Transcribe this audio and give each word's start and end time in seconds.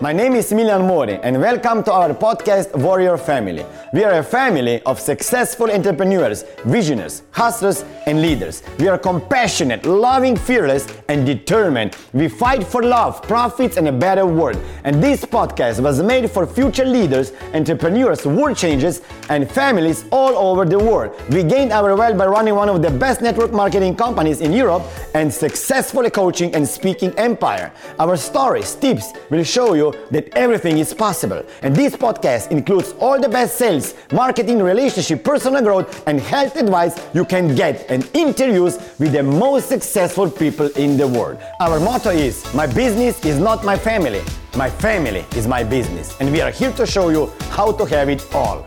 My 0.00 0.12
name 0.12 0.34
is 0.34 0.50
Smiljan 0.50 0.86
Mori, 0.86 1.20
and 1.22 1.40
welcome 1.40 1.84
to 1.84 1.92
our 1.92 2.14
podcast 2.14 2.74
Warrior 2.76 3.16
Family. 3.16 3.64
We 3.94 4.02
are 4.02 4.18
a 4.18 4.24
family 4.24 4.82
of 4.82 4.98
successful 4.98 5.70
entrepreneurs, 5.70 6.42
visionaries, 6.64 7.22
hustlers, 7.30 7.84
and 8.06 8.20
leaders. 8.20 8.64
We 8.80 8.88
are 8.88 8.98
compassionate, 8.98 9.86
loving, 9.86 10.36
fearless, 10.36 10.88
and 11.08 11.24
determined. 11.24 11.96
We 12.12 12.26
fight 12.26 12.66
for 12.66 12.82
love, 12.82 13.22
profits, 13.22 13.76
and 13.76 13.86
a 13.86 13.92
better 13.92 14.26
world. 14.26 14.60
And 14.82 15.00
this 15.00 15.24
podcast 15.24 15.78
was 15.80 16.02
made 16.02 16.28
for 16.28 16.44
future 16.44 16.84
leaders, 16.84 17.30
entrepreneurs, 17.54 18.26
world 18.26 18.56
changers, 18.56 19.00
and 19.28 19.48
families 19.48 20.06
all 20.10 20.36
over 20.36 20.64
the 20.64 20.76
world. 20.76 21.14
We 21.30 21.44
gained 21.44 21.70
our 21.70 21.94
wealth 21.94 22.18
by 22.18 22.26
running 22.26 22.56
one 22.56 22.68
of 22.68 22.82
the 22.82 22.90
best 22.90 23.22
network 23.22 23.52
marketing 23.52 23.94
companies 23.94 24.40
in 24.40 24.52
Europe 24.52 24.82
and 25.14 25.32
successfully 25.32 26.10
coaching 26.10 26.52
and 26.56 26.66
speaking 26.66 27.16
empire. 27.16 27.70
Our 28.00 28.16
stories, 28.16 28.74
tips 28.74 29.12
will 29.30 29.44
show 29.44 29.74
you 29.74 29.94
that 30.10 30.36
everything 30.36 30.78
is 30.78 30.92
possible. 30.92 31.44
And 31.62 31.76
this 31.76 31.94
podcast 31.94 32.50
includes 32.50 32.92
all 32.98 33.20
the 33.20 33.28
best 33.28 33.56
sales, 33.56 33.83
marketing, 34.12 34.62
relationship, 34.62 35.24
personal 35.24 35.62
growth, 35.62 35.88
and 36.08 36.20
health 36.20 36.54
advice 36.56 36.94
you 37.12 37.24
can 37.24 37.54
get 37.54 37.84
and 37.90 38.08
interviews 38.14 38.74
with 38.98 39.12
the 39.12 39.22
most 39.22 39.68
successful 39.68 40.30
people 40.30 40.68
in 40.84 40.96
the 40.96 41.08
world. 41.16 41.38
Our 41.60 41.78
motto 41.80 42.10
is 42.10 42.36
My 42.54 42.66
business 42.66 43.24
is 43.24 43.38
not 43.38 43.64
my 43.64 43.76
family. 43.76 44.22
My 44.56 44.70
family 44.70 45.24
is 45.36 45.46
my 45.46 45.64
business. 45.64 46.16
And 46.20 46.30
we 46.30 46.40
are 46.40 46.52
here 46.52 46.72
to 46.72 46.86
show 46.86 47.08
you 47.08 47.32
how 47.56 47.72
to 47.72 47.84
have 47.86 48.08
it 48.08 48.22
all. 48.34 48.64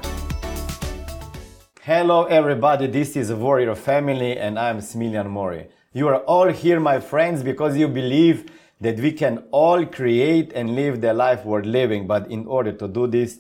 Hello, 1.82 2.26
everybody. 2.26 2.88
This 2.88 3.16
is 3.16 3.32
Warrior 3.32 3.74
Family, 3.76 4.38
and 4.38 4.60
I'm 4.60 4.80
Smiljan 4.80 5.30
Mori. 5.30 5.68
You 5.94 6.10
are 6.10 6.20
all 6.34 6.50
here, 6.50 6.82
my 6.82 7.00
friends, 7.00 7.42
because 7.42 7.78
you 7.78 7.88
believe 7.88 8.52
that 8.82 9.00
we 9.00 9.14
can 9.14 9.46
all 9.52 9.86
create 9.86 10.52
and 10.54 10.76
live 10.76 11.00
the 11.00 11.14
life 11.14 11.46
worth 11.46 11.66
living. 11.66 12.06
But 12.06 12.30
in 12.30 12.46
order 12.46 12.74
to 12.74 12.88
do 12.88 13.08
this, 13.08 13.40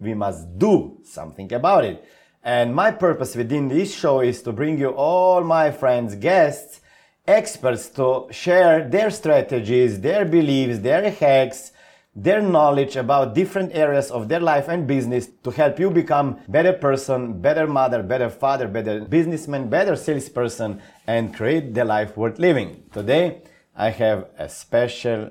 we 0.00 0.14
must 0.14 0.58
do 0.58 0.98
something 1.04 1.52
about 1.52 1.84
it. 1.84 2.04
And 2.42 2.74
my 2.74 2.90
purpose 2.90 3.34
within 3.36 3.68
this 3.68 3.94
show 3.94 4.20
is 4.20 4.42
to 4.42 4.52
bring 4.52 4.78
you 4.78 4.90
all 4.90 5.42
my 5.42 5.70
friends, 5.70 6.14
guests, 6.14 6.80
experts 7.26 7.88
to 7.90 8.26
share 8.30 8.88
their 8.88 9.10
strategies, 9.10 10.00
their 10.00 10.24
beliefs, 10.24 10.78
their 10.78 11.10
hacks, 11.10 11.72
their 12.14 12.40
knowledge 12.40 12.96
about 12.96 13.34
different 13.34 13.70
areas 13.74 14.10
of 14.10 14.28
their 14.28 14.40
life 14.40 14.68
and 14.68 14.86
business 14.86 15.28
to 15.44 15.50
help 15.50 15.78
you 15.78 15.90
become 15.90 16.40
better 16.48 16.72
person, 16.72 17.40
better 17.40 17.66
mother, 17.66 18.02
better 18.02 18.30
father, 18.30 18.66
better 18.66 19.00
businessman, 19.04 19.68
better 19.68 19.94
salesperson 19.94 20.80
and 21.06 21.34
create 21.34 21.74
the 21.74 21.84
life 21.84 22.16
worth 22.16 22.38
living. 22.38 22.82
Today, 22.92 23.42
I 23.76 23.90
have 23.90 24.26
a 24.36 24.48
special 24.48 25.30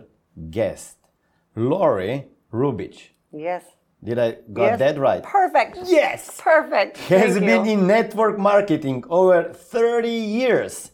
guest, 0.49 0.97
Lori 1.55 2.27
Rubich. 2.53 3.09
Yes. 3.33 3.63
Did 4.07 4.19
I 4.19 4.37
got 4.53 4.63
yes. 4.63 4.79
that 4.79 4.97
right? 4.97 5.21
Perfect. 5.21 5.79
Yes. 5.83 6.39
Perfect. 6.41 6.95
Has 7.09 7.33
Thank 7.33 7.45
been 7.45 7.65
you. 7.65 7.71
in 7.73 7.87
network 7.87 8.39
marketing 8.39 9.03
over 9.09 9.51
30 9.51 10.07
years. 10.09 10.91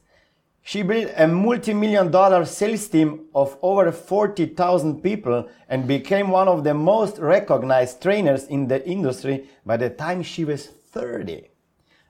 She 0.64 0.82
built 0.82 1.12
a 1.16 1.28
multi-million 1.28 2.10
dollar 2.10 2.44
sales 2.46 2.88
team 2.88 3.26
of 3.36 3.56
over 3.62 3.92
40,000 3.92 5.04
people 5.04 5.48
and 5.70 5.88
became 5.88 6.32
one 6.32 6.48
of 6.48 6.64
the 6.64 6.74
most 6.74 7.20
recognized 7.20 8.02
trainers 8.02 8.46
in 8.46 8.68
the 8.68 8.84
industry 8.88 9.48
by 9.64 9.78
the 9.78 9.92
time 9.92 10.24
she 10.24 10.44
was 10.44 10.66
30. 10.66 11.50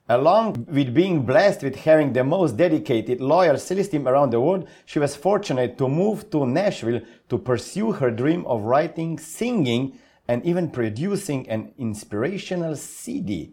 Along 0.08 0.66
with 0.70 0.94
being 0.94 1.26
blessed 1.26 1.62
with 1.62 1.76
having 1.76 2.14
the 2.14 2.24
most 2.24 2.56
dedicated, 2.56 3.20
loyal 3.20 3.58
sales 3.58 3.88
team 3.88 4.08
around 4.08 4.30
the 4.30 4.40
world, 4.40 4.68
she 4.86 4.98
was 4.98 5.16
fortunate 5.16 5.76
to 5.76 5.86
move 5.86 6.30
to 6.30 6.46
Nashville 6.46 7.02
to 7.28 7.36
pursue 7.36 7.92
her 7.92 8.10
dream 8.10 8.46
of 8.46 8.62
writing, 8.62 9.18
singing, 9.18 9.98
and 10.26 10.44
even 10.44 10.70
producing 10.70 11.48
an 11.48 11.72
inspirational 11.78 12.76
CD. 12.76 13.52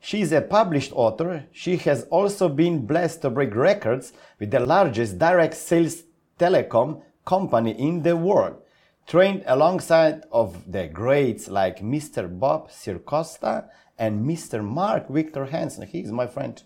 She 0.00 0.20
is 0.20 0.32
a 0.32 0.40
published 0.40 0.92
author. 0.94 1.46
She 1.52 1.76
has 1.78 2.04
also 2.04 2.48
been 2.48 2.86
blessed 2.86 3.22
to 3.22 3.30
break 3.30 3.54
records 3.54 4.12
with 4.38 4.50
the 4.50 4.60
largest 4.60 5.18
direct 5.18 5.54
sales 5.54 6.04
telecom 6.38 7.02
company 7.26 7.72
in 7.72 8.02
the 8.02 8.16
world. 8.16 8.62
Trained 9.06 9.42
alongside 9.46 10.24
of 10.30 10.70
the 10.70 10.86
greats 10.86 11.48
like 11.48 11.80
Mr. 11.80 12.28
Bob 12.38 12.70
Circosta 12.70 13.68
and 13.98 14.24
Mr. 14.24 14.62
Mark 14.62 15.08
Victor 15.08 15.46
Hansen. 15.46 15.86
He 15.86 16.00
is 16.00 16.12
my 16.12 16.26
friend. 16.26 16.62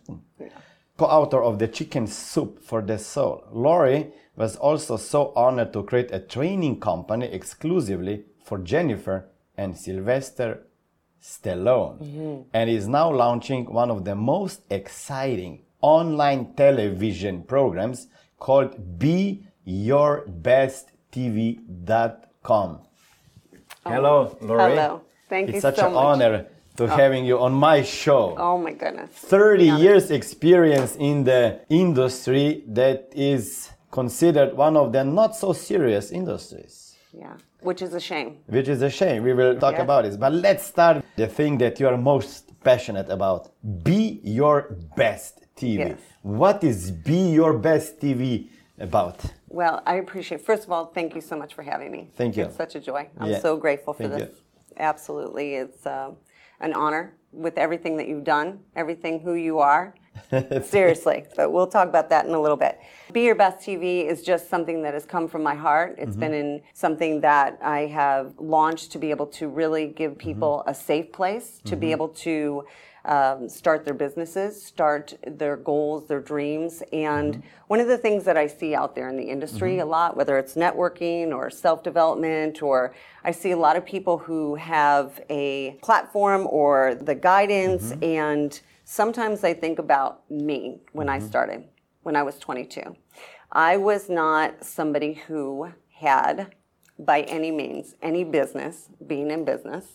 Co-author 0.99 1.43
of 1.43 1.59
the 1.59 1.69
Chicken 1.69 2.07
Soup 2.07 2.63
for 2.63 2.83
the 2.83 2.99
Soul. 2.99 3.45
Lori 3.51 4.13
was 4.37 4.57
also 4.57 4.97
so 4.97 5.33
honored 5.35 5.73
to 5.73 5.83
create 5.83 6.11
a 6.13 6.21
training 6.21 6.81
company 6.81 7.27
exclusively 7.27 8.25
for 8.43 8.59
Jennifer 8.59 9.29
and 9.57 9.77
Sylvester 9.77 10.67
Stallone 11.23 11.99
mm-hmm. 11.99 12.43
and 12.53 12.69
is 12.69 12.89
now 12.89 13.11
launching 13.13 13.67
one 13.73 13.91
of 13.91 14.05
the 14.05 14.15
most 14.15 14.63
exciting 14.71 15.63
online 15.81 16.55
television 16.55 17.43
programs 17.45 18.09
called 18.39 18.99
Be 18.99 19.47
Your 19.65 20.25
Best 20.27 20.91
TV.com. 21.13 22.81
Oh. 23.85 23.91
Hello, 23.91 24.37
Lori. 24.41 24.71
Hello. 24.71 25.03
Thank 25.29 25.49
it's 25.49 25.57
you 25.57 25.61
so 25.61 25.69
much. 25.69 25.75
It's 25.75 25.81
such 25.81 25.91
an 25.91 25.97
honor 25.97 26.47
to 26.77 26.85
oh. 26.85 26.87
having 26.87 27.25
you 27.25 27.39
on 27.39 27.53
my 27.53 27.83
show. 27.83 28.35
Oh 28.37 28.59
my 28.59 28.73
goodness. 28.73 29.11
30 29.11 29.71
honest. 29.71 29.83
years 29.83 30.11
experience 30.11 30.97
in 30.97 31.25
the 31.25 31.61
industry 31.69 32.65
that 32.67 33.11
is 33.15 33.71
considered 33.91 34.57
one 34.57 34.77
of 34.77 34.93
the 34.93 35.05
not 35.05 35.37
so 35.37 35.53
serious 35.53 36.11
industries 36.11 36.82
Yeah. 37.13 37.35
Which 37.61 37.83
is 37.83 37.93
a 37.95 38.01
shame. 38.01 38.39
which 38.47 38.69
is 38.69 38.81
a 38.83 38.91
shame 38.91 39.23
we 39.23 39.35
will 39.35 39.59
talk 39.59 39.75
Yes. 39.75 39.83
about 39.83 40.05
this 40.05 40.17
but 40.17 40.33
let's 40.33 40.65
start 40.65 41.05
the 41.17 41.27
thing 41.27 41.59
that 41.59 41.79
you 41.81 41.87
are 41.89 41.97
most 41.99 42.53
passionate 42.65 43.09
about 43.11 43.43
be 43.85 44.21
your 44.25 44.57
best 44.97 45.35
tv 45.57 45.79
Yes. 45.79 45.99
what 46.23 46.65
is 46.65 46.91
be 46.91 47.21
your 47.41 47.53
best 47.59 48.01
tv 48.01 48.49
about 48.79 49.19
Well, 49.49 49.83
I 49.85 49.97
appreciate. 50.05 50.41
First 50.41 50.65
of 50.67 50.71
all, 50.73 50.87
thank 50.99 51.15
you 51.15 51.21
so 51.21 51.37
much 51.37 51.53
for 51.57 51.63
having 51.63 51.91
me. 51.97 52.03
Thank 52.17 52.33
you. 52.39 52.45
It's 52.47 52.57
such 52.57 52.75
a 52.75 52.81
joy. 52.81 53.03
I'm 53.21 53.31
Yeah. 53.31 53.41
so 53.49 53.51
grateful 53.65 53.93
for 53.93 54.09
Thank 54.09 54.15
this. 54.19 54.31
you. 54.31 54.83
Absolutely, 54.93 55.47
it's 55.63 55.85
uh, 55.87 56.11
an 56.67 56.73
honor 56.73 57.05
with 57.45 57.57
everything 57.59 57.95
that 57.99 58.07
you've 58.09 58.25
done, 58.25 58.49
everything 58.83 59.15
who 59.21 59.35
you 59.49 59.59
are. 59.73 59.85
Seriously, 60.63 61.25
but 61.37 61.53
we'll 61.53 61.67
talk 61.67 61.89
about 61.89 62.09
that 62.11 62.27
in 62.27 62.35
a 62.35 62.41
little 62.41 62.57
bit. 62.57 62.79
Be 63.13 63.23
Your 63.23 63.35
Best 63.35 63.59
TV 63.59 64.07
is 64.07 64.23
just 64.23 64.49
something 64.49 64.83
that 64.83 64.95
has 64.95 65.05
come 65.05 65.29
from 65.29 65.43
my 65.43 65.55
heart. 65.55 65.97
It's 65.99 66.13
mm-hmm. 66.13 66.21
been 66.21 66.35
in 66.35 66.63
something 66.73 67.21
that 67.21 67.59
I 67.63 67.81
have 67.87 68.35
launched 68.39 68.93
to 68.93 68.99
be 68.99 69.11
able 69.11 69.27
to 69.29 69.49
really 69.49 69.87
give 69.87 70.13
mm-hmm. 70.13 70.21
people 70.21 70.65
a 70.67 70.75
safe 70.75 71.13
place 71.13 71.61
to 71.65 71.77
be 71.77 71.87
mm-hmm. 71.87 71.93
able 71.93 72.09
to 72.09 72.65
um, 73.05 73.49
start 73.49 73.85
their 73.85 73.95
businesses, 73.95 74.63
start 74.63 75.15
their 75.27 75.57
goals, 75.57 76.07
their 76.07 76.21
dreams. 76.21 76.83
And 76.93 77.43
one 77.67 77.81
of 77.81 77.89
the 77.89 77.99
things 77.99 78.25
that 78.25 78.37
I 78.37 78.47
see 78.47 78.75
out 78.75 78.95
there 78.95 79.09
in 79.09 79.17
the 79.17 79.25
industry 79.25 79.79
a 79.81 79.87
lot, 79.87 80.17
whether 80.17 80.39
it's 80.39 80.55
networking 80.55 81.35
or 81.35 81.51
self 81.51 81.83
development, 81.83 82.63
or 82.63 82.95
I 83.25 83.33
see 83.33 83.51
a 83.51 83.57
lot 83.57 83.77
of 83.77 83.85
people 83.85 84.19
who 84.19 84.55
have 84.55 85.21
a 85.29 85.79
platform 85.83 86.47
or 86.49 86.95
the 86.95 87.15
guidance. 87.15 87.93
And 88.03 88.59
sometimes 88.93 89.43
I 89.43 89.55
think 89.55 89.79
about 89.79 90.31
me 90.31 90.83
when 90.93 91.09
I 91.09 91.17
mm-hmm. 91.17 91.27
started, 91.27 91.65
when 92.03 92.15
I 92.15 92.23
was 92.23 92.39
22. 92.39 92.95
I 93.51 93.79
was 93.79 94.11
not 94.11 94.65
somebody 94.65 95.15
who 95.15 95.73
had, 95.95 96.55
by 96.99 97.23
any 97.23 97.51
means, 97.51 97.95
any 98.03 98.23
business, 98.23 98.91
being 99.07 99.31
in 99.31 99.47
business. 99.47 99.87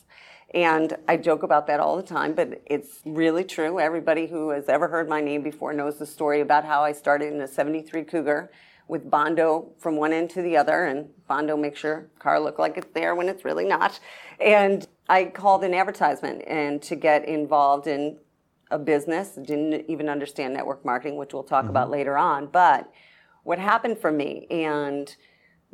And 0.52 0.98
I 1.08 1.18
joke 1.18 1.44
about 1.44 1.68
that 1.68 1.80
all 1.80 1.96
the 1.96 2.02
time, 2.02 2.34
but 2.34 2.60
it's 2.66 3.02
really 3.06 3.44
true. 3.44 3.80
Everybody 3.80 4.26
who 4.26 4.50
has 4.50 4.68
ever 4.68 4.88
heard 4.88 5.08
my 5.08 5.22
name 5.22 5.44
before 5.44 5.74
knows 5.74 6.00
the 6.00 6.06
story 6.08 6.42
about 6.42 6.66
how 6.66 6.82
I 6.82 6.92
started 6.92 7.32
in 7.32 7.42
a 7.42 7.48
73 7.48 8.04
Cougar 8.04 8.50
with 8.88 9.12
Bondo 9.12 9.74
from 9.78 9.98
one 9.98 10.14
end 10.14 10.32
to 10.32 10.42
the 10.42 10.58
other, 10.58 10.86
and 10.86 11.10
Bondo 11.28 11.56
makes 11.56 11.80
sure 11.80 12.08
car 12.18 12.40
look 12.40 12.58
like 12.58 12.78
it's 12.78 12.94
there 12.96 13.14
when 13.14 13.30
it's 13.30 13.46
really 13.46 13.66
not. 13.66 14.00
And 14.40 14.88
I 15.08 15.26
called 15.26 15.64
an 15.64 15.76
advertisement 15.76 16.44
and 16.48 16.82
to 16.84 16.96
get 16.96 17.28
involved 17.28 17.86
in 17.86 18.18
a 18.72 18.80
business, 18.80 19.36
didn't 19.36 19.90
even 19.90 20.10
understand 20.10 20.54
network 20.54 20.84
marketing, 20.84 21.18
which 21.18 21.34
we'll 21.34 21.44
talk 21.44 21.70
about 21.70 21.86
mm-hmm. 21.86 21.94
later 21.94 22.18
on. 22.18 22.48
But 22.48 22.92
what 23.44 23.60
happened 23.60 23.98
for 24.00 24.12
me 24.12 24.48
and 24.50 25.16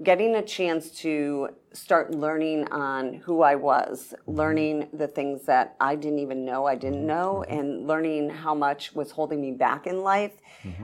getting 0.01 0.36
a 0.36 0.42
chance 0.42 0.90
to 0.90 1.50
start 1.72 2.13
learning 2.13 2.68
on 2.72 3.13
who 3.13 3.42
I 3.42 3.56
was, 3.56 4.13
mm-hmm. 4.13 4.31
learning 4.31 4.90
the 4.94 5.07
things 5.07 5.45
that 5.45 5.75
I 5.80 5.95
didn't 5.95 6.19
even 6.19 6.45
know 6.45 6.66
I 6.66 6.75
didn't 6.75 7.00
mm-hmm. 7.00 7.07
know, 7.07 7.44
and 7.44 7.88
learning 7.88 8.30
how 8.30 8.54
much 8.54 8.94
was 8.94 9.12
holding 9.12 9.42
me 9.42 9.51
back 9.51 9.88
in 9.88 10.04
life. 10.04 10.34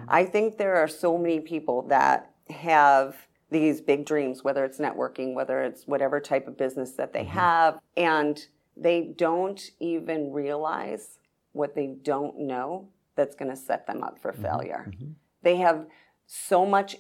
I 0.10 0.26
think 0.26 0.58
there 0.58 0.76
are 0.76 0.88
so 0.90 1.18
many 1.18 1.40
people 1.40 1.84
that 1.84 2.32
have 2.50 3.16
these 3.50 3.82
big 3.82 4.06
dreams, 4.06 4.44
whether 4.44 4.66
it's 4.66 4.78
networking, 4.78 5.34
whether 5.34 5.62
it's 5.62 5.88
whatever 5.88 6.20
type 6.20 6.48
of 6.48 6.58
business 6.58 6.92
that 6.94 7.14
they 7.14 7.24
have, 7.24 7.80
and 7.96 8.46
they 8.76 9.14
don't 9.18 9.72
even 9.80 10.32
realize 10.32 11.19
what 11.54 11.76
they 11.76 11.88
don't 11.88 12.40
know 12.40 12.88
that's 13.16 13.36
going 13.36 13.52
to 13.52 13.58
set 13.58 13.88
them 13.88 14.04
up 14.04 14.20
for 14.22 14.32
mm-hmm. 14.32 14.44
failure. 14.44 14.86
Mm-hmm. 14.90 15.12
They 15.42 15.58
have 15.58 15.88
so 16.26 16.66
much, 16.66 16.98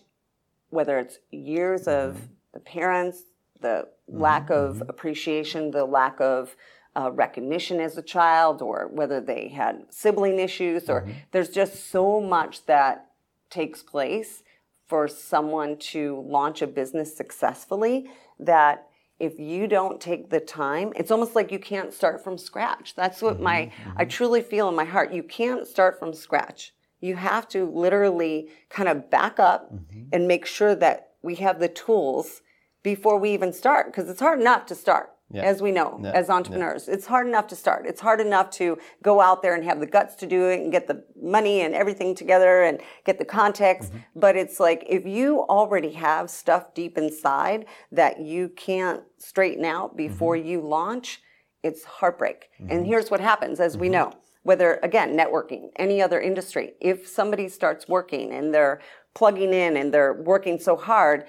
whether 0.69 0.99
it's 0.99 1.19
years 1.31 1.87
of 1.87 2.15
mm-hmm. 2.15 2.25
the 2.53 2.59
parents, 2.59 3.23
the 3.61 3.87
lack 4.07 4.49
of 4.49 4.81
appreciation, 4.87 5.71
the 5.71 5.85
lack 5.85 6.19
of 6.19 6.55
uh, 6.95 7.11
recognition 7.11 7.79
as 7.79 7.97
a 7.97 8.01
child, 8.01 8.61
or 8.61 8.89
whether 8.91 9.21
they 9.21 9.49
had 9.49 9.85
sibling 9.89 10.39
issues, 10.39 10.89
or 10.89 11.07
there's 11.31 11.49
just 11.49 11.89
so 11.91 12.19
much 12.19 12.65
that 12.65 13.11
takes 13.49 13.83
place 13.83 14.43
for 14.87 15.07
someone 15.07 15.77
to 15.77 16.25
launch 16.27 16.61
a 16.61 16.67
business 16.67 17.15
successfully 17.15 18.09
that 18.39 18.88
if 19.19 19.37
you 19.37 19.67
don't 19.67 19.99
take 19.99 20.29
the 20.29 20.39
time, 20.39 20.93
it's 20.95 21.11
almost 21.11 21.35
like 21.35 21.51
you 21.51 21.59
can't 21.59 21.93
start 21.93 22.23
from 22.23 22.37
scratch. 22.37 22.95
That's 22.95 23.21
what 23.21 23.39
my, 23.39 23.63
mm-hmm. 23.63 23.89
Mm-hmm. 23.89 24.01
I 24.01 24.05
truly 24.05 24.41
feel 24.41 24.69
in 24.69 24.75
my 24.75 24.85
heart. 24.85 25.11
You 25.11 25.23
can't 25.23 25.67
start 25.67 25.99
from 25.99 26.13
scratch. 26.13 26.73
You 27.01 27.15
have 27.15 27.47
to 27.49 27.69
literally 27.69 28.49
kind 28.69 28.89
of 28.89 29.09
back 29.09 29.39
up 29.39 29.73
mm-hmm. 29.73 30.09
and 30.11 30.27
make 30.27 30.45
sure 30.45 30.75
that 30.75 31.11
we 31.21 31.35
have 31.35 31.59
the 31.59 31.67
tools 31.67 32.41
before 32.81 33.17
we 33.17 33.31
even 33.31 33.51
start 33.51 33.87
because 33.87 34.09
it's 34.09 34.21
hard 34.21 34.39
enough 34.39 34.65
to 34.67 34.75
start. 34.75 35.11
Yeah. 35.31 35.43
As 35.43 35.61
we 35.61 35.71
know, 35.71 35.99
Yeah. 36.03 36.11
as 36.11 36.29
entrepreneurs, 36.29 36.87
it's 36.87 37.05
hard 37.05 37.27
enough 37.27 37.47
to 37.47 37.55
start. 37.55 37.85
It's 37.85 38.01
hard 38.01 38.19
enough 38.19 38.49
to 38.51 38.79
go 39.03 39.21
out 39.21 39.43
there 39.43 39.53
and 39.53 39.63
have 39.63 39.79
the 39.79 39.85
guts 39.85 40.15
to 40.15 40.25
do 40.25 40.47
it 40.49 40.59
and 40.59 40.71
get 40.71 40.87
the 40.87 41.03
money 41.21 41.61
and 41.61 41.75
everything 41.75 42.15
together 42.15 42.63
and 42.63 42.81
get 43.05 43.19
the 43.19 43.25
context. 43.25 43.91
Mm-hmm. 43.91 44.19
But 44.19 44.35
it's 44.35 44.59
like 44.59 44.83
if 44.89 45.05
you 45.05 45.41
already 45.41 45.91
have 45.91 46.31
stuff 46.31 46.73
deep 46.73 46.97
inside 46.97 47.67
that 47.91 48.19
you 48.19 48.49
can't 48.49 49.03
straighten 49.19 49.65
out 49.65 49.95
before 49.95 50.35
mm-hmm. 50.35 50.47
you 50.47 50.61
launch, 50.61 51.21
it's 51.61 51.83
heartbreak. 51.83 52.49
And 52.57 52.69
mm-hmm. 52.69 52.85
here's 52.85 53.11
what 53.11 53.19
happens, 53.19 53.59
as 53.59 53.77
we 53.77 53.89
know, 53.89 54.13
whether 54.43 54.79
again, 54.81 55.15
networking, 55.15 55.69
any 55.75 56.01
other 56.01 56.19
industry, 56.19 56.73
if 56.81 57.07
somebody 57.07 57.49
starts 57.49 57.87
working 57.87 58.31
and 58.33 58.51
they're 58.53 58.81
plugging 59.13 59.53
in 59.53 59.77
and 59.77 59.93
they're 59.93 60.13
working 60.13 60.59
so 60.59 60.75
hard 60.75 61.25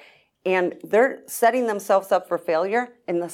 and 0.47 0.77
they're 0.85 1.19
setting 1.27 1.67
themselves 1.67 2.11
up 2.11 2.27
for 2.27 2.39
failure, 2.39 2.89
and 3.07 3.21
the 3.21 3.29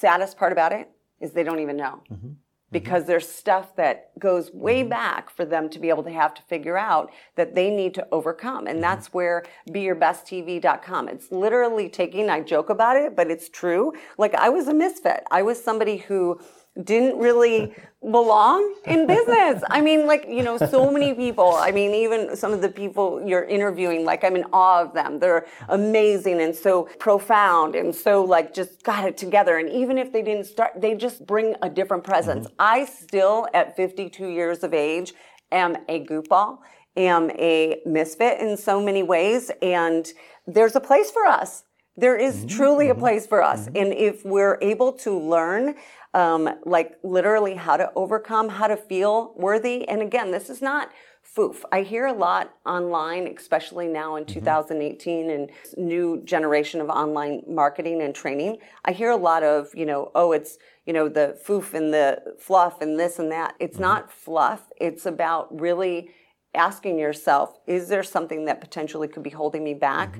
saddest 0.00 0.36
part 0.36 0.52
about 0.52 0.72
it 0.72 0.88
is 1.20 1.32
they 1.32 1.42
don't 1.42 1.60
even 1.60 1.76
know 1.76 2.02
mm-hmm. 2.10 2.14
Mm-hmm. 2.14 2.32
because 2.70 3.04
there's 3.04 3.28
stuff 3.28 3.76
that 3.76 4.18
goes 4.18 4.50
way 4.52 4.80
mm-hmm. 4.80 4.88
back 4.88 5.30
for 5.30 5.44
them 5.44 5.68
to 5.70 5.78
be 5.78 5.90
able 5.90 6.02
to 6.04 6.10
have 6.10 6.32
to 6.34 6.42
figure 6.42 6.78
out 6.78 7.10
that 7.36 7.54
they 7.54 7.70
need 7.70 7.94
to 7.94 8.06
overcome. 8.10 8.66
And 8.66 8.82
that's 8.82 9.12
where 9.12 9.44
beyourbesttv.com. 9.70 11.08
It's 11.08 11.30
literally 11.30 11.88
taking, 11.88 12.30
I 12.30 12.40
joke 12.40 12.70
about 12.70 12.96
it, 12.96 13.14
but 13.14 13.30
it's 13.30 13.48
true. 13.48 13.92
Like 14.16 14.34
I 14.34 14.48
was 14.48 14.68
a 14.68 14.74
misfit. 14.74 15.24
I 15.30 15.42
was 15.42 15.62
somebody 15.62 15.98
who 15.98 16.40
didn't 16.84 17.18
really 17.18 17.74
belong 18.00 18.74
in 18.86 19.06
business. 19.06 19.62
I 19.68 19.80
mean, 19.80 20.06
like, 20.06 20.26
you 20.28 20.42
know, 20.42 20.56
so 20.56 20.90
many 20.90 21.12
people. 21.12 21.54
I 21.54 21.70
mean, 21.70 21.94
even 21.94 22.36
some 22.36 22.52
of 22.52 22.62
the 22.62 22.68
people 22.68 23.22
you're 23.26 23.44
interviewing, 23.44 24.04
like, 24.04 24.24
I'm 24.24 24.36
in 24.36 24.44
awe 24.52 24.82
of 24.82 24.94
them. 24.94 25.18
They're 25.18 25.46
amazing 25.68 26.40
and 26.40 26.54
so 26.54 26.84
profound 26.98 27.74
and 27.74 27.94
so, 27.94 28.24
like, 28.24 28.54
just 28.54 28.82
got 28.84 29.04
it 29.04 29.16
together. 29.16 29.58
And 29.58 29.68
even 29.68 29.98
if 29.98 30.12
they 30.12 30.22
didn't 30.22 30.46
start, 30.46 30.80
they 30.80 30.94
just 30.94 31.26
bring 31.26 31.54
a 31.60 31.68
different 31.68 32.04
presence. 32.04 32.46
Mm-hmm. 32.46 32.56
I 32.58 32.84
still, 32.86 33.48
at 33.52 33.76
52 33.76 34.28
years 34.28 34.62
of 34.62 34.72
age, 34.72 35.12
am 35.52 35.76
a 35.88 36.04
goofball, 36.06 36.58
am 36.96 37.30
a 37.32 37.80
misfit 37.84 38.40
in 38.40 38.56
so 38.56 38.80
many 38.80 39.02
ways. 39.02 39.50
And 39.60 40.10
there's 40.46 40.76
a 40.76 40.80
place 40.80 41.10
for 41.10 41.26
us. 41.26 41.64
There 41.96 42.16
is 42.16 42.38
mm-hmm. 42.38 42.48
truly 42.48 42.88
a 42.88 42.92
mm-hmm. 42.92 43.00
place 43.00 43.26
for 43.26 43.42
us. 43.42 43.66
Mm-hmm. 43.66 43.76
And 43.76 43.92
if 43.92 44.24
we're 44.24 44.58
able 44.62 44.92
to 44.92 45.18
learn, 45.18 45.74
um, 46.14 46.48
like 46.64 46.98
literally 47.02 47.54
how 47.54 47.76
to 47.76 47.90
overcome, 47.94 48.48
how 48.48 48.66
to 48.66 48.76
feel 48.76 49.34
worthy. 49.36 49.88
And 49.88 50.02
again, 50.02 50.30
this 50.30 50.50
is 50.50 50.60
not 50.60 50.90
foof. 51.36 51.62
I 51.70 51.82
hear 51.82 52.06
a 52.06 52.12
lot 52.12 52.54
online, 52.66 53.32
especially 53.36 53.86
now 53.86 54.16
in 54.16 54.24
2018 54.24 55.30
and 55.30 55.50
new 55.76 56.22
generation 56.24 56.80
of 56.80 56.88
online 56.88 57.42
marketing 57.46 58.02
and 58.02 58.14
training. 58.14 58.58
I 58.84 58.92
hear 58.92 59.10
a 59.10 59.16
lot 59.16 59.42
of, 59.42 59.68
you 59.74 59.86
know, 59.86 60.10
oh, 60.14 60.32
it's, 60.32 60.58
you 60.86 60.92
know, 60.92 61.08
the 61.08 61.38
foof 61.46 61.74
and 61.74 61.94
the 61.94 62.20
fluff 62.38 62.80
and 62.80 62.98
this 62.98 63.18
and 63.18 63.30
that. 63.30 63.54
It's 63.60 63.78
not 63.78 64.10
fluff. 64.10 64.70
It's 64.80 65.06
about 65.06 65.60
really 65.60 66.10
asking 66.54 66.98
yourself, 66.98 67.58
is 67.66 67.88
there 67.88 68.02
something 68.02 68.46
that 68.46 68.60
potentially 68.60 69.06
could 69.06 69.22
be 69.22 69.30
holding 69.30 69.62
me 69.62 69.74
back? 69.74 70.18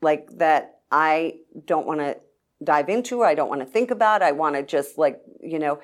Like 0.00 0.28
that 0.38 0.73
I 0.90 1.36
don't 1.66 1.86
want 1.86 2.00
to 2.00 2.16
dive 2.62 2.88
into, 2.88 3.22
I 3.22 3.34
don't 3.34 3.48
want 3.48 3.60
to 3.60 3.66
think 3.66 3.90
about, 3.90 4.22
I 4.22 4.32
want 4.32 4.54
to 4.56 4.62
just 4.62 4.96
like, 4.98 5.20
you 5.42 5.58
know, 5.58 5.80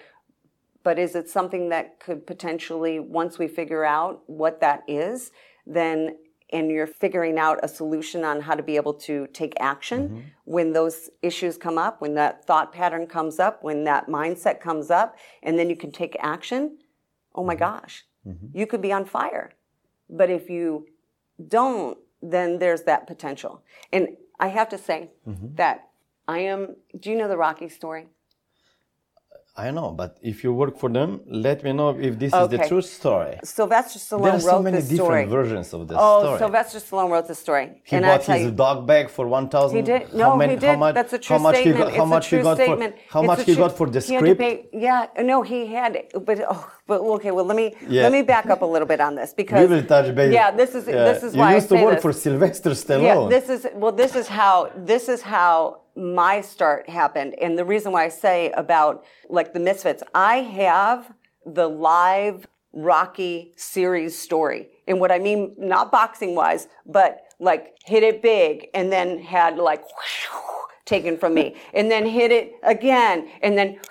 but 0.82 0.98
is 0.98 1.14
it 1.14 1.28
something 1.28 1.68
that 1.68 2.00
could 2.00 2.26
potentially, 2.26 3.00
once 3.00 3.38
we 3.38 3.48
figure 3.48 3.84
out 3.84 4.22
what 4.26 4.60
that 4.60 4.82
is, 4.88 5.30
then 5.66 6.16
and 6.52 6.70
you're 6.70 6.86
figuring 6.86 7.38
out 7.38 7.60
a 7.62 7.68
solution 7.68 8.24
on 8.24 8.40
how 8.40 8.54
to 8.54 8.62
be 8.62 8.76
able 8.76 8.94
to 8.94 9.28
take 9.32 9.54
action 9.60 10.08
mm-hmm. 10.08 10.20
when 10.44 10.72
those 10.72 11.10
issues 11.22 11.56
come 11.56 11.78
up, 11.78 12.00
when 12.00 12.14
that 12.14 12.44
thought 12.44 12.72
pattern 12.72 13.06
comes 13.06 13.38
up, 13.38 13.62
when 13.62 13.84
that 13.84 14.08
mindset 14.08 14.60
comes 14.60 14.90
up, 14.90 15.16
and 15.42 15.58
then 15.58 15.70
you 15.70 15.76
can 15.76 15.92
take 15.92 16.16
action, 16.20 16.78
oh 17.34 17.44
my 17.44 17.54
mm-hmm. 17.54 17.60
gosh, 17.60 18.04
mm-hmm. 18.26 18.46
you 18.52 18.66
could 18.66 18.82
be 18.82 18.92
on 18.92 19.04
fire. 19.04 19.52
But 20.08 20.28
if 20.28 20.50
you 20.50 20.86
don't, 21.46 21.98
then 22.20 22.58
there's 22.58 22.82
that 22.82 23.06
potential. 23.06 23.62
And 23.92 24.08
I 24.40 24.48
have 24.48 24.70
to 24.70 24.78
say 24.78 25.10
mm-hmm. 25.28 25.54
that 25.56 25.90
I 26.26 26.38
am, 26.38 26.76
do 26.98 27.10
you 27.10 27.16
know 27.16 27.28
the 27.28 27.36
Rocky 27.36 27.68
story? 27.68 28.08
I 29.56 29.70
know, 29.72 29.90
but 29.90 30.16
if 30.22 30.44
you 30.44 30.52
work 30.54 30.78
for 30.78 30.88
them, 30.88 31.20
let 31.26 31.64
me 31.64 31.72
know 31.72 31.90
if 31.90 32.18
this 32.18 32.32
is 32.32 32.48
the 32.48 32.58
true 32.68 32.80
story. 32.80 33.38
Sylvester 33.42 33.98
Stallone 33.98 34.22
There 34.22 34.32
are 34.34 34.40
so 34.40 34.62
many 34.62 34.76
different 34.80 34.98
story. 35.00 35.24
versions 35.26 35.74
of 35.74 35.88
this 35.88 35.98
Oh, 36.00 36.20
story. 36.22 36.38
Sylvester 36.38 36.78
Stallone 36.78 37.10
wrote 37.10 37.26
the 37.26 37.34
story. 37.34 37.82
he 37.84 37.96
and 37.96 38.04
bought 38.06 38.24
his 38.24 38.42
you, 38.44 38.50
dog 38.52 38.86
bag 38.86 39.10
for 39.10 39.26
one 39.26 39.48
thousand. 39.48 39.76
he 39.78 39.82
did. 39.82 40.14
No, 40.14 40.38
he 40.38 40.46
did. 40.54 40.62
How 40.62 40.76
much, 40.76 40.94
That's 40.94 41.12
a 41.14 41.18
true 41.18 41.36
how 41.36 41.42
much 41.42 41.56
statement. 41.56 41.76
He 41.78 41.82
got, 41.82 41.96
how 41.96 42.04
It's 42.04 42.10
much 42.10 42.26
a 42.26 42.28
true 42.30 42.38
he 42.38 42.44
got 42.44 42.56
statement. 42.58 42.94
for? 42.96 43.12
How 43.14 43.20
It's 43.22 43.26
much 43.26 43.38
he 43.44 43.54
true- 43.54 43.62
got 43.64 43.76
for 43.76 43.86
the 43.88 44.00
he 44.00 44.14
had 44.14 44.20
to 44.20 44.26
script? 44.34 44.40
pay- 44.40 44.68
yeah, 44.86 45.06
no, 45.30 45.42
he 45.42 45.66
had, 45.66 45.92
but 46.28 46.36
oh, 46.48 46.70
but 46.86 47.00
okay. 47.16 47.30
Well, 47.32 47.44
let 47.50 47.56
me 47.62 47.66
Yeah. 47.88 48.02
let 48.04 48.12
me 48.12 48.22
back 48.22 48.46
up 48.54 48.62
a 48.62 48.70
little 48.74 48.86
bit 48.92 49.00
on 49.00 49.12
this 49.16 49.30
We 49.36 49.42
because 49.42 49.68
will 49.68 49.82
touch 49.82 50.14
base. 50.14 50.32
Yeah, 50.32 50.52
this 50.52 50.70
is 50.78 50.86
Yeah. 50.86 51.04
this 51.10 51.22
is 51.26 51.34
you 51.34 51.40
why 51.40 51.54
used 51.56 51.66
I 51.66 51.68
say 51.70 51.78
to 51.80 51.84
work 51.86 51.94
this. 51.96 52.02
for 52.06 52.12
Sylvester 52.12 52.70
Stallone. 52.82 53.02
Yeah, 53.10 53.28
this 53.36 53.46
is 53.54 53.60
well. 53.74 53.92
This 54.02 54.14
is 54.20 54.26
how 54.28 54.54
this 54.90 55.08
is 55.14 55.20
how 55.22 55.54
my 55.96 56.40
start 56.40 56.88
happened, 56.88 57.34
and 57.40 57.58
the 57.58 57.64
reason 57.64 57.92
why 57.92 58.04
I 58.04 58.08
say 58.08 58.50
about 58.52 59.04
like 59.28 59.52
the 59.52 59.60
Misfits, 59.60 60.02
I 60.14 60.36
have 60.36 61.12
the 61.44 61.68
live 61.68 62.46
Rocky 62.72 63.52
series 63.56 64.16
story, 64.16 64.68
and 64.86 65.00
what 65.00 65.10
I 65.10 65.18
mean, 65.18 65.54
not 65.58 65.90
boxing 65.90 66.34
wise, 66.34 66.68
but 66.86 67.22
like 67.38 67.74
hit 67.84 68.02
it 68.02 68.22
big, 68.22 68.68
and 68.74 68.92
then 68.92 69.18
had 69.18 69.56
like 69.56 69.82
taken 70.84 71.16
from 71.18 71.34
me, 71.34 71.56
and 71.74 71.90
then 71.90 72.06
hit 72.06 72.30
it 72.30 72.54
again, 72.62 73.28
and 73.42 73.56
then. 73.58 73.78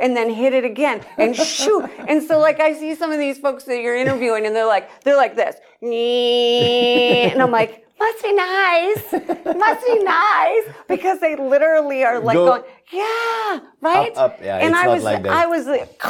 And 0.00 0.16
then 0.16 0.30
hit 0.30 0.54
it 0.54 0.64
again 0.64 1.04
and 1.18 1.34
shoot. 1.34 1.90
And 2.06 2.22
so 2.22 2.38
like 2.38 2.60
I 2.60 2.72
see 2.72 2.94
some 2.94 3.10
of 3.10 3.18
these 3.18 3.36
folks 3.36 3.64
that 3.64 3.82
you're 3.82 3.96
interviewing 3.96 4.46
and 4.46 4.54
they're 4.54 4.64
like, 4.64 5.02
they're 5.02 5.16
like 5.16 5.34
this. 5.34 5.56
And 5.82 7.42
I'm 7.42 7.50
like, 7.50 7.87
must 7.98 8.22
be 8.22 8.32
nice. 8.32 9.12
Must 9.56 9.86
be 9.86 10.04
nice. 10.04 10.64
Because 10.88 11.20
they 11.20 11.36
literally 11.36 12.02
are 12.02 12.18
like 12.18 12.34
Go- 12.34 12.46
going, 12.46 12.62
yeah, 12.90 13.60
right? 13.82 14.12
Up, 14.16 14.32
up. 14.32 14.38
Yeah, 14.42 14.56
and 14.56 14.74
I 14.74 14.88
was 14.88 15.02
like. 15.02 15.26
I 15.26 15.46
was 15.46 15.66
like, 15.66 16.00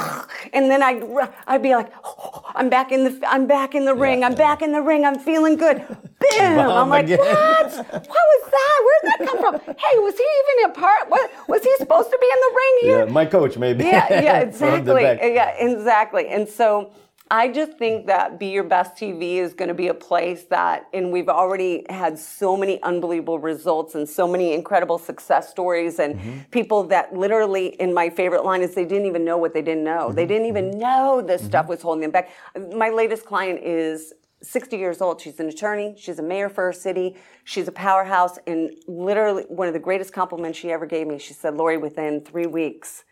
and 0.52 0.70
then 0.70 0.82
I'd 0.82 1.02
I'd 1.48 1.62
be 1.62 1.74
like, 1.74 1.92
I'm 2.54 2.68
back 2.68 2.92
in 2.92 3.04
the 3.04 3.20
I'm 3.28 3.46
back 3.46 3.74
in 3.74 3.84
the 3.84 3.94
ring. 3.94 4.22
I'm 4.22 4.32
yeah. 4.32 4.38
back 4.38 4.62
in 4.62 4.70
the 4.72 4.80
ring. 4.82 5.04
I'm 5.04 5.18
feeling 5.18 5.56
good. 5.56 5.78
Boom. 5.88 6.38
Bam 6.38 6.70
I'm 6.70 6.88
like, 6.88 7.06
again. 7.06 7.18
what? 7.18 7.72
What 7.76 8.24
was 8.32 8.50
that? 8.50 8.76
Where 8.84 8.98
did 9.02 9.10
that 9.10 9.28
come 9.28 9.38
from? 9.40 9.74
Hey, 9.76 9.98
was 9.98 10.16
he 10.16 10.26
even 10.40 10.70
a 10.70 10.74
part? 10.74 11.10
What 11.10 11.30
was 11.48 11.62
he 11.62 11.74
supposed 11.78 12.10
to 12.10 12.18
be 12.20 12.26
in 12.26 12.40
the 12.46 12.56
ring 12.56 12.78
here? 12.82 12.98
Yeah, 13.06 13.12
my 13.12 13.26
coach 13.26 13.56
maybe. 13.58 13.84
yeah, 13.84 14.06
yeah, 14.22 14.38
exactly. 14.40 15.02
Yeah, 15.02 15.50
exactly. 15.58 16.28
And 16.28 16.48
so 16.48 16.92
I 17.30 17.48
just 17.48 17.72
think 17.78 18.06
that 18.06 18.38
Be 18.38 18.46
Your 18.48 18.64
Best 18.64 18.96
TV 18.96 19.36
is 19.36 19.52
going 19.52 19.68
to 19.68 19.74
be 19.74 19.88
a 19.88 19.94
place 19.94 20.44
that, 20.44 20.88
and 20.94 21.12
we've 21.12 21.28
already 21.28 21.84
had 21.90 22.18
so 22.18 22.56
many 22.56 22.82
unbelievable 22.82 23.38
results 23.38 23.94
and 23.94 24.08
so 24.08 24.26
many 24.26 24.54
incredible 24.54 24.98
success 24.98 25.48
stories, 25.50 25.98
and 25.98 26.08
Mm-hmm. 26.18 26.38
people 26.50 26.84
that 26.84 27.14
literally, 27.14 27.68
in 27.80 27.92
my 27.92 28.08
favorite 28.10 28.44
line 28.44 28.62
is 28.62 28.74
they 28.74 28.84
didn't 28.86 29.06
even 29.06 29.24
know 29.24 29.36
what 29.36 29.52
they 29.52 29.62
didn't 29.62 29.84
know. 29.84 30.06
Mm-hmm. 30.06 30.16
They 30.16 30.26
didn't 30.26 30.46
even 30.46 30.78
know 30.78 31.22
this 31.24 31.44
stuff 31.44 31.68
was 31.68 31.82
holding 31.82 32.00
them 32.00 32.10
back. 32.10 32.30
My 32.74 32.88
latest 32.88 33.24
client 33.26 33.60
is 33.62 34.14
60 34.42 34.76
years 34.76 35.00
old. 35.00 35.20
She's 35.20 35.38
an 35.38 35.48
attorney. 35.48 35.94
She's 35.98 36.18
a 36.18 36.22
mayor 36.22 36.48
for 36.48 36.64
her 36.64 36.72
city. 36.72 37.16
She's 37.44 37.68
a 37.68 37.72
powerhouse. 37.72 38.38
And 38.46 38.70
literally, 38.86 39.44
one 39.48 39.68
of 39.68 39.74
the 39.74 39.80
greatest 39.80 40.12
compliments 40.12 40.58
she 40.58 40.72
ever 40.72 40.86
gave 40.86 41.06
me, 41.06 41.18
she 41.18 41.34
said, 41.34 41.54
Lori, 41.54 41.76
within 41.76 42.22
three 42.24 42.46
weeks, 42.46 43.04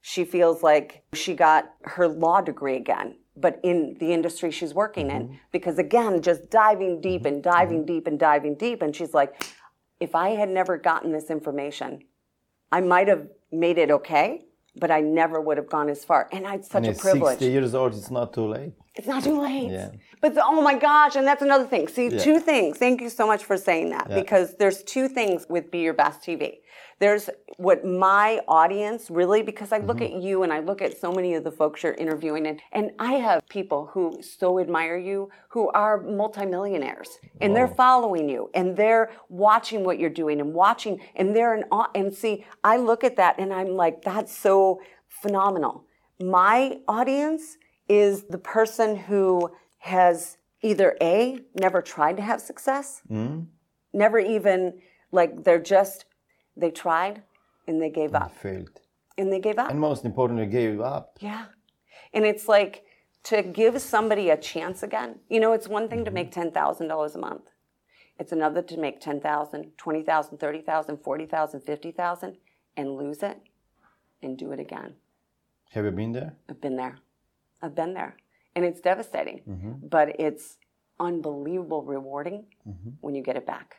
she 0.00 0.24
feels 0.24 0.62
like 0.62 1.02
she 1.14 1.34
got 1.34 1.70
her 1.82 2.06
law 2.06 2.40
degree 2.40 2.76
again, 2.76 3.16
but 3.36 3.60
in 3.62 3.96
the 3.98 4.12
industry 4.12 4.50
she's 4.50 4.74
working 4.74 5.10
in. 5.10 5.24
Mm-hmm. 5.24 5.34
Because 5.52 5.78
again, 5.78 6.22
just 6.22 6.50
diving 6.50 7.00
deep 7.00 7.22
mm-hmm. 7.22 7.34
and 7.34 7.42
diving 7.42 7.78
mm-hmm. 7.78 7.94
deep 7.94 8.06
and 8.06 8.18
diving 8.18 8.54
deep. 8.54 8.82
And 8.82 8.94
she's 8.94 9.14
like, 9.14 9.44
if 10.00 10.14
I 10.14 10.30
had 10.30 10.48
never 10.48 10.76
gotten 10.76 11.12
this 11.12 11.30
information, 11.30 12.04
I 12.70 12.80
might 12.80 13.08
have 13.08 13.28
made 13.52 13.78
it 13.78 13.90
okay, 13.90 14.44
but 14.76 14.90
I 14.90 15.00
never 15.00 15.40
would 15.40 15.56
have 15.56 15.68
gone 15.68 15.88
as 15.88 16.04
far. 16.04 16.28
And 16.32 16.46
I 16.46 16.52
had 16.52 16.64
such 16.64 16.86
And 16.86 16.96
a 16.96 16.98
privilege. 16.98 17.38
60 17.38 17.50
years 17.50 17.74
old, 17.74 17.94
it's 17.94 18.10
not 18.10 18.32
too 18.32 18.48
late. 18.48 18.72
It's 18.96 19.08
not 19.08 19.24
too 19.24 19.40
late. 19.40 19.70
Yeah. 19.72 19.90
But 20.20 20.34
the, 20.36 20.42
oh 20.44 20.62
my 20.62 20.78
gosh, 20.78 21.16
and 21.16 21.26
that's 21.26 21.42
another 21.42 21.64
thing. 21.66 21.88
See, 21.88 22.08
Yeah. 22.08 22.18
two 22.18 22.38
things. 22.38 22.78
Thank 22.78 23.00
you 23.00 23.08
so 23.10 23.26
much 23.26 23.44
for 23.44 23.56
saying 23.56 23.90
that 23.90 24.06
Yeah. 24.08 24.20
because 24.20 24.54
there's 24.56 24.84
two 24.84 25.08
things 25.08 25.46
with 25.48 25.70
Be 25.70 25.78
Your 25.80 25.94
Best 25.94 26.22
TV. 26.22 26.60
There's 27.00 27.28
what 27.56 27.84
my 27.84 28.40
audience 28.46 29.10
really, 29.10 29.42
because 29.42 29.72
I 29.72 29.78
look 29.78 29.96
Mm-hmm. 29.98 30.16
at 30.18 30.22
you 30.22 30.44
and 30.44 30.52
I 30.52 30.60
look 30.60 30.80
at 30.80 30.96
so 30.96 31.10
many 31.10 31.34
of 31.34 31.42
the 31.42 31.50
folks 31.50 31.82
you're 31.82 31.94
interviewing, 31.94 32.46
and, 32.46 32.60
and 32.70 32.92
I 33.00 33.14
have 33.14 33.42
people 33.48 33.86
who 33.92 34.22
so 34.22 34.60
admire 34.60 34.96
you 34.96 35.28
who 35.48 35.70
are 35.70 36.00
multimillionaires 36.00 37.18
and 37.40 37.54
they're 37.56 37.66
following 37.68 38.28
you 38.28 38.48
and 38.54 38.76
they're 38.76 39.10
watching 39.28 39.82
what 39.84 39.98
you're 39.98 40.08
doing 40.10 40.40
and 40.40 40.54
watching 40.54 41.00
and 41.16 41.34
they're 41.34 41.56
in 41.56 41.64
awe. 41.72 41.90
And 41.96 42.14
see, 42.14 42.44
I 42.62 42.76
look 42.76 43.02
at 43.02 43.16
that 43.16 43.38
and 43.38 43.52
I'm 43.52 43.70
like, 43.76 44.02
that's 44.02 44.36
so 44.36 44.80
phenomenal. 45.08 45.84
My 46.20 46.78
audience 46.86 47.58
is 47.88 48.24
the 48.24 48.38
person 48.38 48.96
who 48.96 49.50
has 49.78 50.38
either 50.62 50.96
A, 51.00 51.40
never 51.54 51.82
tried 51.82 52.16
to 52.16 52.22
have 52.22 52.40
success, 52.40 53.02
mm-hmm. 53.10 53.42
never 53.92 54.18
even, 54.18 54.80
like, 55.12 55.44
they're 55.44 55.60
just, 55.60 56.06
they 56.56 56.70
tried 56.70 57.22
and 57.66 57.80
they 57.80 57.90
gave 57.90 58.14
up. 58.14 58.34
Failed. 58.36 58.80
And 59.18 59.32
they 59.32 59.40
gave 59.40 59.58
up. 59.58 59.70
And 59.70 59.78
most 59.78 60.04
importantly, 60.04 60.46
gave 60.46 60.80
up. 60.80 61.18
Yeah. 61.20 61.46
And 62.12 62.24
it's 62.24 62.48
like 62.48 62.84
to 63.24 63.42
give 63.42 63.80
somebody 63.80 64.30
a 64.30 64.36
chance 64.36 64.82
again. 64.82 65.18
You 65.28 65.40
know, 65.40 65.52
it's 65.52 65.68
one 65.68 65.88
thing 65.88 66.04
to 66.04 66.10
mm-hmm. 66.10 66.14
make 66.14 66.32
$10,000 66.32 67.14
a 67.14 67.18
month. 67.18 67.42
It's 68.18 68.32
another 68.32 68.62
to 68.62 68.76
make 68.78 69.00
10,000, 69.00 69.72
20,000, 69.76 70.38
30,000, 70.38 70.96
40,000, 70.98 71.60
50,000 71.60 72.36
and 72.76 72.96
lose 72.96 73.22
it 73.22 73.38
and 74.22 74.38
do 74.38 74.52
it 74.52 74.60
again. 74.60 74.94
Have 75.70 75.84
you 75.84 75.90
been 75.90 76.12
there? 76.12 76.36
I've 76.48 76.60
been 76.60 76.76
there. 76.76 76.98
I've 77.64 77.74
been 77.74 77.94
there. 77.94 78.16
And 78.56 78.64
it's 78.64 78.80
devastating, 78.80 79.42
but 79.96 80.20
it's 80.20 80.58
unbelievable 81.00 81.82
rewarding 81.82 82.44
when 83.00 83.14
you 83.16 83.22
get 83.22 83.36
it 83.36 83.46
back. 83.46 83.76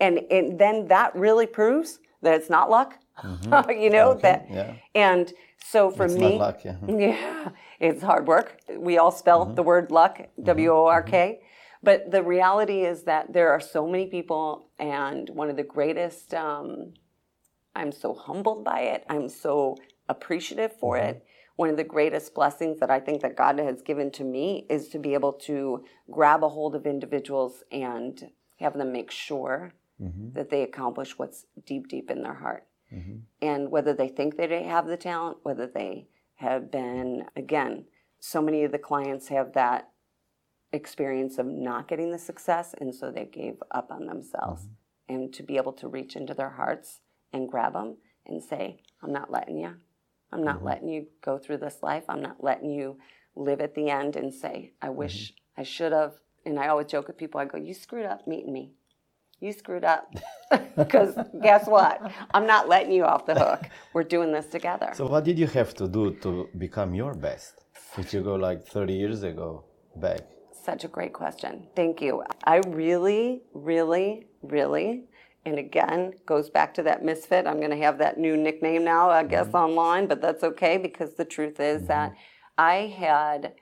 And, 0.00 0.20
and 0.30 0.58
then 0.58 0.88
that 0.88 1.14
really 1.16 1.46
proves 1.46 2.00
that 2.22 2.34
it's 2.34 2.50
not 2.50 2.70
luck. 2.70 2.98
you 3.70 3.90
know, 3.90 4.10
Okay, 4.12 4.22
that 4.22 4.46
yeah. 4.50 4.72
and 4.94 5.32
so 5.72 5.90
for 5.90 6.06
It's 6.06 6.14
me 6.16 6.38
luck, 6.38 6.64
yeah. 6.64 6.76
yeah, 6.88 7.48
it's 7.80 8.02
hard 8.02 8.26
work. 8.26 8.60
We 8.76 8.98
all 8.98 9.12
spell 9.12 9.40
Mm-hmm. 9.46 9.54
the 9.54 9.62
word 9.62 9.90
luck, 9.90 10.20
W 10.42 10.70
O 10.72 10.86
R 10.86 11.02
K. 11.02 11.40
But 11.82 12.10
the 12.10 12.22
reality 12.22 12.82
is 12.92 13.04
that 13.04 13.32
there 13.32 13.50
are 13.50 13.60
so 13.60 13.86
many 13.88 14.06
people, 14.06 14.68
and 14.78 15.28
one 15.30 15.50
of 15.50 15.56
the 15.56 15.64
greatest, 15.64 16.34
um, 16.34 16.94
I'm 17.74 17.92
so 17.92 18.14
humbled 18.14 18.64
by 18.64 18.80
it. 18.94 19.04
I'm 19.08 19.28
so 19.28 19.76
appreciative 20.08 20.72
for 20.78 20.96
Mm-hmm. 20.96 21.08
it. 21.10 21.26
One 21.62 21.70
of 21.70 21.76
the 21.76 21.84
greatest 21.84 22.34
blessings 22.34 22.80
that 22.80 22.90
I 22.90 22.98
think 22.98 23.22
that 23.22 23.36
God 23.36 23.60
has 23.60 23.82
given 23.82 24.10
to 24.12 24.24
me 24.24 24.66
is 24.68 24.88
to 24.88 24.98
be 24.98 25.14
able 25.14 25.32
to 25.34 25.84
grab 26.10 26.42
a 26.42 26.48
hold 26.48 26.74
of 26.74 26.86
individuals 26.86 27.62
and 27.70 28.32
have 28.58 28.74
them 28.76 28.92
make 28.92 29.10
sure 29.10 29.72
Mm-hmm. 30.02 30.32
that 30.32 30.50
they 30.50 30.62
accomplish 30.62 31.16
what's 31.16 31.46
deep, 31.64 31.86
deep 31.86 32.10
in 32.10 32.22
their 32.22 32.34
heart. 32.34 32.66
And 33.40 33.70
whether 33.70 33.94
they 33.94 34.08
think 34.08 34.36
that 34.36 34.48
they 34.48 34.64
have 34.64 34.86
the 34.88 34.96
talent, 34.96 35.36
whether 35.44 35.68
they 35.68 36.08
have 36.36 36.72
been, 36.72 37.26
again, 37.36 37.84
so 38.18 38.42
many 38.42 38.64
of 38.64 38.72
the 38.72 38.78
clients 38.78 39.28
have 39.28 39.52
that 39.52 39.90
experience 40.72 41.38
of 41.38 41.46
not 41.46 41.86
getting 41.86 42.10
the 42.10 42.18
success, 42.18 42.74
and 42.80 42.92
so 42.92 43.12
they 43.12 43.26
gave 43.26 43.62
up 43.70 43.92
on 43.92 44.06
themselves. 44.06 44.62
And 45.08 45.32
to 45.34 45.42
be 45.44 45.56
able 45.56 45.74
to 45.74 45.86
reach 45.86 46.16
into 46.16 46.34
their 46.34 46.50
hearts 46.50 47.00
and 47.32 47.48
grab 47.48 47.74
them 47.74 47.98
and 48.26 48.42
say, 48.42 48.82
I'm 49.02 49.12
not 49.12 49.30
letting 49.30 49.58
you. 49.58 49.76
I'm 50.32 50.44
not 50.44 50.56
mm-hmm. 50.56 50.66
letting 50.66 50.88
you 50.88 51.06
go 51.24 51.38
through 51.38 51.58
this 51.58 51.78
life. 51.82 52.04
I'm 52.08 52.22
not 52.22 52.42
letting 52.42 52.70
you 52.70 52.98
live 53.36 53.60
at 53.60 53.74
the 53.74 53.90
end 53.90 54.16
and 54.16 54.32
say, 54.32 54.72
I 54.80 54.86
mm-hmm. 54.86 54.96
wish 54.96 55.34
I 55.56 55.62
should 55.62 55.92
have. 55.92 56.14
And 56.44 56.58
I 56.58 56.68
always 56.68 56.86
joke 56.86 57.06
with 57.08 57.18
people, 57.18 57.40
I 57.40 57.44
go, 57.44 57.58
You 57.58 57.74
screwed 57.74 58.06
up 58.06 58.26
meeting 58.26 58.52
me. 58.52 58.72
You 59.40 59.52
screwed 59.52 59.84
up. 59.84 60.04
Because 60.76 61.14
guess 61.42 61.66
what? 61.66 61.96
I'm 62.34 62.46
not 62.46 62.68
letting 62.68 62.92
you 62.92 63.04
off 63.04 63.26
the 63.26 63.34
hook. 63.34 63.62
We're 63.94 64.10
doing 64.16 64.32
this 64.32 64.46
together. 64.46 64.90
So 64.94 65.06
what 65.06 65.24
did 65.24 65.38
you 65.38 65.46
have 65.48 65.74
to 65.74 65.88
do 65.88 66.12
to 66.22 66.48
become 66.58 66.94
your 66.94 67.14
best? 67.14 67.64
If 67.98 68.12
you 68.14 68.22
go 68.22 68.34
like 68.34 68.66
30 68.66 68.92
years 68.92 69.22
ago 69.22 69.64
back. 69.96 70.20
Such 70.64 70.84
a 70.84 70.88
great 70.88 71.12
question. 71.12 71.66
Thank 71.74 72.00
you. 72.00 72.22
I 72.44 72.60
really, 72.68 73.42
really, 73.52 74.26
really, 74.42 75.04
and 75.44 75.58
again, 75.58 76.12
goes 76.24 76.50
back 76.50 76.72
to 76.74 76.82
that 76.84 77.04
misfit. 77.04 77.46
I'm 77.46 77.58
going 77.58 77.70
to 77.70 77.76
have 77.76 77.98
that 77.98 78.18
new 78.18 78.36
nickname 78.36 78.84
now, 78.84 79.10
I 79.10 79.24
guess, 79.24 79.48
mm-hmm. 79.48 79.56
online, 79.56 80.06
but 80.06 80.20
that's 80.20 80.44
okay 80.44 80.76
because 80.78 81.14
the 81.14 81.24
truth 81.24 81.58
is 81.58 81.78
mm-hmm. 81.78 81.88
that 81.88 82.14
I 82.56 82.94
had 82.96 83.54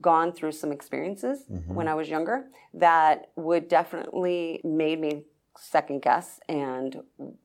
gone 0.00 0.32
through 0.32 0.52
some 0.52 0.72
experiences 0.72 1.44
mm-hmm. 1.50 1.74
when 1.74 1.88
I 1.88 1.94
was 1.94 2.08
younger 2.08 2.46
that 2.74 3.30
would 3.34 3.68
definitely 3.68 4.60
made 4.62 5.00
me 5.00 5.24
second 5.58 6.02
guess 6.02 6.38
and 6.48 7.00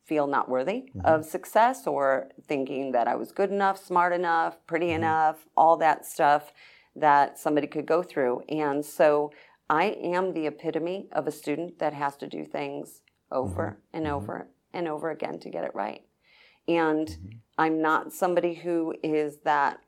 feel 0.05 0.27
not 0.27 0.49
worthy 0.49 0.91
of 1.05 1.23
success 1.23 1.87
or 1.87 2.27
thinking 2.45 2.91
that 2.91 3.07
I 3.07 3.15
was 3.15 3.31
good 3.31 3.51
enough, 3.51 3.77
smart 3.81 4.11
enough, 4.11 4.57
pretty 4.67 4.91
enough, 4.91 5.45
all 5.55 5.77
that 5.77 6.05
stuff 6.05 6.51
that 6.93 7.39
somebody 7.39 7.67
could 7.67 7.85
go 7.85 8.03
through. 8.03 8.41
And 8.49 8.85
so 8.85 9.31
I 9.69 9.85
am 10.03 10.33
the 10.33 10.47
epitome 10.47 11.07
of 11.13 11.25
a 11.25 11.31
student 11.31 11.79
that 11.79 11.93
has 11.93 12.17
to 12.17 12.27
do 12.27 12.43
things 12.43 12.99
over 13.31 13.63
mm-hmm. 13.63 13.97
and 13.97 14.05
mm-hmm. 14.05 14.15
over 14.15 14.47
and 14.73 14.87
over 14.87 15.11
again 15.11 15.39
to 15.39 15.49
get 15.49 15.63
it 15.63 15.71
right. 15.73 16.03
And 16.67 17.07
mm-hmm. 17.07 17.37
I'm 17.57 17.81
not 17.81 18.13
somebody 18.13 18.55
who 18.55 18.95
is 19.03 19.37
that 19.43 19.81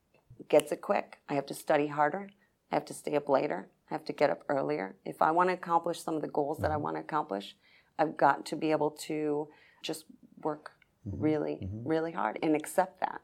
gets 0.50 0.72
it 0.72 0.82
quick. 0.82 1.20
I 1.30 1.36
have 1.36 1.46
to 1.48 1.54
study 1.54 1.88
harder. 1.88 2.30
I 2.72 2.76
have 2.76 2.86
to 2.86 2.94
stay 2.94 3.16
up 3.16 3.30
later. 3.30 3.70
I 3.90 3.94
have 3.94 4.06
to 4.06 4.14
get 4.14 4.30
up 4.30 4.44
earlier. 4.50 4.96
If 5.06 5.22
I 5.22 5.32
want 5.32 5.50
to 5.50 5.54
accomplish 5.54 6.02
some 6.02 6.16
of 6.16 6.22
the 6.22 6.28
goals 6.28 6.60
that 6.60 6.72
I 6.72 6.78
want 6.78 6.96
to 6.96 7.02
accomplish, 7.02 7.56
I've 8.00 8.18
got 8.18 8.46
to 8.48 8.56
be 8.56 8.72
able 8.72 8.92
to 8.92 9.48
just 9.84 10.06
work 10.42 10.72
really, 11.06 11.70
really 11.86 12.12
hard 12.12 12.40
and 12.42 12.56
accept 12.56 13.00
that. 13.02 13.22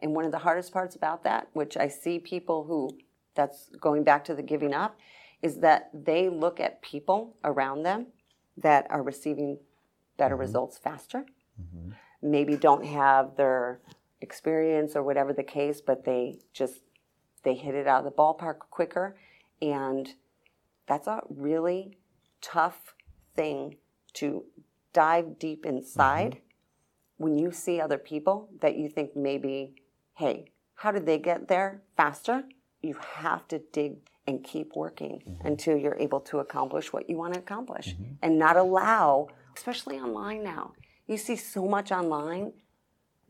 And 0.00 0.14
one 0.14 0.24
of 0.24 0.32
the 0.32 0.38
hardest 0.38 0.72
parts 0.72 0.94
about 0.94 1.24
that, 1.24 1.48
which 1.52 1.76
I 1.76 1.88
see 1.88 2.18
people 2.18 2.64
who, 2.64 2.98
that's 3.34 3.70
going 3.80 4.04
back 4.04 4.24
to 4.26 4.34
the 4.34 4.42
giving 4.42 4.74
up, 4.74 4.96
is 5.40 5.58
that 5.58 5.90
they 5.92 6.28
look 6.28 6.60
at 6.60 6.82
people 6.82 7.36
around 7.42 7.82
them 7.82 8.06
that 8.56 8.86
are 8.90 9.02
receiving 9.02 9.58
better 10.16 10.34
mm-hmm. 10.34 10.42
results 10.42 10.78
faster. 10.78 11.24
Mm-hmm. 11.60 11.90
Maybe 12.22 12.56
don't 12.56 12.84
have 12.84 13.36
their 13.36 13.80
experience 14.20 14.94
or 14.94 15.02
whatever 15.02 15.32
the 15.32 15.42
case, 15.42 15.80
but 15.80 16.04
they 16.04 16.38
just 16.52 16.80
they 17.42 17.54
hit 17.54 17.74
it 17.74 17.88
out 17.88 18.04
of 18.04 18.04
the 18.04 18.16
ballpark 18.16 18.58
quicker, 18.70 19.16
and 19.60 20.14
that's 20.86 21.08
a 21.08 21.22
really 21.28 21.98
tough 22.40 22.94
thing 23.34 23.76
to 24.14 24.44
dive 24.92 25.38
deep 25.38 25.66
inside 25.66 26.32
mm-hmm. 26.32 27.24
when 27.24 27.38
you 27.38 27.50
see 27.50 27.80
other 27.80 27.98
people 27.98 28.48
that 28.60 28.76
you 28.76 28.88
think 28.88 29.16
maybe, 29.16 29.74
hey, 30.14 30.52
how 30.76 30.92
did 30.92 31.06
they 31.06 31.18
get 31.18 31.48
there 31.48 31.82
faster? 31.96 32.44
You 32.82 32.96
have 33.16 33.48
to 33.48 33.58
dig 33.72 33.96
and 34.26 34.44
keep 34.44 34.74
working 34.76 35.22
mm-hmm. 35.26 35.46
until 35.46 35.76
you're 35.76 35.96
able 35.96 36.20
to 36.20 36.38
accomplish 36.38 36.92
what 36.92 37.08
you 37.08 37.16
want 37.16 37.34
to 37.34 37.40
accomplish 37.40 37.94
mm-hmm. 37.94 38.14
and 38.22 38.38
not 38.38 38.56
allow, 38.56 39.28
especially 39.56 39.98
online 39.98 40.42
now. 40.44 40.72
You 41.06 41.16
see 41.16 41.36
so 41.36 41.66
much 41.66 41.90
online 41.90 42.52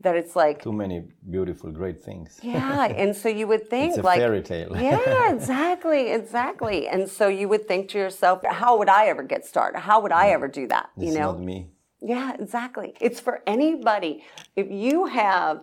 that 0.01 0.15
it's 0.15 0.35
like, 0.35 0.61
Too 0.61 0.73
many 0.73 1.03
beautiful, 1.29 1.71
great 1.71 2.03
things. 2.03 2.39
yeah, 2.43 2.85
and 2.85 3.15
so 3.15 3.29
you 3.29 3.47
would 3.47 3.69
think 3.73 3.91
It's 3.91 3.99
a 3.99 4.01
like 4.01 4.19
fairy 4.19 4.41
tale. 4.41 4.75
yeah, 4.75 5.33
exactly, 5.33 6.11
exactly. 6.11 6.87
And 6.93 7.09
so 7.09 7.27
you 7.27 7.47
would 7.49 7.67
think 7.67 7.89
to 7.89 7.97
yourself, 7.97 8.43
how 8.45 8.77
would 8.77 8.89
I 8.89 9.07
ever 9.07 9.23
get 9.23 9.45
started? 9.45 9.79
How 9.79 10.01
would 10.01 10.11
I 10.11 10.25
mm-hmm. 10.25 10.33
ever 10.35 10.47
do 10.47 10.67
that? 10.67 10.89
It's 10.97 11.05
you 11.05 11.19
know? 11.19 11.31
not 11.31 11.41
me. 11.41 11.69
Yeah, 12.01 12.35
exactly. 12.37 12.93
It's 12.99 13.21
for 13.21 13.41
anybody. 13.47 14.23
If 14.57 14.69
you 14.69 15.05
have, 15.05 15.61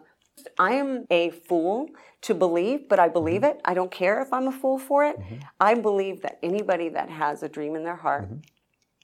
I 0.59 0.73
am 0.73 1.07
a 1.11 1.31
fool 1.31 1.89
to 2.23 2.35
believe, 2.35 2.89
but 2.89 2.99
I 2.99 3.09
believe 3.09 3.43
mm-hmm. 3.43 3.59
it. 3.59 3.63
I 3.65 3.75
don't 3.75 3.91
care 3.91 4.21
if 4.21 4.33
I'm 4.33 4.49
a 4.49 4.53
fool 4.53 4.79
for 4.79 5.05
it. 5.05 5.19
Mm-hmm. 5.19 5.37
I 5.61 5.75
believe 5.75 6.23
that 6.23 6.39
anybody 6.43 6.89
that 6.91 7.09
has 7.09 7.43
a 7.43 7.49
dream 7.49 7.77
in 7.77 7.85
their 7.85 7.97
heart 7.97 8.25
mm-hmm. 8.25 8.41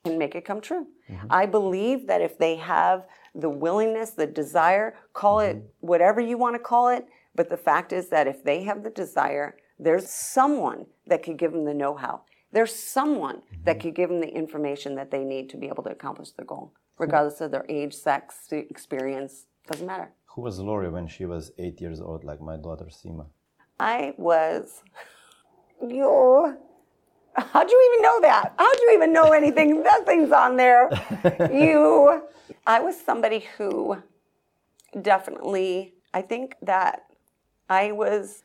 can 0.03 0.17
make 0.17 0.35
it 0.35 0.45
come 0.45 0.61
true. 0.61 0.87
I 1.29 1.45
believe 1.45 2.07
that 2.07 2.21
if 2.21 2.37
they 2.37 2.57
have 2.57 3.05
the 3.33 3.49
willingness, 3.49 4.11
the 4.11 4.27
desire, 4.27 4.95
call 5.13 5.39
it 5.39 5.63
whatever 5.79 6.19
you 6.19 6.37
want 6.37 6.55
to 6.55 6.59
call 6.59 6.89
it, 6.89 7.07
but 7.35 7.49
the 7.49 7.57
fact 7.57 7.93
is 7.93 8.09
that 8.09 8.27
if 8.27 8.43
they 8.43 8.63
have 8.63 8.83
the 8.83 8.89
desire, 8.89 9.55
there's 9.79 10.09
someone 10.09 10.87
that 11.05 11.23
could 11.23 11.37
give 11.37 11.51
them 11.53 11.65
the 11.65 11.73
know 11.73 11.95
how. 11.95 12.23
There's 12.51 12.73
someone 12.73 13.41
that 13.63 13.79
could 13.79 13.93
give 13.93 14.09
them 14.09 14.21
the 14.21 14.27
information 14.27 14.95
that 14.95 15.11
they 15.11 15.23
need 15.23 15.49
to 15.49 15.57
be 15.57 15.67
able 15.67 15.83
to 15.83 15.91
accomplish 15.91 16.31
their 16.31 16.45
goal, 16.45 16.73
regardless 16.97 17.41
of 17.41 17.51
their 17.51 17.65
age, 17.69 17.93
sex, 17.93 18.35
experience, 18.51 19.45
doesn't 19.67 19.85
matter. 19.85 20.11
Who 20.37 20.43
was 20.43 20.59
Lori 20.59 20.87
when 20.91 21.07
she 21.07 21.25
was 21.25 21.51
eight 21.57 21.81
years 21.81 21.99
old, 21.99 22.23
like 22.23 22.39
my 22.39 22.57
daughter 22.57 22.85
Sima? 22.85 23.25
I 23.79 24.13
was, 24.19 24.83
you, 25.81 26.55
how'd 27.35 27.71
you 27.71 27.89
even 27.89 28.03
know 28.03 28.21
that? 28.21 28.53
How'd 28.59 28.79
you 28.83 28.91
even 28.93 29.11
know 29.11 29.31
anything? 29.31 29.81
Nothing's 29.93 30.31
on 30.31 30.55
there. 30.55 30.91
You, 31.51 32.21
I 32.67 32.81
was 32.81 32.95
somebody 33.01 33.47
who 33.57 33.97
definitely, 35.01 35.95
I 36.13 36.21
think 36.21 36.53
that 36.61 37.07
I 37.67 37.91
was 37.91 38.43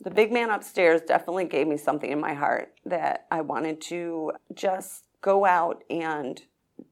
The 0.00 0.10
big 0.10 0.32
man 0.32 0.50
upstairs 0.50 1.02
definitely 1.02 1.44
gave 1.44 1.66
me 1.66 1.76
something 1.76 2.10
in 2.10 2.20
my 2.20 2.34
heart 2.34 2.72
that 2.86 3.26
I 3.30 3.40
wanted 3.40 3.80
to 3.82 4.32
just 4.54 5.04
go 5.20 5.44
out 5.44 5.82
and 5.90 6.40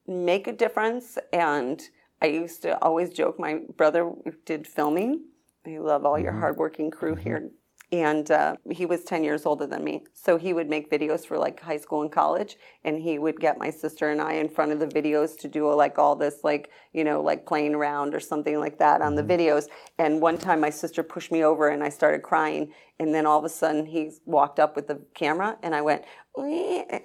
make 0.07 0.49
a 0.49 0.53
difference. 0.53 1.17
And 1.33 1.81
I 2.23 2.27
used 2.27 2.63
to 2.63 2.79
always 2.83 3.11
joke, 3.11 3.39
my 3.39 3.61
brother 3.77 4.11
did 4.45 4.67
filming. 4.67 5.25
I 5.67 5.79
love 5.79 6.05
all 6.05 6.19
your 6.19 6.33
mm-hmm. 6.33 6.41
hardworking 6.41 6.91
crew 6.91 7.15
mm-hmm. 7.15 7.23
here. 7.23 7.51
And 7.93 8.29
uh, 8.33 8.57
he 8.73 8.85
was 8.85 9.05
10 9.05 9.23
years 9.23 9.47
older 9.47 9.65
than 9.65 9.85
me. 9.85 10.03
So 10.13 10.39
he 10.39 10.53
would 10.53 10.69
make 10.69 10.91
videos 10.91 11.25
for 11.25 11.39
like 11.39 11.61
high 11.61 11.77
school 11.77 12.03
and 12.03 12.11
college 12.11 12.57
and 12.83 13.01
he 13.01 13.21
would 13.21 13.39
get 13.39 13.59
my 13.59 13.71
sister 13.71 14.11
and 14.11 14.21
i 14.21 14.33
in 14.33 14.49
front 14.49 14.73
of 14.73 14.81
the 14.81 14.89
videos 14.89 15.39
to 15.39 15.49
do 15.49 15.73
like 15.73 15.97
all 15.97 16.17
this 16.17 16.41
like 16.43 16.71
you 16.93 17.05
know 17.05 17.23
like 17.23 17.47
playing 17.47 17.77
around 17.77 18.13
or 18.13 18.19
something 18.19 18.59
like 18.59 18.77
that 18.79 19.03
on 19.03 19.15
the 19.15 19.23
mm-hmm. 19.23 19.31
videos. 19.31 19.67
And 19.99 20.21
one 20.21 20.37
time 20.37 20.61
my 20.61 20.71
sister 20.71 21.05
pushed 21.05 21.31
me 21.31 21.45
over 21.45 21.69
and 21.69 21.85
i 21.85 21.89
started 21.89 22.23
crying. 22.23 22.73
And 22.99 23.15
then 23.15 23.25
all 23.25 23.39
of 23.39 23.45
a 23.45 23.49
sudden 23.49 23.87
he 23.87 24.11
walked 24.25 24.59
up 24.59 24.75
with 24.75 24.89
the 24.89 25.01
camera 25.15 25.57
and 25.63 25.73
i 25.73 25.81
went 25.81 26.03
oh, 26.37 26.85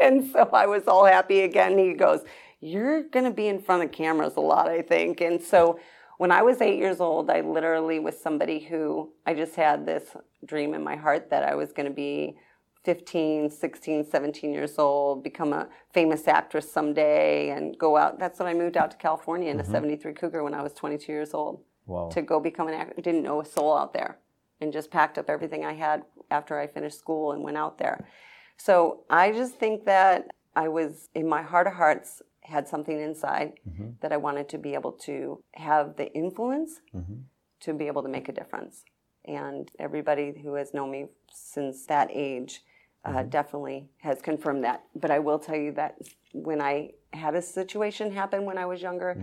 and 0.00 0.30
so 0.30 0.50
i 0.52 0.66
was 0.66 0.86
all 0.86 1.06
happy 1.06 1.40
again. 1.40 1.78
He 1.78 1.94
goes 1.94 2.20
you're 2.60 3.02
going 3.02 3.24
to 3.24 3.30
be 3.30 3.48
in 3.48 3.60
front 3.60 3.82
of 3.82 3.92
cameras 3.92 4.36
a 4.36 4.40
lot 4.40 4.68
i 4.68 4.82
think 4.82 5.20
and 5.20 5.40
so 5.40 5.78
when 6.18 6.32
I 6.32 6.42
was 6.42 6.60
eight 6.60 6.78
years 6.78 7.00
old, 7.00 7.30
I 7.30 7.42
literally 7.42 7.98
was 7.98 8.18
somebody 8.18 8.58
who 8.60 9.12
I 9.26 9.34
just 9.34 9.54
had 9.54 9.84
this 9.84 10.16
dream 10.44 10.74
in 10.74 10.82
my 10.82 10.96
heart 10.96 11.30
that 11.30 11.42
I 11.42 11.54
was 11.54 11.72
going 11.72 11.88
to 11.88 11.94
be 11.94 12.36
15, 12.84 13.50
16, 13.50 14.04
17 14.04 14.52
years 14.52 14.78
old, 14.78 15.22
become 15.22 15.52
a 15.52 15.68
famous 15.92 16.28
actress 16.28 16.70
someday, 16.70 17.50
and 17.50 17.76
go 17.78 17.96
out. 17.96 18.18
That's 18.18 18.38
when 18.38 18.48
I 18.48 18.54
moved 18.54 18.76
out 18.76 18.92
to 18.92 18.96
California 18.96 19.50
in 19.50 19.58
a 19.58 19.62
mm-hmm. 19.62 19.72
73 19.72 20.14
Cougar 20.14 20.44
when 20.44 20.54
I 20.54 20.62
was 20.62 20.72
22 20.72 21.12
years 21.12 21.34
old 21.34 21.62
Wow. 21.86 22.08
to 22.08 22.20
go 22.20 22.40
become 22.40 22.66
an 22.66 22.74
actor. 22.74 23.00
Didn't 23.00 23.22
know 23.22 23.40
a 23.40 23.44
soul 23.44 23.76
out 23.76 23.92
there 23.92 24.18
and 24.60 24.72
just 24.72 24.90
packed 24.90 25.18
up 25.18 25.30
everything 25.30 25.64
I 25.64 25.72
had 25.74 26.02
after 26.32 26.58
I 26.58 26.66
finished 26.66 26.98
school 26.98 27.30
and 27.30 27.44
went 27.44 27.56
out 27.56 27.78
there. 27.78 28.08
So 28.56 29.04
I 29.08 29.30
just 29.30 29.54
think 29.54 29.84
that 29.84 30.26
I 30.56 30.66
was, 30.66 31.08
in 31.14 31.28
my 31.28 31.42
heart 31.42 31.68
of 31.68 31.74
hearts, 31.74 32.22
had 32.46 32.68
something 32.68 32.98
inside 33.00 33.54
mm-hmm. 33.68 33.90
that 34.00 34.12
I 34.12 34.16
wanted 34.16 34.48
to 34.50 34.58
be 34.58 34.74
able 34.74 34.92
to 34.92 35.42
have 35.54 35.96
the 35.96 36.12
influence 36.12 36.80
mm-hmm. 36.94 37.14
to 37.60 37.74
be 37.74 37.86
able 37.86 38.02
to 38.02 38.08
make 38.08 38.28
a 38.28 38.32
difference. 38.32 38.84
And 39.24 39.70
everybody 39.78 40.34
who 40.42 40.54
has 40.54 40.72
known 40.72 40.90
me 40.90 41.06
since 41.32 41.86
that 41.86 42.08
age 42.12 42.62
uh, 43.04 43.10
mm-hmm. 43.10 43.28
definitely 43.28 43.88
has 43.98 44.22
confirmed 44.22 44.64
that. 44.64 44.84
But 44.94 45.10
I 45.10 45.18
will 45.18 45.38
tell 45.38 45.56
you 45.56 45.72
that 45.72 45.98
when 46.32 46.60
I 46.60 46.92
had 47.12 47.34
a 47.34 47.42
situation 47.42 48.12
happen 48.12 48.44
when 48.44 48.58
I 48.58 48.66
was 48.66 48.80
younger, 48.80 49.16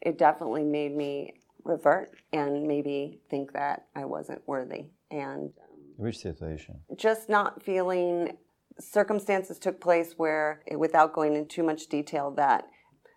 it 0.00 0.18
definitely 0.18 0.64
made 0.64 0.96
me 0.96 1.34
revert 1.64 2.12
and 2.32 2.66
maybe 2.66 3.20
think 3.30 3.52
that 3.52 3.86
I 3.94 4.04
wasn't 4.04 4.42
worthy. 4.46 4.86
And 5.10 5.52
um, 5.62 5.78
Which 5.96 6.18
situation? 6.18 6.80
just 6.96 7.28
not 7.28 7.62
feeling 7.62 8.36
circumstances 8.78 9.58
took 9.58 9.80
place 9.80 10.14
where 10.16 10.62
eh, 10.68 10.74
without 10.74 11.12
going 11.12 11.34
into 11.34 11.48
too 11.48 11.62
much 11.62 11.86
detail 11.86 12.30
that 12.30 12.66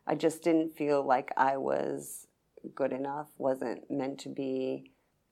i 0.05 0.13
just 0.13 0.43
didn't 0.43 0.75
feel 0.75 1.05
like 1.05 1.31
i 1.35 1.57
was 1.57 2.27
good 2.75 2.91
enough 2.91 3.27
wasn't 3.37 3.89
meant 3.89 4.19
to 4.19 4.29
be 4.29 4.91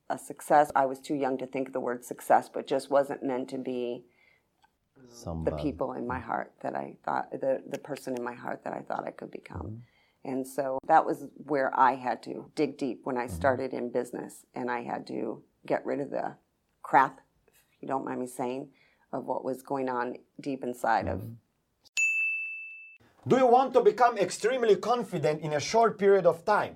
a 0.09 0.17
success. 0.17 0.71
I 0.75 0.85
was 0.85 0.99
too 0.99 1.15
young 1.15 1.37
to 1.39 1.47
think 1.47 1.67
of 1.67 1.73
the 1.73 1.79
word 1.79 2.05
success 2.05 2.49
but 2.53 2.67
just 2.67 2.89
wasn't 2.89 3.23
meant 3.23 3.49
to 3.49 3.57
be 3.57 4.03
the 5.43 5.51
people 5.51 5.93
in 5.93 6.07
my 6.07 6.19
heart 6.19 6.53
that 6.61 6.75
i 6.75 6.95
thought 7.03 7.29
the, 7.31 7.61
the 7.69 7.77
person 7.77 8.15
in 8.17 8.23
my 8.23 8.33
heart 8.33 8.63
that 8.63 8.73
i 8.73 8.79
thought 8.79 9.05
i 9.05 9.11
could 9.11 9.31
become. 9.31 9.61
Mm-hmm. 9.61 9.77
And 10.31 10.47
so 10.47 10.79
that 10.87 11.05
was 11.05 11.25
where 11.37 11.77
i 11.77 11.95
had 11.95 12.23
to 12.23 12.51
dig 12.55 12.77
deep 12.77 13.01
when 13.03 13.17
i 13.17 13.25
mm-hmm. 13.25 13.35
started 13.35 13.73
in 13.73 13.91
business 13.91 14.45
and 14.55 14.71
i 14.71 14.81
had 14.81 15.05
to 15.07 15.43
get 15.67 15.85
rid 15.85 15.99
of 15.99 16.09
the 16.09 16.35
crap 16.81 17.19
if 17.75 17.81
you 17.81 17.87
don't 17.87 18.05
mind 18.05 18.19
me 18.19 18.27
saying 18.27 18.69
of 19.15 19.25
what 19.25 19.43
was 19.43 19.61
going 19.61 19.89
on 19.89 20.15
deep 20.39 20.63
inside 20.63 21.07
of 21.07 21.21
Do 23.27 23.37
you 23.37 23.47
want 23.47 23.73
to 23.73 23.81
become 23.81 24.17
extremely 24.19 24.75
confident 24.75 25.41
in 25.41 25.53
a 25.53 25.59
short 25.59 25.97
period 25.97 26.25
of 26.27 26.45
time? 26.45 26.75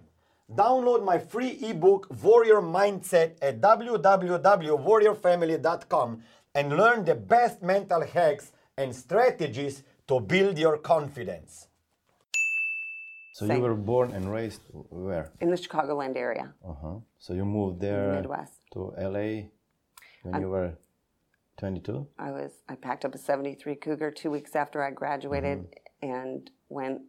Download 0.51 1.03
my 1.05 1.19
free 1.19 1.59
ebook 1.69 2.07
Warrior 2.23 2.59
Mindset 2.61 3.37
at 3.39 3.61
www.warriorfamily.com 3.61 6.23
and 6.55 6.75
learn 6.75 7.05
the 7.05 7.13
best 7.15 7.61
mental 7.61 8.01
hacks 8.01 8.51
and 8.75 8.95
strategies 8.95 9.83
to 10.07 10.19
build 10.19 10.57
your 10.57 10.77
confidence. 10.79 11.67
So 13.33 13.45
Same. 13.47 13.57
you 13.57 13.63
were 13.63 13.75
born 13.75 14.11
and 14.11 14.31
raised 14.31 14.61
where? 14.89 15.31
in 15.39 15.49
the 15.51 15.55
chicagoland 15.55 16.17
area 16.17 16.51
Uh-huh. 16.65 16.95
So 17.19 17.33
you 17.33 17.45
moved 17.45 17.79
there 17.79 18.13
Midwest. 18.15 18.53
to 18.73 18.91
LA 18.97 19.43
when 20.23 20.41
you 20.41 20.49
were 20.49 20.73
22? 21.59 22.07
i 22.17 22.31
was 22.31 22.51
i 22.67 22.75
packed 22.75 23.05
up 23.05 23.13
a 23.13 23.17
73 23.17 23.75
cougar 23.75 24.11
two 24.11 24.31
weeks 24.31 24.55
after 24.55 24.83
i 24.83 24.89
graduated 24.89 25.67
and 26.01 26.49
went 26.69 27.01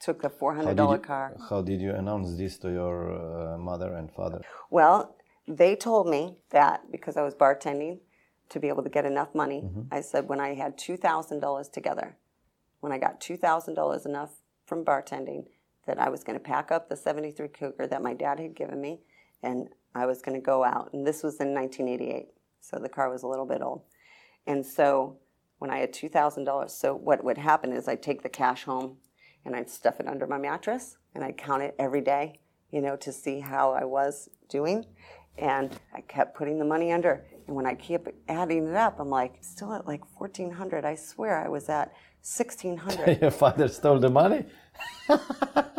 took 0.00 0.22
the 0.22 0.30
$400 0.30 0.78
How 0.78 0.92
you, 0.92 0.98
car 0.98 1.36
how 1.48 1.62
did 1.62 1.80
you 1.80 1.92
announce 1.92 2.36
this 2.36 2.56
to 2.58 2.70
your 2.70 3.12
uh, 3.12 3.58
mother 3.58 3.94
and 3.94 4.10
father? 4.12 4.42
Well, 4.70 5.16
they 5.46 5.74
told 5.74 6.08
me 6.08 6.42
that 6.50 6.90
because 6.92 7.16
I 7.16 7.22
was 7.22 7.34
bartending 7.34 7.98
to 8.50 8.60
be 8.60 8.68
able 8.68 8.82
to 8.82 8.88
get 8.88 9.04
enough 9.04 9.34
money. 9.34 9.68
I 9.90 10.00
said 10.00 10.28
when 10.28 10.40
I 10.40 10.54
had 10.54 10.78
$2,000 10.78 11.72
together, 11.72 12.16
when 12.80 12.92
I 12.92 12.98
got 12.98 13.20
$2,000 13.20 14.06
enough 14.06 14.30
from 14.64 14.84
bartending, 14.84 15.46
that 15.86 15.98
I 15.98 16.08
was 16.10 16.22
going 16.22 16.38
to 16.38 16.44
pack 16.44 16.70
up 16.70 16.88
the 16.88 16.96
73 16.96 17.48
Cougar 17.48 17.86
that 17.86 18.02
my 18.02 18.14
dad 18.14 18.38
had 18.38 18.54
given 18.54 18.80
me 18.80 19.00
and 19.42 19.68
I 19.94 20.06
was 20.06 20.20
going 20.20 20.38
to 20.38 20.44
go 20.44 20.64
out. 20.64 20.90
And 20.92 21.06
this 21.06 21.22
was 21.22 21.40
in 21.40 21.54
1988. 21.54 22.28
So 22.60 22.78
the 22.78 22.88
car 22.88 23.10
was 23.10 23.22
a 23.22 23.26
little 23.26 23.46
bit 23.46 23.62
old. 23.62 23.82
And 24.46 24.64
so 24.64 25.18
when 25.58 25.70
I 25.70 25.78
had 25.78 25.92
$2,000, 25.92 26.70
so 26.70 26.94
what 26.94 27.24
would 27.24 27.38
happen 27.38 27.72
is 27.72 27.88
I'd 27.88 28.02
take 28.02 28.22
the 28.22 28.28
cash 28.28 28.64
home 28.64 28.96
and 29.44 29.54
I'd 29.54 29.70
stuff 29.70 30.00
it 30.00 30.06
under 30.06 30.26
my 30.26 30.38
mattress 30.38 30.96
and 31.14 31.24
I'd 31.24 31.36
count 31.36 31.62
it 31.62 31.74
every 31.78 32.00
day, 32.00 32.40
you 32.70 32.80
know, 32.80 32.96
to 32.96 33.12
see 33.12 33.40
how 33.40 33.72
I 33.72 33.84
was 33.84 34.28
doing. 34.48 34.84
And 35.36 35.78
I 35.94 36.00
kept 36.00 36.36
putting 36.36 36.58
the 36.58 36.64
money 36.64 36.92
under. 36.92 37.24
And 37.46 37.54
when 37.54 37.66
I 37.66 37.74
kept 37.74 38.08
adding 38.28 38.68
it 38.68 38.74
up, 38.74 38.98
I'm 38.98 39.08
like, 39.08 39.36
still 39.40 39.72
at 39.72 39.86
like 39.86 40.02
1400 40.20 40.84
I 40.84 40.94
swear 40.94 41.38
I 41.44 41.48
was 41.48 41.68
at 41.68 41.92
1600 42.22 43.20
your 43.22 43.30
father 43.30 43.68
stole 43.68 44.00
the 44.00 44.10
money? 44.10 44.44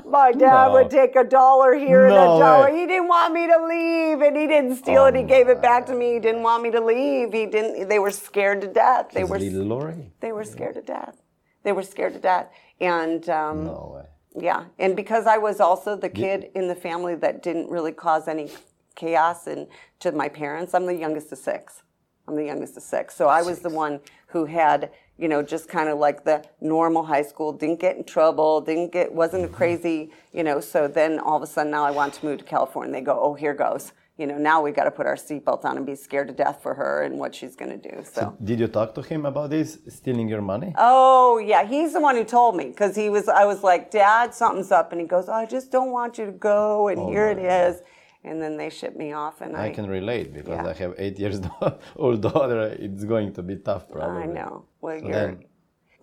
My 0.06 0.32
dad 0.32 0.68
No. 0.68 0.74
would 0.74 0.90
take 0.90 1.16
a 1.16 1.24
dollar 1.24 1.76
here 1.76 2.06
and 2.06 2.14
a 2.16 2.18
dollar. 2.18 2.64
way. 2.72 2.80
He 2.80 2.88
didn't 2.88 3.08
want 3.08 3.34
me 3.34 3.48
to 3.48 3.64
leave, 3.66 4.22
and 4.22 4.36
he 4.36 4.48
didn't 4.48 4.76
steal 4.78 5.06
it. 5.06 5.16
He 5.16 5.24
gave 5.24 5.50
it 5.50 5.62
back 5.62 5.86
to 5.88 5.94
me. 5.94 6.14
He 6.14 6.20
didn't 6.20 6.42
want 6.42 6.64
me 6.64 6.72
to 6.72 6.82
leave. 6.84 7.32
He 7.32 7.46
didn't. 7.46 7.88
They 7.88 8.00
were 8.00 8.10
scared 8.12 8.62
to 8.62 8.68
death. 8.68 9.12
They 9.14 9.22
His 9.22 9.30
were. 9.30 9.38
Lori? 9.40 10.12
They 10.20 10.32
were 10.32 10.44
scared 10.44 10.76
to 10.76 10.82
death. 10.82 11.22
They 11.64 11.72
were 11.74 11.84
scared 11.84 12.14
to 12.14 12.20
death. 12.20 12.48
And 12.82 13.30
um, 13.30 13.66
No 13.66 13.92
way. 13.96 14.44
yeah, 14.44 14.66
and 14.80 14.96
because 14.96 15.28
I 15.28 15.38
was 15.38 15.60
also 15.60 15.96
the 15.96 16.10
kid 16.10 16.50
in 16.56 16.68
the 16.68 16.76
family 16.76 17.14
that 17.16 17.44
didn't 17.44 17.70
really 17.70 17.92
cause 17.92 18.28
any 18.28 18.50
chaos 18.96 19.46
and 19.48 19.68
to 20.00 20.12
my 20.12 20.28
parents, 20.30 20.74
I'm 20.74 20.86
the 20.88 20.96
youngest 20.96 21.32
of 21.32 21.38
six. 21.38 21.84
I'm 22.28 22.36
the 22.36 22.46
youngest 22.46 22.78
of 22.78 22.84
six. 22.84 23.16
So 23.16 23.28
I 23.28 23.42
was 23.42 23.60
the 23.60 23.70
one 23.70 24.00
who 24.28 24.46
had, 24.46 24.92
you 25.20 25.28
know, 25.28 25.44
just 25.44 25.68
kind 25.68 25.90
of 25.90 26.00
like 26.00 26.24
the 26.24 26.44
normal 26.62 27.04
high 27.04 27.22
school, 27.22 27.52
didn't 27.52 27.80
get 27.80 27.98
in 27.98 28.04
trouble, 28.06 28.62
didn't 28.62 28.92
get, 28.92 29.12
wasn't 29.12 29.44
a 29.44 29.50
crazy, 29.50 30.12
you 30.32 30.44
know. 30.44 30.60
So 30.62 30.88
then 30.88 31.20
all 31.20 31.36
of 31.36 31.44
a 31.44 31.48
sudden 31.48 31.72
now 31.72 31.84
I 31.84 31.92
want 31.92 32.14
to 32.16 32.26
move 32.26 32.40
to 32.40 32.46
California. 32.46 32.94
They 32.94 33.02
go, 33.02 33.20
oh, 33.22 33.34
here 33.34 33.54
goes. 33.54 33.92
You 34.18 34.28
know, 34.28 34.38
now 34.38 34.62
we 34.62 34.72
got 34.72 34.84
to 34.84 34.92
put 34.92 35.06
our 35.06 35.16
seatbelts 35.16 35.64
on 35.64 35.78
and 35.78 35.86
be 35.86 35.96
scared 35.96 36.28
to 36.28 36.34
death 36.34 36.60
for 36.62 36.74
her 36.74 37.04
and 37.04 37.18
what 37.18 37.34
she's 37.34 37.56
going 37.56 37.80
to 37.80 37.90
do. 37.90 38.04
So. 38.04 38.36
Did 38.44 38.60
you 38.60 38.68
talk 38.68 38.94
to 38.96 39.02
him 39.02 39.26
about 39.26 39.50
this, 39.50 39.80
stealing 39.88 40.28
your 40.28 40.42
money? 40.42 40.74
Oh 40.78 41.38
yeah, 41.38 41.64
he's 41.66 41.94
the 41.94 42.02
one 42.02 42.16
who 42.16 42.26
told 42.26 42.58
me 42.58 42.66
because 42.66 42.98
he 42.98 43.10
was. 43.10 43.30
I 43.30 43.46
was 43.46 43.64
like, 43.64 43.92
Dad, 43.92 44.34
something's 44.34 44.72
up, 44.72 44.92
and 44.92 45.00
he 45.00 45.08
goes, 45.08 45.30
I 45.30 45.46
just 45.46 45.72
don't 45.72 45.92
want 45.92 46.18
you 46.18 46.26
to 46.26 46.34
go, 46.34 46.90
and 46.90 47.00
oh, 47.00 47.10
here 47.10 47.30
it 47.30 47.40
is. 47.40 47.82
And 48.24 48.42
then 48.42 48.58
they 48.58 48.70
ship 48.70 48.96
me 48.98 49.14
off, 49.14 49.40
and 49.42 49.56
I, 49.56 49.68
I 49.68 49.70
can 49.72 49.88
relate 49.88 50.34
because 50.34 50.58
Yeah. 50.64 50.68
I 50.68 50.74
have 50.74 50.94
eight 50.98 51.18
years 51.20 51.40
old 51.96 52.22
daughter. 52.22 52.64
It's 52.78 53.06
going 53.06 53.32
to 53.34 53.42
be 53.42 53.56
tough, 53.56 53.90
probably. 53.90 54.24
I 54.24 54.26
know. 54.26 54.66
Well, 54.82 55.00
So 55.00 55.06
you're. 55.08 55.14
then, 55.16 55.44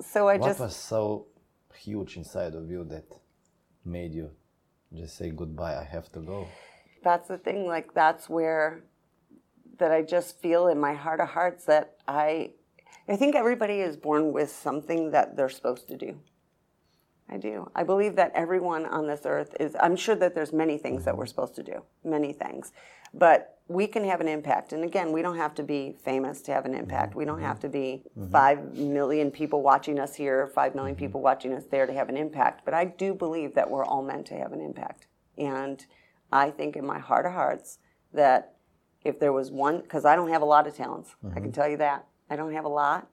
so 0.01 0.29
I 0.29 0.39
what 0.39 0.47
just 0.49 0.61
was 0.61 0.75
so 0.77 1.27
huge 1.75 2.17
inside 2.17 2.55
of 2.55 2.71
you 2.71 2.85
that 2.85 3.05
made 3.85 4.15
you 4.15 4.31
just 4.95 5.17
say 5.19 5.31
goodbye? 5.31 5.77
I 5.77 5.85
have 5.85 6.11
to 6.13 6.21
go. 6.21 6.47
that's 7.05 7.29
the 7.29 7.39
thing. 7.39 7.67
Like 7.67 7.93
that's 7.93 8.29
where 8.31 8.83
that 9.79 9.93
I 9.93 10.01
just 10.03 10.41
feel 10.41 10.69
in 10.69 10.81
my 10.81 10.95
heart 10.95 11.21
of 11.21 11.29
hearts 11.29 11.67
that 11.67 11.97
I, 12.09 12.53
I 13.09 13.17
think 13.17 13.35
everybody 13.37 13.81
is 13.81 13.95
born 13.99 14.33
with 14.33 14.51
something 14.51 15.11
that 15.11 15.37
they're 15.37 15.51
supposed 15.51 15.87
to 15.89 15.97
do. 15.99 16.19
I 17.29 17.39
do. 17.39 17.71
I 17.75 17.83
believe 17.83 18.17
that 18.17 18.33
everyone 18.35 18.87
on 18.87 19.07
this 19.07 19.23
earth 19.25 19.57
is, 19.59 19.77
I'm 19.81 19.97
sure 19.97 20.15
that 20.15 20.35
there's 20.35 20.53
many 20.53 20.79
things 20.79 21.05
that 21.05 21.17
we're 21.17 21.27
supposed 21.27 21.57
to 21.57 21.62
do, 21.62 21.83
many 22.05 22.33
things. 22.33 22.73
But 23.12 23.59
we 23.69 23.89
can 23.89 24.05
have 24.05 24.21
an 24.21 24.29
impact. 24.29 24.73
And 24.73 24.85
again, 24.85 25.11
we 25.11 25.23
don't 25.23 25.37
have 25.37 25.55
to 25.57 25.65
be 25.65 25.97
famous 26.05 26.41
to 26.43 26.53
have 26.53 26.67
an 26.67 26.75
impact. 26.75 27.17
We 27.17 27.25
don't 27.25 27.41
have 27.41 27.59
to 27.61 27.69
be 27.69 28.05
mm-hmm. 28.17 28.31
5 28.31 28.75
million 28.75 29.31
people 29.31 29.62
watching 29.62 29.99
us 29.99 30.15
here, 30.15 30.47
5 30.47 30.75
million 30.75 30.95
mm-hmm. 30.95 31.05
people 31.05 31.21
watching 31.21 31.53
us 31.53 31.65
there 31.71 31.87
to 31.87 31.93
have 31.93 32.09
an 32.09 32.17
impact. 32.17 32.65
But 32.65 32.75
I 32.75 32.85
do 32.85 33.12
believe 33.12 33.55
that 33.55 33.69
we're 33.69 33.85
all 33.85 34.03
meant 34.03 34.27
to 34.27 34.35
have 34.35 34.53
an 34.53 34.61
impact. 34.61 35.09
And 35.37 35.85
I 36.31 36.51
think 36.51 36.77
in 36.77 36.87
my 36.87 37.01
heart 37.01 37.27
of 37.27 37.33
hearts 37.33 37.79
that 38.12 38.55
if 39.05 39.19
there 39.19 39.33
was 39.33 39.51
one, 39.51 39.81
because 39.81 40.05
I 40.05 40.15
don't 40.15 40.31
have 40.31 40.43
a 40.43 40.47
lot 40.47 40.67
of 40.67 40.77
talents, 40.77 41.17
I 41.25 41.35
can 41.35 41.45
mm-hmm. 41.45 41.51
tell 41.53 41.69
you 41.69 41.77
that. 41.79 42.07
I 42.31 42.37
don't 42.37 42.53
have 42.53 42.65
a 42.65 42.69
lot. 42.69 43.09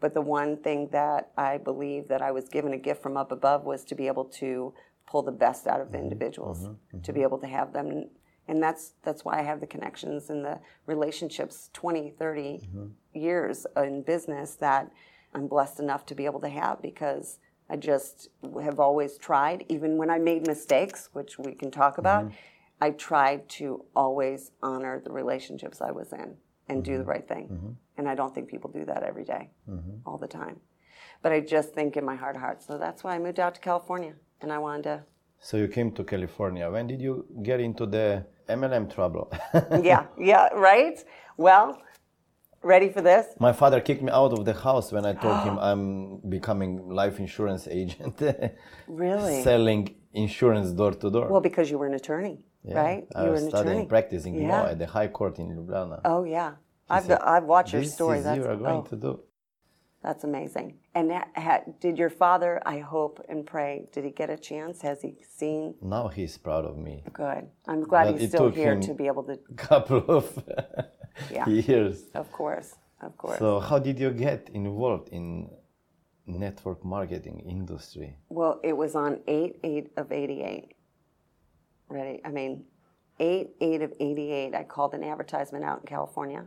But 0.00 0.14
the 0.14 0.22
one 0.22 0.56
thing 0.56 0.88
that 0.92 1.30
I 1.36 1.58
believe 1.58 2.08
that 2.08 2.22
I 2.22 2.32
was 2.32 2.48
given 2.48 2.72
a 2.72 2.78
gift 2.78 3.02
from 3.02 3.16
up 3.16 3.30
above 3.30 3.64
was 3.64 3.84
to 3.84 3.94
be 3.94 4.06
able 4.06 4.24
to 4.24 4.74
pull 5.06 5.22
the 5.22 5.32
best 5.32 5.66
out 5.66 5.80
of 5.80 5.92
the 5.92 5.98
mm-hmm. 5.98 6.04
individuals, 6.04 6.60
mm-hmm. 6.60 6.72
to 6.72 6.96
mm-hmm. 6.96 7.12
be 7.12 7.22
able 7.22 7.38
to 7.38 7.46
have 7.46 7.72
them. 7.72 8.08
And 8.48 8.62
that's, 8.62 8.94
that's 9.02 9.24
why 9.24 9.38
I 9.38 9.42
have 9.42 9.60
the 9.60 9.66
connections 9.66 10.30
and 10.30 10.44
the 10.44 10.58
relationships 10.86 11.70
20, 11.74 12.10
30 12.18 12.68
years 13.14 13.66
in 13.76 14.02
business 14.02 14.54
that 14.56 14.90
I'm 15.34 15.46
blessed 15.46 15.78
enough 15.78 16.06
to 16.06 16.14
be 16.14 16.24
able 16.24 16.40
to 16.40 16.48
have 16.48 16.82
because 16.82 17.38
I 17.68 17.76
just 17.76 18.28
have 18.60 18.80
always 18.80 19.16
tried, 19.18 19.64
even 19.68 19.96
when 19.96 20.10
I 20.10 20.18
made 20.18 20.46
mistakes, 20.46 21.10
which 21.12 21.38
we 21.38 21.54
can 21.54 21.70
talk 21.70 21.98
about, 21.98 22.32
I 22.80 22.90
tried 22.90 23.48
to 23.50 23.84
always 23.94 24.50
honor 24.62 25.00
the 25.04 25.12
relationships 25.12 25.80
I 25.80 25.92
was 25.92 26.12
in 26.12 26.36
and 26.70 26.84
do 26.84 26.92
the 26.92 26.98
mm-hmm. 26.98 27.14
right 27.14 27.26
thing. 27.32 27.46
Mm-hmm. 27.48 27.72
And 27.98 28.08
I 28.08 28.14
don't 28.14 28.32
think 28.34 28.48
people 28.54 28.70
do 28.80 28.84
that 28.90 29.02
every 29.10 29.26
day, 29.34 29.44
mm-hmm. 29.68 29.96
all 30.06 30.18
the 30.18 30.32
time. 30.42 30.56
But 31.22 31.30
I 31.36 31.40
just 31.40 31.68
think 31.78 31.96
in 32.00 32.04
my 32.12 32.16
heart 32.22 32.36
of 32.36 32.42
hearts. 32.46 32.66
So 32.68 32.78
that's 32.84 33.00
why 33.04 33.12
I 33.16 33.18
moved 33.18 33.40
out 33.44 33.52
to 33.56 33.60
California 33.60 34.14
and 34.40 34.48
I 34.56 34.58
wanted 34.66 34.84
to. 34.84 34.96
So 35.48 35.56
you 35.62 35.68
came 35.68 35.90
to 35.98 36.02
California. 36.04 36.70
When 36.70 36.86
did 36.86 37.00
you 37.06 37.14
get 37.42 37.58
into 37.60 37.84
the 37.86 38.06
MLM 38.48 38.84
trouble? 38.94 39.24
yeah, 39.90 40.02
yeah, 40.32 40.48
right? 40.70 40.98
Well, 41.36 41.68
ready 42.62 42.88
for 42.94 43.02
this? 43.10 43.26
My 43.38 43.52
father 43.52 43.80
kicked 43.80 44.02
me 44.02 44.12
out 44.12 44.32
of 44.38 44.44
the 44.44 44.56
house 44.66 44.92
when 44.92 45.04
I 45.04 45.14
told 45.24 45.38
him 45.48 45.58
I'm 45.68 45.84
becoming 46.36 46.70
life 47.00 47.18
insurance 47.18 47.64
agent. 47.80 48.16
Really? 48.88 49.42
Selling 49.42 49.82
insurance 50.12 50.68
door 50.80 50.92
to 51.02 51.10
door. 51.10 51.28
Well, 51.28 51.40
because 51.50 51.70
you 51.70 51.78
were 51.78 51.86
an 51.86 51.94
attorney, 52.02 52.36
Yeah. 52.64 52.74
right? 52.82 53.06
I 53.14 53.20
you 53.22 53.26
were 53.28 53.32
was 53.32 53.42
an 53.44 53.48
studying, 53.50 53.74
attorney. 53.76 53.86
practicing 53.88 54.34
Yeah. 54.34 54.48
law 54.62 54.66
at 54.66 54.78
the 54.78 54.86
High 54.86 55.08
Court 55.08 55.38
in 55.38 55.48
Ljubljana. 55.56 56.00
Oh, 56.04 56.24
yeah. 56.24 56.52
I've, 56.88 57.04
said, 57.04 57.20
I've 57.20 57.44
watched 57.44 57.72
your 57.72 57.82
this 57.82 57.94
story. 57.94 58.18
is 58.18 58.24
That's, 58.24 58.36
you 58.38 58.44
are 58.44 58.56
going 58.56 58.82
oh, 58.86 58.90
to 58.90 58.96
do. 58.96 59.20
that's 60.02 60.24
amazing. 60.24 60.74
And 60.94 61.10
ha- 61.12 61.28
ha- 61.36 61.62
did 61.80 61.96
your 61.98 62.10
father, 62.10 62.60
I 62.66 62.80
hope 62.80 63.24
and 63.28 63.46
pray, 63.46 63.86
did 63.92 64.04
he 64.04 64.10
get 64.10 64.28
a 64.28 64.36
chance? 64.36 64.82
Has 64.82 65.00
he 65.00 65.12
seen? 65.38 65.74
Now 65.80 66.08
he's 66.08 66.36
proud 66.36 66.64
of 66.64 66.76
me. 66.76 67.04
Good. 67.12 67.44
I'm 67.68 67.82
glad 67.84 68.04
But 68.12 68.20
he's 68.20 68.30
still 68.30 68.50
here 68.50 68.76
to 68.88 68.92
be 68.94 69.06
able 69.06 69.22
to, 69.30 69.38
Couple 69.56 70.04
of 70.18 70.26
Yeah. 71.32 71.48
years. 71.48 71.96
of 72.14 72.30
course, 72.32 72.74
of 73.00 73.16
course. 73.16 73.38
So 73.38 73.60
how 73.60 73.78
did 73.78 73.98
you 73.98 74.10
get 74.10 74.50
involved 74.52 75.08
in 75.10 75.48
network 76.26 76.84
marketing 76.84 77.40
industry? 77.40 78.16
Well, 78.28 78.60
it 78.64 78.76
was 78.76 78.94
on 78.94 79.20
8 79.26 79.56
8 79.62 79.92
of 79.96 80.12
88. 80.12 80.74
Ready? 81.90 82.20
I 82.24 82.30
mean, 82.30 82.64
8 83.18 83.50
8 83.60 83.82
of 83.82 83.92
88. 84.00 84.54
I 84.54 84.64
called 84.64 84.94
an 84.94 85.04
advertisement 85.04 85.64
out 85.64 85.80
in 85.80 85.86
California. 85.86 86.44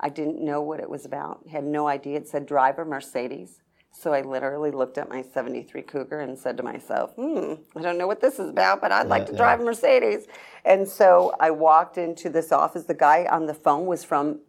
I 0.00 0.08
didn't 0.08 0.42
know 0.42 0.62
what 0.62 0.80
it 0.80 0.88
was 0.88 1.04
about, 1.04 1.46
had 1.48 1.64
no 1.64 1.86
idea. 1.86 2.16
It 2.16 2.28
said 2.28 2.46
driver 2.46 2.84
Mercedes. 2.84 3.60
So 3.92 4.14
I 4.14 4.22
literally 4.22 4.70
looked 4.70 4.98
at 4.98 5.08
my 5.08 5.20
73 5.20 5.82
Cougar 5.82 6.20
and 6.20 6.38
said 6.38 6.56
to 6.56 6.62
myself, 6.62 7.12
hmm, 7.16 7.54
I 7.76 7.82
don't 7.82 7.98
know 7.98 8.06
what 8.06 8.20
this 8.20 8.38
is 8.38 8.48
about, 8.48 8.80
but 8.80 8.92
I'd 8.92 9.08
like 9.08 9.26
to 9.26 9.32
yeah. 9.32 9.38
drive 9.38 9.60
a 9.60 9.64
Mercedes. 9.64 10.26
And 10.64 10.88
so 10.88 11.34
I 11.40 11.50
walked 11.50 11.98
into 11.98 12.30
this 12.30 12.52
office. 12.52 12.84
The 12.84 12.94
guy 12.94 13.26
on 13.30 13.46
the 13.46 13.54
phone 13.54 13.86
was 13.86 14.04
from 14.04 14.40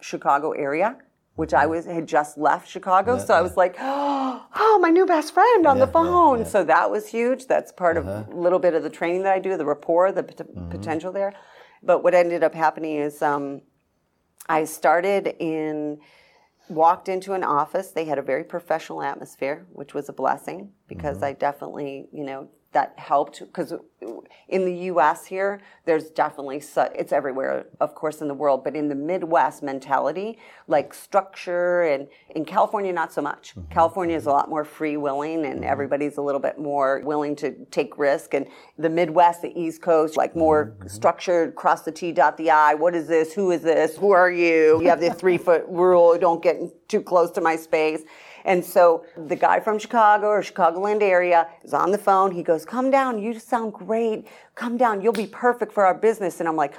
Chicago 0.00 0.52
area, 0.52 0.96
which 1.36 1.52
I 1.52 1.66
was 1.66 1.84
had 1.84 2.08
just 2.08 2.36
left 2.38 2.68
Chicago. 2.68 3.18
so 3.18 3.34
I 3.34 3.42
was 3.42 3.56
like, 3.56 3.76
oh, 3.80 4.78
my 4.80 4.90
new 4.90 5.06
best 5.06 5.32
friend 5.32 5.66
on 5.66 5.78
the 5.78 5.84
Yeah, 5.84 5.86
yeah, 5.86 5.92
phone. 5.92 6.38
yeah. 6.40 6.44
So 6.44 6.64
that 6.64 6.90
was 6.90 7.06
huge. 7.06 7.46
That's 7.46 7.72
part 7.72 7.96
of 7.96 8.08
uh-huh. 8.08 8.32
a 8.32 8.34
little 8.34 8.58
bit 8.58 8.74
of 8.74 8.82
the 8.82 8.90
training 8.90 9.22
that 9.22 9.34
I 9.34 9.38
do, 9.38 9.56
the 9.56 9.66
rapport, 9.66 10.10
the 10.12 10.22
pot- 10.22 10.48
mm-hmm. 10.48 10.70
potential 10.70 11.12
there. 11.12 11.34
But 11.82 12.02
what 12.02 12.14
ended 12.14 12.42
up 12.42 12.54
happening 12.54 12.96
is 12.96 13.20
um, 13.22 13.60
I 14.48 14.64
started 14.64 15.36
in, 15.38 16.00
walked 16.68 17.08
into 17.08 17.34
an 17.34 17.44
office. 17.44 17.90
They 17.90 18.06
had 18.06 18.18
a 18.18 18.22
very 18.22 18.42
professional 18.42 19.02
atmosphere, 19.02 19.66
which 19.72 19.92
was 19.92 20.08
a 20.08 20.14
blessing 20.14 20.72
because 20.88 21.16
mm-hmm. 21.16 21.26
I 21.26 21.32
definitely, 21.34 22.08
you 22.12 22.24
know, 22.24 22.48
that 22.76 22.92
helped 22.98 23.40
because 23.40 23.72
in 24.48 24.66
the 24.66 24.74
U.S. 24.90 25.24
here, 25.24 25.62
there's 25.86 26.10
definitely 26.10 26.60
su- 26.60 26.92
it's 26.94 27.10
everywhere, 27.10 27.64
of 27.80 27.94
course, 27.94 28.20
in 28.20 28.28
the 28.28 28.34
world, 28.34 28.64
but 28.64 28.76
in 28.76 28.90
the 28.90 28.94
Midwest 28.94 29.62
mentality, 29.62 30.38
like 30.68 30.92
structure 30.92 31.84
and 31.84 32.06
in 32.34 32.44
California, 32.44 32.92
not 32.92 33.14
so 33.14 33.22
much. 33.22 33.54
Mm-hmm. 33.54 33.72
California 33.72 34.14
is 34.14 34.26
a 34.26 34.30
lot 34.30 34.50
more 34.50 34.62
free 34.62 34.98
willing, 34.98 35.46
and 35.46 35.60
mm-hmm. 35.60 35.70
everybody's 35.70 36.18
a 36.18 36.20
little 36.20 36.40
bit 36.40 36.58
more 36.58 37.00
willing 37.02 37.34
to 37.36 37.52
take 37.70 37.96
risk. 37.96 38.34
And 38.34 38.46
the 38.76 38.90
Midwest, 38.90 39.40
the 39.40 39.58
East 39.58 39.80
Coast, 39.80 40.18
like 40.18 40.36
more 40.36 40.66
mm-hmm. 40.66 40.88
structured, 40.88 41.54
cross 41.54 41.80
the 41.80 41.92
T, 41.92 42.12
dot 42.12 42.36
the 42.36 42.50
I. 42.50 42.74
What 42.74 42.94
is 42.94 43.08
this? 43.08 43.32
Who 43.32 43.52
is 43.52 43.62
this? 43.62 43.96
Who 43.96 44.10
are 44.10 44.30
you? 44.30 44.82
You 44.82 44.90
have 44.90 45.00
the 45.00 45.14
three 45.14 45.38
foot 45.38 45.64
rule. 45.66 46.18
Don't 46.18 46.42
get 46.42 46.58
too 46.90 47.00
close 47.00 47.30
to 47.30 47.40
my 47.40 47.56
space. 47.56 48.02
And 48.46 48.64
so 48.64 49.04
the 49.26 49.36
guy 49.36 49.60
from 49.60 49.78
Chicago 49.78 50.28
or 50.28 50.40
Chicagoland 50.40 51.02
area 51.02 51.48
is 51.62 51.74
on 51.74 51.90
the 51.90 51.98
phone. 51.98 52.30
He 52.30 52.42
goes, 52.42 52.64
Come 52.64 52.90
down. 52.90 53.18
You 53.18 53.38
sound 53.38 53.74
great. 53.74 54.26
Come 54.54 54.76
down. 54.76 55.02
You'll 55.02 55.12
be 55.12 55.26
perfect 55.26 55.72
for 55.72 55.84
our 55.84 55.94
business. 55.94 56.40
And 56.40 56.48
I'm 56.48 56.56
like, 56.56 56.74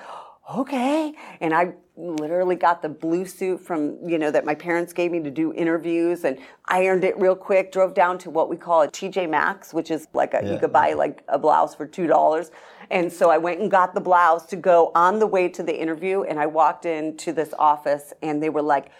Okay. 0.55 1.13
And 1.41 1.53
I 1.53 1.73
literally 1.97 2.55
got 2.55 2.81
the 2.81 2.87
blue 2.87 3.25
suit 3.25 3.59
from, 3.59 3.97
you 4.07 4.17
know, 4.17 4.31
that 4.31 4.45
my 4.45 4.55
parents 4.55 4.93
gave 4.93 5.11
me 5.11 5.21
to 5.21 5.31
do 5.31 5.53
interviews 5.53 6.23
and 6.23 6.37
ironed 6.65 7.03
it 7.03 7.19
real 7.19 7.35
quick, 7.35 7.71
drove 7.71 7.93
down 7.93 8.17
to 8.19 8.29
what 8.29 8.49
we 8.49 8.55
call 8.55 8.83
a 8.83 8.87
TJ 8.87 9.29
Maxx, 9.29 9.73
which 9.73 9.91
is 9.91 10.07
like 10.13 10.33
a, 10.33 10.47
you 10.47 10.57
could 10.57 10.71
buy 10.71 10.93
like 10.93 11.23
a 11.27 11.37
blouse 11.37 11.75
for 11.75 11.85
$2. 11.85 12.51
And 12.91 13.11
so 13.11 13.29
I 13.29 13.37
went 13.37 13.59
and 13.59 13.69
got 13.69 13.93
the 13.93 13.99
blouse 13.99 14.45
to 14.45 14.55
go 14.55 14.91
on 14.95 15.19
the 15.19 15.27
way 15.27 15.49
to 15.49 15.63
the 15.63 15.77
interview. 15.77 16.21
And 16.23 16.39
I 16.39 16.45
walked 16.45 16.85
into 16.85 17.33
this 17.33 17.53
office 17.59 18.13
and 18.21 18.41
they 18.41 18.49
were 18.49 18.61
like, 18.61 18.91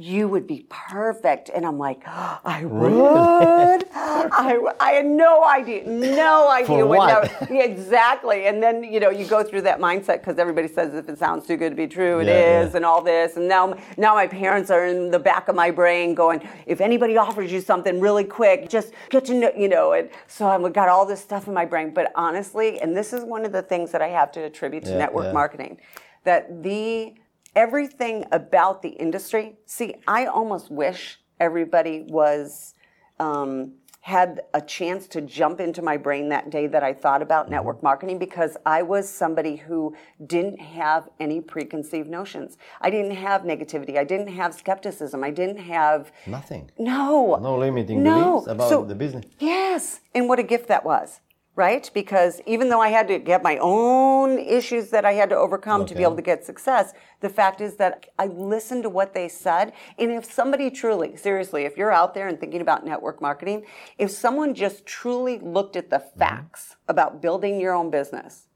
you 0.00 0.28
would 0.28 0.46
be 0.46 0.64
perfect. 0.70 1.50
And 1.50 1.66
I'm 1.66 1.78
like, 1.78 2.00
I 2.06 2.64
would. 2.64 3.86
I, 3.94 4.58
I 4.80 4.92
had 4.92 5.06
no 5.06 5.44
idea, 5.44 5.86
no 5.86 6.48
idea 6.48 6.66
For 6.66 6.86
what. 6.86 6.98
what? 6.98 7.30
that- 7.40 7.50
Yeah, 7.50 7.64
exactly. 7.64 8.46
And 8.46 8.62
then, 8.62 8.82
you 8.82 8.98
know, 9.00 9.10
you 9.10 9.26
go 9.26 9.42
through 9.44 9.62
that 9.62 9.78
mindset 9.78 10.18
because 10.20 10.38
everybody 10.38 10.68
says 10.68 10.94
if 10.94 11.08
it 11.08 11.18
sounds 11.18 11.46
too 11.46 11.56
good 11.56 11.70
to 11.70 11.76
be 11.76 11.86
true, 11.86 12.20
it 12.20 12.28
is, 12.28 12.28
Yeah, 12.28 12.62
yeah. 12.70 12.76
and 12.76 12.84
all 12.84 13.02
this. 13.02 13.36
And 13.36 13.46
now, 13.48 13.76
now 13.98 14.14
my 14.14 14.26
parents 14.26 14.70
are 14.70 14.86
in 14.86 15.10
the 15.10 15.18
back 15.18 15.48
of 15.48 15.54
my 15.54 15.70
brain 15.70 16.14
going, 16.14 16.46
if 16.66 16.80
anybody 16.80 17.16
offers 17.16 17.52
you 17.52 17.60
something 17.60 18.00
really 18.00 18.24
quick, 18.24 18.68
just 18.68 18.92
get 19.10 19.24
to 19.26 19.34
know, 19.34 19.52
you 19.56 19.68
know. 19.68 19.92
And 19.92 20.08
so 20.26 20.46
I've 20.48 20.72
got 20.72 20.88
all 20.88 21.04
this 21.04 21.20
stuff 21.20 21.46
in 21.46 21.52
my 21.54 21.66
brain. 21.66 21.92
But 21.92 22.10
honestly, 22.14 22.80
and 22.80 22.96
this 22.96 23.12
is 23.12 23.22
one 23.24 23.44
of 23.44 23.52
the 23.52 23.62
things 23.62 23.90
that 23.92 24.00
I 24.00 24.08
have 24.08 24.32
to 24.32 24.40
attribute 24.44 24.84
to 24.84 24.90
Yeah, 24.92 24.98
network 24.98 25.26
yeah. 25.26 25.32
marketing, 25.32 25.78
that 26.24 26.62
the 26.62 27.14
everything 27.56 28.24
about 28.32 28.82
the 28.82 28.90
industry. 28.90 29.56
See, 29.66 29.94
I 30.06 30.26
almost 30.26 30.70
wish 30.70 31.20
everybody 31.38 32.04
was 32.08 32.74
um, 33.18 33.72
had 34.02 34.40
a 34.54 34.62
chance 34.62 35.06
to 35.06 35.20
jump 35.20 35.60
into 35.60 35.82
my 35.82 35.96
brain 35.98 36.30
that 36.30 36.48
day 36.48 36.66
that 36.66 36.82
I 36.82 36.94
thought 36.94 37.20
about 37.20 37.44
Mm-hmm. 37.46 37.52
network 37.56 37.82
marketing 37.82 38.18
because 38.18 38.56
I 38.64 38.80
was 38.82 39.06
somebody 39.08 39.56
who 39.56 39.94
didn't 40.26 40.58
have 40.58 41.08
any 41.20 41.40
preconceived 41.42 42.08
notions. 42.08 42.56
I 42.80 42.88
didn't 42.88 43.16
have 43.16 43.42
negativity. 43.42 43.98
I 43.98 44.04
didn't 44.04 44.28
have 44.28 44.54
skepticism. 44.54 45.22
I 45.22 45.30
didn't 45.30 45.58
have 45.58 46.12
Nothing. 46.26 46.70
no 46.78 47.36
No 47.42 47.58
limiting 47.58 48.02
no. 48.02 48.40
beliefs 48.40 48.46
about 48.46 48.68
So- 48.70 48.84
the 48.84 48.94
business. 48.94 49.26
Yes, 49.38 50.00
and 50.14 50.28
what 50.30 50.38
a 50.38 50.42
gift 50.44 50.68
that 50.68 50.82
was, 50.84 51.20
right? 51.56 51.90
Because 51.92 52.40
even 52.46 52.68
though 52.68 52.80
I 52.80 52.88
had 52.88 53.08
to 53.08 53.18
get 53.18 53.42
my 53.42 53.58
own 53.60 54.38
issues 54.38 54.90
that 54.90 55.04
I 55.04 55.12
had 55.12 55.30
to 55.30 55.36
overcome 55.36 55.84
to 55.86 55.94
be 55.94 56.02
able 56.02 56.16
to 56.16 56.22
get 56.22 56.44
success, 56.44 56.92
the 57.20 57.28
fact 57.28 57.60
is 57.60 57.76
that 57.76 58.06
I 58.18 58.26
listened 58.26 58.84
to 58.84 58.88
what 58.88 59.14
they 59.14 59.28
said. 59.28 59.72
And 59.98 60.10
if 60.10 60.24
somebody 60.24 60.70
truly, 60.70 61.16
seriously, 61.16 61.64
if 61.64 61.76
you're 61.76 61.92
out 61.92 62.14
there 62.14 62.28
and 62.28 62.38
thinking 62.38 62.60
about 62.60 62.84
network 62.84 63.20
marketing, 63.20 63.64
if 63.98 64.10
someone 64.10 64.54
just 64.54 64.86
truly 64.86 65.38
looked 65.38 65.76
at 65.76 65.90
the 65.90 65.98
mm-hmm. 65.98 66.18
facts 66.18 66.76
about 66.88 67.20
building 67.20 67.60
your 67.60 67.74
own 67.74 67.90
business, 67.90 68.46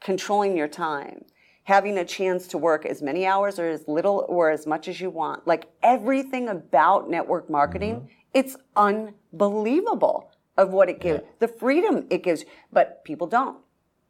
controlling 0.00 0.56
your 0.56 0.68
time, 0.68 1.24
having 1.64 1.96
a 1.96 2.04
chance 2.04 2.46
to 2.48 2.58
work 2.58 2.84
as 2.84 3.00
many 3.00 3.24
hours 3.24 3.58
or 3.58 3.68
as 3.70 3.88
little 3.88 4.26
or 4.28 4.50
as 4.50 4.66
much 4.66 4.86
as 4.86 5.00
you 5.00 5.08
want. 5.08 5.46
Like 5.46 5.66
everything 5.82 6.48
about 6.48 7.08
network 7.08 7.48
marketing, 7.48 7.94
mm-hmm. 7.94 8.06
it's 8.34 8.56
unbelievable 8.76 10.33
of 10.56 10.70
what 10.70 10.88
it 10.88 11.00
gives, 11.00 11.22
the 11.38 11.48
freedom 11.48 12.06
it 12.10 12.22
gives, 12.22 12.44
but 12.72 13.04
people 13.04 13.26
don't. 13.26 13.58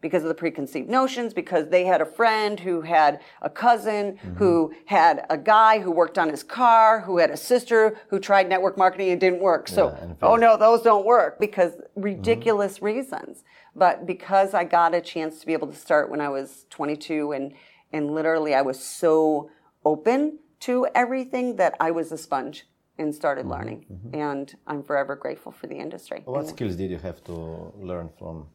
Because 0.01 0.23
of 0.23 0.29
the 0.29 0.35
preconceived 0.35 0.91
notions, 0.91 1.33
because 1.33 1.71
they 1.71 1.87
had 1.87 2.03
a 2.03 2.05
friend 2.05 2.61
who 2.61 2.83
had 2.83 3.23
a 3.41 3.49
cousin 3.49 4.19
mm-hmm. 4.19 4.35
who 4.35 4.75
had 4.85 5.25
a 5.31 5.39
guy 5.39 5.79
who 5.79 5.91
worked 5.91 6.19
on 6.19 6.29
his 6.29 6.43
car, 6.43 7.01
who 7.01 7.17
had 7.17 7.31
a 7.31 7.39
sister 7.39 7.97
who 8.09 8.21
tried 8.21 8.47
network 8.47 8.77
marketing 8.77 9.13
and 9.13 9.19
didn't 9.19 9.41
work. 9.41 9.67
So, 9.67 9.97
Yeah, 9.99 10.13
oh 10.21 10.37
no, 10.37 10.59
those 10.59 10.83
don't 10.83 11.07
work 11.07 11.41
because 11.41 11.73
mm-hmm. 11.73 12.03
ridiculous 12.03 12.83
reasons. 12.83 13.45
But 13.75 14.07
because 14.07 14.53
I 14.53 14.65
got 14.65 14.95
a 14.95 15.01
chance 15.01 15.41
to 15.41 15.47
be 15.47 15.55
able 15.55 15.69
to 15.69 15.77
start 15.77 16.11
when 16.11 16.21
I 16.21 16.29
was 16.29 16.67
22 16.69 17.33
and 17.33 17.55
and 17.91 18.15
literally 18.15 18.55
I 18.55 18.61
was 18.61 18.85
so 18.85 19.51
open 19.87 20.39
to 20.61 20.87
everything 20.95 21.57
that 21.57 21.77
I 21.81 21.93
was 21.93 22.13
a 22.13 22.19
sponge 22.19 22.67
and 22.99 23.15
started 23.15 23.43
mm-hmm, 23.43 23.53
learning. 23.53 23.87
Mm-hmm. 23.93 24.15
And 24.15 24.55
I'm 24.67 24.83
forever 24.83 25.17
grateful 25.17 25.53
for 25.53 25.67
the 25.67 25.77
industry. 25.77 26.23
What 26.25 26.49
skills 26.49 26.77
did 26.77 26.91
you 26.91 26.99
have 26.99 27.23
to 27.25 27.73
learn 27.77 28.11
from 28.19 28.47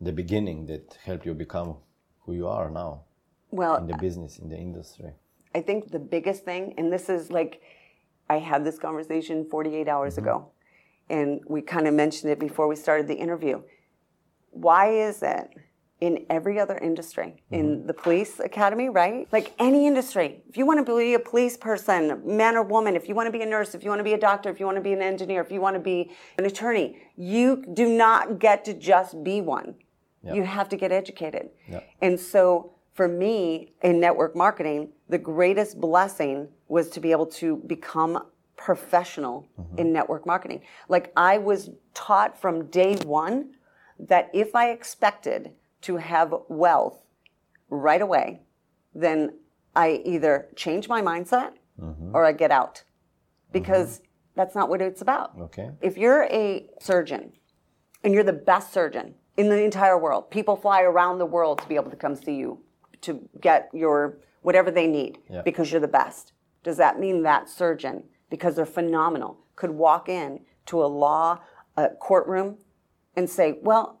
the 0.00 0.12
beginning 0.12 0.66
that 0.66 0.98
helped 1.04 1.26
you 1.26 1.34
become 1.34 1.76
who 2.20 2.34
you 2.34 2.48
are 2.48 2.70
now? 2.70 3.02
Well, 3.50 3.76
in 3.76 3.86
the 3.86 3.96
business, 3.96 4.38
in 4.38 4.48
the 4.48 4.56
industry? 4.56 5.12
I 5.54 5.60
think 5.60 5.90
the 5.90 5.98
biggest 5.98 6.44
thing, 6.44 6.74
and 6.78 6.92
this 6.92 7.08
is 7.08 7.30
like, 7.30 7.60
I 8.28 8.38
had 8.38 8.64
this 8.64 8.78
conversation 8.78 9.44
48 9.50 9.88
hours 9.88 10.14
mm-hmm. 10.14 10.22
ago, 10.22 10.52
and 11.08 11.40
we 11.48 11.60
kind 11.60 11.88
of 11.88 11.94
mentioned 11.94 12.30
it 12.30 12.38
before 12.38 12.68
we 12.68 12.76
started 12.76 13.08
the 13.08 13.16
interview. 13.16 13.60
Why 14.50 14.92
is 14.92 15.22
it 15.22 15.50
in 16.00 16.24
every 16.30 16.58
other 16.58 16.78
industry, 16.78 17.34
in 17.50 17.66
mm-hmm. 17.66 17.86
the 17.86 17.92
police 17.92 18.40
academy, 18.40 18.88
right? 18.88 19.28
Like 19.32 19.52
any 19.58 19.86
industry, 19.86 20.42
if 20.48 20.56
you 20.56 20.64
want 20.64 20.84
to 20.84 20.96
be 20.96 21.14
a 21.14 21.18
police 21.18 21.56
person, 21.56 22.22
man 22.24 22.56
or 22.56 22.62
woman, 22.62 22.96
if 22.96 23.08
you 23.08 23.14
want 23.14 23.26
to 23.26 23.32
be 23.32 23.42
a 23.42 23.46
nurse, 23.46 23.74
if 23.74 23.84
you 23.84 23.90
want 23.90 24.00
to 24.00 24.04
be 24.04 24.14
a 24.14 24.18
doctor, 24.18 24.48
if 24.48 24.58
you 24.58 24.66
want 24.66 24.76
to 24.76 24.82
be 24.82 24.92
an 24.92 25.02
engineer, 25.02 25.42
if 25.42 25.52
you 25.52 25.60
want 25.60 25.74
to 25.74 25.80
be 25.80 26.10
an 26.38 26.46
attorney, 26.46 26.98
you 27.16 27.64
do 27.74 27.88
not 27.88 28.38
get 28.38 28.64
to 28.64 28.74
just 28.74 29.22
be 29.22 29.40
one. 29.42 29.74
Yeah. 30.22 30.34
You 30.34 30.42
have 30.44 30.68
to 30.70 30.76
get 30.76 30.90
educated. 30.90 31.50
Yeah. 31.68 31.80
And 32.00 32.18
so 32.18 32.72
for 32.94 33.06
me 33.06 33.72
in 33.82 34.00
network 34.00 34.34
marketing, 34.34 34.90
the 35.08 35.18
greatest 35.18 35.80
blessing 35.80 36.48
was 36.68 36.88
to 36.90 37.00
be 37.00 37.10
able 37.10 37.26
to 37.26 37.56
become 37.66 38.24
professional 38.56 39.48
mm-hmm. 39.58 39.78
in 39.78 39.92
network 39.92 40.26
marketing. 40.26 40.62
Like 40.88 41.12
I 41.16 41.38
was 41.38 41.70
taught 41.94 42.38
from 42.38 42.66
day 42.66 42.96
one 42.96 43.54
that 43.98 44.30
if 44.32 44.54
I 44.54 44.70
expected 44.70 45.50
to 45.82 45.96
have 45.96 46.34
wealth 46.48 47.02
right 47.68 48.02
away, 48.02 48.40
then 48.94 49.34
I 49.74 50.02
either 50.04 50.48
change 50.56 50.88
my 50.88 51.00
mindset 51.00 51.52
mm-hmm. 51.80 52.14
or 52.14 52.24
I 52.24 52.32
get 52.32 52.50
out 52.50 52.82
because 53.52 53.98
mm-hmm. 53.98 54.04
that's 54.34 54.54
not 54.54 54.68
what 54.68 54.82
it's 54.82 55.02
about. 55.02 55.32
Okay. 55.38 55.70
If 55.80 55.96
you're 55.96 56.24
a 56.24 56.66
surgeon 56.80 57.32
and 58.02 58.12
you're 58.14 58.24
the 58.24 58.32
best 58.32 58.72
surgeon 58.72 59.14
in 59.36 59.48
the 59.48 59.62
entire 59.62 59.98
world, 59.98 60.30
people 60.30 60.56
fly 60.56 60.82
around 60.82 61.18
the 61.18 61.26
world 61.26 61.60
to 61.60 61.68
be 61.68 61.76
able 61.76 61.90
to 61.90 61.96
come 61.96 62.16
see 62.16 62.34
you 62.34 62.58
to 63.02 63.28
get 63.40 63.70
your 63.72 64.18
whatever 64.42 64.70
they 64.70 64.86
need 64.86 65.18
Yeah. 65.28 65.42
because 65.42 65.70
you're 65.70 65.80
the 65.80 65.88
best. 65.88 66.32
Does 66.62 66.76
that 66.76 66.98
mean 66.98 67.22
that 67.22 67.48
surgeon, 67.48 68.04
because 68.28 68.56
they're 68.56 68.66
phenomenal, 68.66 69.38
could 69.56 69.70
walk 69.70 70.08
in 70.08 70.40
to 70.66 70.82
a 70.82 70.86
law 70.86 71.40
a 71.76 71.88
courtroom 71.88 72.58
and 73.16 73.28
say, 73.28 73.58
"Well, 73.62 73.99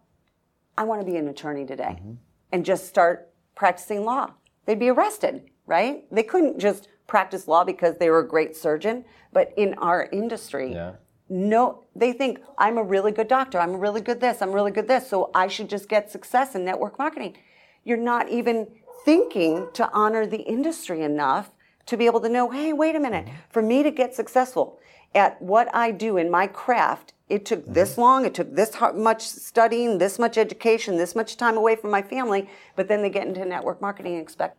I 0.80 0.84
want 0.84 1.00
to 1.02 1.06
be 1.10 1.18
an 1.18 1.28
attorney 1.28 1.66
today," 1.66 1.96
Mm-hmm. 1.98 2.12
and 2.52 2.64
just 2.64 2.86
start 2.86 3.30
practicing 3.54 4.04
law? 4.04 4.30
They'd 4.64 4.78
be 4.78 4.88
arrested, 4.88 5.50
right? 5.66 6.04
They 6.10 6.22
couldn't 6.22 6.58
just 6.58 6.88
practice 7.06 7.46
law 7.46 7.64
because 7.64 7.96
they 7.98 8.08
were 8.08 8.20
a 8.20 8.26
great 8.26 8.56
surgeon. 8.56 9.04
But 9.32 9.52
in 9.56 9.74
our 9.74 10.08
industry, 10.10 10.72
Yeah. 10.72 10.92
no, 11.28 11.84
they 11.94 12.12
think 12.12 12.40
I'm 12.56 12.78
a 12.78 12.82
really 12.82 13.12
good 13.12 13.28
doctor. 13.28 13.58
I'm 13.58 13.74
a 13.74 13.78
really 13.86 14.00
good 14.00 14.20
this. 14.20 14.40
I'm 14.40 14.52
really 14.52 14.70
good 14.70 14.88
this. 14.88 15.06
So 15.08 15.30
I 15.34 15.48
should 15.48 15.68
just 15.68 15.88
get 15.88 16.10
success 16.10 16.54
in 16.54 16.64
network 16.64 16.98
marketing. 16.98 17.36
You're 17.84 18.04
not 18.14 18.28
even 18.30 18.68
thinking 19.04 19.68
to 19.74 19.90
honor 19.92 20.24
the 20.26 20.42
industry 20.56 21.02
enough 21.02 21.50
to 21.86 21.96
be 21.96 22.06
able 22.06 22.20
to 22.20 22.28
know, 22.28 22.50
hey, 22.50 22.72
wait 22.72 22.94
a 22.96 23.00
minute. 23.00 23.26
For 23.50 23.60
me 23.62 23.82
to 23.82 23.90
get 23.90 24.14
successful 24.14 24.78
at 25.14 25.42
what 25.42 25.68
I 25.74 25.90
do 25.90 26.16
in 26.16 26.30
my 26.30 26.46
craft, 26.46 27.12
it 27.30 27.46
took 27.46 27.62
mm-hmm. 27.62 27.72
this 27.72 27.96
long. 27.96 28.24
It 28.24 28.34
took 28.34 28.54
this 28.54 28.76
much 28.94 29.26
studying, 29.28 29.98
this 29.98 30.18
much 30.18 30.36
education, 30.36 30.96
this 30.96 31.14
much 31.14 31.36
time 31.36 31.56
away 31.56 31.76
from 31.76 31.90
my 31.90 32.02
family. 32.02 32.50
But 32.76 32.88
then 32.88 33.02
they 33.02 33.10
get 33.10 33.26
into 33.26 33.44
network 33.44 33.80
marketing 33.80 34.14
and 34.14 34.22
expect 34.22 34.58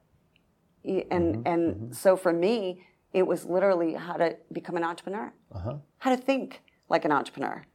and 0.84 0.96
mm-hmm. 0.96 1.48
and 1.48 1.76
mm-hmm. 1.76 1.94
so 1.94 2.16
for 2.16 2.34
me 2.34 2.84
it 3.14 3.28
was 3.28 3.46
literally 3.46 3.94
how 3.94 4.14
to 4.14 4.36
become 4.52 4.78
an 4.78 4.84
entrepreneur 4.84 5.34
uh-huh. 5.54 5.76
how 6.00 6.16
to 6.16 6.22
think 6.22 6.62
like 6.90 7.06
an 7.06 7.12
entrepreneur 7.12 7.66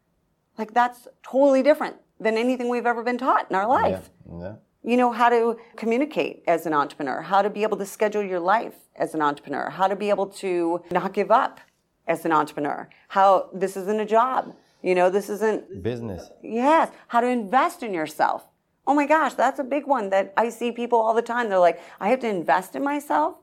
like 0.58 0.74
that's 0.74 1.06
totally 1.22 1.62
different 1.62 1.96
than 2.18 2.36
anything 2.36 2.68
we've 2.68 2.86
ever 2.86 3.02
been 3.02 3.18
taught 3.18 3.46
in 3.50 3.56
our 3.56 3.62
Yeah. 3.62 3.82
life 3.82 4.10
Yeah. 4.28 4.54
you 4.82 4.96
know 4.96 5.12
how 5.12 5.28
to 5.28 5.58
communicate 5.76 6.42
as 6.46 6.66
an 6.66 6.72
entrepreneur 6.72 7.20
how 7.22 7.42
to 7.42 7.50
be 7.50 7.62
able 7.62 7.76
to 7.78 7.86
schedule 7.86 8.22
your 8.22 8.40
life 8.40 8.76
as 8.96 9.14
an 9.14 9.22
entrepreneur 9.22 9.70
how 9.70 9.86
to 9.86 9.96
be 9.96 10.10
able 10.10 10.26
to 10.26 10.82
not 10.90 11.12
give 11.12 11.30
up 11.30 11.60
as 12.06 12.24
an 12.24 12.32
entrepreneur 12.32 12.88
how 13.08 13.50
this 13.52 13.76
isn't 13.76 14.00
a 14.00 14.06
job 14.06 14.54
you 14.86 14.94
know 14.94 15.10
this 15.10 15.28
isn't 15.28 15.82
Business. 15.82 16.30
Yes, 16.42 16.92
how 17.08 17.20
to 17.20 17.26
invest 17.26 17.82
in 17.82 17.92
yourself. 17.92 18.46
Oh 18.86 18.94
my 18.94 19.04
gosh, 19.04 19.34
that's 19.34 19.58
a 19.58 19.64
big 19.64 19.84
one 19.84 20.10
that 20.10 20.32
I 20.36 20.48
see 20.48 20.70
people 20.70 21.00
all 21.00 21.12
the 21.12 21.22
time. 21.22 21.48
They're 21.48 21.58
like, 21.58 21.80
I 21.98 22.08
have 22.10 22.20
to 22.20 22.28
invest 22.28 22.76
in 22.76 22.84
myself. 22.84 23.34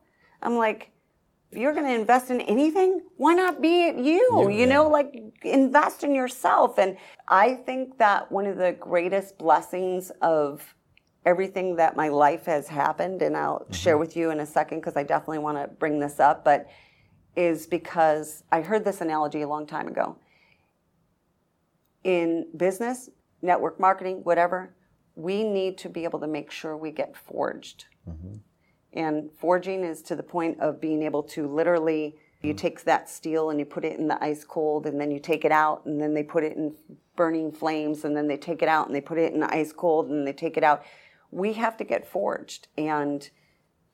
I'm 0.41 0.55
like, 0.55 0.91
if 1.51 1.57
you're 1.57 1.73
going 1.73 1.85
to 1.85 1.93
invest 1.93 2.31
in 2.31 2.39
anything, 2.41 3.01
why 3.17 3.33
not 3.33 3.61
be 3.61 3.87
you? 3.87 3.93
You, 4.03 4.49
You 4.51 4.65
know, 4.67 4.87
like 4.87 5.21
invest 5.43 6.05
in 6.05 6.15
yourself. 6.15 6.79
And 6.79 6.95
I 7.27 7.55
think 7.55 7.97
that 7.97 8.31
one 8.31 8.45
of 8.45 8.55
the 8.55 8.71
greatest 8.79 9.37
blessings 9.37 10.13
of 10.21 10.73
everything 11.25 11.75
that 11.75 11.97
my 11.97 12.07
life 12.07 12.45
has 12.45 12.69
happened, 12.69 13.21
and 13.21 13.35
I'll 13.35 13.59
mm-hmm. 13.59 13.73
share 13.73 13.97
with 13.97 14.15
you 14.15 14.31
in 14.31 14.39
a 14.39 14.45
second 14.45 14.79
because 14.79 14.95
I 14.95 15.03
definitely 15.03 15.39
want 15.39 15.57
to 15.57 15.67
bring 15.67 15.99
this 15.99 16.21
up, 16.21 16.45
but 16.45 16.69
is 17.35 17.67
because 17.67 18.43
I 18.49 18.61
heard 18.61 18.85
this 18.85 19.01
analogy 19.01 19.41
a 19.41 19.47
long 19.47 19.67
time 19.67 19.89
ago 19.89 20.17
in 22.03 22.47
business, 22.55 23.09
network 23.41 23.79
marketing, 23.79 24.21
whatever, 24.23 24.75
we 25.15 25.43
need 25.43 25.77
to 25.79 25.89
be 25.89 26.03
able 26.03 26.19
to 26.19 26.27
make 26.27 26.51
sure 26.51 26.75
we 26.75 26.91
get 26.91 27.15
forged. 27.15 27.85
Mm-hmm. 28.09 28.37
And 28.93 29.29
forging 29.39 29.83
is 29.83 30.01
to 30.03 30.15
the 30.15 30.23
point 30.23 30.59
of 30.59 30.79
being 30.79 31.03
able 31.03 31.23
to 31.23 31.47
literally, 31.47 32.15
you 32.41 32.49
mm-hmm. 32.49 32.57
take 32.57 32.83
that 32.83 33.09
steel 33.09 33.49
and 33.49 33.59
you 33.59 33.65
put 33.65 33.85
it 33.85 33.99
in 33.99 34.07
the 34.07 34.23
ice 34.23 34.43
cold, 34.43 34.85
and 34.85 34.99
then 34.99 35.11
you 35.11 35.19
take 35.19 35.45
it 35.45 35.51
out, 35.51 35.85
and 35.85 36.01
then 36.01 36.13
they 36.13 36.23
put 36.23 36.43
it 36.43 36.55
in 36.55 36.75
burning 37.15 37.51
flames, 37.51 38.05
and 38.05 38.15
then 38.15 38.27
they 38.27 38.37
take 38.37 38.61
it 38.61 38.67
out 38.67 38.87
and 38.87 38.95
they 38.95 39.01
put 39.01 39.17
it 39.17 39.33
in 39.33 39.39
the 39.39 39.53
ice 39.53 39.71
cold, 39.71 40.09
and 40.09 40.27
they 40.27 40.33
take 40.33 40.57
it 40.57 40.63
out. 40.63 40.83
We 41.31 41.53
have 41.53 41.77
to 41.77 41.83
get 41.83 42.07
forged, 42.07 42.67
and 42.77 43.29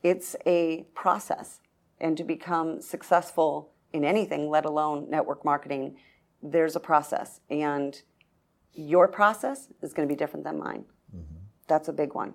it's 0.03 0.35
a 0.45 0.87
process. 0.93 1.59
And 2.01 2.15
to 2.15 2.23
become 2.23 2.81
successful 2.81 3.71
in 3.91 4.05
anything, 4.05 4.49
let 4.49 4.63
alone 4.63 5.09
network 5.09 5.43
marketing, 5.43 5.97
there's 6.41 6.75
a 6.75 6.80
process. 6.80 7.41
And 7.49 8.02
your 8.73 9.08
process 9.08 9.69
is 9.82 9.93
going 9.93 10.08
to 10.08 10.13
be 10.13 10.17
different 10.17 10.43
than 10.45 10.60
mine. 10.60 10.86
Mm-hmm. 11.15 11.36
That's 11.67 11.88
a 11.88 11.93
big 11.93 12.13
one. 12.13 12.34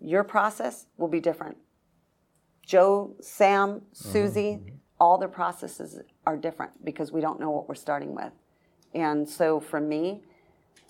Your 0.00 0.24
process 0.24 0.86
will 0.96 1.08
be 1.08 1.20
different. 1.20 1.56
Joe, 2.64 3.14
Sam, 3.20 3.68
mm-hmm. 3.70 4.10
Susie, 4.12 4.52
mm-hmm. 4.54 4.74
all 4.98 5.18
their 5.18 5.28
processes 5.28 6.00
are 6.26 6.36
different 6.36 6.84
because 6.84 7.12
we 7.12 7.20
don't 7.20 7.38
know 7.40 7.50
what 7.50 7.68
we're 7.68 7.74
starting 7.74 8.14
with. 8.14 8.32
And 8.94 9.28
so 9.28 9.60
for 9.60 9.80
me, 9.80 10.22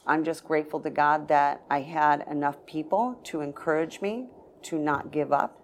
I'm 0.06 0.24
just 0.24 0.44
grateful 0.44 0.80
to 0.80 0.90
God 0.90 1.28
that 1.28 1.62
I 1.70 1.80
had 1.80 2.26
enough 2.28 2.64
people 2.66 3.20
to 3.24 3.40
encourage 3.40 4.00
me 4.00 4.26
to 4.62 4.78
not 4.78 5.12
give 5.12 5.32
up. 5.32 5.58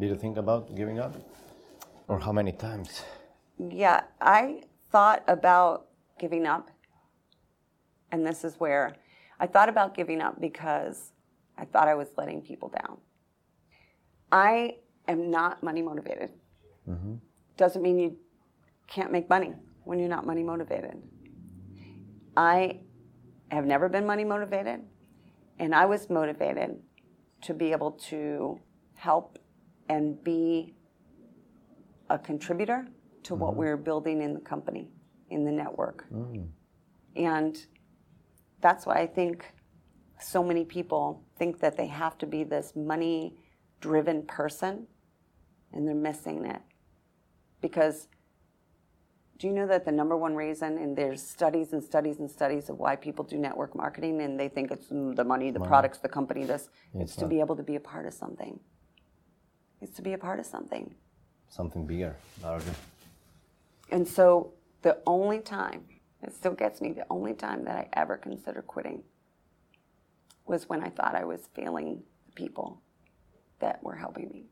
Did 0.00 0.08
you 0.10 0.16
think 0.16 0.38
about 0.38 0.74
giving 0.74 0.98
up? 0.98 1.14
Or 2.08 2.18
how 2.18 2.32
many 2.32 2.52
times? 2.52 3.02
Yeah, 3.58 4.04
I 4.20 4.62
thought 4.90 5.22
about 5.28 5.87
giving 6.18 6.46
up. 6.46 6.70
And 8.10 8.26
this 8.26 8.44
is 8.44 8.54
where 8.58 8.96
I 9.38 9.46
thought 9.46 9.68
about 9.68 9.94
giving 9.94 10.20
up 10.20 10.40
because 10.40 11.12
I 11.56 11.64
thought 11.64 11.88
I 11.88 11.94
was 11.94 12.08
letting 12.16 12.42
people 12.42 12.68
down. 12.68 12.98
I 14.30 14.76
am 15.06 15.30
not 15.30 15.62
money 15.62 15.82
motivated. 15.82 16.30
Mm-hmm. 16.88 17.14
Doesn't 17.56 17.82
mean 17.82 17.98
you 17.98 18.16
can't 18.86 19.12
make 19.12 19.28
money 19.28 19.54
when 19.84 19.98
you're 19.98 20.08
not 20.08 20.26
money 20.26 20.42
motivated. 20.42 21.02
I 22.36 22.80
have 23.50 23.64
never 23.64 23.88
been 23.88 24.06
money 24.06 24.24
motivated, 24.24 24.80
and 25.58 25.74
I 25.74 25.86
was 25.86 26.08
motivated 26.10 26.76
to 27.42 27.54
be 27.54 27.72
able 27.72 27.92
to 27.92 28.60
help 28.94 29.38
and 29.88 30.22
be 30.22 30.74
a 32.10 32.18
contributor 32.18 32.86
to 33.24 33.34
what 33.34 33.50
mm-hmm. 33.50 33.60
we're 33.60 33.76
building 33.76 34.22
in 34.22 34.34
the 34.34 34.40
company, 34.40 34.88
in 35.30 35.44
the 35.44 35.52
network. 35.52 36.06
And 37.16 37.58
that's 38.60 38.86
why 38.86 38.96
I 38.96 39.06
think 39.06 39.44
so 40.20 40.42
many 40.42 40.64
people 40.64 41.22
think 41.38 41.60
that 41.60 41.76
they 41.76 41.86
have 41.86 42.18
to 42.18 42.26
be 42.26 42.44
this 42.44 42.72
money 42.74 43.36
driven 43.80 44.22
person, 44.22 44.86
and 45.72 45.86
they're 45.86 45.94
missing 45.94 46.44
it. 46.44 46.60
Because 47.60 48.08
do 49.38 49.46
you 49.46 49.52
know 49.52 49.68
that 49.68 49.84
the 49.84 49.92
number 49.92 50.16
one 50.16 50.34
reason, 50.34 50.78
and 50.78 50.96
there's 50.96 51.22
studies 51.22 51.72
and 51.72 51.82
studies 51.82 52.18
and 52.18 52.28
studies 52.28 52.68
of 52.68 52.78
why 52.78 52.96
people 52.96 53.24
do 53.24 53.38
network 53.38 53.74
marketing 53.76 54.20
and 54.20 54.38
they 54.38 54.48
think 54.48 54.72
it's 54.72 54.88
mm, 54.88 55.14
the 55.14 55.22
money, 55.22 55.52
the 55.52 55.60
products, 55.60 55.98
the 55.98 56.08
company, 56.08 56.44
this, 56.44 56.68
it's, 56.94 57.14
to 57.14 57.26
be 57.26 57.38
able 57.38 57.54
to 57.54 57.62
be 57.62 57.76
a 57.76 57.80
part 57.80 58.04
of 58.06 58.12
something. 58.12 58.58
It's 59.80 59.94
to 59.94 60.02
be 60.02 60.12
a 60.12 60.18
part 60.18 60.40
of 60.40 60.46
something. 60.46 60.92
Something 61.48 61.86
bigger, 61.86 62.16
larger. 62.42 62.72
And 63.90 64.06
so 64.06 64.52
the 64.82 64.98
only 65.06 65.40
time, 65.40 65.84
it 66.22 66.34
still 66.34 66.54
gets 66.54 66.80
me, 66.80 66.92
the 66.92 67.06
only 67.10 67.34
time 67.34 67.64
that 67.64 67.76
I 67.76 67.88
ever 67.92 68.16
considered 68.16 68.66
quitting 68.66 69.02
was 70.46 70.68
when 70.68 70.82
I 70.82 70.88
thought 70.88 71.14
I 71.14 71.24
was 71.24 71.48
failing 71.54 72.02
the 72.26 72.32
people 72.32 72.82
that 73.60 73.82
were 73.82 73.96
helping 73.96 74.30
me. 74.30 74.46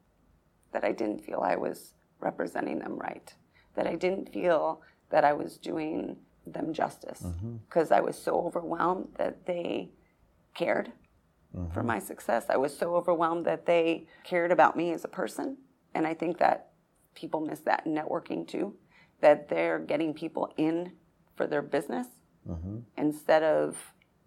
That 0.73 0.85
I 0.85 0.93
didn't 0.93 1.25
feel 1.25 1.41
I 1.41 1.57
was 1.57 1.95
representing 2.21 2.79
them 2.81 2.97
right. 2.97 3.33
That 3.75 3.87
I 3.87 3.95
didn't 3.95 4.33
feel 4.33 4.83
that 5.11 5.25
I 5.25 5.33
was 5.33 5.59
doing 5.59 6.17
them 6.47 6.73
justice. 6.73 7.23
Mm-hmm. 7.23 7.57
Because 7.69 7.91
I 7.91 8.01
was 8.01 8.17
so 8.21 8.41
overwhelmed 8.41 9.09
that 9.17 9.47
they 9.47 9.91
cared 10.55 10.93
mm-hmm. 11.57 11.73
for 11.73 11.83
my 11.83 11.99
success. 11.99 12.47
I 12.49 12.57
was 12.57 12.77
so 12.77 12.95
overwhelmed 12.95 13.47
that 13.47 13.67
they 13.67 14.07
cared 14.25 14.53
about 14.53 14.77
me 14.77 14.93
as 14.93 15.05
a 15.05 15.09
person. 15.09 15.57
And 15.95 16.07
I 16.07 16.15
think 16.15 16.39
that 16.39 16.73
people 17.15 17.41
miss 17.41 17.61
that 17.61 17.87
in 17.87 17.95
networking 17.95 18.47
too, 18.47 18.75
that 19.21 19.49
they're 19.49 19.79
getting 19.79 20.15
people 20.15 20.53
in 20.57 20.93
for 21.35 21.47
their 21.47 21.63
business 21.63 22.07
mm-hmm. 22.49 22.79
instead 22.97 23.43
of 23.43 23.77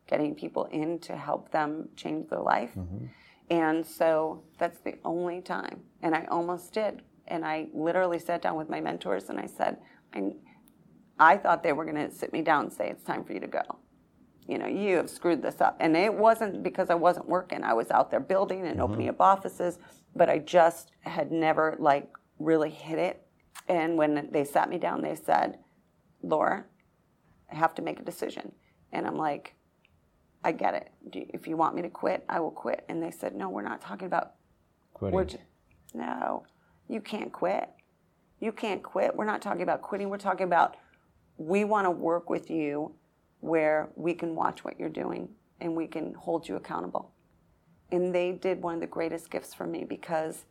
getting 0.08 0.34
people 0.34 0.66
in 0.66 1.00
to 1.00 1.16
help 1.16 1.52
them 1.52 1.90
change 1.96 2.30
their 2.30 2.42
life. 2.42 2.72
Mm-hmm. 2.76 3.06
And 3.52 3.86
so 3.86 4.44
that's 4.58 4.80
the 4.80 4.96
only 5.04 5.42
time. 5.42 5.82
And 6.02 6.16
I 6.16 6.26
almost 6.30 6.74
did. 6.74 7.02
And 7.28 7.46
I 7.46 7.68
literally 7.74 8.20
sat 8.20 8.42
down 8.42 8.56
with 8.56 8.70
my 8.70 8.80
mentors 8.80 9.30
and 9.30 9.40
I 9.40 9.46
said, 9.46 9.78
I, 10.14 10.34
I 11.20 11.38
thought 11.38 11.64
they 11.64 11.74
were 11.74 11.86
going 11.86 12.10
to 12.10 12.12
sit 12.14 12.34
me 12.34 12.42
down 12.42 12.66
and 12.66 12.74
say, 12.74 12.90
it's 12.90 13.04
time 13.04 13.24
for 13.24 13.34
you 13.34 13.40
to 13.40 13.48
go. 13.48 13.62
You 14.48 14.58
know, 14.58 14.68
you 14.68 14.98
have 14.98 15.10
screwed 15.10 15.44
this 15.44 15.62
up. 15.62 15.78
And 15.80 15.96
it 15.96 16.14
wasn't 16.14 16.64
because 16.64 16.90
I 16.90 16.96
wasn't 16.96 17.28
working. 17.28 17.64
I 17.64 17.74
was 17.74 17.92
out 17.92 18.10
there 18.10 18.20
building 18.20 18.66
and 18.66 18.82
opening 18.82 19.08
mm-hmm. 19.08 19.22
up 19.22 19.38
offices, 19.38 19.78
but 20.16 20.28
I 20.28 20.40
just 20.40 20.92
had 21.02 21.32
never 21.32 21.76
like 21.78 22.10
really 22.40 22.72
hit 22.72 22.98
it. 22.98 23.28
And 23.68 23.98
when 23.98 24.30
they 24.32 24.44
sat 24.44 24.70
me 24.70 24.78
down, 24.78 25.02
they 25.02 25.16
said, 25.16 25.60
Laura, 26.24 26.66
I 27.52 27.56
have 27.56 27.76
to 27.76 27.82
make 27.82 28.00
a 28.00 28.04
decision. 28.04 28.52
And 28.92 29.06
I'm 29.06 29.18
like, 29.18 29.56
I 30.44 30.52
get 30.54 30.74
it. 30.74 30.90
You- 31.14 31.28
If 31.34 31.48
you 31.48 31.58
want 31.58 31.76
me 31.76 31.82
to 31.84 31.90
quit, 31.90 32.24
I 32.30 32.40
will 32.40 32.52
quit. 32.52 32.86
And 32.90 33.02
they 33.04 33.12
said, 33.12 33.36
No, 33.36 33.50
we're 33.50 33.62
not 33.62 33.82
talking 33.82 34.08
about 34.08 34.34
Quitting. 34.94 35.16
we're 35.16 35.26
ju- 35.26 35.38
no, 35.94 36.44
you 36.88 37.02
can't 37.02 37.32
quit. 37.32 37.70
You 38.40 38.52
can't 38.52 38.82
quit. 38.82 39.16
We're 39.16 39.26
not 39.26 39.42
talking 39.42 39.62
about 39.64 39.82
quitting. 39.82 40.10
We're 40.10 40.18
talking 40.18 40.46
about 40.46 40.78
we 41.38 41.64
want 41.64 41.86
to 41.86 41.92
work 41.92 42.30
with 42.30 42.50
you 42.50 42.94
where 43.42 43.90
we 43.96 44.14
can 44.14 44.36
watch 44.36 44.64
what 44.64 44.80
you're 44.80 44.90
doing 44.90 45.30
and 45.62 45.76
we 45.76 45.88
can 45.88 46.14
hold 46.14 46.48
you 46.48 46.56
accountable. 46.56 47.12
And 47.92 48.14
they 48.14 48.32
did 48.34 48.62
one 48.62 48.76
of 48.76 48.82
the 48.82 48.88
greatest 48.88 49.30
gifts 49.30 49.54
for 49.54 49.66
me 49.68 49.84
because 49.84 50.46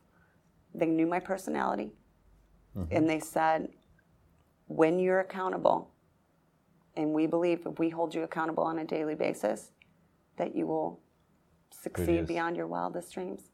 they 0.75 0.87
knew 0.87 1.07
my 1.07 1.19
personality 1.19 1.91
Mm-hmm. 2.77 2.95
and 2.95 3.09
they 3.09 3.19
said, 3.19 3.69
when 4.67 4.99
you're 4.99 5.19
accountable, 5.19 5.89
and 6.95 7.13
we 7.13 7.25
believe 7.25 7.65
if 7.65 7.79
we 7.79 7.89
hold 7.89 8.13
you 8.13 8.23
accountable 8.23 8.63
on 8.63 8.79
a 8.79 8.85
daily 8.85 9.15
basis, 9.15 9.71
that 10.37 10.55
you 10.55 10.67
will 10.67 10.99
succeed 11.71 12.27
beyond 12.27 12.55
your 12.55 12.67
wildest 12.67 13.13
dreams. 13.13 13.49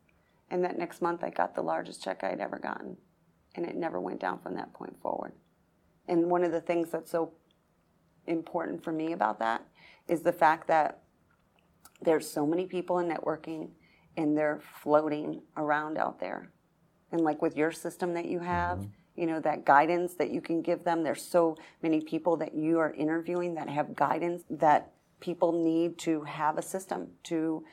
And 0.50 0.64
that 0.64 0.78
next 0.78 1.02
month, 1.02 1.24
I 1.24 1.30
got 1.30 1.56
the 1.56 1.62
largest 1.62 2.04
check 2.04 2.24
I'd 2.24 2.40
ever 2.40 2.60
gotten. 2.60 2.98
And 3.56 3.66
it 3.66 3.76
never 3.76 4.00
went 4.02 4.20
down 4.20 4.40
from 4.40 4.56
that 4.56 4.74
point 4.74 5.00
forward. 5.02 5.34
And 6.08 6.30
one 6.30 6.44
of 6.44 6.52
the 6.52 6.62
things 6.62 6.92
that's 6.92 7.12
so 7.12 7.34
important 8.28 8.84
for 8.84 8.92
me 8.92 9.14
about 9.14 9.40
that 9.40 9.66
is 10.08 10.22
the 10.22 10.34
fact 10.34 10.68
that 10.68 11.04
there's 12.02 12.30
so 12.30 12.46
many 12.46 12.66
people 12.66 13.00
in 13.00 13.08
networking 13.08 13.70
and 14.18 14.38
they're 14.38 14.62
floating 14.82 15.42
around 15.58 15.98
out 15.98 16.20
there. 16.20 16.52
And 17.12 17.22
like 17.22 17.42
with 17.42 17.56
your 17.56 17.72
system 17.72 18.14
that 18.14 18.26
you 18.26 18.40
have, 18.40 18.80
mm-hmm. 18.80 18.90
You 19.16 19.26
know, 19.26 19.40
that 19.40 19.66
guidance 19.66 20.16
that 20.16 20.30
you 20.32 20.42
can 20.42 20.62
give 20.62 20.84
them, 20.84 21.04
there's 21.04 21.22
so 21.22 21.58
many 21.82 22.02
people 22.02 22.36
that 22.38 22.54
you 22.54 22.80
are 22.80 22.94
interviewing 22.94 23.56
that 23.56 23.70
have 23.70 23.96
guidance 23.96 24.44
that 24.50 24.92
people 25.20 25.52
need 25.52 25.98
to 25.98 26.24
have 26.24 26.58
a 26.58 26.62
system 26.62 27.08
to 27.24 27.64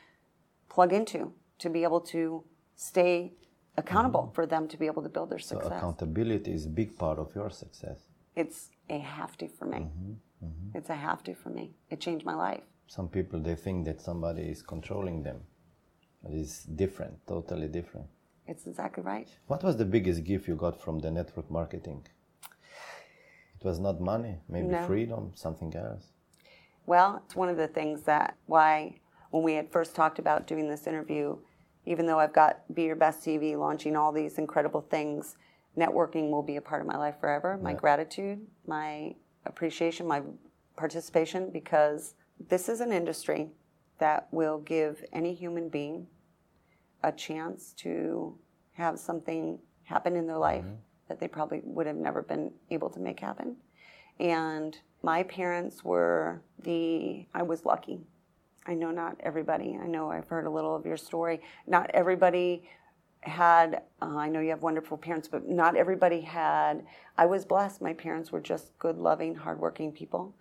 plug 0.68 0.92
into 0.92 1.32
to 1.58 1.68
be 1.68 1.82
able 1.82 2.00
to 2.00 2.44
stay 2.76 3.32
accountable 3.76 4.22
mm-hmm. 4.22 4.34
for 4.34 4.46
them 4.46 4.68
to 4.68 4.76
be 4.76 4.86
able 4.86 5.02
to 5.02 5.08
build 5.08 5.30
their 5.30 5.38
So 5.38 5.56
success. 5.56 5.78
accountability 5.78 6.52
is 6.52 6.66
a 6.66 6.74
big 6.80 6.96
part 6.96 7.18
of 7.18 7.34
your 7.34 7.50
success. 7.50 7.98
It's 8.36 8.70
a 8.88 8.98
have 8.98 9.36
to 9.38 9.48
for 9.48 9.66
me. 9.66 9.78
Mm-hmm. 9.78 10.12
Mm-hmm. 10.46 10.78
It's 10.78 10.90
a 10.90 10.94
have 10.94 11.22
to 11.24 11.34
for 11.34 11.50
me. 11.50 11.72
It 11.90 12.00
changed 12.00 12.24
my 12.24 12.34
life. 12.34 12.62
Some 12.86 13.08
people 13.08 13.40
they 13.40 13.54
think 13.54 13.84
that 13.86 14.00
somebody 14.00 14.42
is 14.42 14.62
controlling 14.62 15.22
them. 15.22 15.40
But 16.22 16.32
it's 16.32 16.64
different, 16.64 17.14
totally 17.26 17.68
different. 17.68 18.06
It's 18.46 18.66
exactly 18.66 19.02
right. 19.02 19.28
What 19.46 19.62
was 19.62 19.76
the 19.76 19.84
biggest 19.84 20.24
gift 20.24 20.48
you 20.48 20.56
got 20.56 20.80
from 20.80 20.98
the 20.98 21.10
network 21.10 21.50
marketing? 21.50 22.06
It 23.58 23.64
was 23.64 23.78
not 23.78 24.00
money, 24.00 24.40
maybe 24.48 24.68
No. 24.68 24.86
freedom, 24.86 25.32
something 25.34 25.74
else. 25.76 26.12
Well, 26.86 27.22
it's 27.24 27.36
one 27.36 27.48
of 27.48 27.56
the 27.56 27.68
things 27.68 28.02
that 28.02 28.36
why 28.46 29.00
when 29.30 29.42
we 29.42 29.54
had 29.54 29.70
first 29.70 29.94
talked 29.94 30.18
about 30.18 30.46
doing 30.46 30.68
this 30.68 30.86
interview, 30.86 31.38
even 31.86 32.06
though 32.06 32.18
I've 32.18 32.32
got 32.32 32.62
Be 32.74 32.82
Your 32.82 32.96
Best 32.96 33.24
TV 33.24 33.56
launching 33.56 33.96
all 33.96 34.12
these 34.12 34.36
incredible 34.38 34.82
things, 34.82 35.36
networking 35.76 36.30
will 36.30 36.42
be 36.42 36.56
a 36.56 36.60
part 36.60 36.82
of 36.82 36.86
my 36.86 36.96
life 36.96 37.18
forever. 37.20 37.56
My 37.56 37.72
gratitude, 37.72 38.46
my 38.66 39.14
appreciation, 39.46 40.06
my 40.06 40.22
participation, 40.76 41.50
because 41.50 42.14
this 42.48 42.68
is 42.68 42.80
an 42.80 42.92
industry 42.92 43.50
that 43.98 44.28
will 44.32 44.58
give 44.58 45.04
any 45.12 45.32
human 45.32 45.68
being 45.68 46.06
a 47.02 47.12
chance 47.12 47.72
to 47.78 48.36
have 48.72 48.98
something 48.98 49.58
happen 49.84 50.16
in 50.16 50.26
their 50.26 50.38
life 50.38 50.64
that 51.08 51.20
they 51.20 51.28
probably 51.28 51.60
would 51.64 51.86
have 51.86 51.96
never 51.96 52.22
been 52.22 52.50
able 52.70 52.88
to 52.90 53.00
make 53.00 53.20
happen. 53.20 53.56
And 54.18 54.78
my 55.02 55.22
parents 55.24 55.84
were 55.84 56.42
the, 56.62 57.26
I 57.34 57.42
was 57.42 57.64
lucky. 57.64 58.00
I 58.66 58.74
know 58.74 58.90
not 58.90 59.16
everybody, 59.20 59.76
I 59.82 59.86
know 59.86 60.10
I've 60.10 60.28
heard 60.28 60.46
a 60.46 60.50
little 60.50 60.74
of 60.74 60.86
your 60.86 60.96
story. 60.96 61.40
Not 61.66 61.90
everybody 61.92 62.68
had, 63.20 63.82
uh, 64.00 64.16
I 64.16 64.28
know 64.28 64.40
you 64.40 64.50
have 64.50 64.62
wonderful 64.62 64.96
parents, 64.96 65.28
but 65.28 65.48
not 65.48 65.76
everybody 65.76 66.20
had, 66.20 66.84
I 67.18 67.26
was 67.26 67.44
blessed. 67.44 67.82
My 67.82 67.92
parents 67.92 68.30
were 68.30 68.40
just 68.40 68.76
good, 68.78 68.98
loving, 68.98 69.34
hardworking 69.34 69.92
people. 69.92 70.34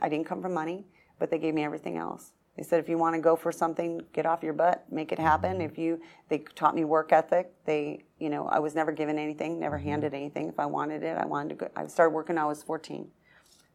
I 0.00 0.08
didn't 0.08 0.26
come 0.26 0.40
from 0.42 0.54
money, 0.54 0.86
but 1.18 1.30
they 1.30 1.38
gave 1.38 1.54
me 1.54 1.64
everything 1.64 1.98
else. 1.98 2.32
They 2.56 2.62
said, 2.62 2.80
if 2.80 2.88
you 2.88 2.98
want 2.98 3.14
to 3.14 3.20
go 3.20 3.36
for 3.36 3.52
something, 3.52 4.02
get 4.12 4.26
off 4.26 4.42
your 4.42 4.52
butt, 4.52 4.84
make 4.90 5.12
it 5.12 5.18
happen. 5.18 5.60
If 5.60 5.78
you, 5.78 6.00
they 6.28 6.38
taught 6.56 6.74
me 6.74 6.84
work 6.84 7.12
ethic. 7.12 7.52
They, 7.64 8.04
you 8.18 8.28
know, 8.28 8.48
I 8.48 8.58
was 8.58 8.74
never 8.74 8.92
given 8.92 9.18
anything, 9.18 9.58
never 9.58 9.78
mm-hmm. 9.78 9.88
handed 9.88 10.14
anything. 10.14 10.48
If 10.48 10.58
I 10.58 10.66
wanted 10.66 11.02
it, 11.02 11.16
I 11.16 11.24
wanted 11.24 11.50
to 11.50 11.54
go. 11.54 11.68
I 11.76 11.86
started 11.86 12.10
working 12.10 12.36
when 12.36 12.44
I 12.44 12.46
was 12.46 12.62
14. 12.62 13.08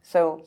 So 0.02 0.44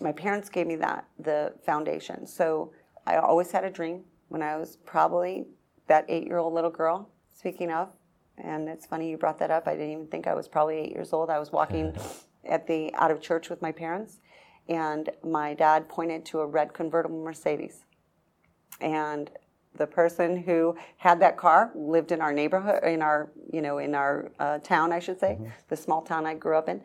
my 0.00 0.12
parents 0.12 0.48
gave 0.48 0.66
me 0.66 0.76
that, 0.76 1.06
the 1.18 1.54
foundation. 1.64 2.26
So 2.26 2.72
I 3.06 3.16
always 3.16 3.50
had 3.50 3.64
a 3.64 3.70
dream 3.70 4.04
when 4.28 4.42
I 4.42 4.56
was 4.56 4.76
probably 4.84 5.46
that 5.86 6.04
eight 6.08 6.26
year 6.26 6.38
old 6.38 6.52
little 6.52 6.70
girl, 6.70 7.08
speaking 7.34 7.70
of. 7.70 7.88
And 8.38 8.68
it's 8.68 8.84
funny 8.84 9.10
you 9.10 9.16
brought 9.16 9.38
that 9.38 9.50
up. 9.50 9.66
I 9.66 9.72
didn't 9.72 9.92
even 9.92 10.06
think 10.08 10.26
I 10.26 10.34
was 10.34 10.46
probably 10.46 10.76
eight 10.76 10.92
years 10.92 11.12
old. 11.12 11.30
I 11.30 11.38
was 11.38 11.52
walking 11.52 11.96
at 12.44 12.66
the 12.66 12.92
out 12.94 13.10
of 13.10 13.20
church 13.20 13.48
with 13.48 13.62
my 13.62 13.72
parents, 13.72 14.18
and 14.68 15.10
my 15.24 15.54
dad 15.54 15.88
pointed 15.88 16.24
to 16.26 16.40
a 16.40 16.46
red 16.46 16.72
convertible 16.72 17.22
Mercedes. 17.22 17.84
And 18.80 19.30
the 19.76 19.86
person 19.86 20.36
who 20.36 20.76
had 20.96 21.20
that 21.20 21.36
car 21.36 21.70
lived 21.74 22.12
in 22.12 22.20
our 22.20 22.32
neighborhood, 22.32 22.82
in 22.84 23.02
our, 23.02 23.30
you 23.52 23.60
know, 23.60 23.78
in 23.78 23.94
our 23.94 24.32
uh, 24.38 24.58
town, 24.58 24.92
I 24.92 24.98
should 24.98 25.20
say, 25.20 25.38
the 25.68 25.76
small 25.76 26.02
town 26.02 26.26
I 26.26 26.34
grew 26.34 26.56
up 26.56 26.68
in. 26.68 26.80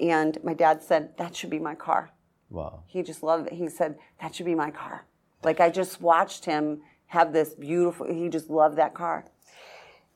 And 0.00 0.38
my 0.44 0.54
dad 0.54 0.82
said, 0.82 1.16
that 1.16 1.34
should 1.34 1.50
be 1.50 1.58
my 1.58 1.74
car. 1.74 2.10
Wow. 2.50 2.82
He 2.86 3.02
just 3.02 3.22
loved 3.22 3.48
it. 3.48 3.54
He 3.54 3.68
said, 3.68 3.98
that 4.20 4.34
should 4.34 4.46
be 4.46 4.54
my 4.54 4.70
car. 4.70 5.06
Like 5.42 5.60
I 5.60 5.70
just 5.70 6.00
watched 6.00 6.44
him 6.44 6.82
have 7.06 7.32
this 7.32 7.54
beautiful, 7.54 8.12
he 8.12 8.28
just 8.28 8.50
loved 8.50 8.76
that 8.76 8.94
car. 8.94 9.26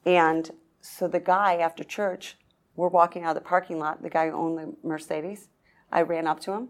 And 0.04 0.50
so 0.80 1.08
the 1.08 1.20
guy 1.20 1.56
after 1.56 1.84
church, 1.84 2.36
we're 2.76 2.88
walking 2.88 3.24
out 3.24 3.36
of 3.36 3.42
the 3.42 3.48
parking 3.48 3.78
lot, 3.78 4.02
the 4.02 4.10
guy 4.10 4.28
who 4.28 4.36
owned 4.36 4.58
the 4.58 4.86
Mercedes, 4.86 5.48
I 5.90 6.02
ran 6.02 6.26
up 6.26 6.40
to 6.40 6.52
him 6.52 6.68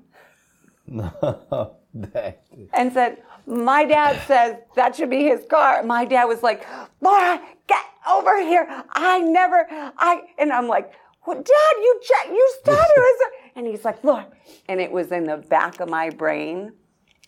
No, 0.89 1.77
that, 1.95 2.43
and 2.73 2.93
said, 2.93 3.19
My 3.47 3.85
dad 3.85 4.21
says 4.27 4.57
that 4.75 4.97
should 4.97 5.11
be 5.11 5.25
his 5.25 5.45
car. 5.51 5.83
My 5.83 6.05
dad 6.05 6.25
was 6.25 6.43
like, 6.43 6.67
Laura, 7.01 7.41
get 7.67 7.85
over 8.11 8.41
here. 8.41 8.67
I 8.93 9.21
never, 9.21 9.67
I, 9.71 10.23
and 10.39 10.53
I'm 10.53 10.67
like, 10.67 10.93
well, 11.27 11.37
Dad, 11.37 11.75
you 11.77 12.01
you 12.31 12.53
started. 12.61 12.93
it." 12.97 13.33
and 13.57 13.67
he's 13.67 13.85
like, 13.85 14.03
Laura. 14.03 14.27
And 14.69 14.81
it 14.81 14.91
was 14.91 15.13
in 15.13 15.25
the 15.25 15.37
back 15.37 15.81
of 15.81 15.91
my 15.91 16.09
brain, 16.09 16.73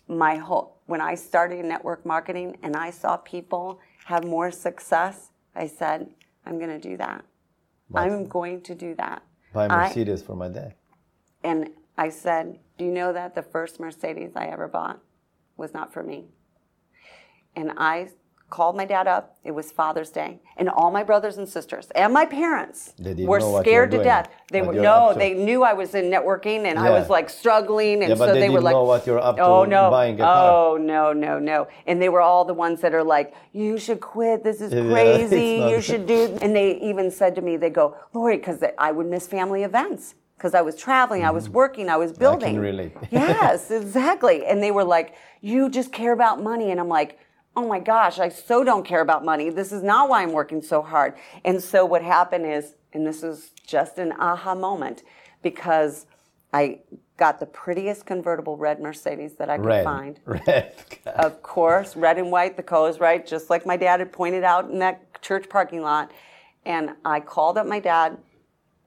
my 0.07 0.35
whole, 0.37 0.79
when 0.87 1.01
I 1.01 1.13
started 1.15 1.63
network 1.65 2.03
marketing 2.05 2.57
and 2.63 2.75
I 2.75 2.89
saw 2.89 3.17
people 3.17 3.79
have 4.05 4.23
more 4.23 4.49
success, 4.51 5.29
I 5.55 5.67
said, 5.67 6.09
I'm 6.47 6.57
going 6.57 6.71
to 6.71 6.79
do 6.79 6.97
that. 6.97 7.23
I'm 7.93 8.27
going 8.27 8.61
to 8.61 8.73
do 8.73 8.95
that. 8.95 9.21
buy 9.53 9.67
I- 9.67 9.87
Mercedes 9.87 10.23
for 10.23 10.35
my 10.35 10.47
dad. 10.49 10.73
and 11.43 11.69
I 11.97 12.09
said, 12.09 12.57
Do 12.81 12.87
you 12.87 12.91
know 12.91 13.13
that 13.13 13.35
the 13.35 13.43
first 13.43 13.79
Mercedes 13.79 14.31
I 14.35 14.47
ever 14.47 14.67
bought 14.67 14.99
was 15.55 15.71
not 15.71 15.93
for 15.93 16.01
me? 16.01 16.25
And 17.55 17.73
I 17.77 18.07
called 18.49 18.75
my 18.75 18.85
dad 18.85 19.05
up. 19.05 19.37
It 19.43 19.51
was 19.51 19.71
Father's 19.71 20.09
Day. 20.09 20.39
And 20.57 20.67
all 20.67 20.89
my 20.89 21.03
brothers 21.03 21.37
and 21.37 21.47
sisters 21.47 21.89
and 21.93 22.11
my 22.11 22.25
parents 22.25 22.95
were 22.97 23.37
know 23.37 23.51
what 23.51 23.59
you 23.59 23.61
scared 23.61 23.91
to 23.91 23.97
doing, 23.97 24.07
death. 24.07 24.31
They 24.51 24.63
were 24.63 24.73
no, 24.73 25.13
they 25.15 25.35
knew 25.35 25.61
I 25.61 25.73
was 25.73 25.93
in 25.93 26.05
networking 26.05 26.65
and 26.65 26.79
I 26.79 26.89
was 26.89 27.07
like 27.07 27.29
struggling. 27.29 28.01
And 28.01 28.09
Yeah, 28.09 28.15
so 28.15 28.33
they 28.33 28.39
they, 28.39 28.49
were 28.49 28.61
like, 28.61 28.73
know 28.73 28.85
what 28.85 29.05
you're 29.05 29.19
up 29.19 29.35
to 29.35 29.43
Oh 29.43 29.63
no. 29.63 29.91
buying 29.91 30.19
a 30.19 30.23
car. 30.23 30.49
Oh 30.49 30.77
no, 30.77 31.13
no, 31.13 31.37
no. 31.37 31.67
And 31.85 32.01
they 32.01 32.09
were 32.09 32.21
all 32.21 32.45
the 32.45 32.55
ones 32.55 32.81
that 32.81 32.95
are 32.95 33.03
like, 33.03 33.35
You 33.53 33.77
should 33.77 33.99
quit. 33.99 34.43
This 34.43 34.59
is 34.59 34.73
Yeah, 34.73 34.89
crazy. 34.89 35.63
You 35.69 35.81
should 35.81 36.07
do 36.07 36.35
and 36.41 36.55
they 36.55 36.79
even 36.79 37.11
said 37.11 37.35
to 37.35 37.41
me, 37.43 37.57
they 37.57 37.69
go, 37.69 37.95
Lori, 38.11 38.37
because 38.37 38.63
I 38.79 38.91
would 38.91 39.05
miss 39.05 39.27
family 39.27 39.61
events. 39.61 40.15
Because 40.41 40.55
I 40.55 40.61
was 40.61 40.75
traveling, 40.75 41.23
I 41.23 41.29
was 41.29 41.49
working, 41.49 41.87
I 41.87 41.97
was 41.97 42.11
building. 42.11 42.55
Mm-hmm. 42.55 42.63
relate. 42.63 42.93
yes, 43.11 43.69
exactly. 43.69 44.43
And 44.47 44.63
they 44.63 44.71
were 44.71 44.83
like, 44.83 45.13
You 45.39 45.69
just 45.69 45.91
care 45.93 46.13
about 46.13 46.41
money. 46.41 46.71
And 46.71 46.79
I'm 46.79 46.87
like, 46.87 47.19
oh 47.55 47.67
my 47.67 47.79
gosh, 47.79 48.17
I 48.17 48.29
so 48.29 48.63
don't 48.63 48.83
care 48.83 49.01
about 49.01 49.23
money. 49.23 49.51
This 49.51 49.71
is 49.71 49.83
not 49.83 50.09
why 50.09 50.23
I'm 50.23 50.31
working 50.31 50.61
so 50.63 50.81
hard. 50.81 51.13
And 51.45 51.61
so 51.61 51.85
what 51.85 52.01
happened 52.01 52.45
is, 52.47 52.75
and 52.93 53.05
this 53.05 53.21
is 53.21 53.51
just 53.67 53.99
an 53.99 54.13
aha 54.13 54.55
moment 54.55 55.03
because 55.43 56.07
I 56.53 56.79
got 57.17 57.39
the 57.39 57.45
prettiest 57.45 58.07
convertible 58.07 58.57
red 58.57 58.79
Mercedes 58.79 59.35
that 59.35 59.49
I 59.49 59.57
could 59.57 59.65
Red. 59.65 59.83
find. 59.83 60.19
Red. 60.25 60.73
Of 61.05 61.43
course, 61.43 61.95
red 61.95 62.17
and 62.17 62.31
white, 62.31 62.57
the 62.57 62.63
colors 62.63 62.99
right, 62.99 63.27
just 63.27 63.51
like 63.51 63.65
my 63.65 63.77
dad 63.77 63.99
had 63.99 64.11
pointed 64.11 64.43
out 64.43 64.71
in 64.71 64.79
that 64.79 65.21
church 65.21 65.49
parking 65.49 65.81
lot. 65.81 66.11
And 66.65 66.91
I 67.05 67.19
called 67.19 67.59
up 67.59 67.67
my 67.67 67.79
dad. 67.79 68.17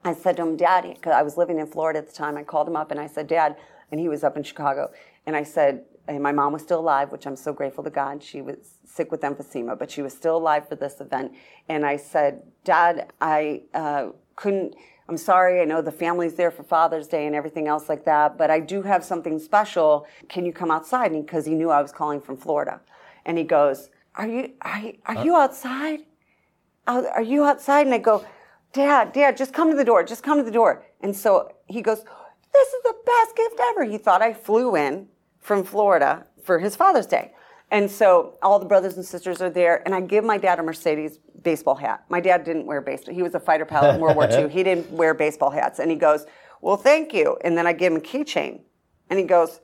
I 0.04 0.14
said 0.14 0.36
to 0.36 0.42
him, 0.42 0.56
Dad, 0.56 0.82
because 0.94 1.12
I 1.12 1.22
was 1.22 1.36
living 1.36 1.58
in 1.58 1.66
Florida 1.66 1.98
at 2.00 2.06
the 2.08 2.12
time, 2.14 2.36
I 2.36 2.42
called 2.44 2.68
him 2.68 2.76
up 2.76 2.90
and 2.90 3.00
I 3.00 3.06
said, 3.06 3.26
Dad, 3.26 3.56
and 3.90 3.98
he 4.00 4.08
was 4.08 4.22
up 4.24 4.36
in 4.36 4.42
Chicago. 4.42 4.90
And 5.26 5.34
I 5.34 5.42
said, 5.42 5.84
and 6.06 6.22
my 6.22 6.32
mom 6.32 6.52
was 6.52 6.60
still 6.62 6.80
alive, 6.80 7.10
which 7.12 7.26
I'm 7.26 7.36
so 7.36 7.52
grateful 7.54 7.82
to 7.84 7.90
God. 7.90 8.22
She 8.22 8.42
was 8.42 8.56
sick 8.84 9.10
with 9.10 9.22
emphysema, 9.22 9.78
but 9.78 9.90
she 9.90 10.02
was 10.02 10.12
still 10.12 10.36
alive 10.36 10.68
for 10.68 10.74
this 10.76 11.00
event. 11.00 11.32
And 11.68 11.86
I 11.86 11.96
said, 11.96 12.42
Dad, 12.64 13.10
I 13.22 13.62
uh, 13.72 14.08
couldn't, 14.36 14.74
I'm 15.08 15.16
sorry, 15.16 15.62
I 15.62 15.64
know 15.64 15.80
the 15.80 15.92
family's 15.92 16.34
there 16.34 16.50
for 16.50 16.62
Father's 16.62 17.08
Day 17.08 17.26
and 17.26 17.34
everything 17.34 17.68
else 17.68 17.88
like 17.88 18.04
that, 18.04 18.36
but 18.36 18.50
I 18.50 18.60
do 18.60 18.82
have 18.82 19.02
something 19.02 19.38
special. 19.38 20.06
Can 20.28 20.44
you 20.44 20.52
come 20.52 20.70
outside? 20.70 21.12
Because 21.12 21.46
he 21.46 21.54
knew 21.54 21.70
I 21.70 21.80
was 21.80 21.92
calling 21.92 22.20
from 22.20 22.36
Florida. 22.36 22.80
And 23.24 23.38
he 23.38 23.44
goes, 23.44 23.88
Are 24.16 24.26
you, 24.28 24.52
are 24.60 24.78
you, 24.80 24.98
are 25.06 25.24
you 25.24 25.34
outside? 25.36 26.00
"Are- 26.86 27.08
Are 27.08 27.22
you 27.22 27.44
outside? 27.44 27.86
And 27.86 27.94
I 27.94 27.98
go, 27.98 28.24
Dad, 28.74 29.12
Dad, 29.12 29.36
just 29.36 29.54
come 29.54 29.70
to 29.70 29.76
the 29.76 29.84
door. 29.84 30.02
Just 30.02 30.22
come 30.22 30.36
to 30.36 30.44
the 30.44 30.50
door. 30.50 30.84
And 31.00 31.16
so 31.16 31.48
he 31.66 31.80
goes, 31.80 31.98
This 32.52 32.68
is 32.68 32.82
the 32.82 32.94
best 33.06 33.36
gift 33.36 33.60
ever. 33.70 33.84
He 33.84 33.96
thought 33.96 34.20
I 34.20 34.34
flew 34.34 34.76
in 34.76 35.08
from 35.40 35.64
Florida 35.64 36.26
for 36.42 36.58
his 36.58 36.74
Father's 36.76 37.06
Day. 37.06 37.32
And 37.70 37.90
so 37.90 38.36
all 38.42 38.58
the 38.58 38.66
brothers 38.66 38.96
and 38.96 39.04
sisters 39.04 39.40
are 39.40 39.50
there, 39.50 39.82
and 39.84 39.94
I 39.94 40.00
give 40.00 40.24
my 40.24 40.38
dad 40.38 40.58
a 40.58 40.62
Mercedes 40.62 41.18
baseball 41.42 41.74
hat. 41.74 42.04
My 42.08 42.20
dad 42.20 42.44
didn't 42.44 42.66
wear 42.66 42.80
baseball. 42.80 43.14
He 43.14 43.22
was 43.22 43.34
a 43.34 43.40
fighter 43.40 43.64
pilot 43.64 43.94
in 43.94 44.00
World 44.00 44.16
War 44.16 44.28
II. 44.30 44.48
He 44.48 44.62
didn't 44.62 44.90
wear 44.90 45.14
baseball 45.14 45.50
hats. 45.50 45.78
And 45.78 45.90
he 45.90 45.96
goes, 45.96 46.26
Well, 46.60 46.76
thank 46.76 47.14
you. 47.14 47.38
And 47.44 47.56
then 47.56 47.66
I 47.66 47.72
give 47.72 47.92
him 47.92 47.98
a 47.98 48.02
keychain. 48.02 48.60
And 49.08 49.18
he 49.18 49.24
goes, 49.24 49.60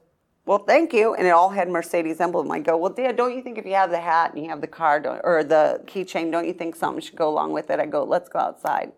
Well, 0.46 0.58
thank 0.58 0.92
you. 0.92 1.14
And 1.14 1.26
it 1.26 1.30
all 1.30 1.50
had 1.50 1.68
Mercedes 1.68 2.20
emblem. 2.20 2.50
I 2.52 2.60
go, 2.60 2.76
Well, 2.76 2.92
Dad, 2.92 3.16
don't 3.16 3.34
you 3.34 3.42
think 3.42 3.58
if 3.58 3.66
you 3.66 3.74
have 3.74 3.90
the 3.90 4.00
hat 4.00 4.34
and 4.34 4.42
you 4.42 4.50
have 4.50 4.60
the 4.60 4.68
card 4.68 5.06
or 5.06 5.42
the 5.42 5.82
keychain, 5.86 6.30
don't 6.30 6.46
you 6.46 6.52
think 6.52 6.76
something 6.76 7.00
should 7.00 7.16
go 7.16 7.28
along 7.28 7.52
with 7.52 7.70
it? 7.70 7.80
I 7.80 7.86
go, 7.86 8.04
Let's 8.04 8.28
go 8.28 8.38
outside. 8.38 8.92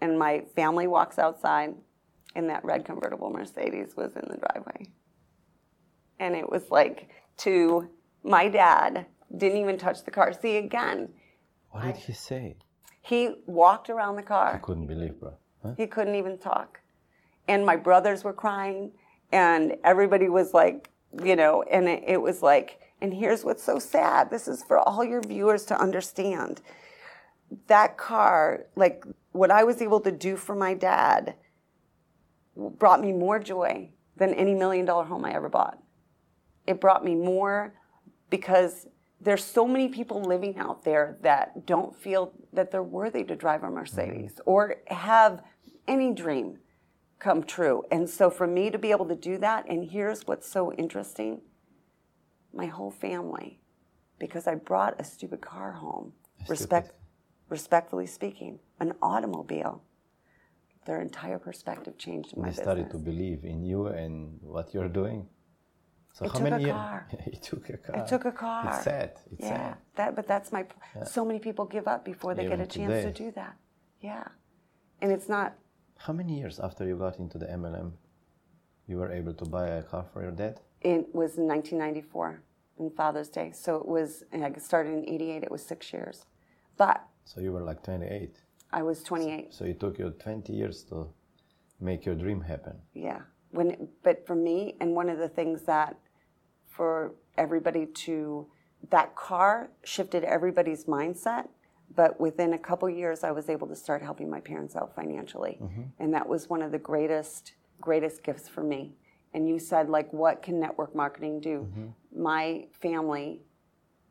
And 0.00 0.18
my 0.18 0.44
family 0.54 0.86
walks 0.86 1.18
outside, 1.18 1.74
and 2.34 2.48
that 2.50 2.64
red 2.64 2.84
convertible 2.84 3.30
Mercedes 3.30 3.96
was 3.96 4.16
in 4.16 4.26
the 4.28 4.36
driveway. 4.36 4.86
And 6.18 6.34
it 6.34 6.48
was 6.48 6.70
like 6.70 7.08
to 7.38 7.88
my 8.22 8.48
dad, 8.48 9.06
didn't 9.36 9.58
even 9.58 9.78
touch 9.78 10.04
the 10.04 10.10
car. 10.10 10.32
See, 10.32 10.56
again, 10.56 11.08
What 11.70 11.84
did 11.84 11.96
he 11.96 12.12
say? 12.12 12.56
he 13.02 13.34
walked 13.46 13.90
around 13.90 14.16
the 14.16 14.22
car. 14.22 14.54
I 14.54 14.58
couldn't 14.58 14.86
believe, 14.86 15.20
bro. 15.20 15.34
Huh? 15.62 15.74
He 15.76 15.86
couldn't 15.86 16.14
even 16.14 16.38
talk. 16.38 16.80
And 17.48 17.66
my 17.66 17.76
brothers 17.76 18.24
were 18.24 18.32
crying, 18.32 18.92
and 19.32 19.76
everybody 19.84 20.28
was 20.28 20.54
like, 20.54 20.90
you 21.22 21.36
know, 21.36 21.62
and 21.64 21.86
it, 21.88 22.04
it 22.06 22.22
was 22.22 22.42
like, 22.42 22.80
and 23.00 23.12
here's 23.12 23.44
what's 23.44 23.62
so 23.62 23.78
sad. 23.78 24.30
This 24.30 24.48
is 24.48 24.62
for 24.62 24.78
all 24.78 25.04
your 25.04 25.20
viewers 25.20 25.64
to 25.66 25.78
understand. 25.78 26.62
That 27.66 27.98
car, 27.98 28.66
like 28.76 29.04
what 29.34 29.50
I 29.50 29.64
was 29.64 29.82
able 29.82 30.00
to 30.00 30.12
do 30.12 30.36
for 30.36 30.54
my 30.54 30.74
dad, 30.74 31.34
brought 32.56 33.00
me 33.00 33.12
more 33.12 33.40
joy 33.40 33.90
than 34.16 34.32
any 34.34 34.54
million 34.54 34.86
dollar 34.86 35.04
home 35.04 35.24
I 35.24 35.34
ever 35.34 35.48
bought. 35.48 35.78
It 36.68 36.80
brought 36.80 37.04
me 37.04 37.16
more 37.16 37.74
because 38.30 38.86
there's 39.20 39.42
so 39.42 39.66
many 39.66 39.88
people 39.88 40.22
living 40.22 40.56
out 40.56 40.84
there 40.84 41.18
that 41.22 41.66
don't 41.66 41.96
feel 41.96 42.32
that 42.52 42.70
they're 42.70 42.82
worthy 42.82 43.24
to 43.24 43.34
drive 43.34 43.64
a 43.64 43.66
mm-hmm. 43.66 43.74
Mercedes 43.74 44.40
or 44.46 44.76
have 44.86 45.42
any 45.88 46.14
dream 46.14 46.58
come 47.18 47.42
true. 47.42 47.82
And 47.90 48.08
so 48.08 48.30
for 48.30 48.46
me 48.46 48.70
to 48.70 48.78
be 48.78 48.92
able 48.92 49.06
to 49.06 49.16
do 49.16 49.36
that, 49.38 49.66
and 49.68 49.90
here's 49.90 50.28
what's 50.28 50.48
so 50.48 50.72
interesting 50.74 51.40
my 52.52 52.66
whole 52.66 52.92
family, 52.92 53.58
because 54.20 54.46
I 54.46 54.54
brought 54.54 55.00
a 55.00 55.04
stupid 55.04 55.40
car 55.40 55.72
home, 55.72 56.12
respect, 56.48 56.92
respectfully 57.58 58.06
speaking, 58.18 58.52
an 58.84 58.90
automobile, 59.10 59.74
their 60.86 61.00
entire 61.08 61.40
perspective 61.48 61.94
changed 62.06 62.30
in 62.34 62.38
my 62.42 62.48
They 62.50 62.54
started 62.66 62.86
business. 62.86 63.04
to 63.04 63.10
believe 63.10 63.40
in 63.52 63.58
you 63.70 63.80
and 64.02 64.12
what 64.56 64.66
you're 64.74 64.92
doing. 65.02 65.20
So 66.16 66.20
It 66.26 66.30
how 66.32 66.38
took 66.38 66.46
a 66.46 66.50
many 66.50 66.64
years? 66.68 66.76
car. 66.84 66.98
it 67.34 67.40
took 67.50 67.64
a 67.76 67.78
car. 67.86 67.96
It 68.00 68.06
took 68.12 68.24
a 68.32 68.34
car. 68.44 68.62
It's 68.68 68.82
sad. 68.90 69.10
It's 69.32 69.44
yeah, 69.48 69.56
sad. 69.56 69.76
that. 69.98 70.10
But 70.18 70.26
that's 70.32 70.48
my. 70.56 70.62
So 71.16 71.20
many 71.28 71.40
people 71.46 71.64
give 71.76 71.86
up 71.94 72.00
before 72.12 72.32
they 72.36 72.44
Even 72.46 72.58
get 72.58 72.68
a 72.68 72.70
chance 72.78 72.92
today. 72.98 73.04
to 73.08 73.12
do 73.24 73.28
that. 73.40 73.54
Yeah, 74.10 74.26
and 75.02 75.08
it's 75.16 75.28
not. 75.36 75.48
How 76.06 76.12
many 76.20 76.32
years 76.42 76.56
after 76.66 76.82
you 76.90 76.96
got 77.06 77.14
into 77.24 77.36
the 77.42 77.48
MLM, 77.60 77.88
you 78.88 78.96
were 79.00 79.12
able 79.20 79.34
to 79.42 79.46
buy 79.56 79.66
a 79.80 79.82
car 79.92 80.04
for 80.12 80.20
your 80.26 80.34
dad? 80.42 80.54
It 80.94 81.04
was 81.20 81.30
in 81.40 81.46
1994, 81.48 82.42
in 82.80 82.86
Father's 83.00 83.30
Day. 83.38 83.48
So 83.64 83.70
it 83.82 83.88
was. 83.96 84.10
I 84.32 84.38
started 84.70 84.92
in 84.98 85.02
'88. 85.14 85.42
It 85.48 85.52
was 85.56 85.62
six 85.72 85.80
years, 85.96 86.16
but 86.82 86.98
So 87.24 87.40
you 87.40 87.52
were 87.52 87.62
like 87.62 87.82
28. 87.82 88.36
I 88.72 88.82
was 88.82 89.02
28. 89.02 89.54
So 89.54 89.64
it 89.64 89.80
took 89.80 89.98
you 89.98 90.10
20 90.10 90.52
years 90.52 90.82
to 90.84 91.08
make 91.80 92.04
your 92.04 92.14
dream 92.14 92.40
happen. 92.40 92.76
Yeah. 92.92 93.20
When, 93.50 93.88
but 94.02 94.26
for 94.26 94.34
me, 94.34 94.76
and 94.80 94.94
one 94.94 95.08
of 95.08 95.18
the 95.18 95.28
things 95.28 95.62
that 95.62 95.96
for 96.66 97.14
everybody 97.38 97.86
to, 97.86 98.46
that 98.90 99.14
car 99.14 99.70
shifted 99.84 100.24
everybody's 100.24 100.84
mindset. 100.84 101.48
But 101.94 102.20
within 102.20 102.54
a 102.54 102.58
couple 102.58 102.90
years, 102.90 103.22
I 103.22 103.30
was 103.30 103.48
able 103.48 103.68
to 103.68 103.76
start 103.76 104.02
helping 104.02 104.28
my 104.28 104.40
parents 104.40 104.74
out 104.74 104.94
financially. 104.94 105.58
Mm-hmm. 105.62 105.82
And 106.00 106.12
that 106.12 106.28
was 106.28 106.50
one 106.50 106.62
of 106.62 106.72
the 106.72 106.78
greatest, 106.78 107.52
greatest 107.80 108.24
gifts 108.24 108.48
for 108.48 108.64
me. 108.64 108.96
And 109.32 109.48
you 109.48 109.58
said, 109.58 109.88
like, 109.88 110.12
what 110.12 110.42
can 110.42 110.58
network 110.58 110.94
marketing 110.94 111.40
do? 111.40 111.68
Mm-hmm. 111.70 112.22
My 112.22 112.66
family, 112.72 113.42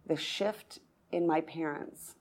the 0.06 0.16
shift 0.16 0.80
in 1.12 1.28
my 1.28 1.42
parents, 1.42 2.16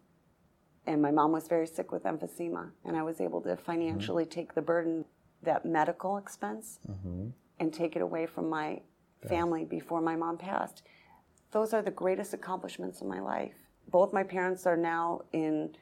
and 0.87 1.01
my 1.01 1.11
mom 1.11 1.33
was 1.33 1.49
very 1.49 1.66
sick 1.66 1.93
with 1.93 2.05
emphysema 2.05 2.70
and 2.85 2.97
i 2.97 3.03
was 3.03 3.20
able 3.20 3.41
to 3.41 3.57
financially 3.57 4.24
take 4.24 4.55
the 4.55 4.62
burden 4.62 5.05
that 5.43 5.64
medical 5.64 6.16
expense 6.16 6.78
mm-hmm. 6.89 7.28
and 7.59 7.74
take 7.74 7.97
it 7.97 8.03
away 8.03 8.26
from 8.26 8.49
my 8.49 8.80
family 9.28 9.64
before 9.64 10.01
my 10.01 10.16
mom 10.16 10.37
passed. 10.37 10.83
Those 11.53 11.72
are 11.74 11.83
the 11.83 11.91
greatest 11.91 12.35
accomplishments 12.35 13.01
of 13.01 13.07
my 13.07 13.20
life. 13.20 13.55
Both 13.89 14.12
my 14.12 14.22
parents 14.22 14.66
are 14.66 14.76
now 14.76 15.22
in 15.33 15.76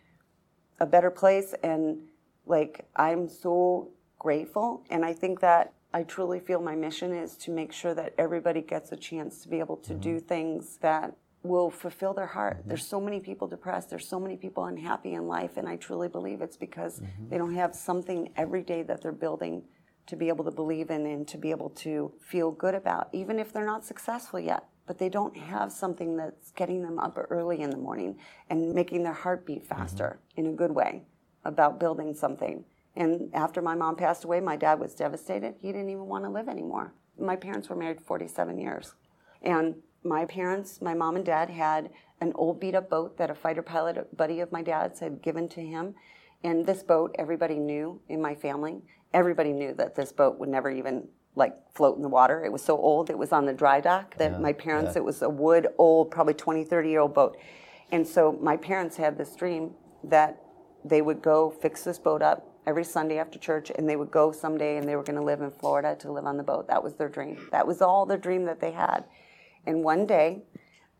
a 0.78 0.86
better 0.86 1.10
place 1.10 1.54
and 1.62 1.98
like 2.46 2.86
i'm 2.96 3.28
so 3.28 3.90
grateful. 4.18 4.82
And 4.90 5.04
i 5.04 5.12
think 5.12 5.40
that 5.40 5.72
i 5.92 6.02
truly 6.02 6.40
feel 6.40 6.60
my 6.60 6.74
mission 6.74 7.12
is 7.12 7.36
to 7.36 7.50
make 7.50 7.72
sure 7.72 7.94
that 7.94 8.14
everybody 8.18 8.62
gets 8.62 8.92
a 8.92 8.96
chance 8.96 9.42
to 9.42 9.48
be 9.48 9.58
able 9.58 9.76
to 9.76 9.94
do 9.94 10.16
mm-hmm. 10.16 10.26
things 10.26 10.78
that 10.78 11.14
will 11.42 11.70
fulfill 11.70 12.12
their 12.12 12.26
heart 12.26 12.58
mm-hmm. 12.58 12.68
there's 12.68 12.86
so 12.86 13.00
many 13.00 13.20
people 13.20 13.48
depressed 13.48 13.90
there's 13.90 14.08
so 14.08 14.20
many 14.20 14.36
people 14.36 14.64
unhappy 14.64 15.14
in 15.14 15.26
life 15.26 15.56
and 15.56 15.68
i 15.68 15.76
truly 15.76 16.08
believe 16.08 16.40
it's 16.40 16.56
because 16.56 17.00
mm-hmm. 17.00 17.28
they 17.28 17.38
don't 17.38 17.54
have 17.54 17.74
something 17.74 18.30
every 18.36 18.62
day 18.62 18.82
that 18.82 19.00
they're 19.02 19.12
building 19.12 19.62
to 20.06 20.16
be 20.16 20.28
able 20.28 20.44
to 20.44 20.50
believe 20.50 20.90
in 20.90 21.06
and 21.06 21.28
to 21.28 21.38
be 21.38 21.50
able 21.50 21.70
to 21.70 22.12
feel 22.20 22.50
good 22.50 22.74
about 22.74 23.08
even 23.12 23.38
if 23.38 23.52
they're 23.52 23.66
not 23.66 23.84
successful 23.84 24.38
yet 24.40 24.64
but 24.90 24.98
they 24.98 25.08
don't 25.08 25.36
have 25.36 25.70
something 25.70 26.16
that's 26.16 26.50
getting 26.50 26.82
them 26.82 26.98
up 26.98 27.16
early 27.30 27.60
in 27.60 27.70
the 27.70 27.76
morning 27.76 28.18
and 28.48 28.74
making 28.74 29.04
their 29.04 29.12
heart 29.12 29.46
beat 29.46 29.62
mm-hmm. 29.62 29.80
faster 29.80 30.18
in 30.34 30.46
a 30.46 30.52
good 30.52 30.72
way 30.72 31.04
about 31.44 31.78
building 31.78 32.12
something. 32.12 32.64
And 32.96 33.30
after 33.32 33.62
my 33.62 33.76
mom 33.76 33.94
passed 33.94 34.24
away, 34.24 34.40
my 34.40 34.56
dad 34.56 34.80
was 34.80 34.94
devastated. 34.94 35.54
He 35.60 35.68
didn't 35.68 35.90
even 35.90 36.06
want 36.06 36.24
to 36.24 36.30
live 36.30 36.48
anymore. 36.48 36.92
My 37.18 37.36
parents 37.36 37.68
were 37.68 37.76
married 37.76 38.00
47 38.00 38.58
years. 38.58 38.94
And 39.42 39.76
my 40.04 40.24
parents, 40.24 40.80
my 40.80 40.94
mom 40.94 41.16
and 41.16 41.24
dad, 41.24 41.50
had 41.50 41.90
an 42.20 42.32
old 42.34 42.60
beat 42.60 42.74
up 42.74 42.88
boat 42.90 43.16
that 43.18 43.30
a 43.30 43.34
fighter 43.34 43.62
pilot 43.62 44.16
buddy 44.16 44.40
of 44.40 44.52
my 44.52 44.62
dad's 44.62 45.00
had 45.00 45.22
given 45.22 45.48
to 45.48 45.60
him. 45.60 45.94
And 46.42 46.66
this 46.66 46.82
boat, 46.82 47.14
everybody 47.18 47.58
knew 47.58 48.00
in 48.08 48.20
my 48.20 48.34
family, 48.34 48.82
everybody 49.12 49.52
knew 49.52 49.74
that 49.74 49.94
this 49.94 50.12
boat 50.12 50.38
would 50.38 50.48
never 50.48 50.70
even 50.70 51.08
like 51.36 51.54
float 51.74 51.96
in 51.96 52.02
the 52.02 52.08
water. 52.08 52.44
It 52.44 52.52
was 52.52 52.62
so 52.62 52.76
old. 52.76 53.10
It 53.10 53.18
was 53.18 53.32
on 53.32 53.46
the 53.46 53.52
dry 53.52 53.80
dock 53.80 54.16
that 54.16 54.40
my 54.40 54.52
parents, 54.52 54.96
it 54.96 55.04
was 55.04 55.22
a 55.22 55.28
wood, 55.28 55.68
old, 55.78 56.10
probably 56.10 56.34
20, 56.34 56.64
30 56.64 56.88
year 56.88 57.00
old 57.00 57.14
boat. 57.14 57.36
And 57.92 58.06
so 58.06 58.38
my 58.40 58.56
parents 58.56 58.96
had 58.96 59.16
this 59.16 59.34
dream 59.36 59.72
that 60.04 60.42
they 60.84 61.02
would 61.02 61.22
go 61.22 61.50
fix 61.50 61.84
this 61.84 61.98
boat 61.98 62.22
up 62.22 62.46
every 62.66 62.84
Sunday 62.84 63.18
after 63.18 63.38
church 63.38 63.70
and 63.74 63.88
they 63.88 63.96
would 63.96 64.10
go 64.10 64.32
someday 64.32 64.76
and 64.76 64.88
they 64.88 64.96
were 64.96 65.02
going 65.02 65.18
to 65.18 65.24
live 65.24 65.40
in 65.40 65.50
Florida 65.50 65.96
to 66.00 66.12
live 66.12 66.24
on 66.24 66.36
the 66.36 66.42
boat. 66.42 66.68
That 66.68 66.82
was 66.82 66.94
their 66.94 67.08
dream. 67.08 67.48
That 67.52 67.66
was 67.66 67.80
all 67.80 68.06
the 68.06 68.16
dream 68.16 68.44
that 68.44 68.60
they 68.60 68.72
had. 68.72 69.04
And 69.66 69.82
one 69.82 70.06
day, 70.06 70.42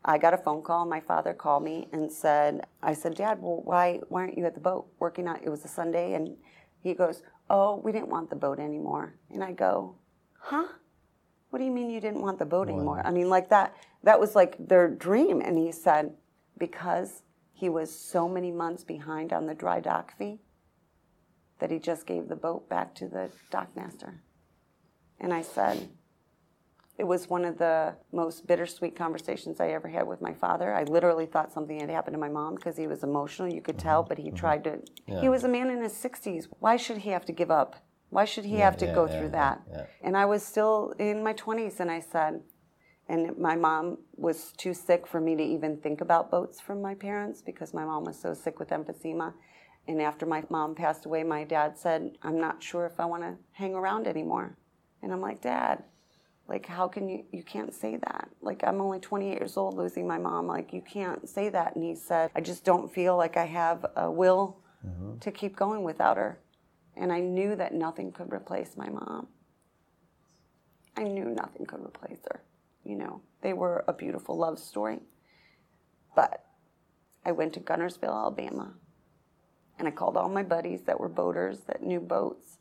I 0.04 0.18
got 0.18 0.34
a 0.34 0.38
phone 0.38 0.62
call. 0.62 0.86
My 0.86 1.00
father 1.00 1.34
called 1.34 1.62
me 1.62 1.88
and 1.92 2.11
said, 2.11 2.66
I 2.82 2.94
said, 2.94 3.14
Dad, 3.14 3.38
well, 3.40 3.61
why, 3.64 4.00
why 4.08 4.22
aren't 4.22 4.38
you 4.38 4.46
at 4.46 4.54
the 4.54 4.61
boat 4.61 4.86
working 4.98 5.28
on 5.28 5.36
It 5.42 5.50
was 5.50 5.64
a 5.64 5.68
Sunday. 5.68 6.14
And 6.14 6.36
he 6.82 6.94
goes, 6.94 7.22
Oh, 7.48 7.80
we 7.84 7.92
didn't 7.92 8.08
want 8.08 8.30
the 8.30 8.36
boat 8.36 8.58
anymore. 8.58 9.14
And 9.30 9.42
I 9.42 9.52
go, 9.52 9.96
Huh? 10.38 10.66
what 11.50 11.58
do 11.58 11.64
you 11.64 11.70
mean 11.72 11.90
you 11.90 12.00
didn't 12.00 12.22
want 12.22 12.38
the 12.38 12.44
boat 12.44 12.68
anymore? 12.68 13.02
I 13.04 13.11
mean, 13.11 13.28
like 13.28 13.50
that, 13.50 13.74
that 14.04 14.18
was 14.18 14.34
like 14.34 14.56
their 14.68 14.88
dream. 14.88 15.40
And 15.40 15.58
he 15.58 15.72
said, 15.72 16.14
because 16.56 17.22
he 17.52 17.68
was 17.68 17.94
so 17.94 18.28
many 18.28 18.52
months 18.52 18.84
behind 18.84 19.32
on 19.32 19.46
the 19.46 19.54
dry 19.54 19.80
dock 19.80 20.16
fee 20.16 20.38
that 21.58 21.70
he 21.70 21.78
just 21.78 22.06
gave 22.06 22.28
the 22.28 22.36
boat 22.36 22.68
back 22.68 22.94
to 22.94 23.08
the 23.08 23.30
dockmaster. 23.50 24.20
And 25.18 25.34
I 25.34 25.42
said, 25.42 25.90
it 27.01 27.07
was 27.07 27.30
one 27.30 27.46
of 27.46 27.57
the 27.57 27.94
most 28.12 28.46
bittersweet 28.46 28.94
conversations 28.94 29.59
I 29.59 29.68
ever 29.70 29.88
had 29.88 30.07
with 30.07 30.20
my 30.20 30.34
father. 30.34 30.74
I 30.74 30.82
literally 30.82 31.24
thought 31.24 31.51
something 31.51 31.80
had 31.80 31.88
happened 31.88 32.12
to 32.12 32.20
my 32.20 32.28
mom 32.28 32.57
because 32.57 32.76
he 32.76 32.86
was 32.86 33.03
emotional, 33.03 33.51
you 33.51 33.62
could 33.62 33.78
tell, 33.78 34.03
but 34.03 34.18
he 34.18 34.26
mm-hmm. 34.26 34.36
tried 34.36 34.64
to. 34.64 34.80
He 35.07 35.30
was 35.30 35.44
a 35.44 35.48
man 35.48 35.70
in 35.70 35.82
his 35.82 35.94
60s. 35.94 36.44
Why 36.59 36.76
should 36.76 36.98
he 36.98 37.09
have 37.09 37.24
to 37.24 37.32
give 37.32 37.51
up? 37.51 37.76
Why 38.11 38.26
should 38.26 38.44
he 38.44 38.57
have 38.57 38.76
to 38.78 38.86
yeah, 38.86 38.94
go 38.94 39.07
yeah, 39.07 39.12
through 39.12 39.28
yeah, 39.28 39.40
that? 39.40 39.62
yeah. 39.72 39.86
And 40.03 40.14
I 40.14 40.26
was 40.26 40.44
still 40.44 40.92
in 40.98 41.24
my 41.24 41.32
20s, 41.32 41.80
and 41.80 41.90
I 41.90 42.01
said, 42.01 42.42
and 43.09 43.36
my 43.38 43.57
mom 43.57 43.96
was 44.16 44.53
too 44.59 44.74
sick 44.74 45.07
for 45.07 45.22
me 45.22 45.34
to 45.36 45.42
even 45.42 45.78
think 45.78 46.03
about 46.03 46.30
boats 46.30 46.61
from 46.61 46.82
my 46.82 46.94
parents 46.94 47.40
because 47.40 47.72
my 47.72 47.84
mom 47.84 48.05
was 48.05 48.20
so 48.20 48.34
sick 48.34 48.59
with 48.59 48.68
emphysema. 48.68 49.32
And 49.88 50.03
after 50.03 50.26
my 50.26 50.44
mom 50.51 50.74
passed 50.74 51.07
away, 51.07 51.24
my 51.24 51.44
dad 51.44 51.78
said, 51.78 52.12
I'm 52.22 52.38
not 52.38 52.62
sure 52.62 52.84
if 52.84 53.01
I 53.01 53.07
want 53.07 53.22
to 53.22 53.36
hang 53.53 53.74
around 53.74 54.07
anymore. 54.07 54.59
And 55.03 55.12
I'm 55.12 55.20
like, 55.20 55.40
Dad, 55.40 55.82
like, 56.51 56.66
how 56.66 56.88
can 56.88 57.09
you, 57.09 57.24
you 57.30 57.44
can't 57.44 57.72
say 57.72 57.96
that. 57.96 58.28
Like, 58.42 58.64
I'm 58.66 58.80
only 58.80 58.98
28 58.98 59.38
years 59.38 59.57
old 59.57 59.76
losing 59.76 60.05
my 60.05 60.18
mom. 60.18 60.48
Like, 60.48 60.72
you 60.72 60.82
can't 60.82 61.28
say 61.28 61.48
that. 61.48 61.76
And 61.76 61.84
he 61.84 61.94
said, 61.94 62.32
I 62.34 62.40
just 62.40 62.64
don't 62.64 62.92
feel 62.92 63.16
like 63.16 63.36
I 63.36 63.44
have 63.44 63.86
a 63.94 64.11
will 64.11 64.59
mm-hmm. 64.84 65.18
to 65.18 65.30
keep 65.30 65.55
going 65.55 65.84
without 65.84 66.16
her. 66.16 66.40
And 66.96 67.12
I 67.12 67.20
knew 67.20 67.55
that 67.55 67.72
nothing 67.72 68.11
could 68.11 68.32
replace 68.32 68.76
my 68.76 68.88
mom. 68.88 69.28
I 70.96 71.05
knew 71.05 71.26
nothing 71.26 71.66
could 71.66 71.84
replace 71.84 72.18
her. 72.32 72.42
You 72.84 72.96
know, 72.96 73.22
they 73.42 73.53
were 73.53 73.84
a 73.86 73.92
beautiful 73.92 74.36
love 74.36 74.59
story. 74.59 74.98
But 76.16 76.44
I 77.24 77.30
went 77.30 77.53
to 77.55 77.61
Guntersville, 77.61 78.12
Alabama, 78.12 78.72
and 79.78 79.86
I 79.86 79.92
called 79.92 80.16
all 80.16 80.28
my 80.28 80.42
buddies 80.42 80.82
that 80.82 80.98
were 80.98 81.09
boaters 81.09 81.61
that 81.68 81.84
knew 81.84 82.01
boats 82.01 82.59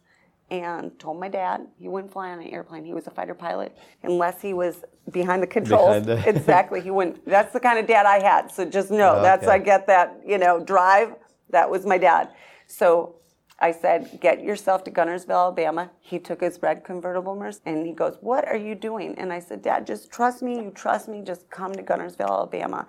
and 0.52 0.97
told 1.00 1.20
my 1.20 1.28
dad 1.30 1.68
he 1.78 1.88
wouldn't 1.88 2.12
fly 2.12 2.30
on 2.32 2.39
an 2.39 2.47
airplane. 2.47 2.84
He 2.84 2.93
was 2.93 3.08
a 3.08 3.12
fighter 3.12 3.34
pilot 3.36 3.78
unless 4.04 4.41
he 4.41 4.54
was 4.54 4.84
behind 5.12 5.43
the 5.43 5.47
controls. 5.47 6.04
Behind 6.04 6.06
the- 6.06 6.30
exactly. 6.36 6.82
He 6.82 6.91
wouldn't. 6.91 7.26
That's 7.26 7.54
the 7.54 7.60
kind 7.60 7.80
of 7.80 7.88
dad 7.88 8.06
I 8.06 8.22
had. 8.22 8.52
So 8.52 8.66
just 8.66 8.89
know 8.91 9.16
oh, 9.18 9.22
that's 9.22 9.43
Okay. 9.43 9.54
I 9.54 9.60
get 9.60 9.88
that, 9.88 10.20
you 10.26 10.38
know, 10.38 10.60
drive. 10.64 11.16
That 11.52 11.70
was 11.70 11.86
my 11.86 11.97
dad. 11.97 12.30
So 12.68 13.16
I 13.60 13.72
said, 13.72 14.20
get 14.22 14.41
yourself 14.41 14.84
to 14.86 14.91
Guntersville, 14.91 15.30
Alabama. 15.32 15.91
He 16.00 16.18
took 16.20 16.41
his 16.41 16.62
red 16.62 16.84
convertible 16.84 17.36
Merc 17.36 17.56
and 17.66 17.86
he 17.86 17.93
goes, 17.93 18.18
What 18.22 18.47
are 18.47 18.56
you 18.58 18.74
doing? 18.74 19.16
And 19.18 19.34
I 19.34 19.39
said, 19.39 19.62
Dad, 19.62 19.86
just 19.86 20.12
trust 20.12 20.41
me. 20.41 20.56
You 20.56 20.72
trust 20.74 21.08
me. 21.08 21.22
Just 21.22 21.50
come 21.50 21.74
to 21.74 21.84
Guntersville, 21.84 22.30
Alabama. 22.30 22.88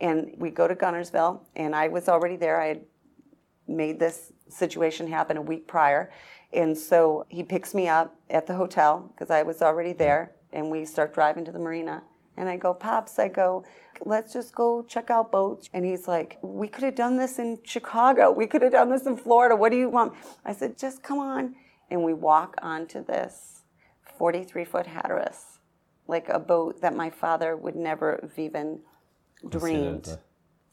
And 0.00 0.32
we 0.38 0.50
go 0.50 0.68
to 0.68 0.76
Guntersville, 0.76 1.40
and 1.56 1.74
I 1.74 1.88
was 1.88 2.08
already 2.08 2.36
there. 2.36 2.60
I 2.60 2.68
had 2.68 2.80
made 3.66 3.98
this 3.98 4.32
situation 4.48 5.06
happen 5.08 5.36
a 5.36 5.42
week 5.42 5.66
prior. 5.66 6.10
And 6.52 6.76
so 6.76 7.26
he 7.28 7.42
picks 7.42 7.74
me 7.74 7.88
up 7.88 8.16
at 8.30 8.46
the 8.46 8.54
hotel 8.54 9.10
because 9.12 9.30
I 9.30 9.42
was 9.42 9.60
already 9.60 9.92
there, 9.92 10.32
and 10.52 10.70
we 10.70 10.84
start 10.84 11.12
driving 11.14 11.44
to 11.44 11.52
the 11.52 11.58
marina. 11.58 12.02
And 12.36 12.48
I 12.48 12.56
go, 12.56 12.72
Pops, 12.72 13.18
I 13.18 13.28
go, 13.28 13.64
let's 14.04 14.32
just 14.32 14.54
go 14.54 14.82
check 14.82 15.10
out 15.10 15.32
boats. 15.32 15.68
And 15.72 15.84
he's 15.84 16.06
like, 16.08 16.38
We 16.40 16.68
could 16.68 16.84
have 16.84 16.94
done 16.94 17.16
this 17.16 17.38
in 17.38 17.58
Chicago. 17.64 18.30
We 18.30 18.46
could 18.46 18.62
have 18.62 18.72
done 18.72 18.90
this 18.90 19.06
in 19.06 19.16
Florida. 19.16 19.56
What 19.56 19.72
do 19.72 19.78
you 19.78 19.88
want? 19.88 20.14
I 20.44 20.52
said, 20.52 20.78
Just 20.78 21.02
come 21.02 21.18
on. 21.18 21.56
And 21.90 22.04
we 22.04 22.14
walk 22.14 22.54
onto 22.62 23.04
this 23.04 23.62
43 24.18 24.64
foot 24.64 24.86
Hatteras, 24.86 25.58
like 26.06 26.28
a 26.28 26.38
boat 26.38 26.80
that 26.80 26.94
my 26.94 27.10
father 27.10 27.56
would 27.56 27.76
never 27.76 28.20
have 28.22 28.38
even 28.38 28.80
dreamed. 29.48 30.18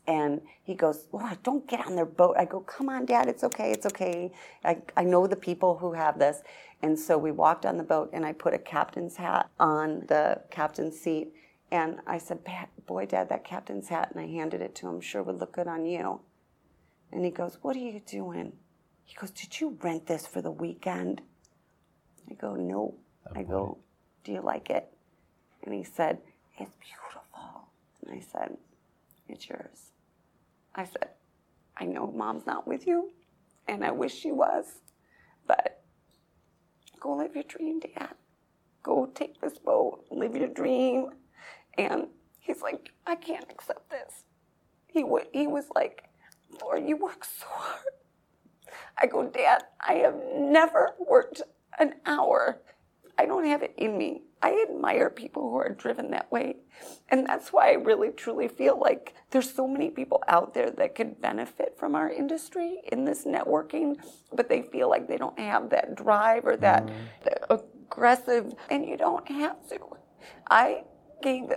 And 0.08 0.42
he 0.64 0.76
goes, 0.76 1.08
Laura, 1.12 1.38
don't 1.42 1.68
get 1.68 1.86
on 1.88 1.96
their 1.96 2.06
boat. 2.06 2.36
I 2.38 2.46
go, 2.46 2.60
come 2.60 2.90
on, 2.90 3.06
Dad, 3.06 3.28
it's 3.28 3.44
okay, 3.44 3.72
it's 3.72 3.88
okay. 3.88 4.32
I, 4.64 4.78
I 4.96 5.04
know 5.04 5.26
the 5.26 5.36
people 5.36 5.78
who 5.78 5.94
have 5.94 6.20
this. 6.20 6.44
And 6.84 6.98
so 7.00 7.18
we 7.18 7.32
walked 7.32 7.66
on 7.66 7.78
the 7.78 7.84
boat, 7.84 8.12
and 8.14 8.26
I 8.26 8.34
put 8.34 8.54
a 8.54 8.60
captain's 8.60 9.16
hat 9.16 9.50
on 9.60 10.06
the 10.08 10.42
captain's 10.52 11.00
seat. 11.00 11.34
And 11.72 12.00
I 12.06 12.20
said, 12.20 12.40
boy, 12.86 13.08
Dad, 13.08 13.30
that 13.30 13.44
captain's 13.44 13.88
hat. 13.88 14.12
And 14.12 14.22
I 14.22 14.28
handed 14.28 14.62
it 14.62 14.76
to 14.76 14.88
him, 14.88 15.02
sure 15.02 15.24
would 15.24 15.40
look 15.40 15.54
good 15.54 15.68
on 15.68 15.86
you. 15.86 16.22
And 17.12 17.26
he 17.26 17.32
goes, 17.32 17.58
what 17.62 17.76
are 17.76 17.80
you 17.80 18.02
doing? 18.06 18.54
He 19.06 19.16
goes, 19.16 19.32
did 19.32 19.60
you 19.60 19.78
rent 19.82 20.06
this 20.06 20.28
for 20.28 20.42
the 20.42 20.52
weekend? 20.52 21.22
I 22.30 22.34
go, 22.36 22.56
no. 22.56 22.96
I 23.36 23.44
go, 23.44 23.78
do 24.24 24.32
you 24.32 24.42
like 24.42 24.70
it? 24.70 24.88
And 25.64 25.74
he 25.74 25.84
said, 25.84 26.20
it's 26.60 26.76
beautiful. 26.76 27.70
And 28.06 28.16
I 28.16 28.20
said, 28.20 28.58
it's 29.28 29.50
yours. 29.50 29.92
I 30.76 30.86
said, 30.86 31.10
I 31.78 31.86
know 31.86 32.12
mom's 32.12 32.46
not 32.46 32.68
with 32.68 32.86
you, 32.88 33.12
and 33.68 33.84
I 33.86 33.92
wish 33.92 34.14
she 34.14 34.32
was, 34.32 34.66
but 35.48 35.84
go 37.00 37.16
live 37.16 37.36
your 37.36 37.44
dream, 37.46 37.80
Dad. 37.80 38.16
Go 38.84 39.08
take 39.08 39.42
this 39.42 39.58
boat, 39.58 40.06
live 40.12 40.36
your 40.36 40.50
dream. 40.50 41.10
And 41.78 42.08
he's 42.40 42.62
like, 42.62 42.90
I 43.08 43.16
can't 43.16 43.46
accept 43.50 43.90
this. 43.90 44.24
He, 44.88 45.02
w- 45.02 45.26
he 45.34 45.48
was 45.48 45.66
like, 45.76 46.04
Laura, 46.62 46.82
you 46.82 46.98
work 46.98 47.26
so 47.26 47.46
hard. 47.50 47.80
I 48.98 49.08
go, 49.08 49.28
Dad, 49.28 49.64
I 49.86 49.94
have 49.96 50.16
never 50.36 50.96
worked 51.00 51.42
an 51.80 51.96
hour. 52.06 52.62
I 53.18 53.26
don't 53.26 53.46
have 53.46 53.64
it 53.64 53.74
in 53.78 53.98
me. 53.98 54.24
I 54.46 54.66
admire 54.70 55.10
people 55.10 55.50
who 55.50 55.58
are 55.58 55.70
driven 55.70 56.12
that 56.12 56.32
way. 56.32 56.58
And 57.10 57.26
that's 57.26 57.52
why 57.52 57.72
I 57.72 57.74
really 57.74 58.12
truly 58.12 58.48
feel 58.48 58.80
like 58.80 59.16
there's 59.32 59.52
so 59.52 59.68
many 59.68 59.90
people 59.90 60.24
out 60.28 60.54
there 60.54 60.72
that 60.72 60.96
could 60.96 61.22
benefit 61.22 61.76
from 61.78 61.96
our 61.96 62.10
industry 62.10 62.82
in 62.92 63.06
this 63.06 63.26
networking, 63.26 63.96
but 64.34 64.50
they 64.50 64.62
feel 64.62 64.90
like 64.90 65.08
they 65.08 65.18
don't 65.18 65.40
have 65.40 65.70
that 65.72 65.96
drive 65.96 66.46
or 66.46 66.58
that, 66.58 66.86
mm-hmm. 66.86 66.96
that 67.24 67.46
aggressive, 67.50 68.54
and 68.70 68.86
you 68.86 68.98
don't 68.98 69.28
have 69.30 69.68
to. 69.70 69.80
I 70.50 70.84
gave 71.24 71.52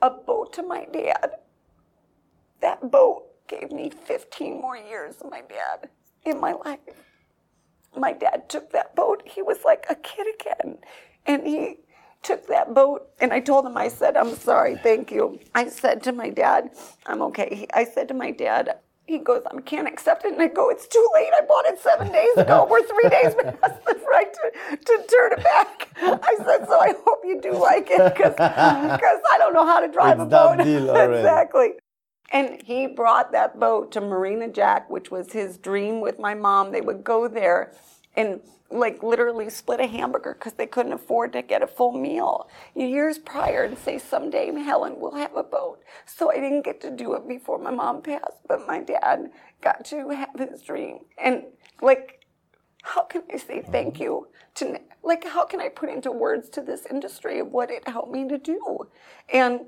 a 0.00 0.10
boat 0.10 0.52
to 0.54 0.62
my 0.62 0.86
dad 0.92 1.32
that 2.62 2.90
boat 2.90 3.24
gave 3.48 3.70
me 3.70 3.90
15 3.90 4.60
more 4.60 4.76
years 4.76 5.16
of 5.20 5.30
my 5.30 5.42
dad 5.42 5.90
in 6.24 6.40
my 6.40 6.52
life. 6.52 6.78
My 7.94 8.12
dad 8.12 8.48
took 8.48 8.72
that 8.72 8.96
boat. 8.96 9.22
He 9.26 9.42
was 9.42 9.58
like 9.64 9.84
a 9.90 9.96
kid 9.96 10.26
again. 10.40 10.78
And 11.26 11.46
he 11.46 11.80
took 12.22 12.46
that 12.48 12.74
boat, 12.74 13.08
and 13.20 13.32
I 13.32 13.40
told 13.40 13.66
him, 13.66 13.76
I 13.76 13.88
said, 13.88 14.16
I'm 14.16 14.34
sorry, 14.36 14.76
thank 14.76 15.10
you. 15.10 15.38
I 15.54 15.68
said 15.68 16.02
to 16.04 16.12
my 16.12 16.30
dad, 16.30 16.70
I'm 17.06 17.22
okay. 17.22 17.66
I 17.74 17.84
said 17.84 18.08
to 18.08 18.14
my 18.14 18.30
dad, 18.30 18.78
he 19.06 19.18
goes, 19.18 19.42
I 19.50 19.60
can't 19.62 19.88
accept 19.88 20.24
it. 20.24 20.32
And 20.32 20.40
I 20.40 20.46
go, 20.46 20.70
it's 20.70 20.86
too 20.86 21.06
late. 21.14 21.30
I 21.36 21.44
bought 21.44 21.66
it 21.66 21.78
seven 21.80 22.12
days 22.12 22.36
ago. 22.36 22.66
We're 22.70 22.86
three 22.86 23.08
days 23.10 23.34
past 23.34 23.84
the 23.84 24.00
right 24.10 24.32
to, 24.32 24.76
to 24.76 25.06
turn 25.08 25.32
it 25.32 25.42
back. 25.44 25.88
I 26.00 26.36
said, 26.38 26.66
so 26.66 26.78
I 26.80 26.94
hope 27.04 27.20
you 27.24 27.40
do 27.40 27.52
like 27.52 27.88
it 27.90 28.14
because 28.14 28.34
I 28.38 29.36
don't 29.38 29.52
know 29.54 29.66
how 29.66 29.80
to 29.80 29.88
drive 29.88 30.20
It's 30.20 30.22
a 30.22 30.26
boat. 30.26 30.60
exactly. 30.60 31.72
And 32.32 32.62
he 32.62 32.86
brought 32.86 33.32
that 33.32 33.60
boat 33.60 33.92
to 33.92 34.00
Marina 34.00 34.48
Jack, 34.48 34.88
which 34.88 35.10
was 35.10 35.32
his 35.32 35.58
dream 35.58 36.00
with 36.00 36.18
my 36.18 36.34
mom. 36.34 36.72
They 36.72 36.80
would 36.80 37.04
go 37.04 37.28
there 37.28 37.72
and 38.16 38.40
like 38.72 39.02
literally 39.02 39.50
split 39.50 39.80
a 39.80 39.86
hamburger 39.86 40.34
because 40.34 40.54
they 40.54 40.66
couldn't 40.66 40.92
afford 40.92 41.32
to 41.32 41.42
get 41.42 41.62
a 41.62 41.66
full 41.66 41.92
meal 41.92 42.48
years 42.74 43.18
prior 43.18 43.64
and 43.64 43.76
say 43.78 43.98
someday 43.98 44.46
Helen 44.52 44.98
will 44.98 45.14
have 45.14 45.36
a 45.36 45.42
boat. 45.42 45.80
So 46.06 46.30
I 46.30 46.36
didn't 46.36 46.62
get 46.62 46.80
to 46.82 46.90
do 46.90 47.14
it 47.14 47.28
before 47.28 47.58
my 47.58 47.70
mom 47.70 48.02
passed, 48.02 48.38
but 48.48 48.66
my 48.66 48.80
dad 48.80 49.30
got 49.60 49.84
to 49.86 50.08
have 50.10 50.38
his 50.38 50.62
dream. 50.62 51.00
And 51.22 51.44
like 51.80 52.24
how 52.82 53.04
can 53.04 53.22
I 53.32 53.36
say 53.36 53.62
thank 53.62 53.94
mm-hmm. 53.94 54.02
you 54.02 54.28
to 54.56 54.80
like 55.02 55.26
how 55.26 55.44
can 55.44 55.60
I 55.60 55.68
put 55.68 55.88
into 55.88 56.10
words 56.10 56.48
to 56.50 56.62
this 56.62 56.86
industry 56.86 57.38
of 57.40 57.48
what 57.48 57.70
it 57.70 57.86
helped 57.86 58.12
me 58.12 58.28
to 58.28 58.38
do? 58.38 58.88
And 59.32 59.60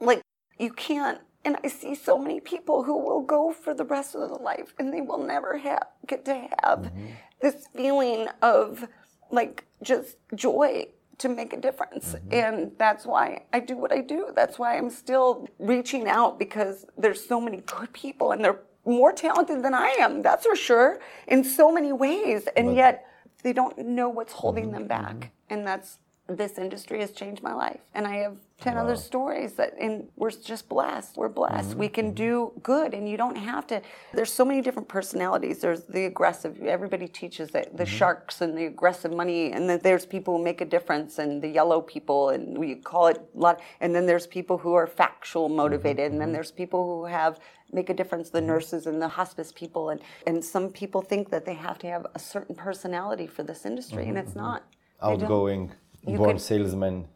like 0.00 0.22
you 0.58 0.72
can't 0.72 1.20
and 1.48 1.56
I 1.64 1.68
see 1.68 1.94
so 1.94 2.18
many 2.18 2.40
people 2.40 2.82
who 2.82 2.98
will 2.98 3.22
go 3.22 3.52
for 3.52 3.72
the 3.72 3.84
rest 3.86 4.14
of 4.14 4.20
their 4.20 4.38
life 4.38 4.74
and 4.78 4.92
they 4.92 5.00
will 5.00 5.24
never 5.24 5.56
have 5.56 5.86
get 6.06 6.26
to 6.26 6.34
have 6.34 6.80
mm-hmm. 6.80 7.06
this 7.40 7.66
feeling 7.74 8.28
of 8.42 8.86
like 9.30 9.64
just 9.82 10.18
joy 10.34 10.88
to 11.16 11.28
make 11.30 11.54
a 11.54 11.56
difference. 11.56 12.12
Mm-hmm. 12.12 12.34
And 12.34 12.72
that's 12.76 13.06
why 13.06 13.44
I 13.50 13.60
do 13.60 13.78
what 13.78 13.92
I 13.92 14.02
do. 14.02 14.28
That's 14.36 14.58
why 14.58 14.76
I'm 14.76 14.90
still 14.90 15.48
reaching 15.58 16.06
out 16.06 16.38
because 16.38 16.84
there's 16.98 17.26
so 17.26 17.40
many 17.40 17.62
good 17.64 17.94
people 17.94 18.32
and 18.32 18.44
they're 18.44 18.60
more 18.84 19.14
talented 19.14 19.62
than 19.62 19.72
I 19.72 19.96
am, 20.00 20.20
that's 20.20 20.44
for 20.44 20.54
sure, 20.54 21.00
in 21.26 21.44
so 21.44 21.72
many 21.72 21.94
ways. 21.94 22.46
And 22.58 22.76
yet 22.76 23.06
they 23.42 23.54
don't 23.54 23.78
know 23.78 24.10
what's 24.10 24.34
holding 24.34 24.64
mm-hmm. 24.66 24.86
them 24.86 24.86
back. 24.86 25.32
And 25.48 25.66
that's 25.66 25.96
this 26.28 26.58
industry 26.58 27.00
has 27.00 27.12
changed 27.12 27.42
my 27.42 27.54
life. 27.54 27.80
And 27.94 28.06
I 28.06 28.16
have 28.16 28.36
10 28.60 28.74
wow. 28.74 28.82
other 28.82 28.96
stories 28.96 29.54
that, 29.54 29.74
and 29.80 30.08
we're 30.16 30.30
just 30.30 30.68
blessed. 30.68 31.16
We're 31.16 31.28
blessed. 31.28 31.70
Mm-hmm. 31.70 31.78
We 31.78 31.88
can 31.88 32.12
do 32.12 32.52
good, 32.62 32.92
and 32.92 33.08
you 33.08 33.16
don't 33.16 33.36
have 33.36 33.66
to. 33.68 33.80
There's 34.12 34.32
so 34.32 34.44
many 34.44 34.60
different 34.60 34.88
personalities. 34.88 35.60
There's 35.60 35.84
the 35.84 36.04
aggressive, 36.04 36.60
everybody 36.62 37.08
teaches 37.08 37.54
it, 37.54 37.74
the 37.76 37.84
mm-hmm. 37.84 37.96
sharks 37.96 38.42
and 38.42 38.58
the 38.58 38.66
aggressive 38.66 39.12
money, 39.12 39.52
and 39.52 39.70
then 39.70 39.80
there's 39.82 40.04
people 40.04 40.36
who 40.36 40.44
make 40.44 40.60
a 40.60 40.66
difference, 40.66 41.18
and 41.18 41.40
the 41.40 41.48
yellow 41.48 41.80
people, 41.80 42.28
and 42.30 42.58
we 42.58 42.74
call 42.74 43.06
it 43.06 43.18
a 43.34 43.38
lot. 43.38 43.60
And 43.80 43.94
then 43.94 44.04
there's 44.04 44.26
people 44.26 44.58
who 44.58 44.74
are 44.74 44.86
factual 44.86 45.48
motivated, 45.48 45.98
mm-hmm. 45.98 46.12
and 46.12 46.20
then 46.20 46.28
mm-hmm. 46.28 46.34
there's 46.34 46.52
people 46.52 46.84
who 46.84 47.06
have 47.06 47.40
make 47.72 47.90
a 47.90 47.94
difference 47.94 48.30
the 48.30 48.38
mm-hmm. 48.38 48.48
nurses 48.48 48.86
and 48.86 49.00
the 49.00 49.08
hospice 49.08 49.52
people 49.52 49.90
and, 49.90 50.00
and 50.26 50.42
some 50.42 50.70
people 50.70 51.02
think 51.02 51.28
that 51.28 51.44
they 51.44 51.52
have 51.52 51.78
to 51.78 51.86
have 51.86 52.06
a 52.14 52.18
certain 52.18 52.54
personality 52.54 53.26
for 53.26 53.42
this 53.42 53.66
industry 53.66 54.08
and 54.08 54.16
it's 54.16 54.34
not 54.34 54.62
outgoing 55.02 55.70
born 56.04 56.32
could, 56.32 56.40
salesman. 56.40 57.08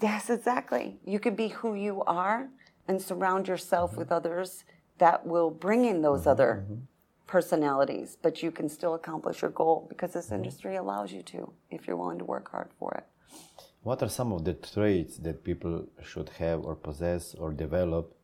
Yes, 0.00 0.30
exactly. 0.30 0.98
You 1.04 1.18
could 1.18 1.36
be 1.36 1.48
who 1.48 1.74
you 1.74 2.02
are 2.04 2.48
and 2.86 3.00
surround 3.00 3.48
yourself 3.48 3.90
mm-hmm. 3.90 4.00
with 4.00 4.12
others 4.12 4.64
that 4.98 5.26
will 5.26 5.50
bring 5.50 5.84
in 5.84 6.02
those 6.02 6.20
mm-hmm, 6.20 6.30
other 6.30 6.64
mm-hmm. 6.64 6.80
personalities, 7.26 8.16
but 8.20 8.42
you 8.42 8.50
can 8.50 8.68
still 8.68 8.94
accomplish 8.94 9.42
your 9.42 9.50
goal 9.50 9.86
because 9.88 10.12
this 10.12 10.26
mm-hmm. 10.26 10.36
industry 10.36 10.76
allows 10.76 11.12
you 11.12 11.22
to 11.22 11.52
if 11.70 11.86
you're 11.86 11.96
willing 11.96 12.18
to 12.18 12.24
work 12.24 12.50
hard 12.50 12.70
for 12.78 12.92
it. 12.94 13.06
What 13.82 14.02
are 14.02 14.08
some 14.08 14.32
of 14.32 14.44
the 14.44 14.54
traits 14.54 15.16
that 15.18 15.42
people 15.42 15.86
should 16.02 16.28
have 16.38 16.60
or 16.60 16.74
possess 16.74 17.34
or 17.34 17.52
develop 17.52 18.14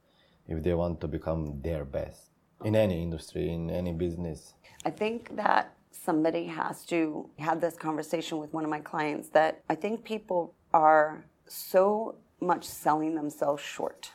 if 0.46 0.62
they 0.62 0.74
want 0.74 1.00
to 1.00 1.08
become 1.08 1.62
their 1.62 1.84
best 1.84 2.30
in 2.64 2.76
any 2.76 3.02
industry, 3.02 3.48
in 3.50 3.70
any 3.70 3.92
business? 3.92 4.54
I 4.84 4.90
think 4.90 5.34
that 5.36 5.75
somebody 6.04 6.46
has 6.46 6.84
to 6.86 7.28
have 7.38 7.60
this 7.60 7.76
conversation 7.76 8.38
with 8.38 8.52
one 8.52 8.64
of 8.64 8.70
my 8.70 8.80
clients 8.80 9.28
that 9.30 9.62
I 9.68 9.74
think 9.74 10.04
people 10.04 10.54
are 10.72 11.24
so 11.46 12.16
much 12.40 12.64
selling 12.64 13.14
themselves 13.14 13.62
short 13.62 14.10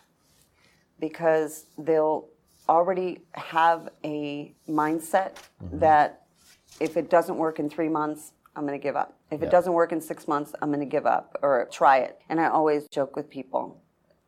because 1.00 1.66
they'll 1.78 2.28
already 2.70 3.20
have 3.34 3.90
a 4.04 4.54
mindset 4.70 5.36
mm-hmm. 5.64 5.80
that 5.80 6.24
if 6.80 6.96
it 6.98 7.10
doesn't 7.10 7.38
work 7.38 7.60
in 7.60 7.70
three 7.70 7.90
months, 7.90 8.34
I'm 8.56 8.66
going 8.66 8.80
to 8.80 8.84
give 8.84 8.96
up. 8.96 9.18
If 9.32 9.42
yeah. 9.42 9.48
it 9.48 9.52
doesn't 9.52 9.74
work 9.74 9.92
in 9.92 10.02
six 10.02 10.28
months, 10.28 10.54
I'm 10.62 10.70
going 10.70 10.82
to 10.82 10.86
give 10.86 11.06
up 11.06 11.38
or 11.42 11.68
try 11.72 12.00
it. 12.00 12.20
And 12.30 12.40
I 12.40 12.48
always 12.48 12.88
joke 12.88 13.16
with 13.16 13.30
people 13.30 13.82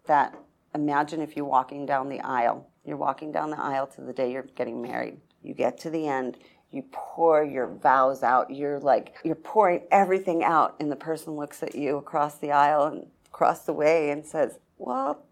that 0.07 0.35
imagine 0.73 1.21
if 1.21 1.35
you're 1.35 1.45
walking 1.45 1.85
down 1.85 2.09
the 2.09 2.21
aisle. 2.21 2.69
You're 2.85 2.97
walking 2.97 3.31
down 3.31 3.49
the 3.49 3.59
aisle 3.59 3.87
to 3.87 4.01
the 4.01 4.13
day 4.13 4.31
you're 4.31 4.47
getting 4.55 4.81
married. 4.81 5.17
You 5.41 5.53
get 5.53 5.77
to 5.79 5.89
the 5.89 6.07
end, 6.07 6.37
you 6.73 6.83
pour 6.91 7.43
your 7.43 7.67
vows 7.67 8.23
out. 8.23 8.49
You're 8.49 8.79
like, 8.79 9.15
you're 9.23 9.35
pouring 9.35 9.81
everything 9.91 10.43
out. 10.43 10.75
And 10.79 10.91
the 10.91 10.95
person 10.95 11.35
looks 11.35 11.61
at 11.61 11.75
you 11.75 11.97
across 11.97 12.39
the 12.39 12.51
aisle 12.51 12.85
and 12.85 13.05
across 13.27 13.61
the 13.61 13.73
way 13.73 14.09
and 14.09 14.25
says, 14.25 14.57
Well, 14.77 15.23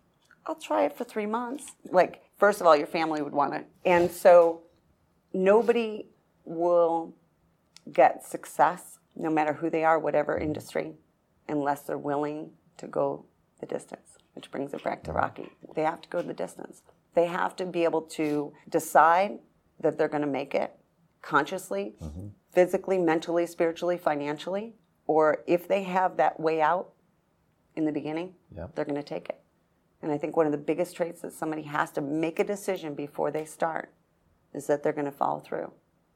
I'll 0.46 0.56
try 0.56 0.86
it 0.86 0.96
for 0.96 1.04
three 1.04 1.26
months. 1.26 1.72
Like, 1.90 2.22
first 2.38 2.62
of 2.62 2.68
all, 2.68 2.76
your 2.76 2.88
family 2.88 3.22
would 3.24 3.34
want 3.34 3.56
it. 3.56 3.66
And 3.86 4.12
so 4.12 4.62
nobody 5.34 6.08
will 6.46 7.16
get 7.92 8.24
success, 8.24 9.00
no 9.16 9.30
matter 9.30 9.54
who 9.54 9.70
they 9.70 9.84
are, 9.84 9.98
whatever 9.98 10.38
industry, 10.38 10.94
unless 11.48 11.82
they're 11.82 11.98
willing 11.98 12.52
to 12.78 12.88
go 12.88 13.26
the 13.60 13.66
distance, 13.66 14.18
which 14.34 14.52
brings 14.52 14.74
it 14.74 14.84
back 14.84 15.04
to 15.04 15.12
Rocky. 15.12 15.50
They 15.76 15.84
have 15.84 16.02
to 16.02 16.10
go 16.10 16.22
the 16.22 16.34
distance. 16.34 16.84
They 17.16 17.26
have 17.26 17.56
to 17.58 17.66
be 17.66 17.84
able 17.84 18.04
to 18.04 18.54
decide 18.70 19.40
that 19.80 19.98
they're 19.98 20.08
going 20.08 20.22
to 20.22 20.28
make 20.28 20.54
it 20.54 20.76
consciously, 21.22 21.96
mm-hmm. 22.02 22.28
physically, 22.52 22.98
mentally, 22.98 23.46
spiritually, 23.46 23.98
financially, 23.98 24.76
or 25.08 25.44
if 25.48 25.68
they 25.68 25.84
have 25.84 26.18
that 26.18 26.40
way 26.40 26.62
out 26.62 26.92
in 27.76 27.86
the 27.86 27.92
beginning, 27.92 28.34
yep. 28.56 28.76
they're 28.76 28.86
going 28.86 28.96
to 28.96 29.04
take 29.04 29.30
it. 29.30 29.42
And 30.02 30.12
I 30.12 30.18
think 30.18 30.36
one 30.36 30.46
of 30.46 30.52
the 30.52 30.58
biggest 30.58 30.96
traits 30.96 31.22
that 31.22 31.34
somebody 31.34 31.64
has 31.64 31.92
to 31.92 32.02
make 32.02 32.40
a 32.40 32.44
decision 32.44 32.96
before 32.96 33.32
they 33.32 33.46
start 33.46 33.94
is 34.54 34.68
that 34.68 34.84
they're 34.84 34.94
going 34.94 35.06
to 35.06 35.12
follow 35.12 35.40
through. 35.40 35.72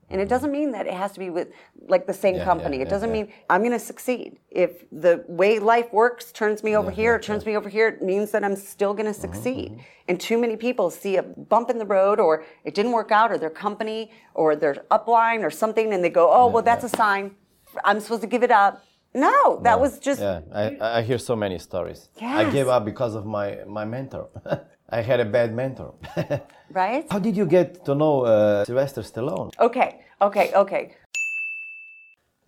And 0.10 0.22
it 0.22 0.30
doesn't 0.30 0.52
mean 0.52 0.72
that 0.72 0.86
it 0.86 0.94
has 0.94 1.12
to 1.14 1.20
be 1.20 1.30
with 1.30 1.50
like 1.88 2.06
the 2.06 2.14
same 2.14 2.36
yeah, 2.36 2.46
company. 2.46 2.78
Yeah, 2.78 2.84
it 2.84 2.90
doesn't 2.90 3.10
yeah, 3.10 3.24
mean 3.24 3.34
I'm 3.50 3.62
going 3.62 3.72
to 3.72 3.80
succeed. 3.80 4.38
If 4.52 4.86
the 4.92 5.26
way 5.28 5.58
life 5.60 5.92
works 5.92 6.32
turns 6.32 6.64
me 6.64 6.76
over 6.76 6.92
here, 6.92 7.16
it 7.16 7.24
turns 7.24 7.46
me 7.46 7.58
over 7.58 7.70
here, 7.70 7.88
it 7.88 8.02
means 8.02 8.32
that 8.32 8.44
I'm 8.44 8.56
still 8.56 8.94
going 8.94 9.12
to 9.12 9.20
mm-hmm, 9.20 9.34
succeed. 9.34 9.72
Mm-hmm. 9.72 9.82
And 10.08 10.20
too 10.20 10.38
many 10.38 10.58
people 10.58 10.92
see 10.92 11.18
a 11.18 11.24
bump 11.24 11.70
in 11.72 11.80
the 11.80 11.86
road 11.86 12.20
or 12.20 12.46
it 12.64 12.76
didn't 12.76 12.92
work 12.92 13.12
out 13.12 13.32
or 13.32 13.40
their 13.40 13.50
company 13.50 14.12
or 14.36 14.56
their 14.56 14.76
upline 14.92 15.44
or 15.44 15.50
something 15.50 15.92
and 15.94 16.04
they 16.04 16.10
go, 16.10 16.32
"Oh, 16.32 16.48
well 16.48 16.64
that's 16.64 16.84
a 16.84 16.90
sign. 16.90 17.36
I'm 17.84 18.00
supposed 18.00 18.22
to 18.22 18.28
give 18.28 18.44
it 18.44 18.52
up." 18.52 18.84
No, 19.16 19.62
that 19.64 19.80
was 19.80 19.98
just 19.98 20.20
Yeah, 20.20 20.42
I, 20.54 20.78
I 21.00 21.02
hear 21.02 21.18
so 21.18 21.36
many 21.36 21.58
stories. 21.58 22.10
Yes. 22.22 22.38
I 22.38 22.52
gave 22.52 22.68
up 22.68 22.84
because 22.86 23.16
of 23.16 23.26
my 23.26 23.60
my 23.66 23.86
mentor. 23.86 24.30
I 24.90 25.02
had 25.02 25.20
a 25.20 25.26
bad 25.26 25.54
mentor. 25.54 25.94
right? 26.72 27.06
How 27.10 27.20
did 27.20 27.36
you 27.36 27.46
get 27.46 27.84
to 27.86 27.96
know 27.96 28.22
uh, 28.22 28.64
Sylvester 28.66 29.02
Stallone? 29.02 29.52
Okay, 29.60 30.02
okay, 30.22 30.54
okay. 30.54 30.96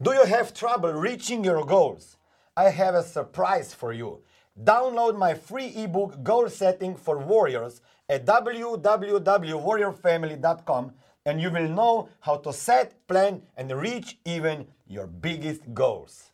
Do 0.01 0.13
you 0.13 0.23
have 0.25 0.53
trouble 0.53 0.93
reaching 0.93 1.43
your 1.43 1.65
goals? 1.65 2.17
I 2.55 2.69
have 2.69 2.93
a 2.93 3.01
surprise 3.03 3.73
for 3.73 3.91
you. 3.93 4.19
Download 4.63 5.17
my 5.17 5.33
free 5.33 5.73
ebook 5.75 6.23
Goal 6.23 6.47
Setting 6.49 6.95
for 6.95 7.17
Warriors 7.17 7.81
at 8.09 8.25
www.warriorfamily.com 8.25 10.91
and 11.25 11.41
you 11.41 11.49
will 11.51 11.67
know 11.67 12.07
how 12.21 12.37
to 12.37 12.53
set, 12.53 13.05
plan, 13.07 13.41
and 13.57 13.69
reach 13.71 14.17
even 14.25 14.67
your 14.87 15.07
biggest 15.07 15.73
goals. 15.73 16.31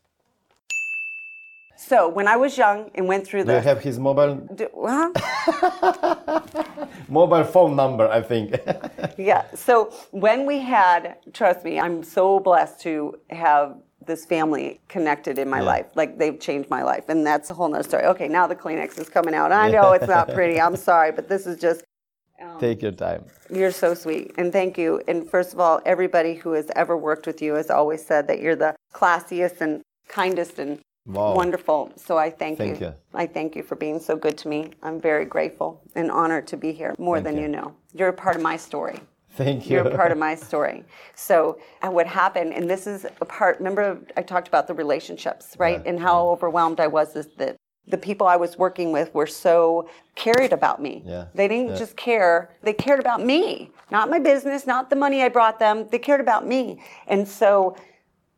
So 1.76 2.08
when 2.08 2.28
I 2.28 2.36
was 2.36 2.58
young 2.58 2.92
and 2.96 3.08
went 3.08 3.26
through 3.26 3.46
this, 3.46 3.64
do 3.64 3.70
you 3.70 3.76
have 3.76 3.84
his 3.84 4.00
mobile? 4.00 4.36
Do, 4.56 4.68
huh? 4.76 5.12
mobile 7.10 7.44
phone 7.44 7.76
number, 7.76 8.08
I 8.08 8.22
think. 8.22 8.56
yeah. 9.18 9.46
So 9.56 9.94
when 10.12 10.46
we 10.46 10.60
had, 10.60 11.18
trust 11.34 11.66
me, 11.66 11.80
I'm 11.80 12.04
so 12.04 12.40
blessed 12.40 12.80
to 12.82 13.20
have 13.32 13.76
this 14.06 14.26
family 14.26 14.82
connected 14.88 15.40
in 15.40 15.50
my 15.50 15.60
yeah. 15.60 15.66
life. 15.66 15.86
Like 15.96 16.18
they've 16.18 16.40
changed 16.40 16.70
my 16.70 16.84
life, 16.84 17.06
and 17.10 17.26
that's 17.26 17.50
a 17.50 17.54
whole 17.54 17.70
nother 17.70 17.84
story. 17.84 18.06
Okay, 18.06 18.28
now 18.28 18.48
the 18.48 18.56
Kleenex 18.56 19.00
is 19.00 19.10
coming 19.10 19.34
out. 19.34 19.52
I 19.52 19.70
know 19.70 19.92
it's 19.94 20.08
not 20.08 20.30
pretty. 20.34 20.60
I'm 20.62 20.76
sorry, 20.76 21.12
but 21.12 21.28
this 21.28 21.46
is 21.46 21.60
just. 21.60 21.84
Um, 22.42 22.60
Take 22.60 22.82
your 22.82 22.92
time. 22.92 23.26
You're 23.50 23.72
so 23.72 23.94
sweet, 23.94 24.34
and 24.38 24.52
thank 24.52 24.78
you. 24.78 25.02
And 25.08 25.30
first 25.30 25.54
of 25.54 25.60
all, 25.60 25.82
everybody 25.86 26.36
who 26.36 26.54
has 26.54 26.70
ever 26.76 26.98
worked 26.98 27.26
with 27.26 27.42
you 27.42 27.54
has 27.54 27.70
always 27.70 28.06
said 28.06 28.28
that 28.28 28.42
you're 28.42 28.56
the 28.56 28.76
classiest 28.94 29.62
and 29.62 29.82
kindest 30.08 30.60
and 30.60 30.80
Wow. 31.06 31.36
Wonderful. 31.36 31.92
So 31.98 32.18
I 32.18 32.30
thank, 32.30 32.58
thank 32.58 32.80
you. 32.80 32.88
you. 32.88 32.94
I 33.14 33.28
thank 33.28 33.56
you 33.56 33.64
for 33.64 33.76
being 33.76 34.00
so 34.00 34.16
good 34.16 34.38
to 34.40 34.48
me. 34.48 34.72
I'm 34.82 35.02
very 35.02 35.26
grateful 35.26 35.82
and 35.96 36.10
honored 36.10 36.48
to 36.48 36.58
be 36.58 36.72
here 36.72 36.96
more 36.98 37.18
thank 37.18 37.26
than 37.26 37.36
you. 37.36 37.42
you 37.44 37.48
know. 37.50 37.76
You're 37.94 38.10
a 38.10 38.14
part 38.14 38.36
of 38.36 38.42
my 38.42 38.56
story. 38.56 39.00
Thank 39.36 39.66
you. 39.66 39.78
You're 39.78 39.88
a 39.88 39.96
part 39.96 40.12
of 40.12 40.18
my 40.18 40.36
story. 40.50 40.86
So 41.16 41.60
uh, 41.82 41.90
what 41.90 42.08
happened, 42.08 42.54
and 42.54 42.70
this 42.70 42.88
is 42.88 43.06
a 43.20 43.26
part, 43.26 43.58
remember 43.58 44.00
I 44.16 44.22
talked 44.22 44.48
about 44.48 44.68
the 44.68 44.74
relationships, 44.74 45.56
right? 45.58 45.82
And 45.86 46.00
how 46.00 46.30
overwhelmed 46.30 46.80
I 46.80 46.88
was 46.88 47.16
is 47.16 47.28
that 47.38 47.58
the 47.88 47.98
people 47.98 48.28
I 48.28 48.38
was 48.38 48.58
working 48.58 48.94
with 48.94 49.14
were 49.14 49.28
so 49.28 49.90
cared 50.16 50.54
about 50.54 50.82
me. 50.82 51.04
Yeah. 51.06 51.26
They 51.34 51.50
didn't 51.50 51.70
yeah. 51.70 51.76
just 51.76 51.98
care, 51.98 52.56
they 52.62 52.72
cared 52.72 53.02
about 53.02 53.22
me. 53.22 53.72
Not 53.92 54.10
my 54.10 54.20
business, 54.20 54.66
not 54.66 54.90
the 54.90 54.96
money 54.96 55.22
I 55.22 55.30
brought 55.30 55.60
them. 55.60 55.88
They 55.90 56.00
cared 56.00 56.22
about 56.22 56.48
me. 56.48 56.82
And 57.08 57.28
so 57.28 57.76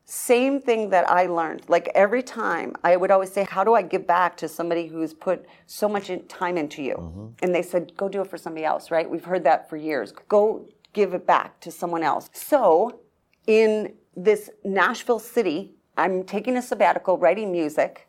same 0.05 0.61
thing 0.61 0.91
that 0.91 1.09
I 1.09 1.25
learned. 1.25 1.63
Like 1.67 1.89
every 1.95 2.21
time, 2.21 2.75
I 2.83 2.95
would 2.95 3.09
always 3.09 3.31
say, 3.31 3.43
How 3.43 3.63
do 3.63 3.73
I 3.73 3.81
give 3.81 4.05
back 4.05 4.37
to 4.37 4.47
somebody 4.47 4.87
who's 4.87 5.13
put 5.13 5.45
so 5.65 5.89
much 5.89 6.11
time 6.27 6.57
into 6.57 6.83
you? 6.83 6.95
Mm-hmm. 6.95 7.25
And 7.41 7.55
they 7.55 7.63
said, 7.63 7.95
Go 7.97 8.07
do 8.07 8.21
it 8.21 8.29
for 8.29 8.37
somebody 8.37 8.65
else, 8.65 8.91
right? 8.91 9.09
We've 9.09 9.25
heard 9.25 9.43
that 9.45 9.67
for 9.69 9.77
years. 9.77 10.13
Go 10.29 10.67
give 10.93 11.13
it 11.13 11.25
back 11.25 11.59
to 11.61 11.71
someone 11.71 12.03
else. 12.03 12.29
So, 12.33 12.99
in 13.47 13.93
this 14.15 14.49
Nashville 14.63 15.19
city, 15.19 15.75
I'm 15.97 16.23
taking 16.23 16.55
a 16.57 16.61
sabbatical, 16.61 17.17
writing 17.17 17.51
music, 17.51 18.07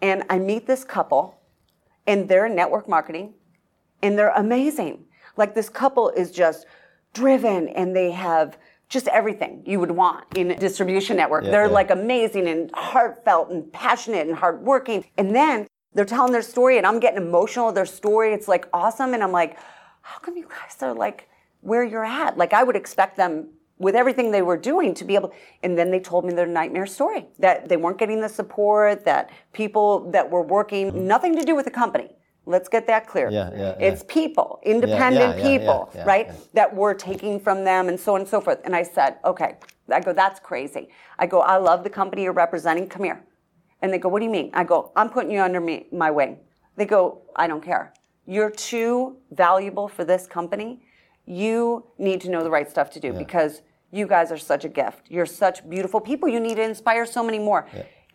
and 0.00 0.24
I 0.30 0.38
meet 0.38 0.66
this 0.66 0.84
couple, 0.84 1.38
and 2.06 2.28
they're 2.28 2.46
in 2.46 2.54
network 2.54 2.88
marketing, 2.88 3.34
and 4.02 4.18
they're 4.18 4.30
amazing. 4.30 5.04
Like 5.36 5.54
this 5.54 5.68
couple 5.68 6.08
is 6.10 6.30
just 6.30 6.66
driven, 7.12 7.68
and 7.68 7.94
they 7.94 8.10
have 8.12 8.56
just 8.88 9.08
everything 9.08 9.62
you 9.66 9.80
would 9.80 9.90
want 9.90 10.24
in 10.36 10.50
a 10.50 10.56
distribution 10.56 11.16
network. 11.16 11.44
Yeah, 11.44 11.50
they're 11.50 11.66
yeah. 11.66 11.72
like 11.72 11.90
amazing 11.90 12.46
and 12.48 12.70
heartfelt 12.74 13.50
and 13.50 13.72
passionate 13.72 14.26
and 14.26 14.36
hardworking. 14.36 15.04
And 15.16 15.34
then 15.34 15.66
they're 15.94 16.04
telling 16.04 16.32
their 16.32 16.42
story 16.42 16.78
and 16.78 16.86
I'm 16.86 17.00
getting 17.00 17.22
emotional 17.22 17.72
their 17.72 17.86
story. 17.86 18.32
It's 18.32 18.48
like 18.48 18.68
awesome. 18.72 19.14
And 19.14 19.22
I'm 19.22 19.32
like, 19.32 19.58
how 20.02 20.18
come 20.18 20.36
you 20.36 20.48
guys 20.48 20.76
are 20.82 20.94
like 20.94 21.28
where 21.60 21.82
you're 21.84 22.04
at? 22.04 22.36
Like 22.36 22.52
I 22.52 22.62
would 22.62 22.76
expect 22.76 23.16
them 23.16 23.48
with 23.78 23.94
everything 23.94 24.30
they 24.30 24.42
were 24.42 24.56
doing 24.56 24.94
to 24.94 25.04
be 25.04 25.14
able 25.14 25.32
and 25.62 25.76
then 25.76 25.90
they 25.90 25.98
told 25.98 26.24
me 26.24 26.32
their 26.32 26.46
nightmare 26.46 26.86
story 26.86 27.26
that 27.38 27.68
they 27.68 27.76
weren't 27.76 27.98
getting 27.98 28.20
the 28.20 28.28
support 28.28 29.04
that 29.04 29.30
people 29.52 30.10
that 30.12 30.30
were 30.30 30.42
working 30.42 31.06
nothing 31.08 31.36
to 31.36 31.44
do 31.44 31.56
with 31.56 31.64
the 31.64 31.70
company 31.70 32.14
Let's 32.46 32.68
get 32.68 32.86
that 32.88 33.06
clear. 33.06 33.30
Yeah, 33.30 33.50
yeah, 33.52 33.76
it's 33.78 34.02
yeah. 34.02 34.14
people, 34.14 34.60
independent 34.62 35.42
people, 35.42 35.90
right? 36.04 36.30
That 36.52 36.74
we're 36.74 36.94
taking 36.94 37.40
from 37.40 37.64
them 37.64 37.88
and 37.88 37.98
so 37.98 38.14
on 38.14 38.20
and 38.20 38.28
so 38.28 38.40
forth. 38.40 38.60
And 38.64 38.76
I 38.76 38.82
said, 38.82 39.16
okay. 39.24 39.56
I 39.92 40.00
go, 40.00 40.12
that's 40.12 40.40
crazy. 40.40 40.88
I 41.18 41.26
go, 41.26 41.40
I 41.40 41.56
love 41.56 41.84
the 41.84 41.90
company 41.90 42.22
you're 42.22 42.32
representing. 42.32 42.88
Come 42.88 43.04
here. 43.04 43.22
And 43.82 43.92
they 43.92 43.98
go, 43.98 44.08
What 44.08 44.20
do 44.20 44.24
you 44.24 44.30
mean? 44.30 44.50
I 44.54 44.64
go, 44.64 44.92
I'm 44.96 45.10
putting 45.10 45.30
you 45.30 45.40
under 45.40 45.60
me, 45.60 45.86
my 45.92 46.10
wing. 46.10 46.38
They 46.76 46.86
go, 46.86 47.22
I 47.36 47.46
don't 47.46 47.62
care. 47.62 47.92
You're 48.26 48.50
too 48.50 49.18
valuable 49.30 49.88
for 49.88 50.04
this 50.04 50.26
company. 50.26 50.80
You 51.26 51.84
need 51.98 52.20
to 52.22 52.30
know 52.30 52.42
the 52.42 52.50
right 52.50 52.68
stuff 52.68 52.90
to 52.92 53.00
do 53.00 53.12
because 53.12 53.62
you 53.92 54.06
guys 54.06 54.32
are 54.32 54.38
such 54.38 54.64
a 54.64 54.68
gift. 54.68 55.10
You're 55.10 55.26
such 55.26 55.68
beautiful 55.68 56.00
people. 56.00 56.28
You 56.28 56.40
need 56.40 56.56
to 56.56 56.62
inspire 56.62 57.04
so 57.06 57.22
many 57.22 57.38
more. 57.38 57.66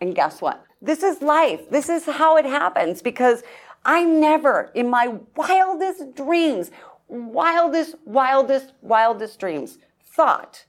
And 0.02 0.16
guess 0.16 0.42
what? 0.42 0.64
This 0.82 1.04
is 1.04 1.22
life. 1.22 1.70
This 1.70 1.90
is 1.90 2.06
how 2.06 2.38
it 2.38 2.46
happens 2.46 3.02
because 3.02 3.44
I 3.86 4.04
never, 4.04 4.72
in 4.74 4.90
my 4.90 5.16
wildest 5.36 6.16
dreams, 6.16 6.72
wildest, 7.08 7.96
wildest, 8.06 8.74
wildest 8.82 9.40
dreams, 9.40 9.78
thought 10.06 10.66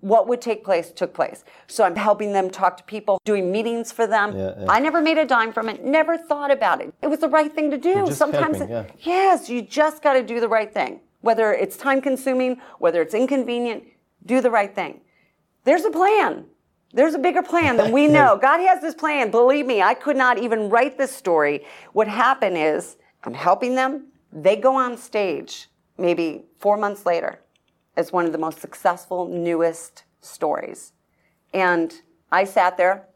what 0.00 0.26
would 0.26 0.40
take 0.40 0.64
place 0.64 0.90
took 0.90 1.14
place. 1.14 1.44
So 1.68 1.84
I'm 1.84 1.94
helping 1.94 2.32
them 2.32 2.50
talk 2.50 2.76
to 2.78 2.82
people, 2.82 3.20
doing 3.24 3.52
meetings 3.52 3.92
for 3.92 4.06
them. 4.06 4.36
Yeah, 4.36 4.52
yeah. 4.58 4.66
I 4.68 4.80
never 4.80 5.00
made 5.00 5.16
a 5.16 5.24
dime 5.24 5.52
from 5.52 5.68
it, 5.68 5.84
never 5.84 6.18
thought 6.18 6.50
about 6.50 6.80
it. 6.80 6.92
It 7.02 7.06
was 7.06 7.20
the 7.20 7.28
right 7.28 7.52
thing 7.52 7.70
to 7.70 7.78
do. 7.78 8.10
Sometimes, 8.10 8.58
helping, 8.58 8.62
it- 8.62 8.70
yeah. 8.70 8.84
yes, 8.98 9.48
you 9.48 9.62
just 9.62 10.02
got 10.02 10.14
to 10.14 10.22
do 10.24 10.40
the 10.40 10.48
right 10.48 10.72
thing. 10.72 11.00
Whether 11.20 11.52
it's 11.52 11.76
time 11.76 12.00
consuming, 12.00 12.60
whether 12.80 13.00
it's 13.00 13.14
inconvenient, 13.14 13.84
do 14.26 14.40
the 14.40 14.50
right 14.50 14.74
thing. 14.74 15.02
There's 15.64 15.84
a 15.84 15.90
plan. 15.90 16.46
There's 16.94 17.14
a 17.14 17.18
bigger 17.18 17.42
plan 17.42 17.76
than 17.76 17.92
we 17.92 18.06
know. 18.18 18.38
God 18.40 18.58
has 18.60 18.80
this 18.80 18.94
plan. 18.94 19.30
Believe 19.30 19.66
me, 19.66 19.82
I 19.82 19.94
could 19.94 20.16
not 20.16 20.38
even 20.38 20.68
write 20.68 20.98
this 20.98 21.10
story. 21.14 21.64
What 21.92 22.08
happened 22.08 22.56
is 22.58 22.96
I'm 23.24 23.34
helping 23.34 23.74
them. 23.74 24.08
They 24.32 24.56
go 24.56 24.74
on 24.76 24.96
stage 24.96 25.68
maybe 25.98 26.44
four 26.58 26.76
months 26.76 27.04
later 27.06 27.40
as 27.96 28.12
one 28.12 28.24
of 28.26 28.32
the 28.32 28.38
most 28.38 28.60
successful, 28.60 29.28
newest 29.28 30.04
stories. 30.20 30.92
And 31.52 31.92
I 32.30 32.44
sat 32.44 32.76
there. 32.76 33.06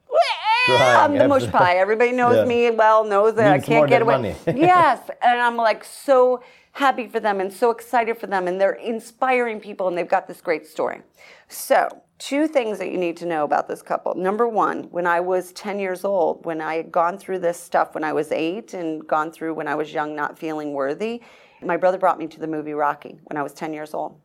Crying 0.66 1.12
I'm 1.12 1.18
the 1.18 1.28
mush 1.28 1.46
pie. 1.50 1.76
Everybody 1.76 2.12
knows 2.12 2.36
Yeah. 2.36 2.44
me 2.44 2.70
well, 2.70 3.04
knows 3.04 3.34
that 3.36 3.52
I 3.52 3.58
can't 3.60 3.88
get 3.88 4.02
away. 4.02 4.34
yes. 4.46 5.00
And 5.22 5.40
I'm 5.40 5.56
like 5.56 5.84
so 5.84 6.42
happy 6.72 7.06
for 7.06 7.20
them 7.20 7.40
and 7.40 7.52
so 7.52 7.70
excited 7.70 8.18
for 8.18 8.26
them. 8.26 8.48
And 8.48 8.60
they're 8.60 8.72
inspiring 8.72 9.60
people 9.60 9.88
and 9.88 9.96
they've 9.96 10.08
got 10.08 10.26
this 10.26 10.40
great 10.40 10.66
story. 10.66 11.02
So, 11.48 12.02
two 12.18 12.48
things 12.48 12.78
that 12.78 12.90
you 12.90 12.98
need 12.98 13.16
to 13.18 13.26
know 13.26 13.44
about 13.44 13.68
this 13.68 13.82
couple. 13.82 14.14
Number 14.14 14.48
one, 14.48 14.84
when 14.84 15.06
I 15.06 15.20
was 15.20 15.52
10 15.52 15.78
years 15.78 16.04
old, 16.04 16.44
when 16.44 16.60
I 16.60 16.76
had 16.76 16.90
gone 16.90 17.18
through 17.18 17.40
this 17.40 17.58
stuff 17.58 17.94
when 17.94 18.04
I 18.04 18.12
was 18.12 18.32
eight 18.32 18.74
and 18.74 19.06
gone 19.06 19.30
through 19.30 19.54
when 19.54 19.68
I 19.68 19.74
was 19.74 19.92
young, 19.92 20.16
not 20.16 20.38
feeling 20.38 20.72
worthy, 20.72 21.22
my 21.62 21.76
brother 21.76 21.98
brought 21.98 22.18
me 22.18 22.26
to 22.28 22.40
the 22.40 22.46
movie 22.46 22.72
Rocky 22.72 23.18
when 23.24 23.36
I 23.36 23.42
was 23.42 23.52
10 23.52 23.72
years 23.72 23.94
old. 23.94 24.20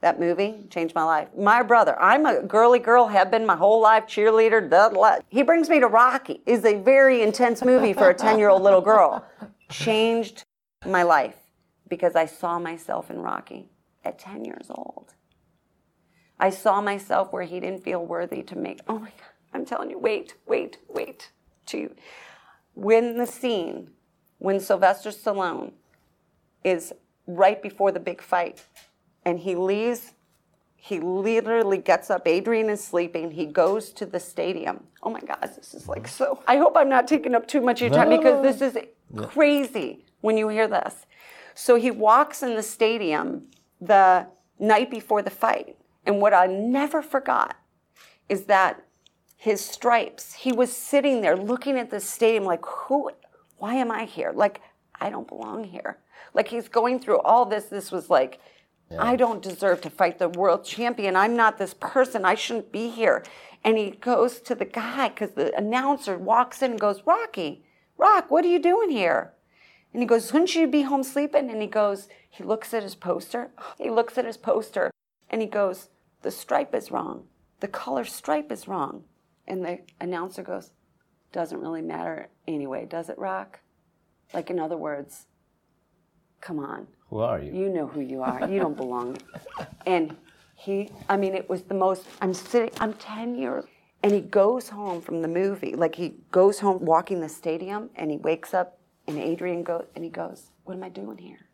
That 0.00 0.18
movie 0.18 0.66
changed 0.70 0.94
my 0.94 1.04
life. 1.04 1.28
My 1.36 1.62
brother, 1.62 2.00
I'm 2.00 2.24
a 2.24 2.42
girly 2.42 2.78
girl, 2.78 3.08
have 3.08 3.30
been 3.30 3.44
my 3.44 3.56
whole 3.56 3.82
life, 3.82 4.06
cheerleader. 4.06 5.20
He 5.28 5.42
brings 5.42 5.68
me 5.68 5.78
to 5.80 5.88
Rocky. 5.88 6.40
is 6.46 6.64
a 6.64 6.80
very 6.80 7.22
intense 7.22 7.62
movie 7.62 7.92
for 7.92 8.08
a 8.08 8.14
10 8.14 8.38
year 8.38 8.48
old 8.48 8.62
little 8.62 8.80
girl. 8.80 9.26
Changed 9.68 10.44
my 10.86 11.02
life 11.02 11.36
because 11.88 12.16
I 12.16 12.24
saw 12.24 12.58
myself 12.58 13.10
in 13.10 13.18
Rocky 13.20 13.68
at 14.04 14.18
10 14.18 14.44
years 14.46 14.70
old. 14.70 15.12
I 16.40 16.50
saw 16.50 16.80
myself 16.80 17.32
where 17.32 17.42
he 17.42 17.60
didn't 17.60 17.84
feel 17.84 18.04
worthy 18.04 18.42
to 18.44 18.56
make, 18.56 18.80
oh 18.88 18.98
my 18.98 19.10
God, 19.10 19.28
I'm 19.52 19.64
telling 19.66 19.90
you, 19.90 19.98
wait, 19.98 20.34
wait, 20.46 20.78
wait. 20.88 21.30
To 21.66 21.94
when 22.74 23.18
the 23.18 23.26
scene, 23.26 23.90
when 24.38 24.58
Sylvester 24.58 25.10
Stallone 25.10 25.72
is 26.64 26.92
right 27.26 27.62
before 27.62 27.92
the 27.92 28.00
big 28.00 28.22
fight 28.22 28.64
and 29.24 29.38
he 29.40 29.54
leaves 29.54 30.12
he 30.82 30.98
literally 30.98 31.76
gets 31.76 32.10
up 32.10 32.26
adrian 32.26 32.70
is 32.70 32.82
sleeping 32.82 33.30
he 33.30 33.46
goes 33.46 33.90
to 33.90 34.06
the 34.06 34.18
stadium. 34.18 34.84
Oh 35.02 35.10
my 35.10 35.20
God, 35.20 35.38
this 35.54 35.74
is 35.74 35.86
like 35.88 36.08
so 36.08 36.42
i 36.48 36.56
hope 36.56 36.76
i'm 36.76 36.88
not 36.88 37.06
taking 37.06 37.34
up 37.34 37.46
too 37.46 37.60
much 37.60 37.82
of 37.82 37.88
your 37.88 37.96
time 37.96 38.08
because 38.08 38.42
this 38.42 38.60
is 38.60 38.78
crazy 39.28 40.04
when 40.22 40.36
you 40.36 40.48
hear 40.48 40.66
this. 40.68 41.06
So 41.54 41.76
he 41.76 41.90
walks 41.90 42.42
in 42.42 42.56
the 42.56 42.62
stadium 42.62 43.46
the 43.80 44.26
night 44.58 44.90
before 44.90 45.22
the 45.22 45.30
fight 45.30 45.76
and 46.04 46.20
what 46.20 46.34
i 46.34 46.46
never 46.46 47.02
forgot 47.02 47.56
is 48.28 48.44
that 48.44 48.82
his 49.40 49.64
stripes. 49.64 50.34
He 50.34 50.52
was 50.52 50.70
sitting 50.70 51.22
there 51.22 51.34
looking 51.34 51.78
at 51.78 51.90
the 51.90 51.98
stadium 51.98 52.44
like, 52.44 52.62
who, 52.62 53.10
why 53.56 53.74
am 53.74 53.90
I 53.90 54.04
here? 54.04 54.32
Like, 54.34 54.60
I 55.00 55.08
don't 55.08 55.26
belong 55.26 55.64
here. 55.64 55.96
Like, 56.34 56.48
he's 56.48 56.68
going 56.68 57.00
through 57.00 57.20
all 57.20 57.46
this. 57.46 57.64
This 57.64 57.90
was 57.90 58.10
like, 58.10 58.38
I 58.98 59.16
don't 59.16 59.42
deserve 59.42 59.80
to 59.82 59.90
fight 59.90 60.18
the 60.18 60.28
world 60.28 60.64
champion. 60.66 61.16
I'm 61.16 61.36
not 61.36 61.56
this 61.56 61.72
person. 61.72 62.26
I 62.26 62.34
shouldn't 62.34 62.70
be 62.70 62.90
here. 62.90 63.24
And 63.64 63.78
he 63.78 63.92
goes 63.92 64.40
to 64.40 64.54
the 64.54 64.66
guy 64.66 65.08
because 65.08 65.30
the 65.30 65.56
announcer 65.56 66.18
walks 66.18 66.60
in 66.60 66.72
and 66.72 66.80
goes, 66.80 67.02
Rocky, 67.06 67.64
Rock, 67.96 68.30
what 68.30 68.44
are 68.44 68.48
you 68.48 68.58
doing 68.58 68.90
here? 68.90 69.32
And 69.94 70.02
he 70.02 70.06
goes, 70.06 70.26
Shouldn't 70.26 70.54
you 70.54 70.66
be 70.66 70.82
home 70.82 71.02
sleeping? 71.02 71.48
And 71.48 71.62
he 71.62 71.68
goes, 71.68 72.08
he 72.28 72.44
looks 72.44 72.74
at 72.74 72.82
his 72.82 72.94
poster. 72.94 73.52
He 73.78 73.88
looks 73.88 74.18
at 74.18 74.26
his 74.26 74.36
poster 74.36 74.90
and 75.30 75.40
he 75.40 75.46
goes, 75.46 75.88
The 76.22 76.30
stripe 76.30 76.74
is 76.74 76.90
wrong. 76.90 77.24
The 77.60 77.68
color 77.68 78.04
stripe 78.04 78.52
is 78.52 78.68
wrong. 78.68 79.04
And 79.46 79.64
the 79.64 79.78
announcer 80.00 80.42
goes, 80.42 80.72
Doesn't 81.32 81.60
really 81.60 81.82
matter 81.82 82.28
anyway, 82.46 82.86
does 82.86 83.08
it, 83.08 83.18
Rock? 83.18 83.60
Like, 84.34 84.50
in 84.50 84.58
other 84.58 84.76
words, 84.76 85.26
come 86.40 86.58
on. 86.58 86.86
Who 87.08 87.18
are 87.18 87.40
you? 87.40 87.52
You 87.52 87.68
know 87.68 87.86
who 87.86 88.00
you 88.00 88.22
are. 88.22 88.48
You 88.48 88.60
don't 88.60 88.76
belong. 88.76 89.16
And 89.86 90.16
he, 90.54 90.90
I 91.08 91.16
mean, 91.16 91.34
it 91.34 91.48
was 91.48 91.62
the 91.62 91.74
most, 91.74 92.06
I'm 92.20 92.34
sitting, 92.34 92.70
I'm 92.80 92.92
10 92.92 93.34
years, 93.34 93.64
and 94.02 94.12
he 94.12 94.20
goes 94.20 94.68
home 94.68 95.00
from 95.00 95.22
the 95.22 95.26
movie. 95.26 95.74
Like, 95.74 95.94
he 95.94 96.16
goes 96.30 96.60
home 96.60 96.84
walking 96.84 97.20
the 97.20 97.30
stadium, 97.30 97.88
and 97.96 98.10
he 98.10 98.18
wakes 98.18 98.52
up, 98.52 98.78
and 99.06 99.18
Adrian 99.18 99.62
goes, 99.62 99.86
and 99.96 100.04
he 100.04 100.10
goes, 100.10 100.50
What 100.64 100.74
am 100.74 100.84
I 100.84 100.90
doing 100.90 101.16
here? 101.16 101.48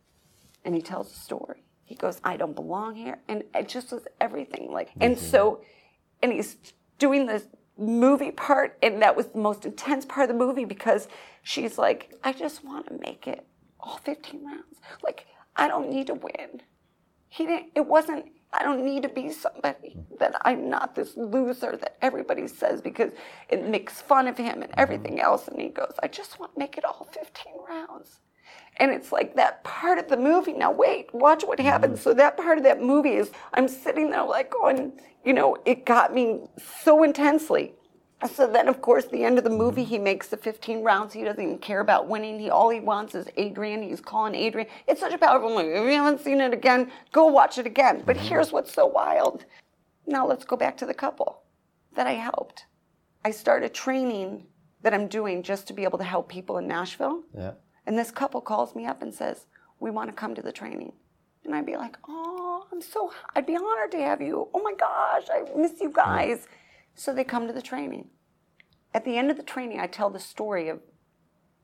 And 0.65 0.75
he 0.75 0.83
tells 0.83 1.13
the 1.13 1.19
story. 1.19 1.66
He 1.87 1.95
goes, 1.95 2.21
I 2.25 2.37
don't 2.37 2.55
belong 2.55 2.97
here. 2.97 3.21
And 3.29 3.45
it 3.55 3.69
just 3.69 3.93
was 3.93 4.07
everything. 4.21 4.71
Like, 4.71 4.91
and 5.01 5.17
mm-hmm. 5.17 5.25
so, 5.25 5.63
and 6.21 6.33
he's 6.33 6.57
doing 6.99 7.27
this 7.27 7.47
movie 7.79 8.33
part, 8.33 8.77
and 8.83 9.01
that 9.03 9.17
was 9.17 9.29
the 9.29 9.39
most 9.39 9.65
intense 9.65 10.05
part 10.05 10.29
of 10.29 10.37
the 10.37 10.45
movie 10.45 10.65
because 10.65 11.09
she's 11.43 11.79
like, 11.79 12.13
I 12.25 12.33
just 12.33 12.65
want 12.65 12.89
to 12.89 12.99
make 12.99 13.29
it 13.29 13.47
all 13.79 13.99
15 13.99 14.45
rounds. 14.45 14.81
Like, 15.05 15.27
I 15.55 15.69
don't 15.69 15.89
need 15.89 16.09
to 16.09 16.15
win. 16.15 16.63
He 17.29 17.47
didn't, 17.47 17.71
it 17.77 17.87
wasn't, 17.87 18.27
I 18.53 18.65
don't 18.65 18.85
need 18.85 19.03
to 19.05 19.09
be 19.09 19.31
somebody 19.31 19.97
that 20.19 20.35
I'm 20.45 20.69
not 20.69 20.97
this 20.97 21.17
loser 21.17 21.77
that 21.77 21.99
everybody 22.03 22.49
says 22.49 22.81
because 22.81 23.13
it 23.49 23.69
makes 23.69 24.01
fun 24.01 24.27
of 24.27 24.37
him 24.37 24.63
and 24.63 24.73
mm-hmm. 24.73 24.81
everything 24.81 25.21
else. 25.21 25.47
And 25.47 25.61
he 25.61 25.69
goes, 25.69 25.95
I 26.03 26.09
just 26.09 26.41
want 26.41 26.55
to 26.55 26.59
make 26.59 26.77
it 26.77 26.85
all 26.85 27.07
15 27.13 27.53
rounds. 27.69 28.19
And 28.79 28.91
it's 28.91 29.11
like 29.11 29.37
that 29.37 29.65
part 29.65 29.99
of 29.99 30.09
the 30.09 30.17
movie. 30.17 30.53
Now, 30.53 30.71
wait, 30.71 31.13
watch 31.15 31.45
what 31.45 31.59
mm-hmm. 31.59 31.69
happens. 31.69 32.01
So, 32.01 32.13
that 32.15 32.37
part 32.37 32.59
of 32.59 32.65
that 32.65 32.83
movie 32.83 33.15
is 33.15 33.31
I'm 33.55 33.69
sitting 33.69 34.11
there 34.11 34.25
like 34.25 34.51
going, 34.51 34.93
you 35.25 35.33
know, 35.33 35.57
it 35.65 35.87
got 35.87 36.15
me 36.15 36.41
so 36.83 37.03
intensely. 37.03 37.75
So 38.33 38.47
then, 38.47 38.67
of 38.69 38.81
course, 38.81 39.05
the 39.07 39.25
end 39.25 39.37
of 39.37 39.45
the 39.45 39.51
mm-hmm. 39.51 39.59
movie, 39.59 39.85
he 39.85 39.99
makes 39.99 40.29
the 40.29 40.39
15 40.39 40.83
rounds. 40.83 41.13
He 41.13 41.23
doesn't 41.23 41.43
even 41.43 41.59
care 41.59 41.81
about 41.81 42.09
winning. 42.09 42.39
He 42.39 42.49
all 42.49 42.71
he 42.71 42.81
wants 42.81 43.15
is 43.15 43.27
Adrian. 43.37 43.83
He's 43.83 44.01
calling 44.01 44.35
Adrian. 44.35 44.69
It's 44.87 45.01
such 45.01 45.13
a 45.13 45.19
powerful 45.19 45.51
movie. 45.51 45.75
If 45.75 45.85
you 45.85 46.03
haven't 46.03 46.23
seen 46.23 46.41
it 46.41 46.55
again, 46.55 46.91
go 47.13 47.27
watch 47.27 47.59
it 47.59 47.67
again. 47.67 48.03
But 48.07 48.17
mm-hmm. 48.17 48.27
here's 48.27 48.53
what's 48.53 48.73
so 48.73 48.87
wild. 48.87 49.45
Now 50.07 50.27
let's 50.27 50.45
go 50.45 50.57
back 50.57 50.79
to 50.79 50.87
the 50.87 50.95
couple 50.95 51.43
that 51.95 52.07
I 52.07 52.13
helped. 52.13 52.67
I 53.25 53.33
started 53.33 53.75
training 53.75 54.47
that 54.83 54.95
I'm 54.95 55.09
doing 55.09 55.43
just 55.43 55.67
to 55.67 55.73
be 55.75 55.85
able 55.85 55.99
to 55.99 56.05
help 56.05 56.29
people 56.29 56.59
in 56.59 56.67
Nashville. 56.67 57.23
Yeah. 57.37 57.53
And 57.87 57.97
this 57.97 58.11
couple 58.11 58.41
calls 58.41 58.75
me 58.75 58.87
up 58.87 59.03
and 59.03 59.15
says, 59.15 59.47
We 59.81 59.91
want 59.91 60.11
to 60.11 60.17
come 60.17 60.35
to 60.35 60.43
the 60.43 60.53
training. 60.53 60.93
And 61.45 61.55
I'd 61.55 61.67
be 61.67 61.77
like, 61.77 61.97
Oh, 62.09 62.67
I'm 62.73 62.83
so, 62.83 63.13
I'd 63.35 63.47
be 63.47 63.57
honored 63.57 63.93
to 63.93 63.99
have 63.99 64.21
you. 64.21 64.49
Oh 64.53 64.63
my 64.63 64.75
gosh, 64.75 65.29
I 65.31 65.45
miss 65.57 65.81
you 65.81 65.91
guys. 65.91 66.49
So 66.95 67.15
they 67.15 67.25
come 67.25 67.47
to 67.47 67.53
the 67.53 67.63
training. 67.63 68.09
At 68.95 69.05
the 69.05 69.19
end 69.19 69.31
of 69.31 69.37
the 69.37 69.43
training, 69.43 69.79
I 69.79 69.87
tell 69.87 70.11
the 70.11 70.19
story 70.19 70.69
of 70.69 70.81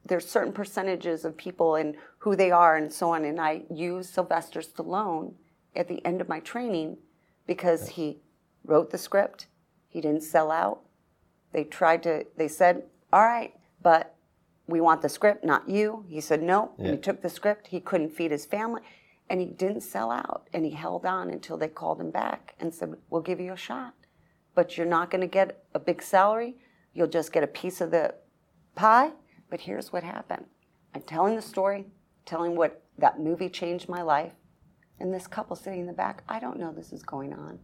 there's 0.05 0.29
certain 0.29 0.53
percentages 0.53 1.25
of 1.25 1.37
people 1.37 1.77
and 1.77 1.97
who 2.19 2.37
they 2.37 2.51
are 2.51 2.77
and 2.77 2.93
so 2.93 3.13
on. 3.13 3.25
And 3.25 3.41
I 3.41 3.63
use 3.73 4.09
Sylvester 4.09 4.61
Stallone 4.61 5.35
at 5.75 5.89
the 5.89 6.05
end 6.05 6.21
of 6.21 6.29
my 6.29 6.41
training 6.41 6.99
because 7.47 7.89
he 7.91 8.19
wrote 8.65 8.91
the 8.91 8.99
script, 8.99 9.47
he 9.89 10.01
didn't 10.01 10.23
sell 10.23 10.51
out. 10.51 10.81
They 11.53 11.65
tried 11.65 12.03
to, 12.05 12.27
they 12.37 12.49
said, 12.49 12.85
All 13.13 13.23
right, 13.23 13.55
but 13.83 14.12
we 14.73 14.81
want 14.81 15.03
the 15.03 15.09
script, 15.09 15.45
not 15.45 15.69
you. 15.69 16.05
He 16.09 16.21
said 16.21 16.43
no. 16.43 16.73
And 16.79 16.89
he 16.89 16.97
took 16.97 17.23
the 17.23 17.29
script. 17.29 17.69
He 17.69 17.81
couldn't 17.81 18.11
feed 18.11 18.31
his 18.31 18.47
family. 18.47 18.81
And 19.31 19.41
he 19.41 19.47
didn't 19.47 19.83
sell 19.83 20.11
out. 20.11 20.49
And 20.53 20.65
he 20.65 20.73
held 20.73 21.07
on 21.07 21.31
until 21.31 21.57
they 21.57 21.69
called 21.69 22.01
him 22.01 22.11
back 22.11 22.55
and 22.59 22.75
said, 22.75 22.95
We'll 23.11 23.23
give 23.23 23.39
you 23.39 23.53
a 23.53 23.57
shot. 23.57 23.95
But 24.55 24.77
you're 24.77 24.87
not 24.87 25.11
going 25.11 25.21
to 25.21 25.27
get 25.27 25.65
a 25.75 25.79
big 25.79 26.03
salary. 26.03 26.57
You'll 26.95 27.07
just 27.07 27.33
get 27.33 27.45
a 27.45 27.47
piece 27.47 27.81
of 27.81 27.91
the 27.91 28.15
pie. 28.75 29.13
But 29.51 29.61
here's 29.61 29.93
what 29.93 30.03
happened 30.03 30.47
I'm 30.95 31.03
telling 31.03 31.37
the 31.37 31.43
story, 31.43 31.87
telling 32.25 32.57
what 32.57 32.83
that 32.99 33.21
movie 33.21 33.49
changed 33.49 33.89
my 33.89 34.03
life. 34.03 34.33
And 34.99 35.13
this 35.13 35.27
couple 35.27 35.57
sitting 35.57 35.81
in 35.81 35.87
the 35.87 35.93
back, 35.93 36.23
I 36.29 36.39
don't 36.41 36.59
know 36.59 36.73
this 36.73 36.93
is 36.93 37.03
going 37.03 37.33
on. 37.33 37.59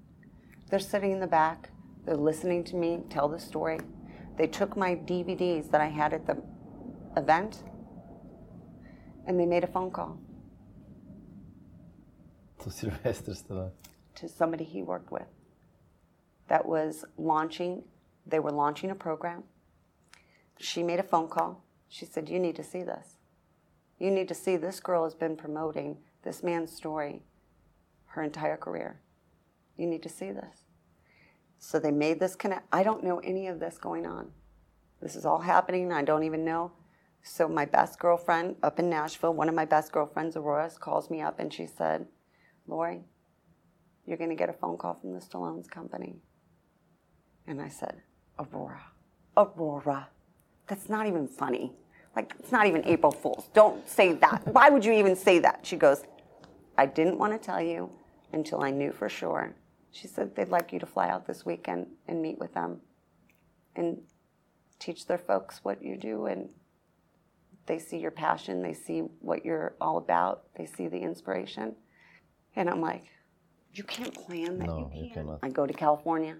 They're 0.70 0.78
sitting 0.78 1.12
in 1.12 1.20
the 1.20 1.26
back, 1.26 1.70
they're 2.04 2.16
listening 2.16 2.64
to 2.64 2.76
me 2.76 3.00
tell 3.08 3.28
the 3.28 3.38
story. 3.38 3.78
They 4.36 4.46
took 4.46 4.76
my 4.76 4.94
DVDs 4.94 5.70
that 5.70 5.80
I 5.80 5.86
had 5.86 6.12
at 6.12 6.26
the 6.26 6.42
event 7.16 7.62
and 9.26 9.38
they 9.38 9.46
made 9.46 9.64
a 9.64 9.66
phone 9.66 9.90
call 9.90 10.18
To 12.64 12.70
Sylvester 12.70 13.32
Stallone. 13.32 13.72
to 14.16 14.28
somebody 14.28 14.64
he 14.64 14.82
worked 14.82 15.12
with 15.12 15.28
that 16.48 16.66
was 16.66 17.04
launching, 17.16 17.82
they 18.26 18.38
were 18.38 18.50
launching 18.52 18.90
a 18.90 18.94
program. 18.94 19.44
She 20.58 20.82
made 20.82 20.98
a 20.98 21.04
phone 21.04 21.28
call. 21.28 21.62
She 21.88 22.04
said, 22.04 22.28
You 22.28 22.38
need 22.38 22.56
to 22.56 22.64
see 22.64 22.82
this. 22.82 23.16
You 23.98 24.10
need 24.10 24.28
to 24.28 24.34
see 24.34 24.56
this 24.56 24.80
girl 24.80 25.04
has 25.04 25.14
been 25.14 25.36
promoting 25.36 25.98
this 26.22 26.42
man's 26.42 26.72
story 26.72 27.22
her 28.06 28.22
entire 28.22 28.56
career. 28.56 29.00
You 29.76 29.86
need 29.86 30.02
to 30.02 30.08
see 30.08 30.32
this. 30.32 30.64
So 31.58 31.78
they 31.78 31.90
made 31.90 32.20
this 32.20 32.34
connect. 32.36 32.66
I 32.72 32.82
don't 32.82 33.04
know 33.04 33.18
any 33.18 33.46
of 33.46 33.60
this 33.60 33.78
going 33.78 34.06
on. 34.06 34.30
This 35.00 35.14
is 35.16 35.24
all 35.24 35.40
happening. 35.40 35.92
I 35.92 36.02
don't 36.02 36.24
even 36.24 36.44
know. 36.44 36.72
So 37.30 37.46
my 37.46 37.66
best 37.66 37.98
girlfriend 37.98 38.56
up 38.62 38.78
in 38.78 38.88
Nashville, 38.88 39.34
one 39.34 39.50
of 39.50 39.54
my 39.54 39.66
best 39.66 39.92
girlfriends, 39.92 40.34
Aurora, 40.34 40.70
calls 40.80 41.10
me 41.10 41.20
up 41.20 41.38
and 41.38 41.52
she 41.52 41.66
said, 41.66 42.06
Lori, 42.66 43.02
you're 44.06 44.16
going 44.16 44.30
to 44.30 44.34
get 44.34 44.48
a 44.48 44.54
phone 44.54 44.78
call 44.78 44.94
from 44.94 45.12
the 45.12 45.20
Stallone's 45.20 45.68
company. 45.68 46.16
And 47.46 47.60
I 47.60 47.68
said, 47.68 48.00
Aurora, 48.38 48.82
Aurora, 49.36 50.08
that's 50.66 50.88
not 50.88 51.06
even 51.06 51.28
funny. 51.28 51.74
Like, 52.16 52.34
it's 52.38 52.50
not 52.50 52.66
even 52.66 52.82
April 52.86 53.12
Fool's. 53.12 53.50
Don't 53.52 53.86
say 53.86 54.14
that. 54.14 54.42
Why 54.46 54.70
would 54.70 54.84
you 54.84 54.92
even 54.92 55.14
say 55.14 55.38
that? 55.40 55.60
She 55.62 55.76
goes, 55.76 56.04
I 56.78 56.86
didn't 56.86 57.18
want 57.18 57.34
to 57.34 57.38
tell 57.38 57.60
you 57.60 57.90
until 58.32 58.62
I 58.62 58.70
knew 58.70 58.90
for 58.90 59.10
sure. 59.10 59.54
She 59.92 60.08
said 60.08 60.34
they'd 60.34 60.48
like 60.48 60.72
you 60.72 60.78
to 60.78 60.86
fly 60.86 61.08
out 61.08 61.26
this 61.26 61.44
weekend 61.44 61.88
and 62.08 62.22
meet 62.22 62.38
with 62.38 62.54
them 62.54 62.80
and 63.76 64.00
teach 64.78 65.06
their 65.06 65.18
folks 65.18 65.60
what 65.62 65.82
you 65.82 65.98
do 65.98 66.24
and 66.24 66.48
they 67.68 67.78
see 67.78 67.98
your 67.98 68.10
passion, 68.10 68.62
they 68.62 68.74
see 68.74 69.00
what 69.20 69.44
you're 69.44 69.74
all 69.80 69.98
about, 69.98 70.44
they 70.56 70.66
see 70.66 70.88
the 70.88 70.98
inspiration. 70.98 71.76
And 72.56 72.68
I'm 72.68 72.80
like, 72.80 73.04
you 73.72 73.84
can't 73.84 74.14
plan 74.14 74.58
that. 74.58 74.66
No, 74.66 74.90
you 74.92 75.02
you 75.02 75.02
can't. 75.02 75.26
cannot. 75.26 75.38
I 75.42 75.50
go 75.50 75.66
to 75.66 75.72
California 75.72 76.36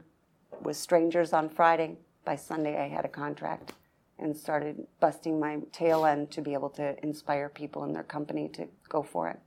with 0.62 0.76
strangers 0.76 1.32
on 1.32 1.48
Friday. 1.48 1.98
By 2.24 2.36
Sunday, 2.36 2.82
I 2.82 2.88
had 2.88 3.04
a 3.04 3.08
contract 3.08 3.72
and 4.18 4.36
started 4.36 4.86
busting 5.00 5.38
my 5.38 5.58
tail 5.72 6.04
end 6.04 6.30
to 6.32 6.42
be 6.42 6.52
able 6.52 6.70
to 6.70 6.96
inspire 7.04 7.48
people 7.48 7.84
in 7.84 7.92
their 7.92 8.02
company 8.02 8.48
to 8.48 8.66
go 8.88 9.02
for 9.02 9.28
it. 9.28 9.38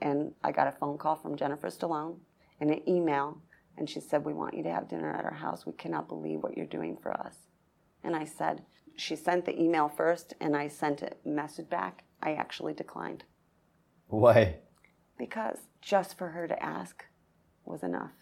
And 0.00 0.32
I 0.44 0.52
got 0.52 0.68
a 0.68 0.72
phone 0.72 0.98
call 0.98 1.16
from 1.16 1.36
Jennifer 1.36 1.68
Stallone 1.68 2.16
and 2.60 2.70
an 2.70 2.88
email, 2.88 3.38
and 3.76 3.88
she 3.90 4.00
said, 4.00 4.24
We 4.24 4.34
want 4.34 4.54
you 4.54 4.62
to 4.62 4.70
have 4.70 4.88
dinner 4.88 5.12
at 5.12 5.24
our 5.24 5.34
house. 5.34 5.66
We 5.66 5.72
cannot 5.72 6.08
believe 6.08 6.42
what 6.42 6.56
you're 6.56 6.66
doing 6.66 6.96
for 7.02 7.12
us. 7.12 7.36
And 8.04 8.14
I 8.14 8.24
said, 8.24 8.62
She 8.96 9.16
sent 9.16 9.44
the 9.44 9.60
email 9.60 9.88
first, 9.88 10.34
and 10.40 10.56
I 10.56 10.68
sent 10.68 11.02
a 11.02 11.12
message 11.24 11.68
back. 11.68 12.04
I 12.22 12.34
actually 12.34 12.74
declined 12.74 13.24
Why? 14.08 14.56
because 15.18 15.58
just 15.80 16.16
for 16.16 16.28
her 16.28 16.46
to 16.46 16.62
ask 16.62 17.04
was 17.64 17.82
enough. 17.82 18.12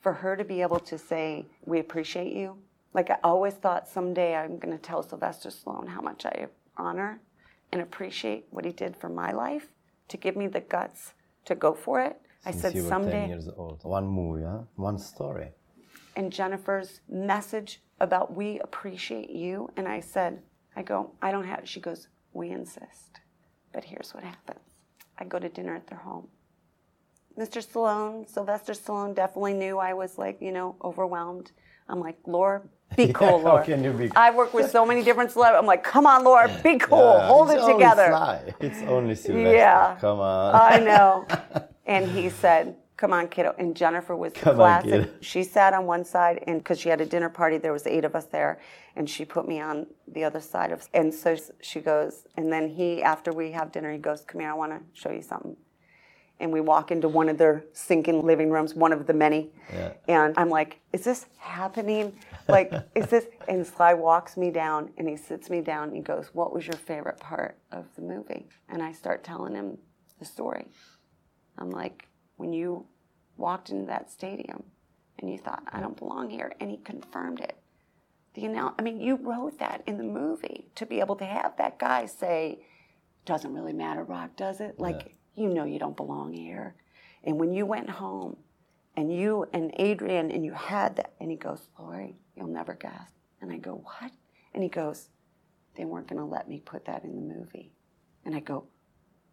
For 0.00 0.12
her 0.12 0.36
to 0.36 0.44
be 0.44 0.62
able 0.62 0.80
to 0.80 0.98
say, 0.98 1.46
We 1.66 1.80
appreciate 1.80 2.32
you. 2.34 2.58
Like 2.94 3.10
I 3.10 3.16
always 3.24 3.54
thought 3.54 3.88
someday 3.88 4.34
I'm 4.34 4.58
going 4.58 4.76
to 4.76 4.82
tell 4.82 5.02
Sylvester 5.02 5.50
Stallone 5.50 5.88
how 5.88 6.00
much 6.00 6.24
I 6.24 6.46
honor 6.76 7.20
and 7.72 7.82
appreciate 7.82 8.46
what 8.50 8.64
he 8.64 8.72
did 8.72 8.96
for 8.96 9.08
my 9.08 9.32
life 9.32 9.66
to 10.08 10.16
give 10.16 10.36
me 10.36 10.46
the 10.46 10.60
guts 10.60 11.12
to 11.46 11.54
go 11.54 11.74
for 11.74 12.00
it. 12.00 12.20
I 12.46 12.50
said, 12.52 12.74
you 12.74 12.84
were 12.84 12.90
10 12.90 13.02
Someday. 13.02 13.28
years 13.28 13.48
old. 13.56 13.80
One 13.84 14.06
movie, 14.06 14.44
huh? 14.44 14.60
One 14.76 14.98
story. 14.98 15.48
And 16.16 16.32
Jennifer's 16.32 17.00
message 17.08 17.80
about 18.00 18.34
we 18.34 18.60
appreciate 18.60 19.30
you. 19.30 19.70
And 19.76 19.86
I 19.88 20.00
said, 20.00 20.40
I 20.76 20.82
go, 20.82 21.12
I 21.22 21.30
don't 21.30 21.46
have, 21.46 21.68
she 21.68 21.80
goes, 21.80 22.08
we 22.32 22.50
insist. 22.50 23.20
But 23.72 23.84
here's 23.84 24.12
what 24.14 24.24
happens. 24.24 24.60
I 25.18 25.24
go 25.24 25.38
to 25.38 25.48
dinner 25.48 25.74
at 25.74 25.86
their 25.86 25.98
home. 25.98 26.28
Mr. 27.38 27.64
Stallone, 27.64 28.28
Sylvester 28.28 28.72
Stallone 28.72 29.14
definitely 29.14 29.54
knew 29.54 29.78
I 29.78 29.92
was 29.94 30.18
like, 30.18 30.40
you 30.40 30.52
know, 30.52 30.76
overwhelmed. 30.82 31.50
I'm 31.88 32.00
like, 32.00 32.16
Laura, 32.26 32.62
be 32.96 33.12
cool, 33.12 33.38
how 33.40 33.44
Laura. 33.44 33.64
can 33.64 33.82
you 33.82 33.92
be- 33.92 34.10
I 34.14 34.30
work 34.30 34.54
with 34.54 34.70
so 34.70 34.86
many 34.86 35.02
different 35.02 35.32
celebrities. 35.32 35.58
I'm 35.60 35.66
like, 35.66 35.82
come 35.82 36.06
on, 36.06 36.24
Laura, 36.24 36.48
be 36.62 36.78
cool. 36.78 37.16
Yeah, 37.18 37.26
Hold 37.26 37.50
it 37.50 37.58
only 37.58 37.72
together. 37.74 38.06
Sly. 38.10 38.54
It's 38.60 38.82
only 38.82 39.14
Sylvester. 39.16 39.52
Yeah. 39.52 39.96
Come 40.00 40.20
on. 40.20 40.54
I 40.54 40.78
know. 40.78 41.26
And 41.86 42.10
he 42.10 42.30
said, 42.30 42.76
"Come 42.96 43.12
on, 43.12 43.28
kiddo." 43.28 43.54
And 43.58 43.76
Jennifer 43.76 44.14
was 44.16 44.32
Come 44.32 44.50
on, 44.52 44.82
classic. 44.82 44.90
kiddo. 44.90 45.10
She 45.20 45.42
sat 45.44 45.72
on 45.74 45.86
one 45.86 46.04
side, 46.04 46.42
and 46.46 46.58
because 46.58 46.78
she 46.78 46.88
had 46.88 47.00
a 47.00 47.06
dinner 47.06 47.28
party, 47.28 47.58
there 47.58 47.72
was 47.72 47.86
eight 47.86 48.04
of 48.04 48.14
us 48.14 48.26
there, 48.26 48.60
and 48.96 49.08
she 49.08 49.24
put 49.24 49.46
me 49.48 49.60
on 49.60 49.86
the 50.08 50.24
other 50.24 50.40
side 50.40 50.70
of. 50.72 50.88
And 50.94 51.12
so 51.12 51.36
she 51.60 51.80
goes, 51.80 52.26
and 52.36 52.52
then 52.52 52.68
he, 52.68 53.02
after 53.02 53.32
we 53.32 53.52
have 53.52 53.72
dinner, 53.72 53.92
he 53.92 53.98
goes, 53.98 54.22
"Come 54.22 54.40
here, 54.40 54.50
I 54.50 54.54
want 54.54 54.72
to 54.72 54.80
show 55.00 55.10
you 55.10 55.22
something." 55.22 55.56
And 56.40 56.52
we 56.52 56.60
walk 56.60 56.90
into 56.90 57.08
one 57.08 57.28
of 57.28 57.38
their 57.38 57.64
sinking 57.72 58.26
living 58.26 58.50
rooms, 58.50 58.74
one 58.74 58.92
of 58.92 59.06
the 59.06 59.12
many. 59.14 59.52
Yeah. 59.72 59.92
And 60.08 60.34
I'm 60.36 60.50
like, 60.50 60.80
"Is 60.92 61.04
this 61.04 61.26
happening? 61.38 62.18
Like, 62.48 62.72
is 62.94 63.06
this?" 63.06 63.26
And 63.48 63.66
Sly 63.66 63.94
walks 63.94 64.36
me 64.36 64.50
down, 64.50 64.90
and 64.98 65.08
he 65.08 65.16
sits 65.16 65.48
me 65.50 65.60
down, 65.60 65.88
and 65.88 65.96
he 65.96 66.02
goes, 66.02 66.30
"What 66.34 66.52
was 66.52 66.66
your 66.66 66.76
favorite 66.76 67.18
part 67.20 67.56
of 67.72 67.86
the 67.96 68.02
movie?" 68.02 68.48
And 68.68 68.82
I 68.82 68.92
start 68.92 69.22
telling 69.24 69.54
him 69.54 69.78
the 70.18 70.24
story. 70.24 70.66
I'm 71.58 71.70
like, 71.70 72.08
when 72.36 72.52
you 72.52 72.86
walked 73.36 73.70
into 73.70 73.86
that 73.86 74.10
stadium 74.10 74.62
and 75.18 75.30
you 75.30 75.38
thought, 75.38 75.62
I 75.72 75.80
don't 75.80 75.96
belong 75.96 76.30
here, 76.30 76.52
and 76.60 76.70
he 76.70 76.78
confirmed 76.78 77.40
it. 77.40 77.56
The 78.34 78.46
announce, 78.46 78.74
I 78.78 78.82
mean, 78.82 79.00
you 79.00 79.16
wrote 79.16 79.58
that 79.60 79.82
in 79.86 79.96
the 79.96 80.04
movie 80.04 80.66
to 80.74 80.86
be 80.86 81.00
able 81.00 81.16
to 81.16 81.24
have 81.24 81.56
that 81.56 81.78
guy 81.78 82.06
say, 82.06 82.58
doesn't 83.24 83.54
really 83.54 83.72
matter, 83.72 84.02
Rock, 84.02 84.36
does 84.36 84.60
it? 84.60 84.78
Like, 84.78 85.14
you 85.36 85.48
know 85.48 85.64
you 85.64 85.78
don't 85.78 85.96
belong 85.96 86.32
here. 86.32 86.74
And 87.22 87.38
when 87.38 87.52
you 87.52 87.64
went 87.64 87.88
home 87.88 88.36
and 88.96 89.12
you 89.12 89.46
and 89.52 89.72
Adrian 89.78 90.30
and 90.30 90.44
you 90.44 90.52
had 90.52 90.96
that, 90.96 91.14
and 91.20 91.30
he 91.30 91.36
goes, 91.36 91.68
Lori, 91.78 92.16
you'll 92.36 92.48
never 92.48 92.74
guess. 92.74 93.10
And 93.40 93.52
I 93.52 93.56
go, 93.56 93.82
what? 93.84 94.12
And 94.52 94.62
he 94.62 94.68
goes, 94.68 95.08
they 95.76 95.84
weren't 95.84 96.08
going 96.08 96.20
to 96.20 96.24
let 96.24 96.48
me 96.48 96.60
put 96.64 96.84
that 96.84 97.04
in 97.04 97.14
the 97.14 97.34
movie. 97.34 97.72
And 98.24 98.34
I 98.34 98.40
go, 98.40 98.66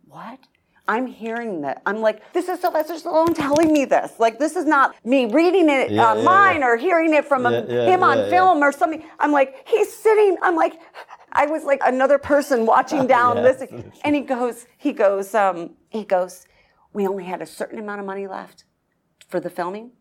what? 0.07 0.39
I'm 0.87 1.07
hearing 1.07 1.61
that. 1.61 1.81
I'm 1.85 2.01
like, 2.01 2.33
this 2.33 2.49
is 2.49 2.59
Sylvester 2.59 2.95
Stallone 2.95 3.35
telling 3.35 3.71
me 3.71 3.85
this. 3.85 4.13
Like, 4.19 4.39
this 4.39 4.55
is 4.55 4.65
not 4.65 4.95
me 5.05 5.25
reading 5.31 5.69
it 5.69 5.91
Yeah, 5.91 5.95
yeah, 5.97 6.11
online 6.11 6.59
yeah. 6.61 6.67
or 6.67 6.77
hearing 6.77 7.13
it 7.13 7.25
from 7.25 7.45
a, 7.45 7.51
Yeah, 7.51 7.65
yeah, 7.69 7.85
him 7.85 8.03
on 8.03 8.17
yeah, 8.17 8.23
yeah. 8.25 8.29
film 8.29 8.63
or 8.63 8.71
something. 8.71 9.03
I'm 9.19 9.31
like, 9.31 9.65
he's 9.67 9.93
sitting. 9.95 10.37
I'm 10.41 10.55
like, 10.55 10.79
I 11.31 11.45
was 11.45 11.63
like 11.63 11.79
another 11.85 12.17
person 12.17 12.65
watching 12.65 13.07
down, 13.15 13.37
Yeah, 13.37 13.43
listening. 13.43 13.91
And 14.03 14.15
he 14.15 14.21
goes, 14.21 14.65
he 14.77 14.91
goes, 14.91 15.33
um, 15.35 15.71
he 15.89 16.03
goes, 16.03 16.45
we 16.93 17.07
only 17.07 17.23
had 17.25 17.41
a 17.41 17.45
certain 17.45 17.79
amount 17.79 18.01
of 18.01 18.05
money 18.05 18.27
left 18.27 18.65
for 19.29 19.39
the 19.39 19.49
filming. 19.49 19.91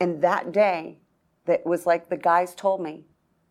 And 0.00 0.20
that 0.22 0.52
day, 0.52 0.98
that 1.46 1.64
was 1.64 1.86
like 1.86 2.08
the 2.10 2.16
guys 2.16 2.54
told 2.54 2.80
me, 2.82 3.04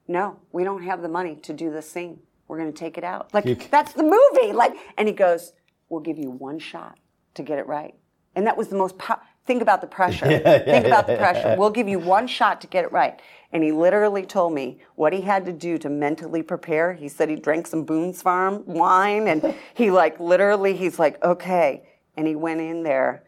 no, 0.07 0.39
we 0.51 0.63
don't 0.63 0.83
have 0.83 1.01
the 1.01 1.09
money 1.09 1.35
to 1.37 1.53
do 1.53 1.71
this 1.71 1.89
scene. 1.89 2.19
We're 2.47 2.59
going 2.59 2.71
to 2.73 2.77
take 2.77 2.97
it 2.97 3.03
out. 3.03 3.33
Like 3.33 3.71
that's 3.71 3.93
the 3.93 4.03
movie. 4.03 4.51
Like, 4.53 4.73
and 4.97 5.07
he 5.07 5.13
goes, 5.13 5.53
we'll 5.91 6.01
give 6.01 6.17
you 6.17 6.31
one 6.31 6.57
shot 6.57 6.97
to 7.35 7.43
get 7.43 7.59
it 7.59 7.67
right. 7.67 7.93
And 8.35 8.47
that 8.47 8.57
was 8.57 8.69
the 8.69 8.77
most. 8.77 8.97
pow- 8.97 9.19
Think 9.45 9.61
about 9.61 9.81
the 9.81 9.87
pressure. 9.87 10.25
Think 10.65 10.85
about 10.85 11.07
the 11.07 11.17
pressure. 11.17 11.55
We'll 11.57 11.71
give 11.71 11.87
you 11.89 11.99
one 11.99 12.27
shot 12.27 12.61
to 12.61 12.67
get 12.67 12.85
it 12.85 12.91
right. 12.91 13.19
And 13.51 13.63
he 13.63 13.71
literally 13.71 14.25
told 14.25 14.53
me 14.53 14.79
what 14.95 15.11
he 15.13 15.21
had 15.21 15.45
to 15.45 15.51
do 15.51 15.77
to 15.79 15.89
mentally 15.89 16.41
prepare. 16.43 16.93
He 16.93 17.09
said 17.09 17.27
he 17.29 17.35
drank 17.35 17.67
some 17.67 17.83
Boone's 17.83 18.21
Farm 18.21 18.63
wine, 18.65 19.27
and 19.27 19.55
he 19.73 19.91
like 19.91 20.19
literally, 20.19 20.75
he's 20.77 20.97
like, 20.99 21.21
okay. 21.23 21.89
And 22.15 22.27
he 22.27 22.35
went 22.35 22.61
in 22.61 22.83
there 22.83 23.23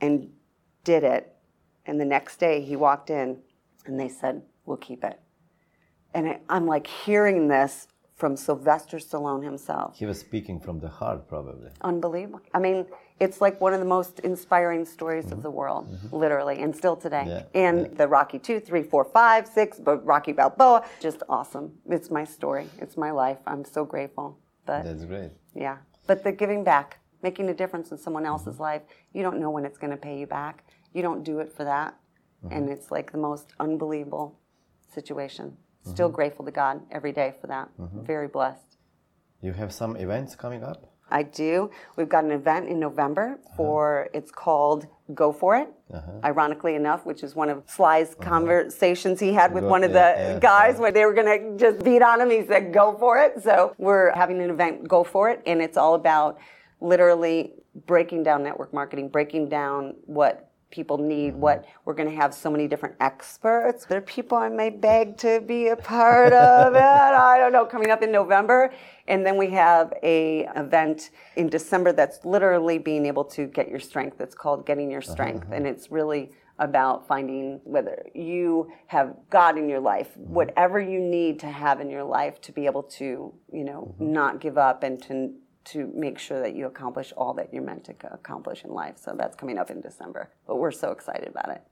and 0.00 0.30
did 0.82 1.04
it. 1.04 1.32
And 1.86 2.00
the 2.00 2.04
next 2.04 2.38
day 2.38 2.62
he 2.62 2.74
walked 2.74 3.10
in 3.10 3.38
and 3.86 4.00
they 4.00 4.08
said, 4.08 4.42
We'll 4.66 4.78
keep 4.78 5.04
it. 5.04 5.20
And 6.14 6.26
I, 6.26 6.40
I'm 6.48 6.66
like 6.66 6.86
hearing 6.86 7.48
this 7.48 7.86
from 8.24 8.38
Sylvester 8.38 8.96
Stallone 8.96 9.44
himself. 9.44 9.98
He 9.98 10.06
was 10.06 10.18
speaking 10.18 10.58
from 10.58 10.80
the 10.80 10.88
heart, 10.88 11.28
probably. 11.28 11.68
Unbelievable. 11.82 12.40
I 12.54 12.58
mean, 12.58 12.86
it's 13.20 13.42
like 13.42 13.60
one 13.60 13.74
of 13.74 13.80
the 13.80 13.84
most 13.98 14.20
inspiring 14.20 14.86
stories 14.86 15.26
of 15.26 15.32
mm-hmm. 15.32 15.42
the 15.42 15.50
world, 15.50 15.90
mm-hmm. 15.90 16.16
literally, 16.16 16.62
and 16.62 16.74
still 16.74 16.96
today. 16.96 17.24
Yeah, 17.26 17.60
and 17.66 17.94
the 17.98 18.08
Rocky 18.08 18.38
2, 18.38 18.60
3, 18.60 18.82
4, 18.82 19.04
5, 19.04 19.46
6, 19.46 19.78
but 19.80 20.06
Rocky 20.06 20.32
Balboa, 20.32 20.86
just 21.00 21.22
awesome. 21.28 21.72
It's 21.90 22.10
my 22.10 22.24
story, 22.24 22.66
it's 22.78 22.96
my 22.96 23.10
life. 23.10 23.36
I'm 23.46 23.62
so 23.62 23.84
grateful. 23.84 24.38
But 24.64 24.84
That's 24.84 25.04
great. 25.04 25.32
yeah. 25.54 25.76
But 26.06 26.24
the 26.24 26.32
giving 26.32 26.64
back, 26.64 27.00
making 27.22 27.50
a 27.50 27.54
difference 27.54 27.90
in 27.90 27.98
someone 27.98 28.22
mm-hmm. 28.22 28.32
else's 28.32 28.58
life, 28.58 28.80
you 29.12 29.22
don't 29.22 29.38
know 29.38 29.50
when 29.50 29.66
it's 29.66 29.76
going 29.76 29.90
to 29.90 29.98
pay 29.98 30.18
you 30.18 30.26
back. 30.26 30.64
You 30.94 31.02
don't 31.02 31.24
do 31.24 31.40
it 31.40 31.52
for 31.52 31.64
that. 31.64 31.94
And 32.50 32.70
it's 32.70 32.90
like 32.90 33.12
the 33.12 33.18
most 33.18 33.52
unbelievable 33.60 34.38
situation. 34.94 35.58
Still 35.84 36.08
mm-hmm. 36.08 36.16
grateful 36.16 36.44
to 36.44 36.50
God 36.50 36.80
every 36.90 37.12
day 37.12 37.34
for 37.40 37.46
that. 37.46 37.68
Mm-hmm. 37.78 38.04
Very 38.04 38.28
blessed. 38.28 38.78
You 39.40 39.52
have 39.52 39.72
some 39.72 39.96
events 39.96 40.34
coming 40.34 40.64
up 40.64 40.94
I 41.10 41.22
do. 41.22 41.70
We've 41.96 42.08
got 42.08 42.24
an 42.24 42.30
event 42.30 42.68
in 42.68 42.80
November 42.80 43.38
uh-huh. 43.38 43.56
for 43.56 44.08
it's 44.12 44.30
called 44.30 44.86
Go 45.14 45.32
For 45.32 45.56
It. 45.56 45.68
Uh-huh. 45.92 46.10
Ironically 46.24 46.74
enough, 46.74 47.04
which 47.04 47.22
is 47.22 47.36
one 47.36 47.50
of 47.50 47.62
Sly's 47.66 48.12
uh-huh. 48.14 48.28
conversations 48.28 49.20
he 49.20 49.32
had 49.32 49.52
with 49.52 49.62
Go- 49.64 49.68
one 49.68 49.84
of 49.84 49.92
the 49.92 50.14
yeah, 50.16 50.38
guys 50.40 50.74
yeah. 50.74 50.80
where 50.80 50.92
they 50.92 51.04
were 51.04 51.14
going 51.14 51.26
to 51.26 51.58
just 51.58 51.84
beat 51.84 52.02
on 52.02 52.20
him. 52.20 52.30
He 52.30 52.44
said, 52.46 52.72
Go 52.72 52.96
for 52.98 53.18
it. 53.18 53.42
So 53.42 53.74
we're 53.78 54.12
having 54.14 54.40
an 54.42 54.50
event, 54.50 54.88
Go 54.88 55.04
For 55.04 55.30
It, 55.30 55.42
and 55.46 55.60
it's 55.60 55.76
all 55.76 55.94
about 55.94 56.38
literally 56.80 57.52
breaking 57.86 58.22
down 58.22 58.42
network 58.42 58.72
marketing, 58.72 59.08
breaking 59.08 59.48
down 59.48 59.94
what 60.06 60.50
people 60.74 60.98
need, 60.98 61.34
Mm-hmm. 61.34 61.40
what 61.40 61.64
we're 61.84 61.94
going 61.94 62.08
to 62.08 62.16
have 62.16 62.34
so 62.34 62.50
many 62.50 62.66
different 62.66 62.96
experts. 63.00 63.86
There 63.86 63.98
are 63.98 64.02
people 64.02 64.36
I 64.38 64.48
may 64.48 64.70
beg 64.70 65.16
to 65.18 65.40
be 65.40 65.68
a 65.68 65.76
part 65.76 66.32
of 66.32 66.74
it. 66.74 66.80
I 66.80 67.38
don't 67.38 67.52
know, 67.52 67.64
coming 67.64 67.90
up 67.90 68.02
in 68.02 68.10
November. 68.10 68.72
And 69.06 69.24
then 69.24 69.36
we 69.36 69.50
have 69.50 69.92
a 70.02 70.48
event 70.56 71.10
in 71.36 71.48
December 71.48 71.92
that's 71.92 72.24
literally 72.24 72.78
being 72.78 73.06
able 73.06 73.24
to 73.36 73.46
get 73.46 73.68
your 73.68 73.80
strength. 73.80 74.20
It's 74.20 74.34
called 74.34 74.66
Getting 74.66 74.90
Your 74.90 75.02
uh-huh, 75.02 75.12
Strength. 75.12 75.44
Uh-huh. 75.44 75.54
And 75.54 75.66
it's 75.66 75.90
really 75.90 76.32
about 76.58 77.06
finding 77.08 77.60
whether 77.64 78.04
you 78.14 78.70
have 78.86 79.14
God 79.28 79.58
in 79.58 79.68
your 79.68 79.80
life, 79.80 80.10
mm-hmm. 80.10 80.32
whatever 80.32 80.80
you 80.80 81.00
need 81.00 81.40
to 81.40 81.50
have 81.50 81.80
in 81.80 81.90
your 81.90 82.04
life 82.04 82.40
to 82.42 82.52
be 82.52 82.66
able 82.66 82.84
to, 82.84 83.34
you 83.52 83.64
know, 83.64 83.94
mm-hmm. 83.94 84.12
not 84.12 84.40
give 84.40 84.56
up 84.56 84.82
and 84.82 85.02
to 85.04 85.34
to 85.64 85.90
make 85.94 86.18
sure 86.18 86.40
that 86.40 86.54
you 86.54 86.66
accomplish 86.66 87.12
all 87.16 87.32
that 87.34 87.52
you're 87.52 87.62
meant 87.62 87.84
to 87.84 87.94
accomplish 88.12 88.64
in 88.64 88.70
life. 88.70 88.96
So 88.98 89.14
that's 89.16 89.36
coming 89.36 89.58
up 89.58 89.70
in 89.70 89.80
December. 89.80 90.30
But 90.46 90.56
we're 90.56 90.70
so 90.70 90.90
excited 90.90 91.28
about 91.28 91.48
it. 91.48 91.62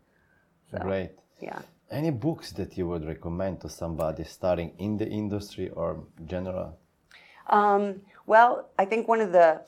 So, 0.71 0.79
Great. 0.79 1.11
Yeah. 1.41 1.61
Any 1.91 2.11
books 2.11 2.53
that 2.53 2.79
you 2.79 2.89
would 2.89 3.07
recommend 3.07 3.61
to 3.61 3.69
somebody 3.69 4.25
starting 4.25 4.73
in 4.79 4.97
the 4.97 5.07
industry 5.07 5.69
or 5.71 6.05
general? 6.25 6.79
Um, 7.49 8.01
well, 8.27 8.71
I 8.79 8.85
think 8.87 9.09
one 9.09 9.21
of 9.21 9.33
the 9.33 9.63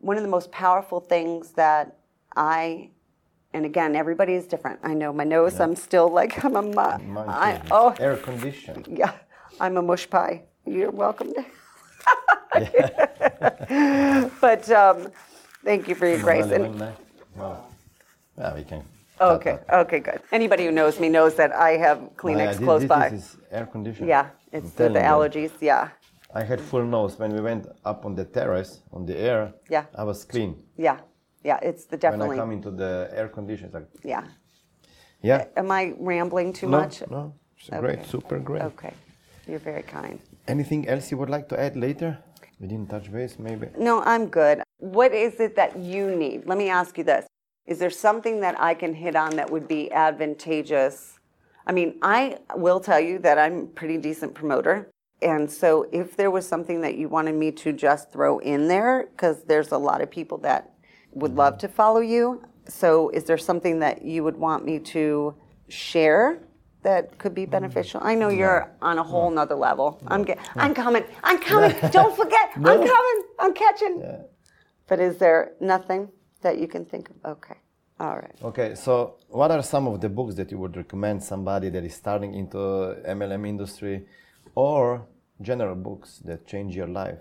one 0.00 0.16
of 0.16 0.22
the 0.22 0.28
most 0.28 0.50
powerful 0.50 1.00
things 1.00 1.52
that 1.52 1.98
I 2.36 2.90
and 3.52 3.64
again, 3.64 3.96
everybody 3.96 4.34
is 4.34 4.46
different. 4.46 4.78
I 4.82 4.94
know 4.94 5.12
my 5.12 5.24
nose. 5.24 5.58
I'm 5.60 5.74
still 5.74 6.08
like 6.08 6.44
I'm 6.44 6.56
a 6.56 6.62
mu- 6.62 7.20
I, 7.28 7.60
oh 7.70 7.94
Air 7.98 8.16
conditioned. 8.16 8.86
yeah, 8.90 9.12
I'm 9.60 9.76
a 9.76 9.82
mush 9.82 10.08
pie. 10.10 10.42
You're 10.66 10.90
welcome. 10.90 11.32
To, 11.34 11.44
but 14.40 14.70
um, 14.70 15.08
thank 15.64 15.88
you 15.88 15.94
for 15.94 16.06
your 16.06 16.20
grace. 16.20 16.46
And, 16.46 16.80
yeah, 18.38 18.54
we 18.54 18.64
can. 18.64 18.84
Oh, 19.20 19.34
okay, 19.34 19.58
okay, 19.72 19.98
good. 20.00 20.20
Anybody 20.30 20.64
who 20.66 20.70
knows 20.70 21.00
me 21.00 21.08
knows 21.08 21.34
that 21.34 21.52
I 21.52 21.70
have 21.70 21.98
Kleenex 22.16 22.60
Yeah, 22.60 22.66
close 22.66 22.82
this, 22.82 22.88
by. 22.88 23.08
This 23.08 23.24
is 23.24 23.36
air 23.50 23.66
conditioned. 23.66 24.08
yeah, 24.08 24.26
it's 24.52 24.70
the, 24.72 24.88
the 24.88 25.00
you. 25.00 25.12
allergies. 25.12 25.50
Yeah, 25.60 25.88
I 26.34 26.42
had 26.44 26.60
full 26.60 26.84
nose 26.84 27.18
when 27.18 27.32
we 27.34 27.40
went 27.40 27.66
up 27.84 28.04
on 28.06 28.14
the 28.14 28.24
terrace 28.24 28.80
on 28.92 29.06
the 29.06 29.16
air. 29.18 29.52
Yeah. 29.68 29.84
I 29.94 30.04
was 30.04 30.24
clean. 30.24 30.62
yeah, 30.76 30.98
yeah. 31.42 31.58
It's 31.62 31.84
the 31.86 31.96
definitely. 31.96 32.28
When. 32.28 32.38
I 32.38 32.42
come 32.42 32.52
into 32.52 32.70
the 32.70 33.10
air 33.12 33.28
conditioning, 33.28 33.72
like, 33.72 33.88
yeah. 34.04 34.24
yeah. 35.20 35.46
Am 35.56 35.70
I 35.70 35.94
rambling 35.98 36.52
too 36.52 36.68
No, 36.68 36.78
much? 36.80 37.02
no, 37.10 37.34
it's 37.56 37.70
great, 37.70 38.04
super 38.06 38.38
great. 38.38 38.62
Okay, 38.62 38.94
you're 39.48 39.58
very 39.58 39.82
kind. 39.82 40.20
Anything 40.46 40.88
else 40.88 41.10
you 41.10 41.18
would 41.18 41.30
like 41.30 41.48
to 41.48 41.58
add 41.60 41.76
later? 41.76 42.18
We 42.60 42.66
didn't 42.66 42.90
touch 42.90 43.12
base, 43.12 43.38
maybe. 43.38 43.68
No, 43.78 44.02
I'm 44.02 44.26
good. 44.26 44.62
What 44.78 45.12
is 45.12 45.38
it 45.40 45.54
that 45.56 45.78
you 45.78 46.14
need? 46.14 46.46
Let 46.46 46.58
me 46.58 46.68
ask 46.68 46.98
you 46.98 47.04
this. 47.04 47.26
Is 47.66 47.78
there 47.78 47.90
something 47.90 48.40
that 48.40 48.60
I 48.60 48.74
can 48.74 48.94
hit 48.94 49.14
on 49.14 49.36
that 49.36 49.50
would 49.50 49.68
be 49.68 49.92
advantageous? 49.92 51.20
I 51.66 51.72
mean, 51.72 51.98
I 52.02 52.38
will 52.56 52.80
tell 52.80 52.98
you 52.98 53.18
that 53.20 53.38
I'm 53.38 53.58
a 53.58 53.66
pretty 53.66 53.98
decent 53.98 54.34
promoter. 54.34 54.90
And 55.20 55.50
so 55.50 55.86
if 55.92 56.16
there 56.16 56.30
was 56.30 56.48
something 56.48 56.80
that 56.80 56.96
you 56.96 57.08
wanted 57.08 57.34
me 57.34 57.52
to 57.52 57.72
just 57.72 58.12
throw 58.12 58.38
in 58.38 58.68
there, 58.68 59.08
because 59.12 59.44
there's 59.44 59.72
a 59.72 59.78
lot 59.78 60.00
of 60.00 60.10
people 60.10 60.38
that 60.38 60.72
would 61.12 61.34
love 61.34 61.54
mm-hmm. 61.54 61.66
to 61.66 61.68
follow 61.68 62.00
you. 62.00 62.42
So 62.68 63.10
is 63.10 63.24
there 63.24 63.38
something 63.38 63.78
that 63.80 64.02
you 64.02 64.24
would 64.24 64.36
want 64.36 64.64
me 64.64 64.78
to 64.80 65.34
share 65.68 66.40
that 66.82 67.18
could 67.18 67.34
be 67.34 67.46
beneficial? 67.46 68.00
I 68.02 68.14
know 68.14 68.28
you're 68.28 68.70
on 68.80 68.98
a 68.98 69.02
whole 69.02 69.30
nother 69.30 69.54
level. 69.54 70.00
I'm 70.06 70.22
get, 70.24 70.38
I'm 70.56 70.74
coming. 70.74 71.04
I'm 71.22 71.40
coming. 71.40 71.74
Don't 71.90 72.16
forget. 72.16 72.50
I'm 72.56 72.62
coming. 72.62 73.22
I'm 73.38 73.54
catching. 73.54 74.02
But 74.86 75.00
is 75.00 75.18
there 75.18 75.52
nothing 75.60 76.08
that 76.40 76.58
you 76.58 76.68
can 76.68 76.84
think 76.84 77.10
of? 77.10 77.16
Okay. 77.32 77.56
All 78.00 78.14
right. 78.14 78.38
Okay, 78.42 78.74
so 78.76 79.16
what 79.28 79.50
are 79.50 79.62
some 79.62 79.88
of 79.88 80.00
the 80.00 80.08
books 80.08 80.36
that 80.36 80.52
you 80.52 80.58
would 80.58 80.76
recommend 80.76 81.22
somebody 81.22 81.68
that 81.70 81.84
is 81.84 81.94
starting 81.94 82.32
into 82.34 82.58
MLM 82.58 83.46
industry 83.46 84.06
or 84.54 85.04
general 85.42 85.74
books 85.74 86.20
that 86.24 86.46
change 86.46 86.76
your 86.76 86.86
life? 86.86 87.18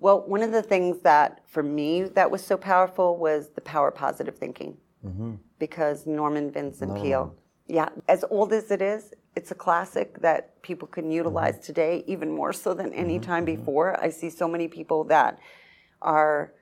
Well, 0.00 0.26
one 0.26 0.42
of 0.42 0.52
the 0.52 0.62
things 0.62 1.00
that 1.00 1.42
for 1.46 1.62
me 1.62 2.02
that 2.02 2.30
was 2.30 2.42
so 2.42 2.56
powerful 2.56 3.16
was 3.18 3.50
the 3.50 3.60
power 3.60 3.88
of 3.88 3.94
positive 3.94 4.38
thinking. 4.38 4.78
Mm-hmm. 5.04 5.34
Because 5.58 6.06
Norman 6.06 6.50
Vincent 6.50 6.94
Peale, 6.96 7.34
yeah, 7.68 7.88
as 8.08 8.24
old 8.30 8.52
as 8.52 8.70
it 8.70 8.80
is, 8.80 9.12
it's 9.34 9.50
a 9.50 9.54
classic 9.54 10.20
that 10.20 10.60
people 10.62 10.88
can 10.88 11.10
utilize 11.10 11.58
today, 11.58 12.04
even 12.06 12.30
more 12.30 12.52
so 12.52 12.74
than 12.74 12.92
any 12.92 13.18
mm-hmm, 13.18 13.30
time 13.30 13.46
mm-hmm. 13.46 13.60
before. 13.60 14.02
I 14.02 14.10
see 14.10 14.30
so 14.30 14.48
many 14.48 14.68
people 14.68 15.04
that 15.04 15.38
are, 16.00 16.52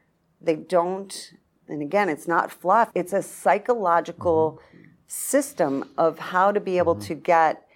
they 0.41 0.57
don't, 0.57 1.33
and 1.69 1.83
again, 1.83 2.09
it's 2.09 2.27
not 2.27 2.51
fluff, 2.51 2.91
it's 2.95 3.13
a 3.13 3.23
psychological 3.23 4.61
mm-hmm. 4.75 4.85
system 5.07 5.91
of 5.99 6.19
how 6.19 6.51
to 6.53 6.61
be 6.61 6.79
able 6.79 6.97
to 6.97 7.15
get 7.15 7.67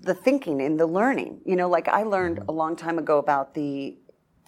the 0.00 0.14
thinking 0.14 0.60
and 0.62 0.78
the 0.78 0.86
learning. 0.86 1.40
You 1.44 1.56
know, 1.56 1.68
like 1.68 1.88
I 1.88 2.04
learned 2.04 2.40
a 2.48 2.52
long 2.52 2.76
time 2.76 2.98
ago 2.98 3.18
about 3.18 3.54
the 3.54 3.96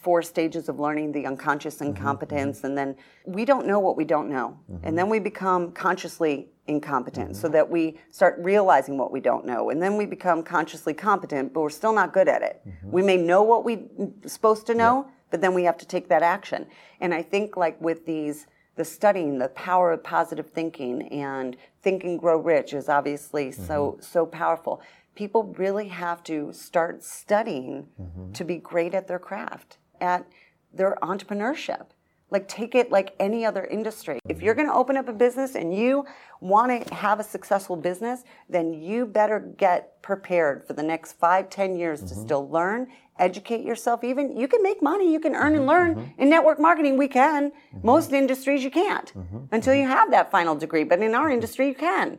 four 0.01 0.23
stages 0.23 0.69
of 0.69 0.79
learning 0.79 1.13
the 1.13 1.27
unconscious 1.27 1.81
incompetence 1.81 2.63
and 2.63 2.79
then 2.79 2.95
we 3.27 3.45
don't 3.45 3.67
know 3.67 3.81
what 3.81 3.97
we 3.97 4.05
don't 4.05 4.29
know. 4.31 4.59
And 4.85 4.97
then 4.97 5.09
we 5.09 5.19
become 5.19 5.73
consciously 5.73 6.51
incompetent 6.69 7.37
so 7.37 7.45
mm-hmm. 7.45 7.55
that 7.55 7.69
we 7.69 7.99
start 8.11 8.37
realizing 8.39 8.97
what 8.99 9.11
we 9.11 9.21
don't 9.21 9.45
know 9.45 9.71
and 9.71 9.83
then 9.83 9.97
we 9.97 10.07
become 10.07 10.43
consciously 10.43 10.95
competent 10.95 11.53
but 11.53 11.61
we're 11.61 11.71
still 11.71 11.93
not 11.93 12.13
good 12.13 12.29
at 12.29 12.43
it. 12.43 12.61
Mm-hmm. 12.67 12.91
We 12.91 13.03
may 13.03 13.17
know 13.17 13.43
what 13.43 13.65
we're 13.65 13.87
supposed 14.27 14.67
to 14.67 14.75
know 14.75 15.09
but 15.31 15.41
then 15.41 15.55
we 15.55 15.65
have 15.65 15.79
to 15.79 15.87
take 15.87 16.09
that 16.09 16.23
action. 16.23 16.67
And 17.01 17.13
i 17.13 17.23
think 17.23 17.57
like 17.57 17.81
with 17.81 18.07
these 18.07 18.47
the 18.77 18.85
studying 18.85 19.39
the 19.39 19.49
power 19.49 19.91
of 19.93 20.05
positive 20.05 20.51
thinking 20.51 21.09
and 21.09 21.57
think 21.83 22.05
and 22.05 22.19
grow 22.19 22.39
rich 22.39 22.73
is 22.73 22.89
obviously 22.89 23.51
so 23.51 23.93
mm-hmm. 23.93 24.01
so 24.01 24.25
powerful. 24.25 24.81
People 25.15 25.55
really 25.59 25.89
have 25.89 26.23
to 26.25 26.53
start 26.53 27.03
studying 27.03 27.89
to 28.35 28.45
be 28.45 28.57
great 28.57 28.95
at 28.95 29.09
their 29.09 29.19
craft 29.19 29.79
at 30.01 30.25
their 30.73 30.97
entrepreneurship 31.03 31.87
like 32.31 32.47
take 32.49 32.75
it 32.75 32.91
like 32.91 33.15
any 33.19 33.45
other 33.45 33.65
industry. 33.65 34.21
If 34.29 34.43
you're 34.43 34.55
going 34.55 34.69
to 34.69 34.75
open 34.75 34.97
up 34.97 35.09
a 35.09 35.13
business 35.13 35.55
and 35.55 35.75
you 35.75 36.05
want 36.41 36.87
to 36.87 36.95
have 36.95 37.21
a 37.21 37.25
successful 37.25 37.77
business 37.77 38.23
then 38.49 38.73
you 38.73 39.07
better 39.07 39.41
get 39.57 40.01
prepared 40.03 40.67
for 40.67 40.73
the 40.73 40.83
next 40.83 41.13
five 41.15 41.51
ten 41.51 41.77
years 41.77 42.01
to 42.01 42.07
mm-hmm. 42.07 42.23
still 42.23 42.49
learn 42.49 42.89
educate 43.19 43.65
yourself. 43.65 44.05
Even 44.05 44.37
you 44.37 44.47
can 44.47 44.63
make 44.63 44.81
money 44.81 45.13
you 45.13 45.19
can 45.19 45.35
earn 45.35 45.55
and 45.55 45.63
mm-hmm. 45.63 45.69
learn. 45.69 45.95
Mm-hmm. 45.97 46.23
In 46.23 46.31
network 46.31 46.61
marketing 46.61 46.97
we 46.97 47.09
can. 47.09 47.53
Most 47.83 48.13
industries 48.13 48.63
you 48.63 48.71
can't 48.71 49.13
until 49.53 49.75
you 49.75 49.87
have 49.87 50.11
that 50.11 50.31
final 50.31 50.55
degree 50.55 50.85
but 50.85 51.01
in 51.01 51.15
our 51.15 51.31
industry 51.31 51.69
you 51.69 51.75
can. 51.75 52.19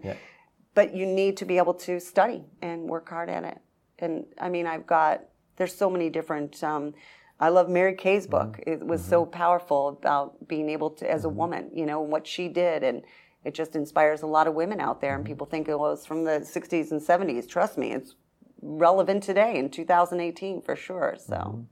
But 0.74 0.93
you 0.93 1.05
need 1.05 1.38
to 1.38 1.45
be 1.45 1.57
able 1.57 1.74
to 1.76 1.99
study 1.99 2.43
and 2.62 2.84
work 2.84 3.10
hard 3.10 3.30
at 3.30 3.43
it. 3.43 3.57
And 3.99 4.26
i 4.39 4.49
mean 4.49 4.66
i've 4.66 4.88
got 4.88 5.22
there's 5.57 5.76
so 5.76 5.89
many 5.89 6.10
different 6.10 6.64
um, 6.64 6.93
i 7.40 7.50
love 7.50 7.70
mary 7.70 7.96
kay's 7.96 8.28
mm-hmm. 8.28 8.52
book. 8.52 8.60
It 8.66 8.86
was 8.86 9.04
so 9.04 9.24
mm-hmm. 9.24 9.32
powerful 9.32 9.90
about 9.90 10.48
being 10.48 10.70
able 10.70 10.90
to 10.92 11.10
as 11.10 11.26
a 11.26 11.28
mm-hmm. 11.28 11.38
woman 11.38 11.72
you 11.74 11.86
know 11.86 12.02
what 12.02 12.26
she 12.28 12.48
did 12.48 12.84
and 12.84 13.04
it 13.46 13.54
just 13.54 13.76
inspires 13.76 14.22
a 14.22 14.28
lot 14.28 14.48
of 14.48 14.54
women 14.54 14.80
out 14.82 15.00
there 15.02 15.16
and 15.16 15.26
people 15.26 15.48
think 15.48 15.70
oh, 15.70 15.78
well 15.78 15.94
it's 15.94 16.06
from 16.06 16.24
the 16.24 16.40
60s 16.40 16.92
and 16.92 17.02
70s 17.02 17.48
trust 17.48 17.78
me 17.78 17.92
it's 17.92 18.16
relevant 18.62 19.24
today 19.24 19.58
in 19.58 19.70
2018 19.70 20.62
for 20.62 20.76
sure 20.76 21.16
so. 21.18 21.66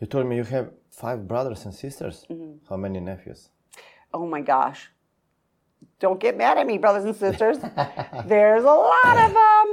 You 0.00 0.06
told 0.06 0.26
me 0.26 0.36
you 0.36 0.44
have 0.44 0.72
five 0.90 1.28
brothers 1.28 1.66
and 1.66 1.74
sisters. 1.74 2.24
Mm-hmm. 2.30 2.66
How 2.68 2.76
many 2.76 3.00
nephews? 3.00 3.50
oh 4.12 4.26
my 4.26 4.40
gosh. 4.40 4.90
Don't 6.00 6.18
get 6.18 6.36
mad 6.36 6.58
at 6.58 6.66
me 6.66 6.78
brothers 6.78 7.04
and 7.04 7.14
sisters. 7.14 7.58
There's 8.26 8.64
a 8.64 8.66
lot 8.66 9.16
of 9.26 9.32
them 9.40 9.66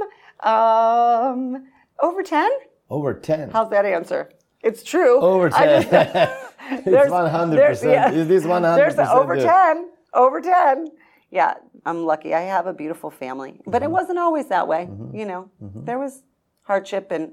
um, 0.52 1.66
over 2.00 2.22
10 2.22 2.50
Over 2.88 3.14
10. 3.14 3.50
How's 3.50 3.70
that 3.70 3.84
answer? 3.84 4.30
It's 4.68 4.82
true. 4.82 5.20
Over 5.20 5.48
10. 5.50 5.82
just- 5.82 5.92
it's 6.70 6.84
there's- 6.84 7.10
100%. 7.10 7.50
there's- 7.50 7.82
yeah. 7.84 8.10
Is 8.10 8.28
this 8.28 8.44
100%? 8.44 8.76
There's 8.76 8.98
a 8.98 9.10
over 9.12 9.34
it? 9.34 9.42
10. 9.42 9.88
Over 10.14 10.40
10. 10.40 10.88
Yeah, 11.30 11.54
I'm 11.84 12.04
lucky. 12.06 12.34
I 12.34 12.40
have 12.42 12.66
a 12.66 12.72
beautiful 12.82 13.10
family. 13.10 13.60
But 13.66 13.82
Mm-hmm. 13.82 13.84
it 13.84 13.90
wasn't 13.98 14.18
always 14.18 14.46
that 14.48 14.66
way. 14.72 14.82
You 15.12 15.26
know, 15.30 15.50
there 15.88 15.98
was 15.98 16.22
hardship 16.62 17.10
and 17.10 17.32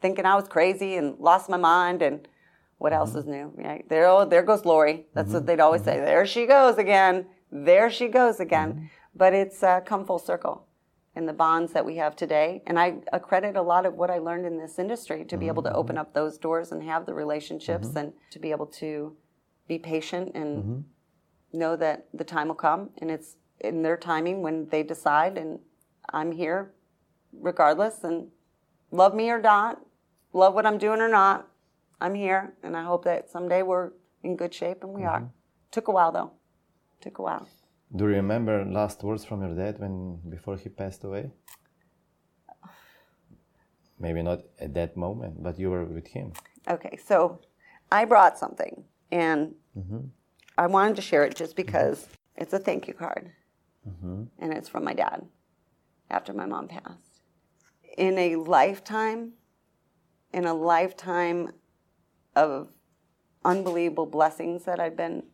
thinking 0.00 0.24
I 0.24 0.34
was 0.40 0.48
crazy 0.48 0.94
and 0.96 1.18
lost 1.18 1.48
my 1.50 1.56
mind 1.58 2.00
and 2.02 2.26
what 2.78 2.92
else 2.92 3.10
Mm-hmm. 3.10 3.18
is 3.18 3.26
new? 3.26 3.46
Yeah, 3.58 3.78
there, 3.88 4.06
oh, 4.06 4.24
there 4.24 4.42
goes 4.42 4.64
Lori. 4.64 5.06
That's 5.14 5.32
what 5.34 5.44
they'd 5.46 5.60
always 5.60 5.84
say. 5.84 5.96
There 5.98 6.24
she 6.26 6.46
goes 6.46 6.78
again. 6.78 7.26
There 7.52 7.90
she 7.90 8.08
goes 8.08 8.40
again. 8.40 8.70
Mm-hmm. 8.72 8.84
But 9.14 9.34
it's 9.34 9.62
uh, 9.62 9.80
come 9.80 10.04
full 10.06 10.18
circle. 10.18 10.66
And 11.16 11.28
the 11.28 11.32
bonds 11.32 11.72
that 11.72 11.84
we 11.84 11.96
have 11.96 12.14
today. 12.14 12.62
And 12.66 12.78
I 12.78 12.96
accredit 13.12 13.56
a 13.56 13.62
lot 13.62 13.86
of 13.86 13.94
what 13.94 14.10
I 14.10 14.18
learned 14.18 14.46
in 14.46 14.58
this 14.58 14.78
industry 14.78 15.24
to 15.24 15.36
be 15.36 15.48
able 15.48 15.62
to 15.64 15.72
open 15.72 15.96
mm-hmm. 15.96 16.02
up 16.02 16.14
those 16.14 16.38
doors 16.38 16.72
and 16.72 16.82
have 16.84 17.06
the 17.06 17.14
relationships 17.14 17.88
mm-hmm. 17.88 17.98
and 17.98 18.12
to 18.30 18.38
be 18.38 18.50
able 18.50 18.66
to 18.66 19.16
be 19.66 19.78
patient 19.78 20.32
and 20.34 20.58
mm-hmm. 20.58 21.58
know 21.58 21.76
that 21.76 22.06
the 22.14 22.24
time 22.24 22.48
will 22.48 22.54
come 22.54 22.90
and 22.98 23.10
it's 23.10 23.36
in 23.60 23.82
their 23.82 23.96
timing 23.96 24.42
when 24.42 24.68
they 24.70 24.82
decide 24.82 25.36
and 25.36 25.58
I'm 26.12 26.32
here 26.32 26.72
regardless 27.32 28.02
and 28.04 28.28
love 28.90 29.14
me 29.14 29.30
or 29.30 29.40
not, 29.40 29.80
love 30.32 30.54
what 30.54 30.66
I'm 30.66 30.78
doing 30.78 31.00
or 31.00 31.08
not, 31.08 31.48
I'm 32.00 32.14
here 32.14 32.54
and 32.62 32.76
I 32.76 32.84
hope 32.84 33.04
that 33.04 33.30
someday 33.30 33.62
we're 33.62 33.90
in 34.22 34.36
good 34.36 34.54
shape 34.54 34.82
and 34.82 34.92
we 34.92 35.04
are. 35.04 35.28
Took 35.70 35.88
a 35.88 35.92
while 35.92 36.12
though. 36.12 36.32
Took 37.00 37.18
a 37.18 37.22
while. 37.22 37.48
Do 37.94 38.04
you 38.04 38.10
remember 38.10 38.64
last 38.64 39.02
words 39.02 39.24
from 39.24 39.42
your 39.42 39.54
dad 39.54 39.80
when 39.80 40.20
before 40.28 40.56
he 40.56 40.68
passed 40.68 41.02
away? 41.04 41.30
Maybe 43.98 44.22
not 44.22 44.40
at 44.60 44.74
that 44.74 44.96
moment, 44.96 45.42
but 45.42 45.58
you 45.58 45.70
were 45.70 45.84
with 45.84 46.06
him. 46.06 46.32
Okay, 46.68 46.98
so 47.04 47.40
I 47.90 48.04
brought 48.04 48.38
something 48.38 48.84
and 49.10 49.54
mm-hmm. 49.76 50.06
I 50.56 50.66
wanted 50.66 50.96
to 50.96 51.02
share 51.02 51.24
it 51.24 51.34
just 51.34 51.52
mm-hmm. 51.52 51.66
because 51.66 52.06
it's 52.36 52.52
a 52.52 52.58
thank 52.58 52.86
you 52.86 52.94
card. 52.94 53.32
Mm-hmm. 53.88 54.24
And 54.38 54.52
it's 54.52 54.68
from 54.68 54.84
my 54.84 54.94
dad 54.94 55.26
after 56.10 56.32
my 56.32 56.46
mom 56.46 56.68
passed. 56.68 57.22
In 57.98 58.16
a 58.18 58.36
lifetime, 58.36 59.32
in 60.32 60.44
a 60.44 60.54
lifetime 60.54 61.52
of 62.36 62.68
unbelievable 63.44 64.06
blessings 64.06 64.64
that 64.64 64.78
I've 64.80 64.96
been, 64.96 65.24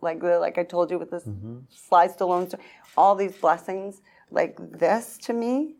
like 0.00 0.20
the- 0.20 0.38
like 0.38 0.58
I 0.58 0.64
told 0.64 0.90
you 0.90 0.98
with 0.98 1.10
this 1.10 1.28
Sly 1.70 2.08
Stallone, 2.08 2.48
story, 2.48 2.62
all 2.96 3.14
these 3.14 3.36
blessings, 3.36 4.00
like 4.30 4.56
this 4.60 5.18
to 5.18 5.32
me 5.32 5.76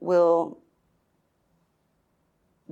will 0.00 0.58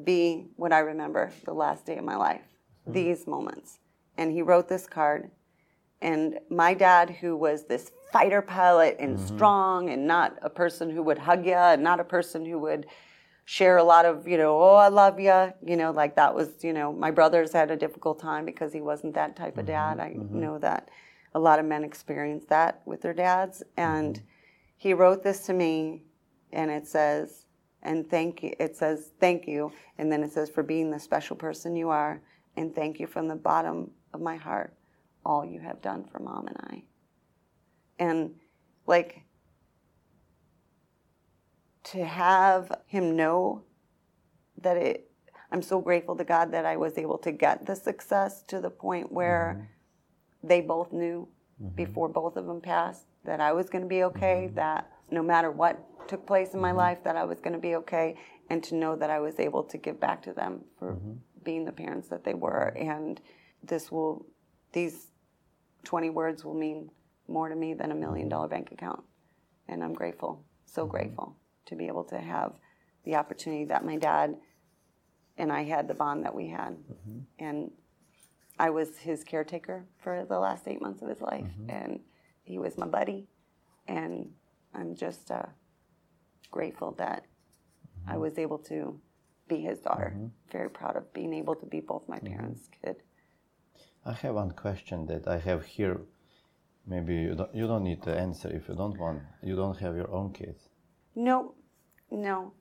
be 0.03 0.49
what 0.57 0.73
I 0.73 0.81
remember 0.81 1.33
the 1.45 1.55
last 1.55 1.87
day 1.87 1.97
of 1.97 2.05
my 2.05 2.17
life, 2.17 2.43
mm-hmm. 2.83 2.93
these 2.93 3.27
moments. 3.27 3.79
And 4.17 4.33
he 4.33 4.43
wrote 4.43 4.69
this 4.69 4.87
card. 4.87 5.31
And 6.03 6.39
my 6.51 6.75
dad, 6.75 7.11
who 7.11 7.37
was 7.37 7.65
this 7.65 7.91
fighter 8.13 8.43
pilot 8.43 8.97
and 8.99 9.17
mm-hmm. 9.17 9.37
strong 9.37 9.91
and 9.91 10.07
not 10.07 10.39
a 10.43 10.51
person 10.51 10.91
who 10.91 11.03
would 11.03 11.19
hug 11.19 11.47
you 11.47 11.55
and 11.55 11.83
not 11.83 12.01
a 12.01 12.05
person 12.05 12.45
who 12.45 12.59
would 12.59 12.87
share 13.47 13.77
a 13.77 13.85
lot 13.85 14.05
of, 14.05 14.27
you 14.27 14.37
know, 14.37 14.61
oh, 14.61 14.75
I 14.75 14.89
love 14.89 15.21
you, 15.21 15.53
you 15.65 15.77
know, 15.77 15.93
like 15.93 16.17
that 16.17 16.35
was, 16.35 16.65
you 16.65 16.73
know, 16.73 16.93
my 16.93 17.13
brothers 17.13 17.53
had 17.53 17.71
a 17.71 17.77
difficult 17.77 18.19
time 18.19 18.45
because 18.45 18.73
he 18.73 18.81
wasn't 18.81 19.15
that 19.15 19.37
type 19.37 19.57
of 19.57 19.67
mm-hmm, 19.67 19.73
dad. 19.73 20.01
I 20.01 20.11
mm-hmm. 20.11 20.41
know 20.41 20.59
that 20.59 20.91
a 21.33 21.39
lot 21.39 21.61
of 21.61 21.65
men 21.65 21.85
experience 21.85 22.45
that 22.49 22.83
with 22.87 23.03
their 23.03 23.15
dads. 23.15 23.63
And 23.77 24.17
mm-hmm. 24.17 24.27
he 24.77 24.95
wrote 24.95 25.23
this 25.23 25.47
to 25.47 25.53
me 25.53 26.03
and 26.53 26.73
it 26.73 26.89
says, 26.89 27.47
and 27.85 28.11
thank 28.11 28.43
you. 28.43 28.53
It 28.59 28.77
says, 28.77 29.13
thank 29.21 29.47
you. 29.47 29.71
And 29.99 30.11
then 30.11 30.25
it 30.25 30.33
says, 30.33 30.51
for 30.51 30.65
being 30.65 30.91
the 30.91 30.99
special 30.99 31.37
person 31.37 31.77
you 31.77 31.89
are. 31.89 32.21
And 32.57 32.75
thank 32.75 32.99
you 32.99 33.07
from 33.07 33.29
the 33.29 33.37
bottom 33.37 33.93
of 34.13 34.21
my 34.21 34.35
heart, 34.35 34.75
all 35.25 35.45
you 35.45 35.61
have 35.61 35.81
done 35.81 36.03
for 36.03 36.19
mom 36.19 36.49
and 36.49 36.57
I. 36.59 36.83
And 38.01 38.33
like, 38.87 39.23
to 41.93 42.05
have 42.05 42.73
him 42.87 43.15
know 43.15 43.63
that 44.61 44.77
it, 44.77 45.11
I'm 45.53 45.63
so 45.63 45.81
grateful 45.81 46.17
to 46.17 46.25
God 46.25 46.51
that 46.53 46.67
I 46.67 46.77
was 46.77 46.99
able 46.99 47.19
to 47.19 47.31
get 47.31 47.65
the 47.65 47.77
success 47.77 48.43
to 48.49 48.61
the 48.61 48.71
point 48.71 49.13
where 49.13 49.57
mm-hmm. 49.57 50.49
they 50.49 50.61
both 50.61 50.93
knew 50.93 51.29
mm-hmm. 51.63 51.75
before 51.77 52.09
both 52.09 52.37
of 52.37 52.47
them 52.47 52.61
passed 52.61 53.07
that 53.25 53.41
I 53.41 53.53
was 53.53 53.69
going 53.69 53.83
to 53.83 53.89
be 53.89 54.03
okay, 54.05 54.47
mm-hmm. 54.47 54.57
that 54.57 54.91
no 55.11 55.23
matter 55.23 55.51
what 55.51 55.79
took 56.09 56.27
place 56.27 56.55
in 56.55 56.61
my 56.61 56.73
life, 56.73 56.99
that 57.05 57.17
I 57.17 57.25
was 57.25 57.41
going 57.41 57.53
to 57.53 57.61
be 57.61 57.77
okay, 57.77 58.17
and 58.51 58.63
to 58.65 58.75
know 58.75 58.97
that 58.97 59.11
I 59.11 59.21
was 59.21 59.39
able 59.39 59.63
to 59.65 59.79
give 59.79 60.01
back 60.01 60.23
to 60.23 60.33
them 60.33 60.65
for 60.79 60.99
being 61.45 61.65
the 61.65 61.73
parents 61.73 62.09
that 62.09 62.25
they 62.25 62.35
were. 62.35 62.69
And 62.77 63.21
this 63.63 63.93
will, 63.93 64.27
these 64.73 65.09
20 65.85 66.11
words 66.11 66.45
will 66.45 66.55
mean 66.55 66.91
more 67.29 67.49
to 67.49 67.57
me 67.57 67.75
than 67.75 67.93
a 67.93 67.95
million 67.95 68.29
dollar 68.29 68.49
bank 68.49 68.71
account. 68.73 69.03
And 69.69 69.83
I'm 69.83 69.95
grateful, 69.95 70.45
so 70.65 70.87
grateful 70.87 71.37
to 71.67 71.77
be 71.77 71.87
able 71.87 72.05
to 72.05 72.19
have 72.19 72.53
the 73.05 73.17
opportunity 73.17 73.65
that 73.67 73.85
my 73.85 73.97
dad 73.97 74.37
and 75.39 75.53
I 75.53 75.65
had 75.65 75.87
the 75.89 75.95
bond 75.95 76.25
that 76.25 76.35
we 76.35 76.49
had. 76.49 76.71
Mm-hmm. 76.71 77.19
And 77.39 77.71
I 78.59 78.71
was 78.71 78.97
his 78.97 79.23
caretaker 79.23 79.85
for 79.99 80.25
the 80.29 80.39
last 80.39 80.67
eight 80.67 80.81
months 80.81 81.03
of 81.03 81.09
his 81.09 81.21
life, 81.21 81.45
mm-hmm. 81.45 81.71
and 81.71 82.01
he 82.43 82.59
was 82.59 82.79
my 82.79 82.87
buddy. 82.87 83.29
And 83.87 84.31
I'm 84.75 84.95
just 84.95 85.31
uh, 85.31 85.47
grateful 86.51 86.93
that 86.93 87.25
I 88.07 88.13
mm-hmm. 88.13 88.21
was 88.21 88.39
able 88.39 88.59
to 88.59 88.99
be 89.49 89.61
his 89.61 89.79
daughter. 89.81 90.17
Very 90.51 90.71
proud 90.71 90.97
of 90.97 91.13
being 91.13 91.33
able 91.35 91.55
to 91.55 91.67
be 91.67 91.81
both 91.81 92.09
my 92.09 92.19
parents' 92.19 92.69
kid. 92.83 92.97
I 94.05 94.13
have 94.13 94.35
one 94.35 94.53
question 94.53 95.07
that 95.07 95.29
I 95.29 95.39
have 95.39 95.65
here. 95.65 96.01
Maybe 96.87 97.15
you 97.15 97.35
don't, 97.35 97.55
you 97.55 97.67
don't 97.67 97.85
need 97.85 98.03
to 98.05 98.17
answer 98.17 98.49
if 98.49 98.69
you 98.69 98.75
don't 98.75 98.99
want. 98.99 99.23
You 99.43 99.57
don't 99.57 99.77
have 99.79 99.97
your 99.97 100.11
own 100.11 100.33
kids. 100.33 100.69
No, 101.15 101.55
no. 102.17 102.53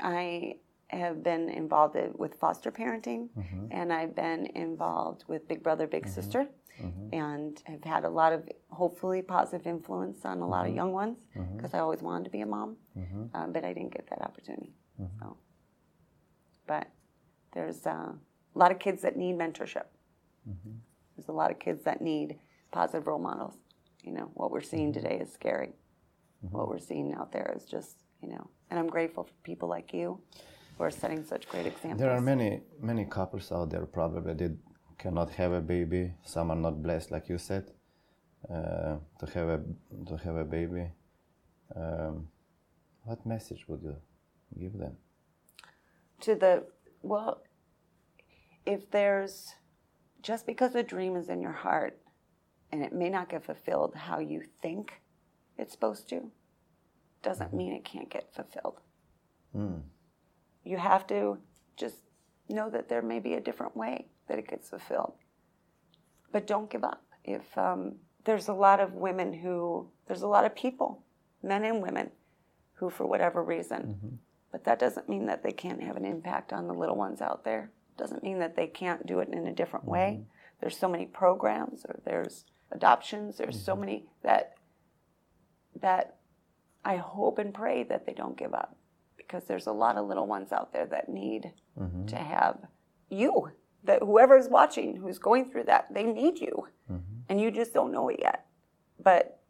I 0.00 0.56
have 0.88 1.22
been 1.22 1.48
involved 1.48 1.96
with 2.14 2.34
foster 2.34 2.70
parenting, 2.70 3.28
mm-hmm. 3.36 3.66
and 3.70 3.92
I've 3.92 4.14
been 4.14 4.46
involved 4.54 5.24
with 5.26 5.48
Big 5.48 5.62
Brother, 5.62 5.86
Big 5.86 6.04
mm-hmm. 6.04 6.14
Sister, 6.14 6.46
mm-hmm. 6.80 7.14
and 7.14 7.62
have 7.64 7.82
had 7.84 8.04
a 8.04 8.10
lot 8.10 8.32
of 8.32 8.48
hopefully 8.70 9.22
positive 9.22 9.66
influence 9.66 10.24
on 10.24 10.40
a 10.40 10.46
lot 10.46 10.68
of 10.68 10.74
young 10.74 10.92
ones 10.92 11.18
because 11.56 11.72
I 11.74 11.78
always 11.78 12.02
wanted 12.02 12.24
to 12.24 12.30
be 12.30 12.42
a 12.42 12.46
mom, 12.46 12.76
uh, 13.34 13.46
but 13.46 13.64
I 13.64 13.72
didn't 13.72 13.94
get 13.94 14.08
that 14.10 14.22
opportunity. 14.22 14.72
So, 15.20 15.36
but 16.66 16.88
there's 17.52 17.86
uh, 17.86 18.12
a 18.12 18.58
lot 18.58 18.70
of 18.70 18.78
kids 18.78 19.02
that 19.02 19.16
need 19.16 19.36
mentorship. 19.36 19.86
There's 21.16 21.28
a 21.28 21.32
lot 21.32 21.50
of 21.50 21.58
kids 21.58 21.84
that 21.84 22.00
need 22.00 22.38
positive 22.70 23.06
role 23.06 23.18
models. 23.18 23.54
You 24.02 24.12
know, 24.12 24.30
what 24.34 24.50
we're 24.50 24.60
seeing 24.60 24.92
today 24.92 25.18
is 25.20 25.32
scary. 25.32 25.72
What 26.50 26.68
we're 26.68 26.78
seeing 26.78 27.12
out 27.14 27.32
there 27.32 27.52
is 27.56 27.64
just, 27.64 28.04
you 28.22 28.28
know, 28.28 28.50
and 28.70 28.78
I'm 28.78 28.88
grateful 28.88 29.24
for 29.24 29.34
people 29.42 29.68
like 29.68 29.92
you 29.92 30.20
who 30.76 30.84
are 30.84 30.90
setting 30.90 31.24
such 31.24 31.48
great 31.48 31.66
examples. 31.66 32.00
There 32.00 32.10
are 32.10 32.20
many 32.20 32.60
many 32.80 33.04
couples 33.04 33.52
out 33.52 33.70
there 33.70 33.86
probably 33.86 34.34
that 34.34 34.56
cannot 34.98 35.30
have 35.30 35.52
a 35.52 35.60
baby. 35.60 36.12
Some 36.24 36.50
are 36.50 36.56
not 36.56 36.82
blessed, 36.82 37.10
like 37.10 37.28
you 37.28 37.38
said, 37.38 37.64
uh, 38.50 38.96
to 39.20 39.26
have 39.34 39.48
a 39.48 39.60
to 40.08 40.16
have 40.16 40.36
a 40.36 40.44
baby. 40.44 40.90
Um, 41.74 42.28
what 43.04 43.24
message 43.26 43.66
would 43.68 43.82
you 43.82 43.96
give 44.58 44.78
them? 44.78 44.96
to 46.20 46.34
the 46.34 46.64
well 47.02 47.42
if 48.64 48.90
there's 48.90 49.54
just 50.22 50.46
because 50.46 50.74
a 50.74 50.82
dream 50.82 51.16
is 51.16 51.28
in 51.28 51.40
your 51.40 51.52
heart 51.52 51.98
and 52.72 52.82
it 52.82 52.92
may 52.92 53.08
not 53.08 53.28
get 53.28 53.44
fulfilled 53.44 53.94
how 53.94 54.18
you 54.18 54.42
think 54.62 55.00
it's 55.58 55.72
supposed 55.72 56.08
to 56.08 56.30
doesn't 57.26 57.52
mean 57.52 57.72
it 57.72 57.84
can't 57.84 58.08
get 58.08 58.32
fulfilled. 58.32 58.80
Hmm. 59.52 59.78
You 60.64 60.78
have 60.78 61.06
to 61.08 61.38
just 61.76 61.96
know 62.48 62.70
that 62.70 62.88
there 62.88 63.02
may 63.02 63.18
be 63.18 63.34
a 63.34 63.40
different 63.40 63.76
way 63.76 64.06
that 64.28 64.38
it 64.38 64.48
gets 64.48 64.70
fulfilled. 64.70 65.14
But 66.30 66.46
don't 66.46 66.70
give 66.70 66.84
up. 66.84 67.02
If 67.24 67.58
um, 67.58 67.96
there's 68.24 68.46
a 68.46 68.54
lot 68.54 68.78
of 68.78 68.94
women 68.94 69.32
who 69.32 69.88
there's 70.06 70.22
a 70.22 70.28
lot 70.28 70.44
of 70.44 70.54
people 70.54 71.02
men 71.42 71.64
and 71.64 71.82
women 71.82 72.10
who 72.74 72.90
for 72.90 73.06
whatever 73.06 73.42
reason 73.42 73.82
mm-hmm. 73.82 74.14
but 74.52 74.64
that 74.64 74.78
doesn't 74.78 75.08
mean 75.08 75.26
that 75.26 75.42
they 75.42 75.52
can't 75.52 75.82
have 75.82 75.96
an 75.96 76.04
impact 76.04 76.52
on 76.52 76.68
the 76.68 76.74
little 76.74 76.96
ones 76.96 77.20
out 77.20 77.42
there. 77.44 77.70
Doesn't 77.98 78.22
mean 78.22 78.38
that 78.38 78.54
they 78.54 78.68
can't 78.68 79.04
do 79.04 79.18
it 79.18 79.28
in 79.32 79.46
a 79.48 79.52
different 79.52 79.84
mm-hmm. 79.84 79.92
way. 79.92 80.20
There's 80.60 80.78
so 80.78 80.88
many 80.88 81.06
programs 81.06 81.84
or 81.84 81.98
there's 82.04 82.44
adoptions. 82.70 83.38
There's 83.38 83.60
so 83.60 83.72
mm-hmm. 83.72 83.80
many 83.80 84.06
that 84.22 84.54
that 85.80 86.16
i 86.86 86.96
hope 86.96 87.38
and 87.38 87.52
pray 87.52 87.82
that 87.82 88.06
they 88.06 88.14
don't 88.14 88.38
give 88.38 88.54
up 88.54 88.76
because 89.16 89.44
there's 89.44 89.66
a 89.66 89.72
lot 89.72 89.96
of 89.96 90.06
little 90.06 90.26
ones 90.26 90.52
out 90.52 90.72
there 90.72 90.86
that 90.86 91.08
need 91.08 91.52
mm-hmm. 91.78 92.06
to 92.06 92.16
have 92.16 92.58
you 93.10 93.50
that 93.86 94.02
whoever's 94.02 94.48
watching 94.48 94.96
who's 94.96 95.18
going 95.18 95.50
through 95.50 95.64
that 95.64 95.92
they 95.92 96.04
need 96.04 96.38
you. 96.38 96.68
Mm-hmm. 96.90 97.20
And 97.28 97.40
you 97.40 97.50
just 97.50 97.72
don't 97.72 97.92
know 97.92 98.08
it 98.08 98.18
yet. 98.20 98.46
But 99.02 99.40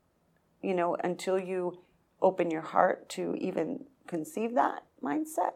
you 0.63 0.75
know 0.75 0.97
until 1.03 1.39
you 1.39 1.81
open 2.23 2.51
your 2.51 2.63
heart 2.63 3.09
to 3.11 3.35
even 3.39 3.85
conceive 4.07 4.55
that 4.55 4.85
mindset 5.03 5.53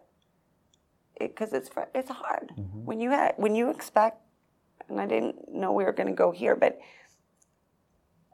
because 1.19 1.53
it's 1.53 1.71
it's 1.95 2.11
hard. 2.11 2.53
Mm-hmm. 2.59 2.85
When 2.85 3.01
you 3.01 3.13
when 3.37 3.55
you 3.55 3.71
expect 3.71 4.21
and 4.89 5.01
I 5.01 5.07
didn't 5.07 5.53
know 5.53 5.73
we 5.73 5.85
were 5.85 5.93
going 5.93 6.09
to 6.09 6.15
go 6.15 6.31
here 6.31 6.57
but 6.57 6.79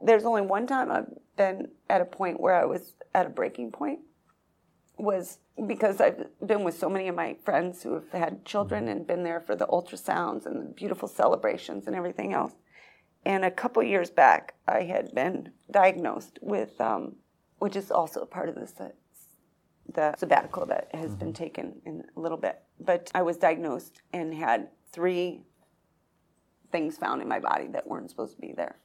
there's 0.02 0.24
only 0.24 0.42
one 0.42 0.66
time 0.66 0.90
I've 0.90 1.08
been 1.36 1.68
at 1.88 2.00
a 2.00 2.04
point 2.04 2.38
where 2.38 2.54
I 2.54 2.66
was 2.66 2.92
at 3.16 3.26
a 3.26 3.30
breaking 3.30 3.72
point 3.72 4.00
was 4.98 5.38
because 5.66 6.00
I've 6.00 6.26
been 6.46 6.64
with 6.64 6.78
so 6.78 6.88
many 6.90 7.08
of 7.08 7.14
my 7.14 7.36
friends 7.44 7.82
who 7.82 7.94
have 7.94 8.10
had 8.12 8.44
children 8.44 8.88
and 8.88 9.06
been 9.06 9.24
there 9.24 9.40
for 9.40 9.56
the 9.56 9.66
ultrasounds 9.66 10.44
and 10.46 10.60
the 10.60 10.72
beautiful 10.72 11.08
celebrations 11.08 11.86
and 11.86 11.96
everything 11.96 12.34
else. 12.34 12.52
And 13.24 13.44
a 13.44 13.50
couple 13.50 13.82
years 13.82 14.10
back, 14.10 14.54
I 14.68 14.82
had 14.82 15.14
been 15.14 15.52
diagnosed 15.70 16.38
with 16.42 16.78
um, 16.80 17.16
which 17.58 17.74
is 17.74 17.90
also 17.90 18.20
a 18.20 18.26
part 18.26 18.50
of 18.50 18.54
this, 18.54 18.74
uh, 18.78 18.90
the 19.92 20.14
sabbatical 20.16 20.66
that 20.66 20.88
has 20.94 21.14
been 21.14 21.32
taken 21.32 21.80
in 21.86 22.04
a 22.16 22.20
little 22.20 22.38
bit. 22.38 22.62
But 22.78 23.10
I 23.14 23.22
was 23.22 23.38
diagnosed 23.38 24.02
and 24.12 24.34
had 24.34 24.68
three 24.92 25.42
things 26.70 26.98
found 26.98 27.22
in 27.22 27.28
my 27.28 27.40
body 27.40 27.68
that 27.68 27.86
weren't 27.86 28.10
supposed 28.10 28.34
to 28.34 28.40
be 28.40 28.52
there. 28.52 28.76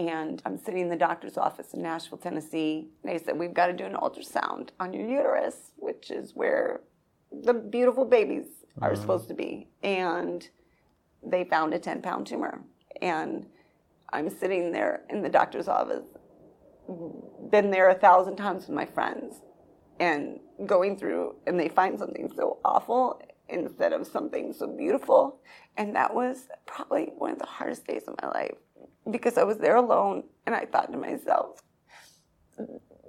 And 0.00 0.40
I'm 0.46 0.56
sitting 0.56 0.80
in 0.80 0.88
the 0.88 0.96
doctor's 0.96 1.36
office 1.36 1.74
in 1.74 1.82
Nashville, 1.82 2.16
Tennessee. 2.16 2.88
They 3.04 3.18
said, 3.18 3.38
We've 3.38 3.52
got 3.52 3.66
to 3.66 3.74
do 3.74 3.84
an 3.84 3.92
ultrasound 3.92 4.70
on 4.80 4.94
your 4.94 5.06
uterus, 5.06 5.72
which 5.76 6.10
is 6.10 6.34
where 6.34 6.80
the 7.30 7.52
beautiful 7.52 8.06
babies 8.06 8.46
are 8.80 8.92
uh-huh. 8.92 9.00
supposed 9.02 9.28
to 9.28 9.34
be. 9.34 9.68
And 9.82 10.48
they 11.22 11.44
found 11.44 11.74
a 11.74 11.78
10 11.78 12.00
pound 12.00 12.26
tumor. 12.26 12.62
And 13.02 13.44
I'm 14.10 14.30
sitting 14.30 14.72
there 14.72 15.02
in 15.10 15.20
the 15.20 15.28
doctor's 15.28 15.68
office, 15.68 16.06
been 17.50 17.70
there 17.70 17.90
a 17.90 17.94
thousand 17.94 18.36
times 18.36 18.68
with 18.68 18.74
my 18.74 18.86
friends, 18.86 19.42
and 20.00 20.40
going 20.64 20.96
through, 20.96 21.36
and 21.46 21.60
they 21.60 21.68
find 21.68 21.98
something 21.98 22.32
so 22.34 22.56
awful 22.64 23.20
instead 23.50 23.92
of 23.92 24.06
something 24.06 24.54
so 24.54 24.66
beautiful. 24.66 25.40
And 25.76 25.94
that 25.94 26.14
was 26.14 26.48
probably 26.64 27.12
one 27.18 27.32
of 27.32 27.38
the 27.38 27.44
hardest 27.44 27.86
days 27.86 28.04
of 28.08 28.14
my 28.22 28.28
life 28.28 28.56
because 29.10 29.38
I 29.38 29.44
was 29.44 29.58
there 29.58 29.76
alone 29.76 30.24
and 30.46 30.54
I 30.54 30.66
thought 30.66 30.92
to 30.92 30.98
myself, 30.98 31.62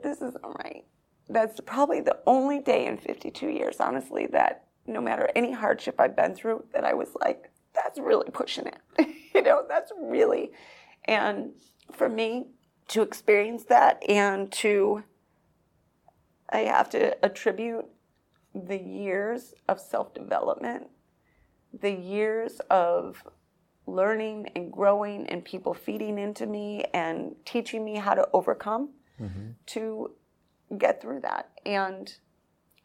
this 0.03 0.17
isn't 0.17 0.43
right. 0.43 0.85
That's 1.29 1.59
probably 1.61 2.01
the 2.01 2.19
only 2.25 2.59
day 2.59 2.87
in 2.87 2.97
52 2.97 3.47
years, 3.47 3.79
honestly, 3.79 4.27
that 4.31 4.65
no 4.87 5.01
matter 5.01 5.29
any 5.35 5.51
hardship 5.51 5.95
I've 5.99 6.15
been 6.15 6.35
through, 6.35 6.65
that 6.73 6.83
I 6.83 6.93
was 6.93 7.09
like, 7.19 7.49
that's 7.73 7.99
really 7.99 8.29
pushing 8.31 8.65
it. 8.67 9.07
you 9.35 9.41
know, 9.41 9.63
that's 9.67 9.91
really. 9.97 10.51
And 11.05 11.51
for 11.91 12.09
me 12.09 12.47
to 12.89 13.01
experience 13.01 13.65
that 13.65 14.01
and 14.09 14.51
to, 14.53 15.03
I 16.49 16.59
have 16.59 16.89
to 16.91 17.23
attribute 17.23 17.85
the 18.53 18.77
years 18.77 19.53
of 19.69 19.79
self 19.79 20.13
development, 20.13 20.87
the 21.73 21.91
years 21.91 22.59
of 22.69 23.23
learning 23.93 24.49
and 24.55 24.71
growing 24.71 25.27
and 25.27 25.43
people 25.43 25.73
feeding 25.73 26.17
into 26.17 26.45
me 26.45 26.85
and 26.93 27.35
teaching 27.45 27.83
me 27.83 27.95
how 27.95 28.13
to 28.13 28.27
overcome 28.33 28.89
mm-hmm. 29.19 29.51
to 29.67 30.11
get 30.77 31.01
through 31.01 31.21
that. 31.21 31.49
And 31.65 32.13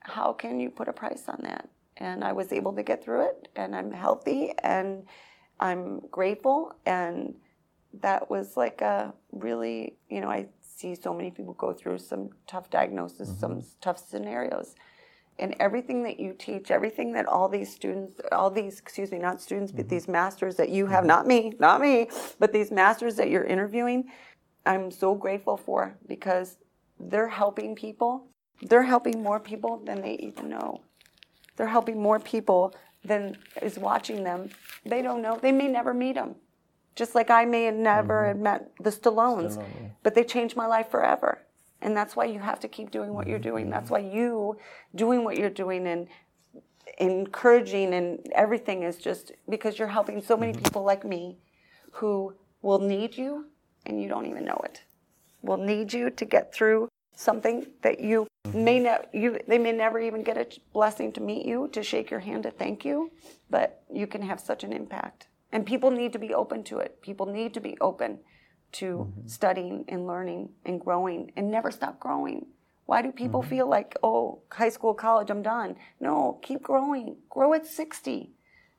how 0.01 0.33
can 0.33 0.61
you 0.61 0.71
put 0.71 0.89
a 0.89 0.93
price 0.93 1.25
on 1.29 1.41
that? 1.43 1.69
And 1.97 2.23
I 2.23 2.33
was 2.33 2.53
able 2.53 2.75
to 2.75 2.83
get 2.83 3.03
through 3.03 3.27
it, 3.29 3.49
and 3.57 3.75
I'm 3.75 3.91
healthy, 3.91 4.53
and 4.63 5.05
I'm 5.59 6.01
grateful. 6.11 6.75
And 6.85 7.35
that 8.03 8.31
was 8.31 8.57
like 8.57 8.83
a 8.83 9.15
really, 9.33 9.97
you 10.11 10.21
know, 10.21 10.29
I 10.29 10.49
see 10.61 10.95
so 10.95 11.15
many 11.15 11.31
people 11.31 11.55
go 11.55 11.73
through 11.73 11.99
some 11.99 12.31
tough 12.47 12.69
diagnosis, 12.69 13.29
some 13.41 13.57
mm-hmm. 13.57 13.69
tough 13.81 13.99
scenarios. 13.99 14.75
And 15.39 15.55
everything 15.61 16.03
that 16.05 16.19
you 16.19 16.35
teach, 16.39 16.71
everything 16.71 17.13
that 17.13 17.27
all 17.27 17.49
these 17.49 17.73
students, 17.73 18.21
all 18.33 18.51
these, 18.51 18.79
excuse 18.79 19.13
me, 19.13 19.19
not 19.19 19.43
students, 19.43 19.71
but 19.71 19.83
mm-hmm. 19.83 19.91
these 19.91 20.09
masters 20.09 20.57
that 20.57 20.71
you 20.71 20.87
have, 20.87 21.01
mm-hmm. 21.01 21.09
not 21.09 21.27
me, 21.27 21.53
not 21.59 21.81
me, 21.81 22.09
but 22.39 22.53
these 22.53 22.71
masters 22.71 23.17
that 23.17 23.29
you're 23.29 23.45
interviewing, 23.45 24.11
I'm 24.65 24.91
so 24.91 25.15
grateful 25.15 25.57
for 25.57 25.97
because 26.09 26.57
they're 26.99 27.29
helping 27.29 27.75
people. 27.75 28.29
They're 28.63 28.83
helping 28.83 29.23
more 29.23 29.39
people 29.39 29.83
than 29.85 30.01
they 30.01 30.15
even 30.15 30.49
know. 30.49 30.83
They're 31.57 31.67
helping 31.67 32.01
more 32.01 32.19
people 32.19 32.75
than 33.05 33.39
is 33.63 33.79
watching 33.79 34.25
them. 34.25 34.51
They 34.85 35.03
don't 35.03 35.23
know. 35.23 35.39
They 35.41 35.53
may 35.53 35.69
never 35.69 35.95
meet 35.95 36.15
them. 36.15 36.37
Just 36.95 37.15
like 37.15 37.31
I 37.31 37.45
may 37.45 37.65
have 37.65 37.75
never 37.75 38.27
have 38.27 38.39
met 38.39 38.73
the 38.81 38.91
Stallones, 38.91 39.57
Stallone, 39.57 39.67
yeah. 39.83 39.89
but 40.03 40.15
they 40.15 40.25
changed 40.25 40.57
my 40.57 40.67
life 40.67 40.91
forever. 40.91 41.43
And 41.83 41.97
that's 41.97 42.17
why 42.17 42.25
you 42.25 42.41
have 42.41 42.61
to 42.61 42.69
keep 42.69 42.91
doing 42.91 43.13
what 43.13 43.27
you're 43.27 43.39
doing. 43.39 43.71
That's 43.71 43.91
mm-hmm. 43.91 44.07
why 44.07 44.15
you 44.15 44.57
doing 44.95 45.25
what 45.25 45.37
you're 45.37 45.51
doing 45.51 45.87
and 45.87 46.09
encouraging 46.99 47.93
and 47.95 48.27
everything 48.35 48.83
is 48.83 48.97
just 48.97 49.33
because 49.49 49.79
you're 49.79 49.89
helping 49.89 50.23
so 50.23 50.37
many 50.37 50.53
mm-hmm. 50.53 50.63
people 50.63 50.83
like 50.85 51.05
me 51.05 51.37
who 51.93 52.35
will 52.63 52.79
need 52.79 53.17
you 53.17 53.47
and 53.85 54.01
you 54.01 54.09
don't 54.09 54.27
even 54.27 54.45
know 54.45 54.61
it. 54.65 54.83
Will 55.43 55.59
need 55.59 55.93
you 55.93 56.11
to 56.11 56.25
get 56.25 56.55
through 56.55 56.89
something 57.15 57.67
that 57.83 58.01
you 58.01 58.27
may 58.53 58.77
mm-hmm. 58.77 58.85
not 58.85 59.15
you 59.15 59.39
they 59.49 59.59
may 59.59 59.73
never 59.73 59.99
even 59.99 60.23
get 60.23 60.37
a 60.37 60.47
blessing 60.73 61.13
to 61.13 61.21
meet 61.21 61.47
you 61.47 61.69
to 61.73 61.83
shake 61.83 62.11
your 62.11 62.21
hand 62.21 62.43
to 62.45 62.51
thank 62.51 62.85
you, 62.85 63.11
but 63.51 63.83
you 63.93 64.07
can 64.07 64.23
have 64.23 64.41
such 64.41 64.65
an 64.65 64.73
impact. 64.73 65.29
And 65.53 65.65
people 65.65 65.91
need 65.91 66.13
to 66.13 66.19
be 66.19 66.35
open 66.35 66.65
to 66.65 66.79
it. 66.79 67.01
People 67.01 67.27
need 67.27 67.55
to 67.55 67.61
be 67.61 67.77
open 67.81 68.19
to 68.79 69.13
studying 69.27 69.85
and 69.89 70.07
learning 70.07 70.51
and 70.65 70.81
growing 70.81 71.33
and 71.37 71.51
never 71.51 71.71
stop 71.71 71.99
growing. 72.01 72.47
Why 72.87 73.03
do 73.03 73.11
people 73.11 73.43
feel 73.43 73.69
like, 73.69 73.97
oh, 74.03 74.41
high 74.53 74.69
school, 74.69 74.95
college, 74.95 75.31
I'm 75.31 75.43
done? 75.43 75.77
No, 76.01 76.39
keep 76.43 76.63
growing. 76.63 77.17
Grow 77.29 77.53
at 77.55 77.67
60. 77.67 78.31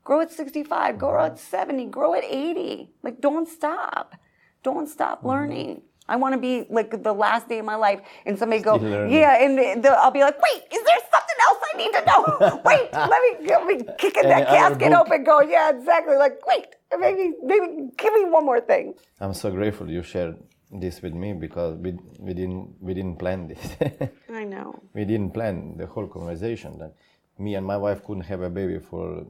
Grow 0.03 0.21
at 0.21 0.31
65. 0.31 0.97
Grow 0.97 1.25
at 1.25 1.37
70. 1.37 1.85
Grow 1.87 2.13
at 2.13 2.23
80. 2.23 2.89
Like, 3.03 3.19
don't 3.19 3.47
stop. 3.49 4.15
Don't 4.63 4.87
stop 4.87 5.25
learning. 5.25 5.81
I 6.09 6.15
want 6.15 6.33
to 6.35 6.39
be 6.39 6.65
like 6.69 7.03
the 7.03 7.13
last 7.13 7.49
day 7.49 7.59
of 7.59 7.65
my 7.65 7.75
life, 7.75 7.99
and 8.25 8.39
somebody 8.39 8.61
go, 8.61 8.75
learning. 8.75 9.13
yeah, 9.13 9.43
and 9.43 9.57
the, 9.57 9.81
the, 9.81 9.89
I'll 9.89 10.11
be 10.11 10.21
like, 10.21 10.41
wait, 10.41 10.63
is 10.71 10.83
there 10.85 10.99
something 11.11 11.35
else 11.47 11.57
I 11.73 11.77
need 11.77 11.91
to 11.91 12.05
know? 12.05 12.61
wait, 12.65 12.93
let 12.93 13.21
me, 13.21 13.47
let 13.47 13.65
me 13.67 13.93
kicking 13.97 14.23
that 14.23 14.47
Any 14.47 14.57
casket 14.57 14.93
open, 14.93 15.25
Go, 15.25 15.41
yeah, 15.41 15.69
exactly. 15.69 16.15
Like, 16.15 16.39
wait, 16.47 16.67
maybe, 16.99 17.33
maybe, 17.43 17.89
give 17.97 18.13
me 18.13 18.25
one 18.25 18.45
more 18.45 18.61
thing. 18.61 18.93
I'm 19.19 19.33
so 19.33 19.51
grateful 19.51 19.89
you 19.89 20.03
shared 20.03 20.37
this 20.71 21.01
with 21.01 21.13
me 21.13 21.33
because 21.33 21.77
we, 21.77 21.97
we 22.19 22.33
didn't 22.33 22.75
we 22.81 22.93
didn't 22.93 23.17
plan 23.17 23.47
this. 23.47 23.77
I 24.29 24.43
know. 24.43 24.79
we 24.93 25.05
didn't 25.05 25.31
plan 25.33 25.77
the 25.77 25.87
whole 25.87 26.07
conversation. 26.07 26.77
That 26.79 26.93
me 27.37 27.55
and 27.55 27.65
my 27.65 27.77
wife 27.77 28.03
couldn't 28.03 28.25
have 28.25 28.41
a 28.41 28.49
baby 28.49 28.79
for 28.79 29.25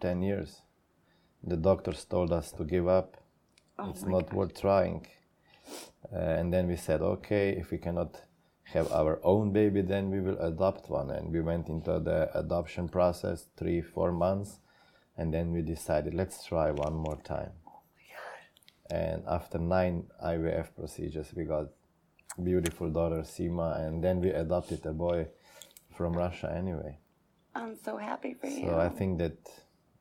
ten 0.00 0.22
years. 0.22 0.62
The 1.42 1.56
doctors 1.56 2.04
told 2.04 2.32
us 2.32 2.52
to 2.52 2.64
give 2.64 2.86
up. 2.88 3.16
it's 3.88 4.02
not 4.02 4.32
worth 4.34 4.60
trying. 4.60 5.06
Uh, 6.12 6.18
and 6.18 6.52
then 6.52 6.66
we 6.66 6.76
said, 6.76 7.00
okay, 7.00 7.50
if 7.50 7.70
we 7.70 7.78
cannot 7.78 8.20
have 8.64 8.90
our 8.92 9.20
own 9.24 9.52
baby, 9.52 9.80
then 9.80 10.10
we 10.10 10.20
will 10.20 10.38
adopt 10.38 10.90
one. 10.90 11.10
And 11.10 11.32
we 11.32 11.40
went 11.40 11.68
into 11.68 11.98
the 11.98 12.30
adoption 12.38 12.88
process 12.88 13.46
three, 13.56 13.80
four 13.80 14.12
months, 14.12 14.60
and 15.20 15.34
then 15.34 15.52
we 15.52 15.60
decided, 15.60 16.14
let's 16.14 16.46
try 16.46 16.70
one 16.70 16.94
more 16.94 17.20
time. 17.22 17.52
oh 17.68 17.82
And 18.90 19.22
after 19.28 19.58
nine 19.58 20.04
IVF 20.24 20.68
procedures, 20.74 21.34
we 21.36 21.44
got 21.44 21.66
beautiful 22.42 22.88
daughter 22.88 23.20
Sima, 23.20 23.86
and 23.86 24.02
then 24.02 24.22
we 24.22 24.30
adopted 24.30 24.86
a 24.86 24.94
boy 24.94 25.28
from 25.94 26.14
Russia 26.14 26.50
anyway. 26.56 26.96
I'm 27.54 27.76
so 27.84 27.98
happy 27.98 28.32
for 28.40 28.46
you. 28.46 28.68
So 28.68 28.78
I 28.78 28.88
think 28.88 29.18
that 29.18 29.36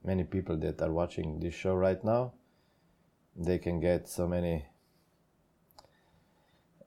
many 0.05 0.23
people 0.23 0.55
that 0.59 0.81
are 0.81 0.91
watching 0.91 1.41
this 1.41 1.53
show 1.53 1.75
right 1.75 2.01
now, 2.01 2.31
they 3.35 3.57
can 3.57 3.81
get 3.81 4.07
so 4.07 4.25
many 4.25 4.65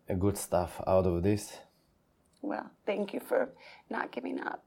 uh, 0.08 0.14
good 0.14 0.38
stuff 0.38 0.80
out 0.86 1.04
of 1.04 1.22
this. 1.22 1.58
Well, 2.40 2.70
thank 2.86 3.12
you 3.12 3.20
for 3.20 3.50
not 3.90 4.10
giving 4.10 4.40
up. 4.40 4.64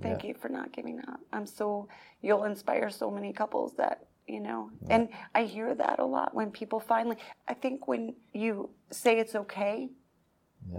Thank 0.00 0.22
Yeah. 0.22 0.28
you 0.28 0.34
for 0.34 0.48
not 0.48 0.72
giving 0.72 1.00
up. 1.00 1.20
I'm 1.32 1.46
so 1.46 1.88
you'll 2.20 2.44
inspire 2.44 2.90
so 2.90 3.10
many 3.10 3.32
couples 3.32 3.74
that 3.74 4.06
you 4.26 4.40
know, 4.40 4.70
and 4.88 5.08
I 5.34 5.44
hear 5.44 5.74
that 5.74 5.98
a 5.98 6.04
lot 6.04 6.34
when 6.34 6.50
people 6.50 6.80
finally. 6.80 7.16
I 7.46 7.54
think 7.54 7.86
when 7.86 8.14
you 8.32 8.70
say 8.90 9.18
it's 9.18 9.34
okay 9.34 9.90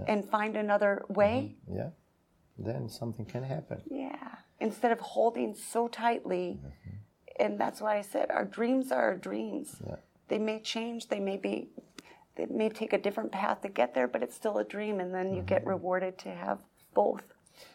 and 0.08 0.28
find 0.28 0.56
another 0.56 1.02
mm-hmm. 1.04 1.14
way, 1.14 1.56
Yeah, 1.72 1.90
then 2.58 2.88
something 2.88 3.24
can 3.24 3.44
happen. 3.44 3.82
yeah, 3.88 4.36
instead 4.58 4.90
of 4.90 4.98
holding 4.98 5.54
so 5.54 5.86
tightly, 5.86 6.58
mm-hmm. 6.58 6.96
and 7.38 7.60
that's 7.60 7.80
why 7.80 7.98
I 7.98 8.02
said 8.02 8.30
our 8.30 8.44
dreams 8.44 8.90
are 8.90 9.02
our 9.02 9.16
dreams. 9.16 9.76
Yeah. 9.86 9.96
They 10.28 10.38
may 10.38 10.60
change. 10.60 11.08
They 11.08 11.20
may 11.20 11.36
be. 11.36 11.68
They 12.34 12.46
may 12.46 12.68
take 12.68 12.92
a 12.92 12.98
different 12.98 13.32
path 13.32 13.62
to 13.62 13.68
get 13.68 13.94
there, 13.94 14.08
but 14.08 14.22
it's 14.22 14.34
still 14.34 14.58
a 14.58 14.64
dream, 14.64 14.98
and 15.00 15.14
then 15.14 15.30
you 15.30 15.38
mm-hmm. 15.38 15.46
get 15.46 15.66
rewarded 15.66 16.18
to 16.18 16.30
have 16.30 16.58
both. 16.94 17.22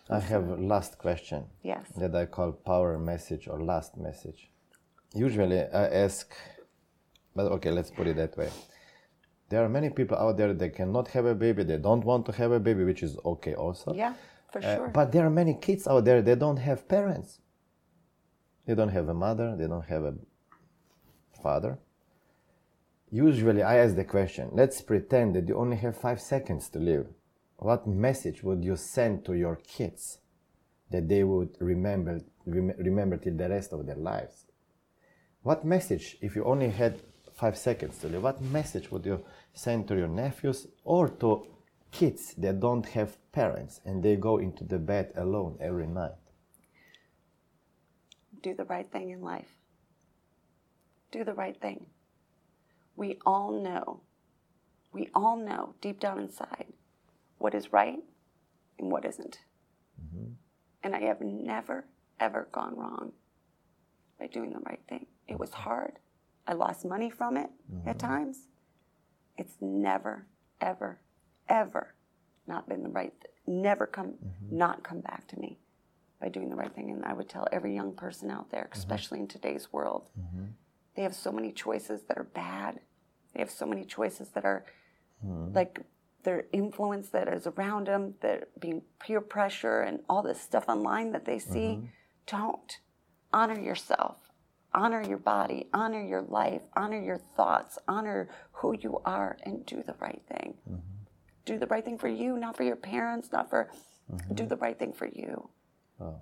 I 0.09 0.19
have 0.19 0.47
a 0.49 0.55
last 0.55 0.97
question. 0.97 1.45
Yes. 1.63 1.85
that 1.97 2.15
I 2.15 2.25
call 2.25 2.51
power 2.51 2.97
message 2.99 3.47
or 3.47 3.63
last 3.63 3.97
message. 3.97 4.49
Usually 5.13 5.59
I 5.61 5.85
ask, 6.05 6.33
but 7.35 7.45
okay, 7.53 7.71
let's 7.71 7.91
put 7.91 8.07
it 8.07 8.15
that 8.17 8.37
way. 8.37 8.49
There 9.49 9.63
are 9.63 9.69
many 9.69 9.89
people 9.89 10.17
out 10.17 10.37
there 10.37 10.53
that 10.53 10.75
cannot 10.75 11.07
have 11.09 11.25
a 11.25 11.35
baby, 11.35 11.63
they 11.63 11.77
don't 11.77 12.03
want 12.05 12.25
to 12.27 12.31
have 12.33 12.51
a 12.51 12.59
baby, 12.59 12.83
which 12.85 13.03
is 13.03 13.17
okay 13.25 13.53
also. 13.55 13.93
Yeah, 13.93 14.13
for 14.51 14.59
Uh, 14.59 14.75
sure. 14.75 14.87
But 14.89 15.11
there 15.11 15.25
are 15.25 15.29
many 15.29 15.53
kids 15.55 15.87
out 15.87 16.05
there 16.05 16.21
that 16.21 16.39
don't 16.39 16.57
have 16.59 16.87
parents. 16.87 17.39
They 18.65 18.75
don't 18.75 18.89
have 18.89 19.09
a 19.09 19.13
mother, 19.13 19.55
they 19.57 19.67
don't 19.67 19.85
have 19.85 20.03
a 20.05 20.13
father. 21.41 21.79
Usually 23.09 23.61
I 23.61 23.77
ask 23.83 23.95
the 23.95 24.05
question 24.05 24.49
let's 24.53 24.79
pretend 24.81 25.35
that 25.35 25.47
you 25.49 25.57
only 25.57 25.75
have 25.77 25.97
five 25.97 26.21
seconds 26.21 26.69
to 26.69 26.79
live. 26.79 27.07
What 27.61 27.85
message 27.85 28.41
would 28.41 28.63
you 28.65 28.75
send 28.75 29.23
to 29.25 29.35
your 29.35 29.55
kids 29.55 30.17
that 30.89 31.07
they 31.07 31.23
would 31.23 31.55
remember, 31.59 32.19
rem- 32.43 32.73
remember 32.79 33.17
till 33.17 33.37
the 33.37 33.49
rest 33.49 33.71
of 33.71 33.85
their 33.85 33.97
lives? 33.97 34.47
What 35.43 35.63
message, 35.63 36.17
if 36.21 36.35
you 36.35 36.43
only 36.43 36.69
had 36.71 36.99
five 37.35 37.55
seconds 37.55 37.99
to 37.99 38.07
live, 38.07 38.23
what 38.23 38.41
message 38.41 38.89
would 38.89 39.05
you 39.05 39.23
send 39.53 39.87
to 39.89 39.95
your 39.95 40.07
nephews 40.07 40.69
or 40.83 41.07
to 41.07 41.45
kids 41.91 42.33
that 42.39 42.59
don't 42.59 42.87
have 42.87 43.19
parents 43.31 43.79
and 43.85 44.01
they 44.01 44.15
go 44.15 44.39
into 44.39 44.63
the 44.63 44.79
bed 44.79 45.13
alone 45.15 45.59
every 45.61 45.85
night? 45.85 46.17
Do 48.41 48.55
the 48.55 48.65
right 48.65 48.91
thing 48.91 49.11
in 49.11 49.21
life. 49.21 49.53
Do 51.11 51.23
the 51.23 51.35
right 51.35 51.61
thing. 51.61 51.85
We 52.95 53.19
all 53.23 53.51
know, 53.51 54.01
we 54.91 55.09
all 55.13 55.37
know 55.37 55.75
deep 55.79 55.99
down 55.99 56.19
inside 56.19 56.73
what 57.41 57.55
is 57.55 57.73
right 57.73 57.99
and 58.79 58.91
what 58.91 59.05
isn't. 59.05 59.39
Mm-hmm. 60.01 60.31
And 60.83 60.95
I 60.95 61.01
have 61.01 61.21
never, 61.21 61.85
ever 62.19 62.47
gone 62.51 62.75
wrong 62.75 63.11
by 64.19 64.27
doing 64.27 64.51
the 64.51 64.59
right 64.59 64.81
thing. 64.87 65.07
It 65.27 65.39
was 65.39 65.49
mm-hmm. 65.51 65.63
hard. 65.63 65.99
I 66.47 66.53
lost 66.53 66.85
money 66.85 67.09
from 67.09 67.37
it 67.37 67.49
at 67.85 67.97
mm-hmm. 67.97 68.07
times. 68.07 68.47
It's 69.37 69.55
never, 69.61 70.27
ever, 70.59 70.99
ever 71.47 71.95
not 72.47 72.67
been 72.67 72.83
the 72.83 72.89
right, 72.89 73.13
never 73.47 73.85
come, 73.85 74.15
not 74.49 74.83
come 74.83 74.99
back 74.99 75.27
to 75.27 75.39
me 75.39 75.59
by 76.19 76.27
doing 76.29 76.49
the 76.49 76.55
right 76.55 76.73
thing. 76.73 76.89
And 76.91 77.05
I 77.05 77.13
would 77.13 77.29
tell 77.29 77.47
every 77.51 77.73
young 77.73 77.93
person 77.93 78.29
out 78.29 78.51
there, 78.51 78.69
especially 78.71 79.19
in 79.19 79.27
today's 79.27 79.71
world, 79.71 80.09
they 80.95 81.03
have 81.03 81.15
so 81.15 81.31
many 81.31 81.51
choices 81.51 82.01
that 82.07 82.17
are 82.17 82.23
bad. 82.23 82.79
They 83.33 83.39
have 83.39 83.51
so 83.51 83.65
many 83.65 83.85
choices 83.85 84.29
that 84.29 84.43
are 84.43 84.65
like 85.53 85.81
their 86.23 86.45
influence 86.51 87.09
that 87.09 87.27
is 87.27 87.47
around 87.47 87.87
them, 87.87 88.15
that 88.21 88.59
being 88.59 88.81
peer 88.99 89.21
pressure 89.21 89.81
and 89.81 89.99
all 90.09 90.21
this 90.21 90.41
stuff 90.41 90.65
online 90.67 91.11
that 91.11 91.25
they 91.25 91.39
see. 91.39 91.77
Mm-hmm. 91.77 91.85
Don't 92.27 92.77
honor 93.33 93.59
yourself, 93.59 94.17
honor 94.73 95.01
your 95.01 95.17
body, 95.17 95.67
honor 95.73 96.01
your 96.01 96.21
life, 96.21 96.61
honor 96.75 97.01
your 97.01 97.19
thoughts, 97.35 97.77
honor 97.87 98.29
who 98.53 98.75
you 98.79 99.01
are, 99.05 99.37
and 99.43 99.65
do 99.65 99.83
the 99.83 99.95
right 99.99 100.21
thing. 100.27 100.55
Mm-hmm. 100.69 100.79
Do 101.45 101.57
the 101.57 101.67
right 101.67 101.83
thing 101.83 101.97
for 101.97 102.07
you, 102.07 102.37
not 102.37 102.55
for 102.55 102.63
your 102.63 102.75
parents, 102.75 103.31
not 103.31 103.49
for. 103.49 103.69
Mm-hmm. 104.11 104.35
Do 104.35 104.45
the 104.45 104.57
right 104.57 104.77
thing 104.77 104.93
for 104.93 105.07
you. 105.07 105.49
Oh. 105.99 106.21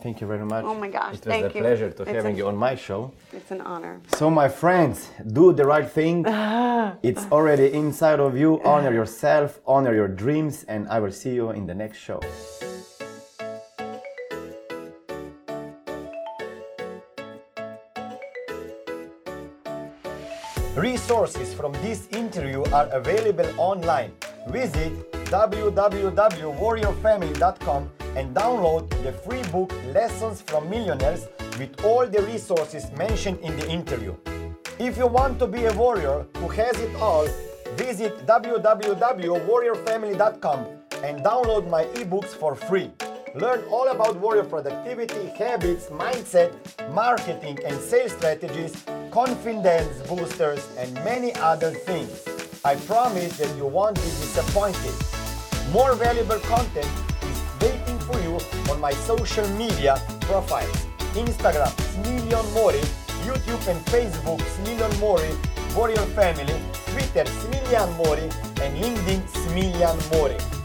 Thank 0.00 0.20
you 0.20 0.28
very 0.28 0.44
much. 0.44 0.64
Oh 0.64 0.74
my 0.74 0.88
gosh, 0.88 1.14
It 1.16 1.26
was 1.26 1.34
a 1.34 1.40
you. 1.54 1.60
pleasure 1.60 1.90
to 1.90 2.02
It's 2.02 2.12
having 2.12 2.34
a- 2.34 2.38
you 2.38 2.46
on 2.46 2.56
my 2.56 2.76
show. 2.76 3.12
It's 3.32 3.50
an 3.50 3.60
honor. 3.62 4.00
So, 4.18 4.30
my 4.30 4.48
friends, 4.48 5.10
do 5.38 5.52
the 5.52 5.64
right 5.66 5.88
thing. 5.90 6.24
it's 7.02 7.26
already 7.32 7.72
inside 7.72 8.20
of 8.20 8.36
you. 8.38 8.60
Honor 8.64 8.92
yourself, 8.92 9.58
honor 9.66 9.92
your 9.94 10.08
dreams, 10.08 10.64
and 10.68 10.88
I 10.88 11.00
will 11.00 11.10
see 11.12 11.34
you 11.34 11.50
in 11.50 11.66
the 11.66 11.74
next 11.74 11.98
show. 11.98 12.20
Resources 20.76 21.52
from 21.54 21.72
this 21.84 22.06
interview 22.12 22.62
are 22.72 22.88
available 22.92 23.48
online. 23.58 24.12
Visit 24.48 24.92
www.warriorfamily.com 25.26 27.90
and 28.16 28.34
download 28.34 28.88
the 29.02 29.12
free 29.12 29.42
book 29.50 29.70
Lessons 29.94 30.40
from 30.42 30.68
Millionaires 30.70 31.26
with 31.58 31.84
all 31.84 32.06
the 32.06 32.22
resources 32.22 32.90
mentioned 32.92 33.38
in 33.40 33.56
the 33.56 33.68
interview. 33.68 34.14
If 34.78 34.96
you 34.96 35.06
want 35.06 35.38
to 35.40 35.46
be 35.46 35.64
a 35.64 35.72
warrior 35.72 36.24
who 36.36 36.48
has 36.48 36.78
it 36.80 36.94
all, 36.96 37.26
visit 37.76 38.26
www.warriorfamily.com 38.26 40.66
and 41.04 41.24
download 41.24 41.68
my 41.68 41.84
ebooks 41.84 42.28
for 42.28 42.54
free. 42.54 42.90
Learn 43.34 43.62
all 43.70 43.88
about 43.88 44.16
warrior 44.16 44.44
productivity, 44.44 45.26
habits, 45.36 45.86
mindset, 45.86 46.52
marketing 46.92 47.58
and 47.64 47.80
sales 47.80 48.12
strategies, 48.12 48.84
confidence 49.10 50.06
boosters, 50.08 50.68
and 50.78 50.92
many 51.04 51.34
other 51.36 51.70
things. 51.70 52.24
I 52.64 52.76
promise 52.76 53.36
that 53.38 53.54
you 53.56 53.66
won't 53.66 53.96
be 53.96 54.02
disappointed. 54.02 54.94
More 55.72 55.94
valuable 55.94 56.38
content 56.40 56.88
for 58.08 58.18
you 58.24 58.40
on 58.72 58.80
my 58.80 58.92
social 58.92 59.46
media 59.50 60.00
profiles 60.22 60.88
Instagram, 61.14 61.72
Smiljan 61.92 62.46
Mori, 62.54 62.80
YouTube 63.26 63.64
and 63.68 63.80
Facebook, 63.86 64.40
Smiljan 64.56 64.92
Mori, 65.00 65.30
Warrior 65.74 66.06
Family, 66.16 66.54
Twitter, 66.92 67.24
Smiljan 67.24 67.90
Mori, 67.96 68.28
and 68.62 68.72
LinkedIn, 68.82 69.20
Smiljan 69.28 69.98
Mori. 70.12 70.57